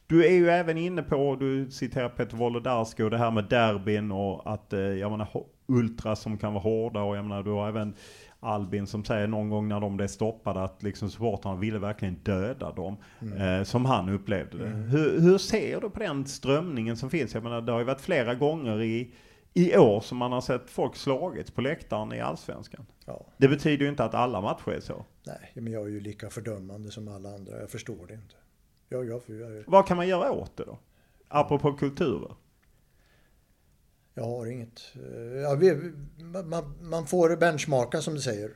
Du 0.07 0.27
är 0.27 0.33
ju 0.33 0.51
även 0.51 0.79
inne 0.79 1.03
på, 1.03 1.37
du 1.37 1.71
citerar 1.71 2.09
Peter 2.09 2.37
Wolodarski 2.37 3.03
och 3.03 3.11
det 3.11 3.19
här 3.19 3.31
med 3.31 3.45
derbyn 3.45 4.13
och 4.13 4.53
att, 4.53 4.73
eh, 4.73 4.81
jag 4.81 5.11
menar, 5.11 5.29
ultra 5.67 6.17
som 6.17 6.39
kan 6.39 6.53
vara 6.53 6.63
hårda 6.63 7.03
och 7.03 7.17
jag 7.17 7.25
menar, 7.25 7.43
du 7.43 7.51
har 7.51 7.69
även 7.69 7.95
Albin 8.41 8.87
som 8.87 9.05
säger 9.05 9.27
någon 9.27 9.51
gång 9.51 9.69
när 9.69 9.81
de 9.81 9.97
blev 9.97 10.07
stoppade 10.07 10.63
att 10.63 10.83
liksom 10.83 11.11
supportrarna 11.11 11.57
ville 11.57 11.79
verkligen 11.79 12.15
döda 12.23 12.73
dem. 12.73 12.97
Eh, 13.39 13.63
som 13.65 13.85
han 13.85 14.09
upplevde 14.09 14.59
det. 14.59 14.69
Hur, 14.69 15.21
hur 15.21 15.39
ser 15.39 15.81
du 15.81 15.91
på 15.91 16.01
den 16.01 16.27
strömningen 16.27 16.97
som 16.97 17.11
finns? 17.11 17.35
Jag 17.35 17.43
menar, 17.43 17.61
det 17.61 17.73
har 17.73 17.79
ju 17.79 17.85
varit 17.85 18.01
flera 18.01 18.35
gånger 18.35 18.83
i, 18.83 19.13
i 19.59 19.77
år 19.79 20.01
som 20.01 20.19
man 20.19 20.33
har 20.33 20.41
sett 20.41 20.71
folk 20.71 20.97
slagits 20.97 21.51
på 21.51 21.61
läktaren 21.61 22.13
i 22.13 22.21
Allsvenskan. 22.21 22.87
Ja. 23.07 23.27
Det 23.37 23.49
betyder 23.49 23.85
ju 23.85 23.91
inte 23.91 24.05
att 24.05 24.15
alla 24.15 24.41
matcher 24.41 24.71
är 24.71 24.81
så. 24.81 25.05
Nej, 25.27 25.51
men 25.55 25.73
jag 25.73 25.83
är 25.83 25.89
ju 25.89 26.01
lika 26.01 26.31
fördömande 26.31 26.91
som 26.91 27.09
alla 27.09 27.35
andra. 27.35 27.61
Jag 27.61 27.71
förstår 27.71 28.07
det 28.07 28.15
inte. 28.15 28.35
Jag, 28.89 29.07
jag, 29.07 29.23
jag, 29.27 29.65
Vad 29.67 29.87
kan 29.87 29.97
man 29.97 30.09
göra 30.09 30.33
åt 30.33 30.57
det 30.57 30.65
då? 30.65 30.79
Apropå 31.29 31.73
kulturer. 31.73 32.35
jag 34.15 34.25
har 34.25 34.47
inget. 34.47 34.83
eh, 34.95 35.41
Ja, 35.41 35.55
vi, 35.55 35.93
man, 36.45 36.75
man 36.81 37.07
får 37.07 37.37
benchmarka 37.37 38.01
som 38.01 38.15
du 38.15 38.21
säger. 38.21 38.51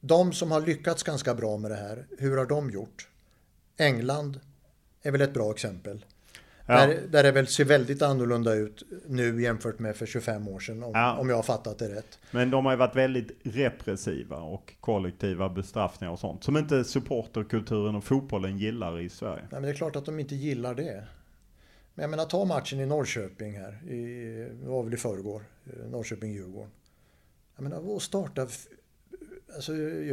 De 0.00 0.32
som 0.32 0.50
har 0.52 0.60
lyckats 0.60 1.02
ganska 1.02 1.34
bra 1.34 1.56
med 1.56 1.70
det 1.70 1.76
här, 1.76 2.06
hur 2.18 2.36
har 2.36 2.46
de 2.46 2.70
gjort? 2.70 3.08
England 3.76 4.40
är 5.02 5.10
väl 5.12 5.20
ett 5.20 5.34
bra 5.34 5.50
exempel. 5.50 6.04
Ja. 6.66 6.86
Där, 6.86 7.00
där 7.08 7.22
det 7.22 7.32
väl 7.32 7.46
ser 7.46 7.64
väldigt 7.64 8.02
annorlunda 8.02 8.54
ut 8.54 8.82
nu 9.06 9.42
jämfört 9.42 9.78
med 9.78 9.96
för 9.96 10.06
25 10.06 10.48
år 10.48 10.60
sedan 10.60 10.82
om, 10.82 10.90
Ja. 10.94 11.16
om 11.18 11.28
jag 11.28 11.36
har 11.36 11.42
fattat 11.42 11.78
det 11.78 11.88
rätt. 11.94 12.18
Men 12.30 12.50
de 12.50 12.64
har 12.64 12.72
ju 12.72 12.78
varit 12.78 12.96
väldigt 12.96 13.30
repressiva 13.42 14.36
och 14.36 14.74
kollektiva 14.80 15.48
bestraffningar 15.48 16.12
och 16.12 16.18
sånt. 16.18 16.44
Som 16.44 16.56
inte 16.56 16.84
supporterkulturen 16.84 17.94
och 17.94 18.04
fotbollen 18.04 18.58
gillar 18.58 19.00
i 19.00 19.08
Sverige. 19.08 19.40
Nej, 19.42 19.48
men 19.50 19.62
det 19.62 19.68
är 19.68 19.74
klart 19.74 19.96
att 19.96 20.04
de 20.06 20.20
inte 20.20 20.34
gillar 20.34 20.74
det. 20.74 21.04
Men 21.94 22.02
jag 22.02 22.10
menar, 22.10 22.24
ta 22.24 22.44
matchen 22.44 22.80
i 22.80 22.86
Norrköping 22.86 23.58
här. 23.58 23.92
I, 23.92 24.34
det 24.62 24.68
var 24.68 24.82
väl 24.82 24.94
i 24.94 24.96
förrgår. 24.96 25.42
eh, 25.66 25.90
Norrköping-Djurgården. 25.90 26.70
Jag 27.56 27.62
menar, 27.62 27.96
att 27.96 28.02
starta... 28.02 28.46
Alltså, 29.54 29.72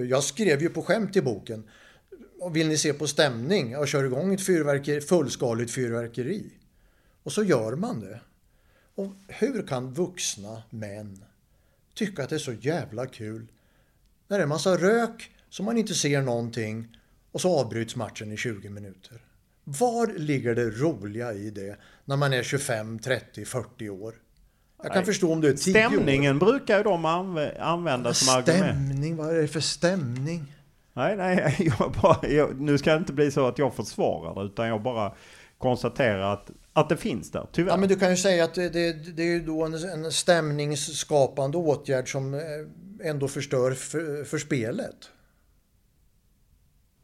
jag 0.09 0.23
skrev 0.23 0.61
ju 0.61 0.69
på 0.69 0.81
skämt 0.81 1.15
i 1.15 1.21
boken. 1.21 1.63
Och 2.41 2.55
Vill 2.55 2.67
ni 2.67 2.77
se 2.77 2.93
på 2.93 3.07
stämning? 3.07 3.71
Jag 3.71 3.87
kör 3.87 4.03
igång 4.03 4.33
ett 4.33 4.45
fyrverkeri, 4.45 5.01
fullskaligt 5.01 5.71
fyrverkeri. 5.71 6.45
Och 7.23 7.31
så 7.31 7.43
gör 7.43 7.75
man 7.75 7.99
det. 7.99 8.21
Och 8.95 9.07
hur 9.27 9.67
kan 9.67 9.93
vuxna 9.93 10.63
män 10.69 11.23
tycka 11.95 12.23
att 12.23 12.29
det 12.29 12.35
är 12.35 12.39
så 12.39 12.53
jävla 12.53 13.05
kul 13.05 13.47
när 14.27 14.37
det 14.37 14.43
är 14.43 14.47
massa 14.47 14.77
rök 14.77 15.31
som 15.49 15.65
man 15.65 15.77
inte 15.77 15.93
ser 15.93 16.21
någonting 16.21 16.97
och 17.31 17.41
så 17.41 17.59
avbryts 17.59 17.95
matchen 17.95 18.31
i 18.31 18.37
20 18.37 18.69
minuter. 18.69 19.21
Var 19.63 20.07
ligger 20.07 20.55
det 20.55 20.69
roliga 20.69 21.33
i 21.33 21.49
det 21.49 21.75
när 22.05 22.15
man 22.17 22.33
är 22.33 22.43
25, 22.43 22.99
30, 22.99 23.45
40 23.45 23.89
år? 23.89 24.15
Jag 24.77 24.85
kan 24.87 24.95
Nej. 24.95 25.05
förstå 25.05 25.33
om 25.33 25.41
du 25.41 25.47
är 25.49 25.53
10 25.53 25.85
år. 25.85 25.89
Stämningen 25.89 26.39
brukar 26.39 26.77
ju 26.77 26.83
de 26.83 27.05
anv- 27.05 27.59
använda 27.59 28.13
som 28.13 28.35
argument. 28.37 28.63
Stämning, 28.89 29.15
vad 29.15 29.29
är 29.37 29.41
det 29.41 29.47
för 29.47 29.59
stämning? 29.59 30.55
Nej, 30.93 31.17
nej, 31.17 31.55
jag 31.79 31.91
bara, 32.01 32.27
jag, 32.27 32.61
nu 32.61 32.77
ska 32.77 32.91
det 32.91 32.97
inte 32.97 33.13
bli 33.13 33.31
så 33.31 33.47
att 33.47 33.57
jag 33.57 33.73
försvarar 33.73 34.35
det, 34.35 34.41
utan 34.47 34.67
jag 34.67 34.81
bara 34.81 35.13
konstaterar 35.57 36.33
att, 36.33 36.51
att 36.73 36.89
det 36.89 36.97
finns 36.97 37.31
där, 37.31 37.47
tyvärr. 37.51 37.71
Ja, 37.71 37.77
men 37.77 37.89
du 37.89 37.95
kan 37.95 38.09
ju 38.09 38.17
säga 38.17 38.43
att 38.43 38.53
det, 38.53 38.69
det, 38.69 38.93
det 39.15 39.23
är 39.23 39.27
ju 39.27 39.39
då 39.39 39.65
en, 39.65 39.73
en 39.73 40.11
stämningsskapande 40.11 41.57
åtgärd 41.57 42.11
som 42.11 42.33
eh, 42.33 42.39
ändå 43.03 43.27
förstör 43.27 43.71
för, 43.71 44.23
för 44.23 44.37
spelet. 44.37 45.09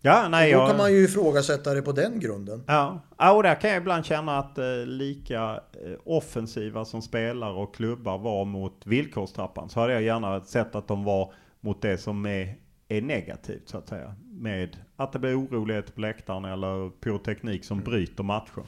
ja, 0.01 0.27
nej, 0.29 0.51
Då 0.51 0.57
jag, 0.57 0.69
kan 0.69 0.77
man 0.77 0.93
ju 0.93 1.03
ifrågasätta 1.03 1.73
det 1.73 1.81
på 1.81 1.91
den 1.91 2.19
grunden. 2.19 2.63
Ja, 2.67 3.01
ja 3.17 3.31
och 3.31 3.43
där 3.43 3.55
kan 3.55 3.69
jag 3.69 3.77
ibland 3.77 4.05
känna 4.05 4.39
att 4.39 4.57
eh, 4.57 4.85
lika 4.85 5.43
eh, 5.53 5.91
offensiva 6.05 6.85
som 6.85 7.01
spelare 7.01 7.53
och 7.53 7.75
klubbar 7.75 8.17
var 8.17 8.45
mot 8.45 8.81
villkorstrappan 8.85 9.69
så 9.69 9.79
hade 9.79 9.93
jag 9.93 10.01
gärna 10.01 10.41
sett 10.41 10.75
att 10.75 10.87
de 10.87 11.03
var 11.03 11.33
mot 11.61 11.81
det 11.81 11.97
som 11.97 12.25
är, 12.25 12.55
är 12.87 13.01
negativt 13.01 13.69
så 13.69 13.77
att 13.77 13.89
säga. 13.89 14.15
Med 14.31 14.77
att 14.95 15.13
det 15.13 15.19
blir 15.19 15.39
oroligheter 15.39 15.93
på 15.93 16.01
läktaren 16.01 16.45
eller 16.45 16.89
pyroteknik 16.89 17.65
som 17.65 17.79
bryter 17.79 18.23
matcher. 18.23 18.63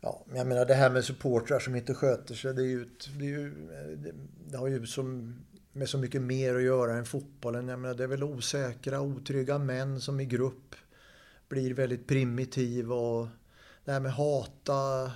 Ja, 0.00 0.24
men 0.26 0.36
jag 0.36 0.46
menar 0.46 0.64
det 0.66 0.74
här 0.74 0.90
med 0.90 1.04
supportrar 1.04 1.58
som 1.58 1.76
inte 1.76 1.94
sköter 1.94 2.34
sig, 2.34 2.54
det, 2.54 2.62
är 2.62 2.66
ju, 2.66 2.88
det, 3.18 3.24
är 3.24 3.28
ju, 3.28 3.50
det, 3.96 4.12
det 4.50 4.56
har 4.56 4.68
ju 4.68 4.86
som, 4.86 5.36
med 5.72 5.88
så 5.88 5.98
mycket 5.98 6.22
mer 6.22 6.54
att 6.54 6.62
göra 6.62 6.94
än 6.94 7.04
fotbollen. 7.04 7.68
Jag 7.68 7.78
menar, 7.78 7.94
det 7.94 8.04
är 8.04 8.08
väl 8.08 8.22
osäkra, 8.22 9.00
otrygga 9.00 9.58
män 9.58 10.00
som 10.00 10.20
i 10.20 10.24
grupp 10.24 10.74
blir 11.48 11.74
väldigt 11.74 12.06
primitiva 12.06 12.94
och 12.94 13.28
det 13.84 13.92
här 13.92 14.00
med 14.00 14.12
hata, 14.12 15.12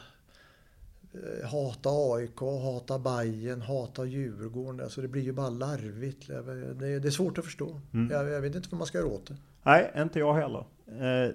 hata 1.45 1.91
AIK, 1.91 2.41
hata 2.41 2.99
Bayern, 2.99 3.61
hata 3.61 4.05
Djurgården. 4.05 4.81
Alltså 4.81 5.01
det 5.01 5.09
blir 5.09 5.23
ju 5.23 5.33
bara 5.33 5.51
larvigt. 5.51 6.27
Det 6.27 6.87
är, 6.87 7.11
svårt 7.11 7.39
att 7.39 7.45
förstå. 7.45 7.81
Jag, 8.11 8.29
jag 8.29 8.41
vet 8.41 8.55
inte 8.55 8.69
vad 8.71 8.79
man 8.79 8.87
ska 8.87 8.99
göra 8.99 9.09
åt 9.09 9.27
det. 9.27 9.37
Nej, 9.63 9.93
inte 9.97 10.19
jag 10.19 10.35
heller. 10.35 10.65
Eh, 10.87 11.35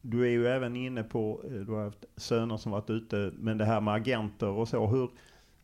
du 0.00 0.22
är 0.22 0.30
ju 0.30 0.46
även 0.46 0.76
inne 0.76 1.02
på, 1.02 1.40
eh, 1.44 1.50
du 1.50 1.72
har 1.72 1.84
haft 1.84 2.04
söner 2.16 2.56
som 2.56 2.72
varit 2.72 2.90
ute, 2.90 3.32
men 3.34 3.58
det 3.58 3.64
här 3.64 3.80
med 3.80 3.94
agenter 3.94 4.48
och 4.48 4.68
så. 4.68 4.86
Hur, 4.86 5.10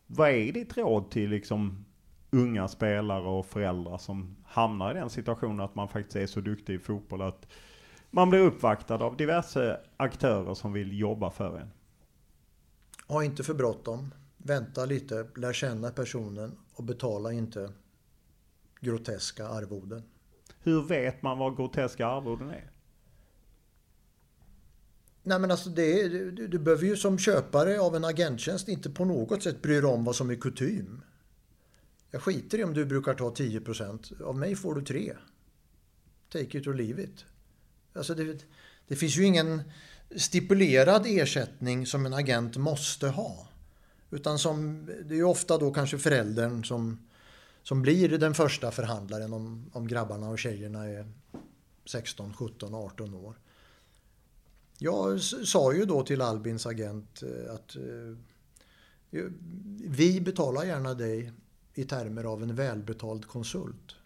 vad 0.06 0.30
är 0.30 0.52
ditt 0.52 0.76
råd 0.76 1.10
till 1.10 1.30
liksom 1.30 1.84
unga 2.30 2.68
spelare 2.68 3.28
och 3.28 3.46
föräldrar 3.46 3.98
som 3.98 4.36
hamnar 4.44 4.90
i 4.90 4.94
den 4.94 5.10
situationen 5.10 5.60
att 5.60 5.74
man 5.74 5.88
faktiskt 5.88 6.16
är 6.16 6.26
så 6.26 6.40
duktig 6.40 6.74
i 6.74 6.78
fotboll 6.78 7.22
att 7.22 7.48
man 8.10 8.30
blir 8.30 8.40
uppvaktad 8.40 8.94
av 8.94 9.16
diverse 9.16 9.80
aktörer 9.96 10.54
som 10.54 10.72
vill 10.72 10.98
jobba 10.98 11.30
för 11.30 11.58
en? 11.58 11.70
Ha 13.06 13.24
inte 13.24 13.44
för 13.44 13.54
bråttom. 13.54 14.14
vänta 14.36 14.84
lite, 14.84 15.26
lär 15.36 15.52
känna 15.52 15.90
personen 15.90 16.58
och 16.74 16.84
betala 16.84 17.32
inte 17.32 17.72
groteska 18.80 19.48
arvoden. 19.48 20.02
Hur 20.58 20.82
vet 20.82 21.22
man 21.22 21.38
vad 21.38 21.56
groteska 21.56 22.06
arvoden 22.06 22.50
är? 22.50 22.70
Nej 25.22 25.38
men 25.38 25.50
alltså 25.50 25.70
det 25.70 26.08
du, 26.08 26.46
du 26.48 26.58
behöver 26.58 26.84
ju 26.84 26.96
som 26.96 27.18
köpare 27.18 27.80
av 27.80 27.96
en 27.96 28.04
agenttjänst 28.04 28.68
inte 28.68 28.90
på 28.90 29.04
något 29.04 29.42
sätt 29.42 29.62
bry 29.62 29.74
dig 29.74 29.90
om 29.90 30.04
vad 30.04 30.16
som 30.16 30.30
är 30.30 30.34
kutym. 30.34 31.02
Jag 32.10 32.22
skiter 32.22 32.58
i 32.58 32.64
om 32.64 32.74
du 32.74 32.84
brukar 32.84 33.14
ta 33.14 33.30
10%. 33.30 34.22
Av 34.22 34.36
mig 34.36 34.56
får 34.56 34.74
du 34.74 34.82
3. 34.82 35.16
Take 36.32 36.58
it 36.58 36.66
or 36.66 36.74
leave 36.74 37.02
it. 37.02 37.24
Alltså 37.92 38.14
det, 38.14 38.44
det 38.88 38.96
finns 38.96 39.16
ju 39.16 39.24
ingen 39.24 39.62
stipulerad 40.16 41.06
ersättning 41.06 41.86
som 41.86 42.06
en 42.06 42.14
agent 42.14 42.56
måste 42.56 43.08
ha. 43.08 43.48
Utan 44.10 44.38
som, 44.38 44.86
det 44.86 45.14
är 45.14 45.18
ju 45.18 45.24
ofta 45.24 45.58
då 45.58 45.72
kanske 45.72 45.98
föräldern 45.98 46.64
som, 46.64 47.06
som 47.62 47.82
blir 47.82 48.18
den 48.18 48.34
första 48.34 48.70
förhandlaren 48.70 49.32
om, 49.32 49.70
om 49.72 49.88
grabbarna 49.88 50.28
och 50.28 50.38
tjejerna 50.38 50.84
är 50.84 51.12
16, 51.84 52.34
17, 52.34 52.74
18 52.74 53.14
år. 53.14 53.38
Jag 54.78 55.20
sa 55.20 55.72
ju 55.72 55.84
då 55.84 56.02
till 56.02 56.20
Albins 56.20 56.66
agent 56.66 57.22
eh, 57.22 57.54
att 57.54 57.76
eh, 57.76 59.22
vi 59.84 60.20
betalar 60.20 60.64
gärna 60.64 60.94
dig 60.94 61.32
i 61.74 61.84
termer 61.84 62.24
av 62.24 62.42
en 62.42 62.54
välbetald 62.54 63.26
konsult. 63.26 63.96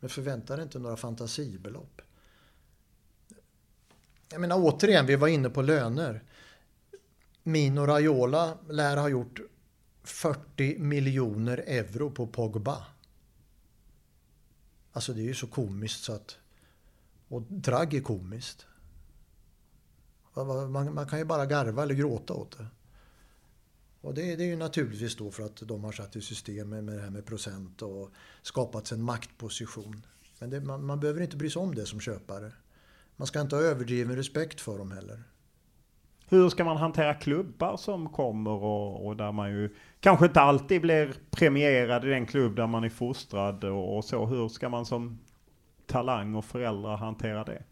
Men 0.00 0.10
förväntar 0.10 0.62
inte 0.62 0.78
några 0.78 0.96
fantasibelopp. 0.96 2.02
Jag 4.28 4.40
menar 4.40 4.56
återigen, 4.58 5.06
vi 5.06 5.16
var 5.16 5.28
inne 5.28 5.50
på 5.50 5.62
löner. 5.62 6.24
Mino 7.42 7.80
Raiola 7.80 8.58
lär 8.68 8.96
ha 8.96 9.08
gjort 9.08 9.40
40 10.02 10.78
miljoner 10.78 11.58
euro 11.66 12.10
på 12.10 12.26
Pogba. 12.26 12.86
Alltså 14.92 15.12
det 15.12 15.20
är 15.20 15.24
ju 15.24 15.34
så 15.34 15.46
komiskt 15.46 16.04
så 16.04 16.12
att... 16.12 16.36
Och 17.28 17.42
tragikomiskt. 17.64 18.66
Man, 20.34 20.94
man 20.94 21.08
kan 21.08 21.18
ju 21.18 21.24
bara 21.24 21.46
garva 21.46 21.82
eller 21.82 21.94
gråta 21.94 22.34
åt 22.34 22.58
det. 22.58 22.66
Och 24.00 24.14
det, 24.14 24.36
det, 24.36 24.44
är 24.44 24.48
ju 24.48 24.56
naturligtvis 24.56 25.16
då 25.16 25.30
för 25.30 25.42
att 25.42 25.56
de 25.56 25.84
har 25.84 25.92
satt 25.92 26.16
i 26.16 26.20
system 26.20 26.68
med 26.68 26.84
det 26.84 27.00
här 27.00 27.10
med 27.10 27.26
procent 27.26 27.82
och 27.82 28.10
skapat 28.42 28.90
en 28.90 29.02
maktposition. 29.02 30.06
Men 30.38 30.50
det, 30.50 30.60
man, 30.60 30.84
man, 30.84 31.00
behöver 31.00 31.20
inte 31.20 31.36
bry 31.36 31.50
sig 31.50 31.62
om 31.62 31.74
det 31.74 31.86
som 31.86 32.00
köpare. 32.00 32.52
Man 33.18 33.26
ska 33.26 33.40
inte 33.40 33.56
ha 33.56 33.62
överdriven 33.62 34.16
respekt 34.16 34.60
för 34.60 34.78
dem 34.78 34.90
heller. 34.90 35.22
Hur 36.28 36.48
ska 36.48 36.64
man 36.64 36.76
hantera 36.76 37.14
klubbar 37.14 37.76
som 37.76 38.08
kommer 38.08 38.50
och, 38.50 39.06
och, 39.06 39.16
där 39.16 39.32
man 39.32 39.50
ju 39.50 39.74
kanske 40.00 40.26
inte 40.26 40.40
alltid 40.40 40.80
blir 40.82 41.14
premierad 41.30 42.04
i 42.04 42.08
den 42.08 42.26
klubb 42.26 42.56
där 42.56 42.66
man 42.66 42.84
är 42.84 42.88
fostrad 42.88 43.64
och, 43.64 43.96
och 43.96 44.04
så. 44.04 44.26
Hur 44.26 44.48
ska 44.48 44.68
man 44.68 44.86
som 44.86 45.18
talang 45.86 46.34
och 46.34 46.44
föräldrar 46.44 46.96
hantera 46.96 47.44
det? 47.44 47.62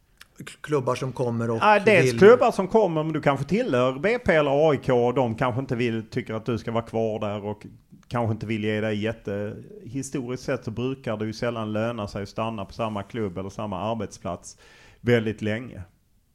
klubbar 0.60 0.94
som 0.94 1.12
kommer 1.12 1.50
och 1.50 1.58
ja, 1.60 1.80
Dels 1.84 2.12
vill... 2.12 2.18
klubbar 2.18 2.50
som 2.50 2.68
kommer, 2.68 3.02
men 3.02 3.12
du 3.12 3.20
kanske 3.20 3.46
tillhör 3.46 3.98
BP 3.98 4.32
eller 4.32 4.70
AIK 4.70 4.88
och 4.88 5.14
de 5.14 5.34
kanske 5.34 5.60
inte 5.60 5.76
vill, 5.76 6.10
tycker 6.10 6.34
att 6.34 6.46
du 6.46 6.58
ska 6.58 6.72
vara 6.72 6.84
kvar 6.84 7.20
där 7.20 7.44
och 7.44 7.66
kanske 8.08 8.32
inte 8.32 8.46
vill 8.46 8.64
ge 8.64 8.80
dig 8.80 9.02
jätte... 9.02 9.56
Historiskt 9.84 10.42
sett 10.42 10.64
så 10.64 10.70
brukar 10.70 11.16
det 11.16 11.24
ju 11.24 11.32
sällan 11.32 11.72
löna 11.72 12.08
sig 12.08 12.22
att 12.22 12.28
stanna 12.28 12.64
på 12.64 12.72
samma 12.72 13.02
klubb 13.02 13.38
eller 13.38 13.50
samma 13.50 13.80
arbetsplats 13.80 14.58
väldigt 15.06 15.42
länge. 15.42 15.82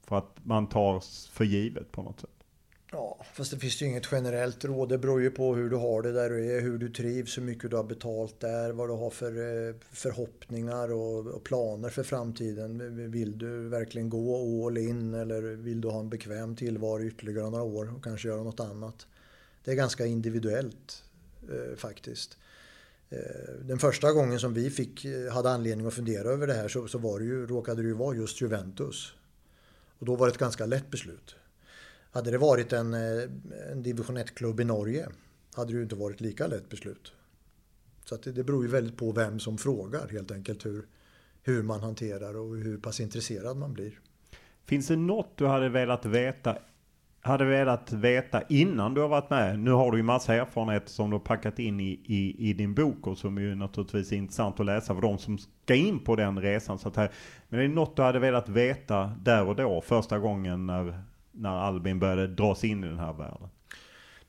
För 0.07 0.17
att 0.17 0.35
man 0.43 0.69
tar 0.69 1.03
för 1.31 1.43
givet 1.43 1.91
på 1.91 2.03
något 2.03 2.19
sätt. 2.19 2.29
Ja, 2.91 3.25
fast 3.33 3.51
det 3.51 3.57
finns 3.57 3.81
ju 3.81 3.85
inget 3.85 4.07
generellt 4.11 4.65
råd. 4.65 4.89
Det 4.89 4.97
beror 4.97 5.21
ju 5.21 5.31
på 5.31 5.55
hur 5.55 5.69
du 5.69 5.75
har 5.75 6.01
det 6.01 6.11
där 6.11 6.29
du 6.29 6.57
är, 6.57 6.61
hur 6.61 6.77
du 6.77 6.89
trivs, 6.89 7.37
hur 7.37 7.43
mycket 7.43 7.69
du 7.69 7.75
har 7.75 7.83
betalt 7.83 8.39
där, 8.39 8.71
vad 8.71 8.89
du 8.89 8.93
har 8.93 9.09
för 9.09 9.31
eh, 9.31 9.75
förhoppningar 9.91 10.91
och, 10.91 11.43
planer 11.43 11.89
för 11.89 12.03
framtiden. 12.03 13.11
Vill 13.11 13.37
du 13.37 13.69
verkligen 13.69 14.09
gå 14.09 14.65
all 14.67 14.77
in 14.77 15.13
eller 15.13 15.41
vill 15.41 15.81
du 15.81 15.87
ha 15.87 15.99
en 15.99 16.09
bekväm 16.09 16.55
tillvaro 16.55 17.03
ytterligare 17.03 17.49
några 17.49 17.63
år 17.63 17.95
och 17.95 18.03
kanske 18.03 18.27
göra 18.27 18.43
något 18.43 18.59
annat? 18.59 19.07
Det 19.63 19.71
är 19.71 19.75
ganska 19.75 20.05
individuellt 20.05 21.03
eh, 21.43 21.77
faktiskt. 21.77 22.37
Eh, 23.11 23.53
den 23.61 23.79
första 23.79 24.11
gången 24.11 24.39
som 24.39 24.53
vi 24.53 24.69
fick, 24.69 25.05
eh, 25.05 25.33
hade 25.33 25.49
anledning 25.49 25.87
att 25.87 25.93
fundera 25.93 26.29
över 26.29 26.47
det 26.47 26.53
här 26.53 26.67
så, 26.67 26.87
så 26.87 26.97
var 26.97 27.19
det 27.19 27.25
ju, 27.25 27.47
råkade 27.47 27.81
det 27.81 27.87
ju 27.87 27.93
vara 27.93 28.15
just 28.15 28.41
Juventus. 28.41 29.13
Och 29.99 30.05
då 30.05 30.15
var 30.15 30.27
det 30.27 30.31
ett 30.31 30.37
ganska 30.37 30.65
lätt 30.65 30.91
beslut. 30.91 31.35
Hade 32.11 32.31
det 32.31 32.37
varit 32.37 32.73
en, 32.73 32.93
eh, 32.93 33.29
en 33.71 33.83
division 33.83 34.17
1-klubb 34.17 34.59
i 34.59 34.63
Norge 34.63 35.07
hade 35.53 35.71
det 35.71 35.77
ju 35.77 35.83
inte 35.83 35.95
varit 35.95 36.21
lika 36.21 36.47
lätt 36.47 36.69
beslut. 36.69 37.13
Så 38.05 38.15
att 38.15 38.23
det, 38.23 38.31
det 38.31 38.43
beror 38.43 38.63
ju 38.63 38.71
väldigt 38.71 38.97
på 38.97 39.11
vem 39.11 39.39
som 39.39 39.57
frågar 39.57 40.07
helt 40.07 40.31
enkelt 40.31 40.65
hur, 40.65 40.87
hur 41.43 41.63
man 41.63 41.79
hanterar 41.79 42.37
och 42.37 42.57
hur 42.57 42.77
pass 42.77 42.99
intresserad 42.99 43.57
man 43.57 43.73
blir. 43.73 43.99
Finns 44.65 44.87
det 44.87 44.95
något 44.95 45.37
du 45.37 45.45
hade 45.45 45.69
velat 45.69 46.05
veta 46.05 46.57
hade 47.21 47.45
velat 47.45 47.93
veta 47.93 48.41
innan 48.49 48.93
du 48.93 49.01
har 49.01 49.07
varit 49.07 49.29
med. 49.29 49.59
Nu 49.59 49.71
har 49.71 49.91
du 49.91 49.97
ju 49.97 50.03
massa 50.03 50.35
erfarenheter 50.35 50.89
som 50.89 51.09
du 51.09 51.15
har 51.15 51.19
packat 51.19 51.59
in 51.59 51.79
i, 51.79 51.99
i, 52.05 52.49
i 52.49 52.53
din 52.53 52.73
bok 52.73 53.07
och 53.07 53.17
som 53.17 53.37
är 53.37 53.55
naturligtvis 53.55 54.11
är 54.11 54.15
intressant 54.15 54.59
att 54.59 54.65
läsa 54.65 54.95
för 54.95 55.01
de 55.01 55.17
som 55.17 55.37
ska 55.37 55.75
in 55.75 55.99
på 55.99 56.15
den 56.15 56.41
resan. 56.41 56.79
Så 56.79 56.87
att 56.87 56.95
här, 56.95 57.11
men 57.49 57.59
är 57.59 57.63
det 57.63 57.73
något 57.73 57.95
du 57.95 58.01
hade 58.01 58.19
velat 58.19 58.49
veta 58.49 59.11
där 59.21 59.47
och 59.47 59.55
då 59.55 59.81
första 59.81 60.19
gången 60.19 60.65
när, 60.65 61.03
när 61.31 61.57
Albin 61.57 61.99
började 61.99 62.27
dras 62.27 62.63
in 62.63 62.83
i 62.83 62.87
den 62.87 62.99
här 62.99 63.13
världen? 63.13 63.49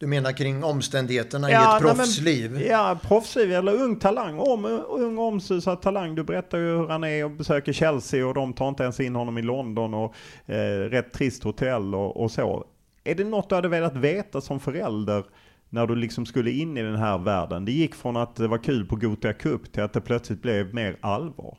Du 0.03 0.07
menar 0.07 0.33
kring 0.33 0.65
omständigheterna 0.65 1.51
ja, 1.51 1.75
i 1.75 1.77
ett 1.77 1.83
proffsliv? 1.83 2.53
Men, 2.53 2.63
ja, 2.63 2.99
proffsliv 3.03 3.53
eller 3.53 3.75
ung 3.75 3.97
talang. 3.97 4.39
Om, 4.39 4.65
ung 4.89 5.19
omsusad 5.19 5.83
talang. 5.83 6.15
Du 6.15 6.23
berättar 6.25 6.59
ju 6.59 6.65
hur 6.65 6.89
han 6.89 7.05
är 7.05 7.25
och 7.25 7.31
besöker 7.31 7.73
Chelsea 7.73 8.27
och 8.27 8.35
de 8.35 8.53
tar 8.53 8.69
inte 8.69 8.83
ens 8.83 9.01
in 9.01 9.15
honom 9.15 9.39
i 9.39 9.43
London 9.43 9.95
och 9.95 10.15
eh, 10.47 10.79
rätt 10.91 11.13
trist 11.13 11.45
hotell 11.45 11.95
och, 11.95 12.23
och, 12.23 12.31
så. 12.31 12.65
Är 13.05 13.15
det 13.15 13.25
något 13.25 13.49
du 13.49 13.55
hade 13.55 13.69
velat 13.69 13.97
veta 13.97 14.41
som 14.41 14.61
förälder 14.61 15.25
när 15.69 15.87
du 15.87 15.95
liksom 15.97 16.27
skulle 16.27 16.51
in 16.51 16.77
i 16.77 16.83
den 16.83 16.97
här 16.97 17.19
världen? 17.19 17.65
Det 17.65 17.73
gick 17.73 17.95
från 17.95 18.17
att 18.17 18.37
det 18.37 18.49
var 18.49 18.59
kul 18.59 18.87
på 18.87 18.97
Gothia 18.97 19.33
Cup 19.33 19.73
till 19.73 19.83
att 19.83 19.93
det 19.93 20.01
plötsligt 20.01 20.43
blev 20.43 20.75
mer 20.75 20.99
allvar. 21.01 21.59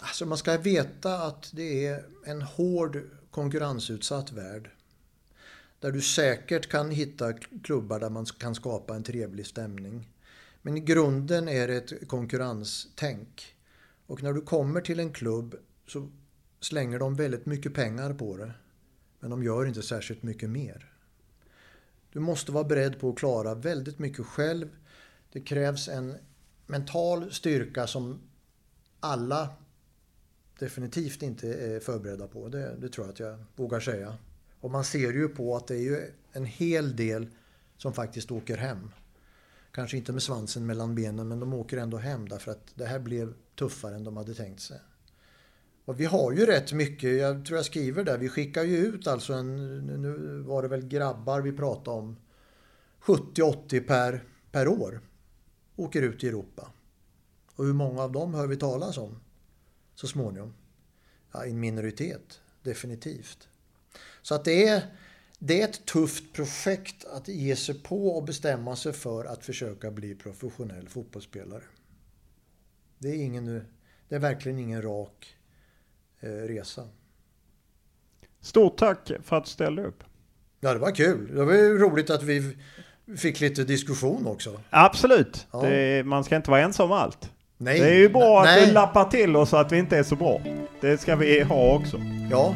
Alltså 0.00 0.26
man 0.26 0.38
ska 0.38 0.58
veta 0.58 1.18
att 1.18 1.50
det 1.54 1.86
är 1.86 2.04
en 2.26 2.42
hård 2.42 2.98
konkurrensutsatt 3.30 4.32
värld. 4.32 4.70
Där 5.80 5.92
du 5.92 6.00
säkert 6.00 6.66
kan 6.66 6.90
hitta 6.90 7.32
klubbar 7.62 8.00
där 8.00 8.10
man 8.10 8.24
kan 8.24 8.54
skapa 8.54 8.94
en 8.94 9.02
trevlig 9.02 9.46
stämning. 9.46 10.08
Men 10.62 10.76
i 10.76 10.80
grunden 10.80 11.48
är 11.48 11.68
det 11.68 11.76
ett 11.76 12.08
konkurrenstänk. 12.08 13.54
Och 14.06 14.22
när 14.22 14.32
du 14.32 14.40
kommer 14.40 14.80
till 14.80 15.00
en 15.00 15.12
klubb 15.12 15.54
så 15.86 16.10
slänger 16.60 16.98
de 16.98 17.16
väldigt 17.16 17.46
mycket 17.46 17.74
pengar 17.74 18.14
på 18.14 18.36
det. 18.36 18.52
Men 19.20 19.30
de 19.30 19.42
gör 19.42 19.66
inte 19.66 19.82
särskilt 19.82 20.22
mycket 20.22 20.50
mer. 20.50 20.92
Du 22.12 22.20
måste 22.20 22.52
vara 22.52 22.64
beredd 22.64 23.00
på 23.00 23.10
att 23.10 23.18
klara 23.18 23.54
väldigt 23.54 23.98
mycket 23.98 24.26
själv. 24.26 24.68
Det 25.32 25.40
krävs 25.40 25.88
en 25.88 26.14
mental 26.66 27.32
styrka 27.32 27.86
som 27.86 28.20
alla 29.00 29.48
definitivt 30.58 31.22
inte 31.22 31.54
är 31.54 31.80
förberedda 31.80 32.28
på. 32.28 32.48
Det, 32.48 32.76
det, 32.80 32.88
tror 32.88 33.06
jag 33.06 33.12
att 33.12 33.20
jag 33.20 33.44
vågar 33.56 33.80
säga. 33.80 34.16
Och 34.60 34.70
man 34.70 34.84
ser 34.84 35.12
ju 35.12 35.28
på 35.28 35.56
att 35.56 35.66
det 35.66 35.74
är 35.74 35.82
ju 35.82 36.12
en 36.32 36.44
hel 36.44 36.96
del 36.96 37.26
som 37.76 37.92
faktiskt 37.92 38.30
åker 38.30 38.56
hem. 38.56 38.90
Kanske 39.72 39.96
inte 39.96 40.12
med 40.12 40.22
svansen 40.22 40.66
mellan 40.66 40.94
benen 40.94 41.28
men 41.28 41.40
de 41.40 41.54
åker 41.54 41.76
ändå 41.76 41.96
hem 41.96 42.28
därför 42.28 42.50
att 42.50 42.72
det 42.74 42.86
här 42.86 42.98
blev 42.98 43.34
tuffare 43.58 43.94
än 43.94 44.04
de 44.04 44.16
hade 44.16 44.34
tänkt 44.34 44.60
sig. 44.60 44.80
Och 45.90 46.00
vi 46.00 46.04
har 46.04 46.32
ju 46.32 46.46
rätt 46.46 46.72
mycket, 46.72 47.18
jag 47.18 47.44
tror 47.44 47.58
jag 47.58 47.66
skriver 47.66 48.04
där, 48.04 48.18
vi 48.18 48.28
skickar 48.28 48.64
ju 48.64 48.76
ut 48.76 49.06
alltså 49.06 49.32
en, 49.32 49.76
nu 49.86 50.42
var 50.42 50.62
det 50.62 50.68
väl 50.68 50.88
grabbar 50.88 51.40
vi 51.40 51.52
pratade 51.52 51.96
om, 51.96 52.16
70-80 53.02 53.86
per, 53.86 54.24
per 54.52 54.68
år 54.68 55.00
åker 55.76 56.02
ut 56.02 56.24
i 56.24 56.28
Europa. 56.28 56.72
Och 57.54 57.64
hur 57.64 57.72
många 57.72 58.02
av 58.02 58.12
dem 58.12 58.34
hör 58.34 58.46
vi 58.46 58.56
talas 58.56 58.98
om? 58.98 59.20
så 59.94 60.06
småningom. 60.06 60.54
Ja, 61.32 61.44
en 61.44 61.60
minoritet, 61.60 62.40
definitivt. 62.62 63.48
Så 64.22 64.34
att 64.34 64.44
det 64.44 64.68
är, 64.68 64.82
det 65.38 65.62
är 65.62 65.68
ett 65.68 65.86
tufft 65.86 66.32
projekt 66.32 67.04
att 67.04 67.28
ge 67.28 67.56
sig 67.56 67.82
på 67.82 68.08
och 68.08 68.24
bestämma 68.24 68.76
sig 68.76 68.92
för 68.92 69.24
att 69.24 69.44
försöka 69.44 69.90
bli 69.90 70.14
professionell 70.14 70.88
fotbollsspelare. 70.88 71.64
Det 72.98 73.08
är, 73.08 73.24
ingen, 73.24 73.46
det 74.08 74.14
är 74.14 74.18
verkligen 74.18 74.58
ingen 74.58 74.82
rak 74.82 75.36
resa. 76.20 76.82
Stort 78.40 78.76
tack 78.76 79.10
för 79.22 79.36
att 79.36 79.44
du 79.44 79.50
ställde 79.50 79.84
upp. 79.84 80.04
Ja, 80.60 80.72
det 80.72 80.78
var 80.78 80.94
kul. 80.94 81.34
Det 81.34 81.44
var 81.44 81.78
roligt 81.78 82.10
att 82.10 82.22
vi 82.22 82.56
fick 83.16 83.40
lite 83.40 83.64
diskussion 83.64 84.26
också. 84.26 84.60
Absolut. 84.70 85.46
Ja. 85.52 85.62
Det, 85.62 86.06
man 86.06 86.24
ska 86.24 86.36
inte 86.36 86.50
vara 86.50 86.60
ensam 86.60 86.90
om 86.90 86.98
allt. 86.98 87.30
Nej. 87.56 87.80
Det 87.80 87.90
är 87.90 87.98
ju 87.98 88.08
bra 88.08 88.42
Nej. 88.42 88.62
att 88.62 88.68
du 88.68 88.74
lappar 88.74 89.04
till 89.04 89.36
oss 89.36 89.50
så 89.50 89.56
att 89.56 89.72
vi 89.72 89.78
inte 89.78 89.98
är 89.98 90.02
så 90.02 90.16
bra. 90.16 90.40
Det 90.80 90.98
ska 90.98 91.16
vi 91.16 91.42
ha 91.42 91.74
också. 91.74 92.00
Ja. 92.30 92.54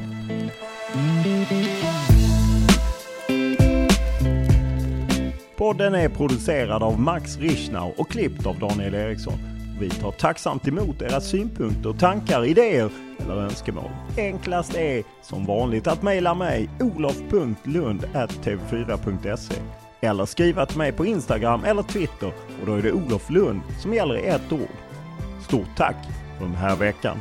Podden 5.57 5.95
är 5.95 6.09
producerad 6.09 6.83
av 6.83 7.01
Max 7.01 7.39
Richnau 7.39 7.93
och 7.97 8.11
klippt 8.11 8.47
av 8.47 8.59
Daniel 8.59 8.95
Eriksson. 8.95 9.54
Vi 9.81 9.91
tar 9.91 10.13
tacksamt 10.13 10.69
emot 10.69 11.03
era 11.03 11.21
synpunkter, 11.21 11.93
tankar, 11.93 12.45
idéer 12.45 12.91
eller 13.19 13.37
önskemål. 13.37 13.91
Enklast 14.17 14.75
är 14.75 15.05
som 15.23 15.47
vanligt 15.47 15.87
att 15.87 16.03
mejla 16.03 16.35
mig 16.35 16.69
olof.lund.tv4.se 16.81 19.55
eller 20.01 20.27
skriva 20.27 20.67
till 20.67 20.79
mig 20.79 20.93
på 20.93 21.07
Instagram 21.07 21.65
eller 21.65 21.83
Twitter 21.83 22.33
och 22.61 22.67
då 22.67 22.75
är 22.75 22.83
det 22.83 22.93
Olof 22.93 23.31
Lund 23.31 23.61
som 23.81 23.95
gäller 23.95 24.19
i 24.19 24.27
ett 24.27 24.53
ord. 24.53 24.69
Stort 25.43 25.77
tack 25.77 25.97
för 26.39 26.45
den 26.45 26.55
här 26.55 26.77
veckan! 26.77 27.21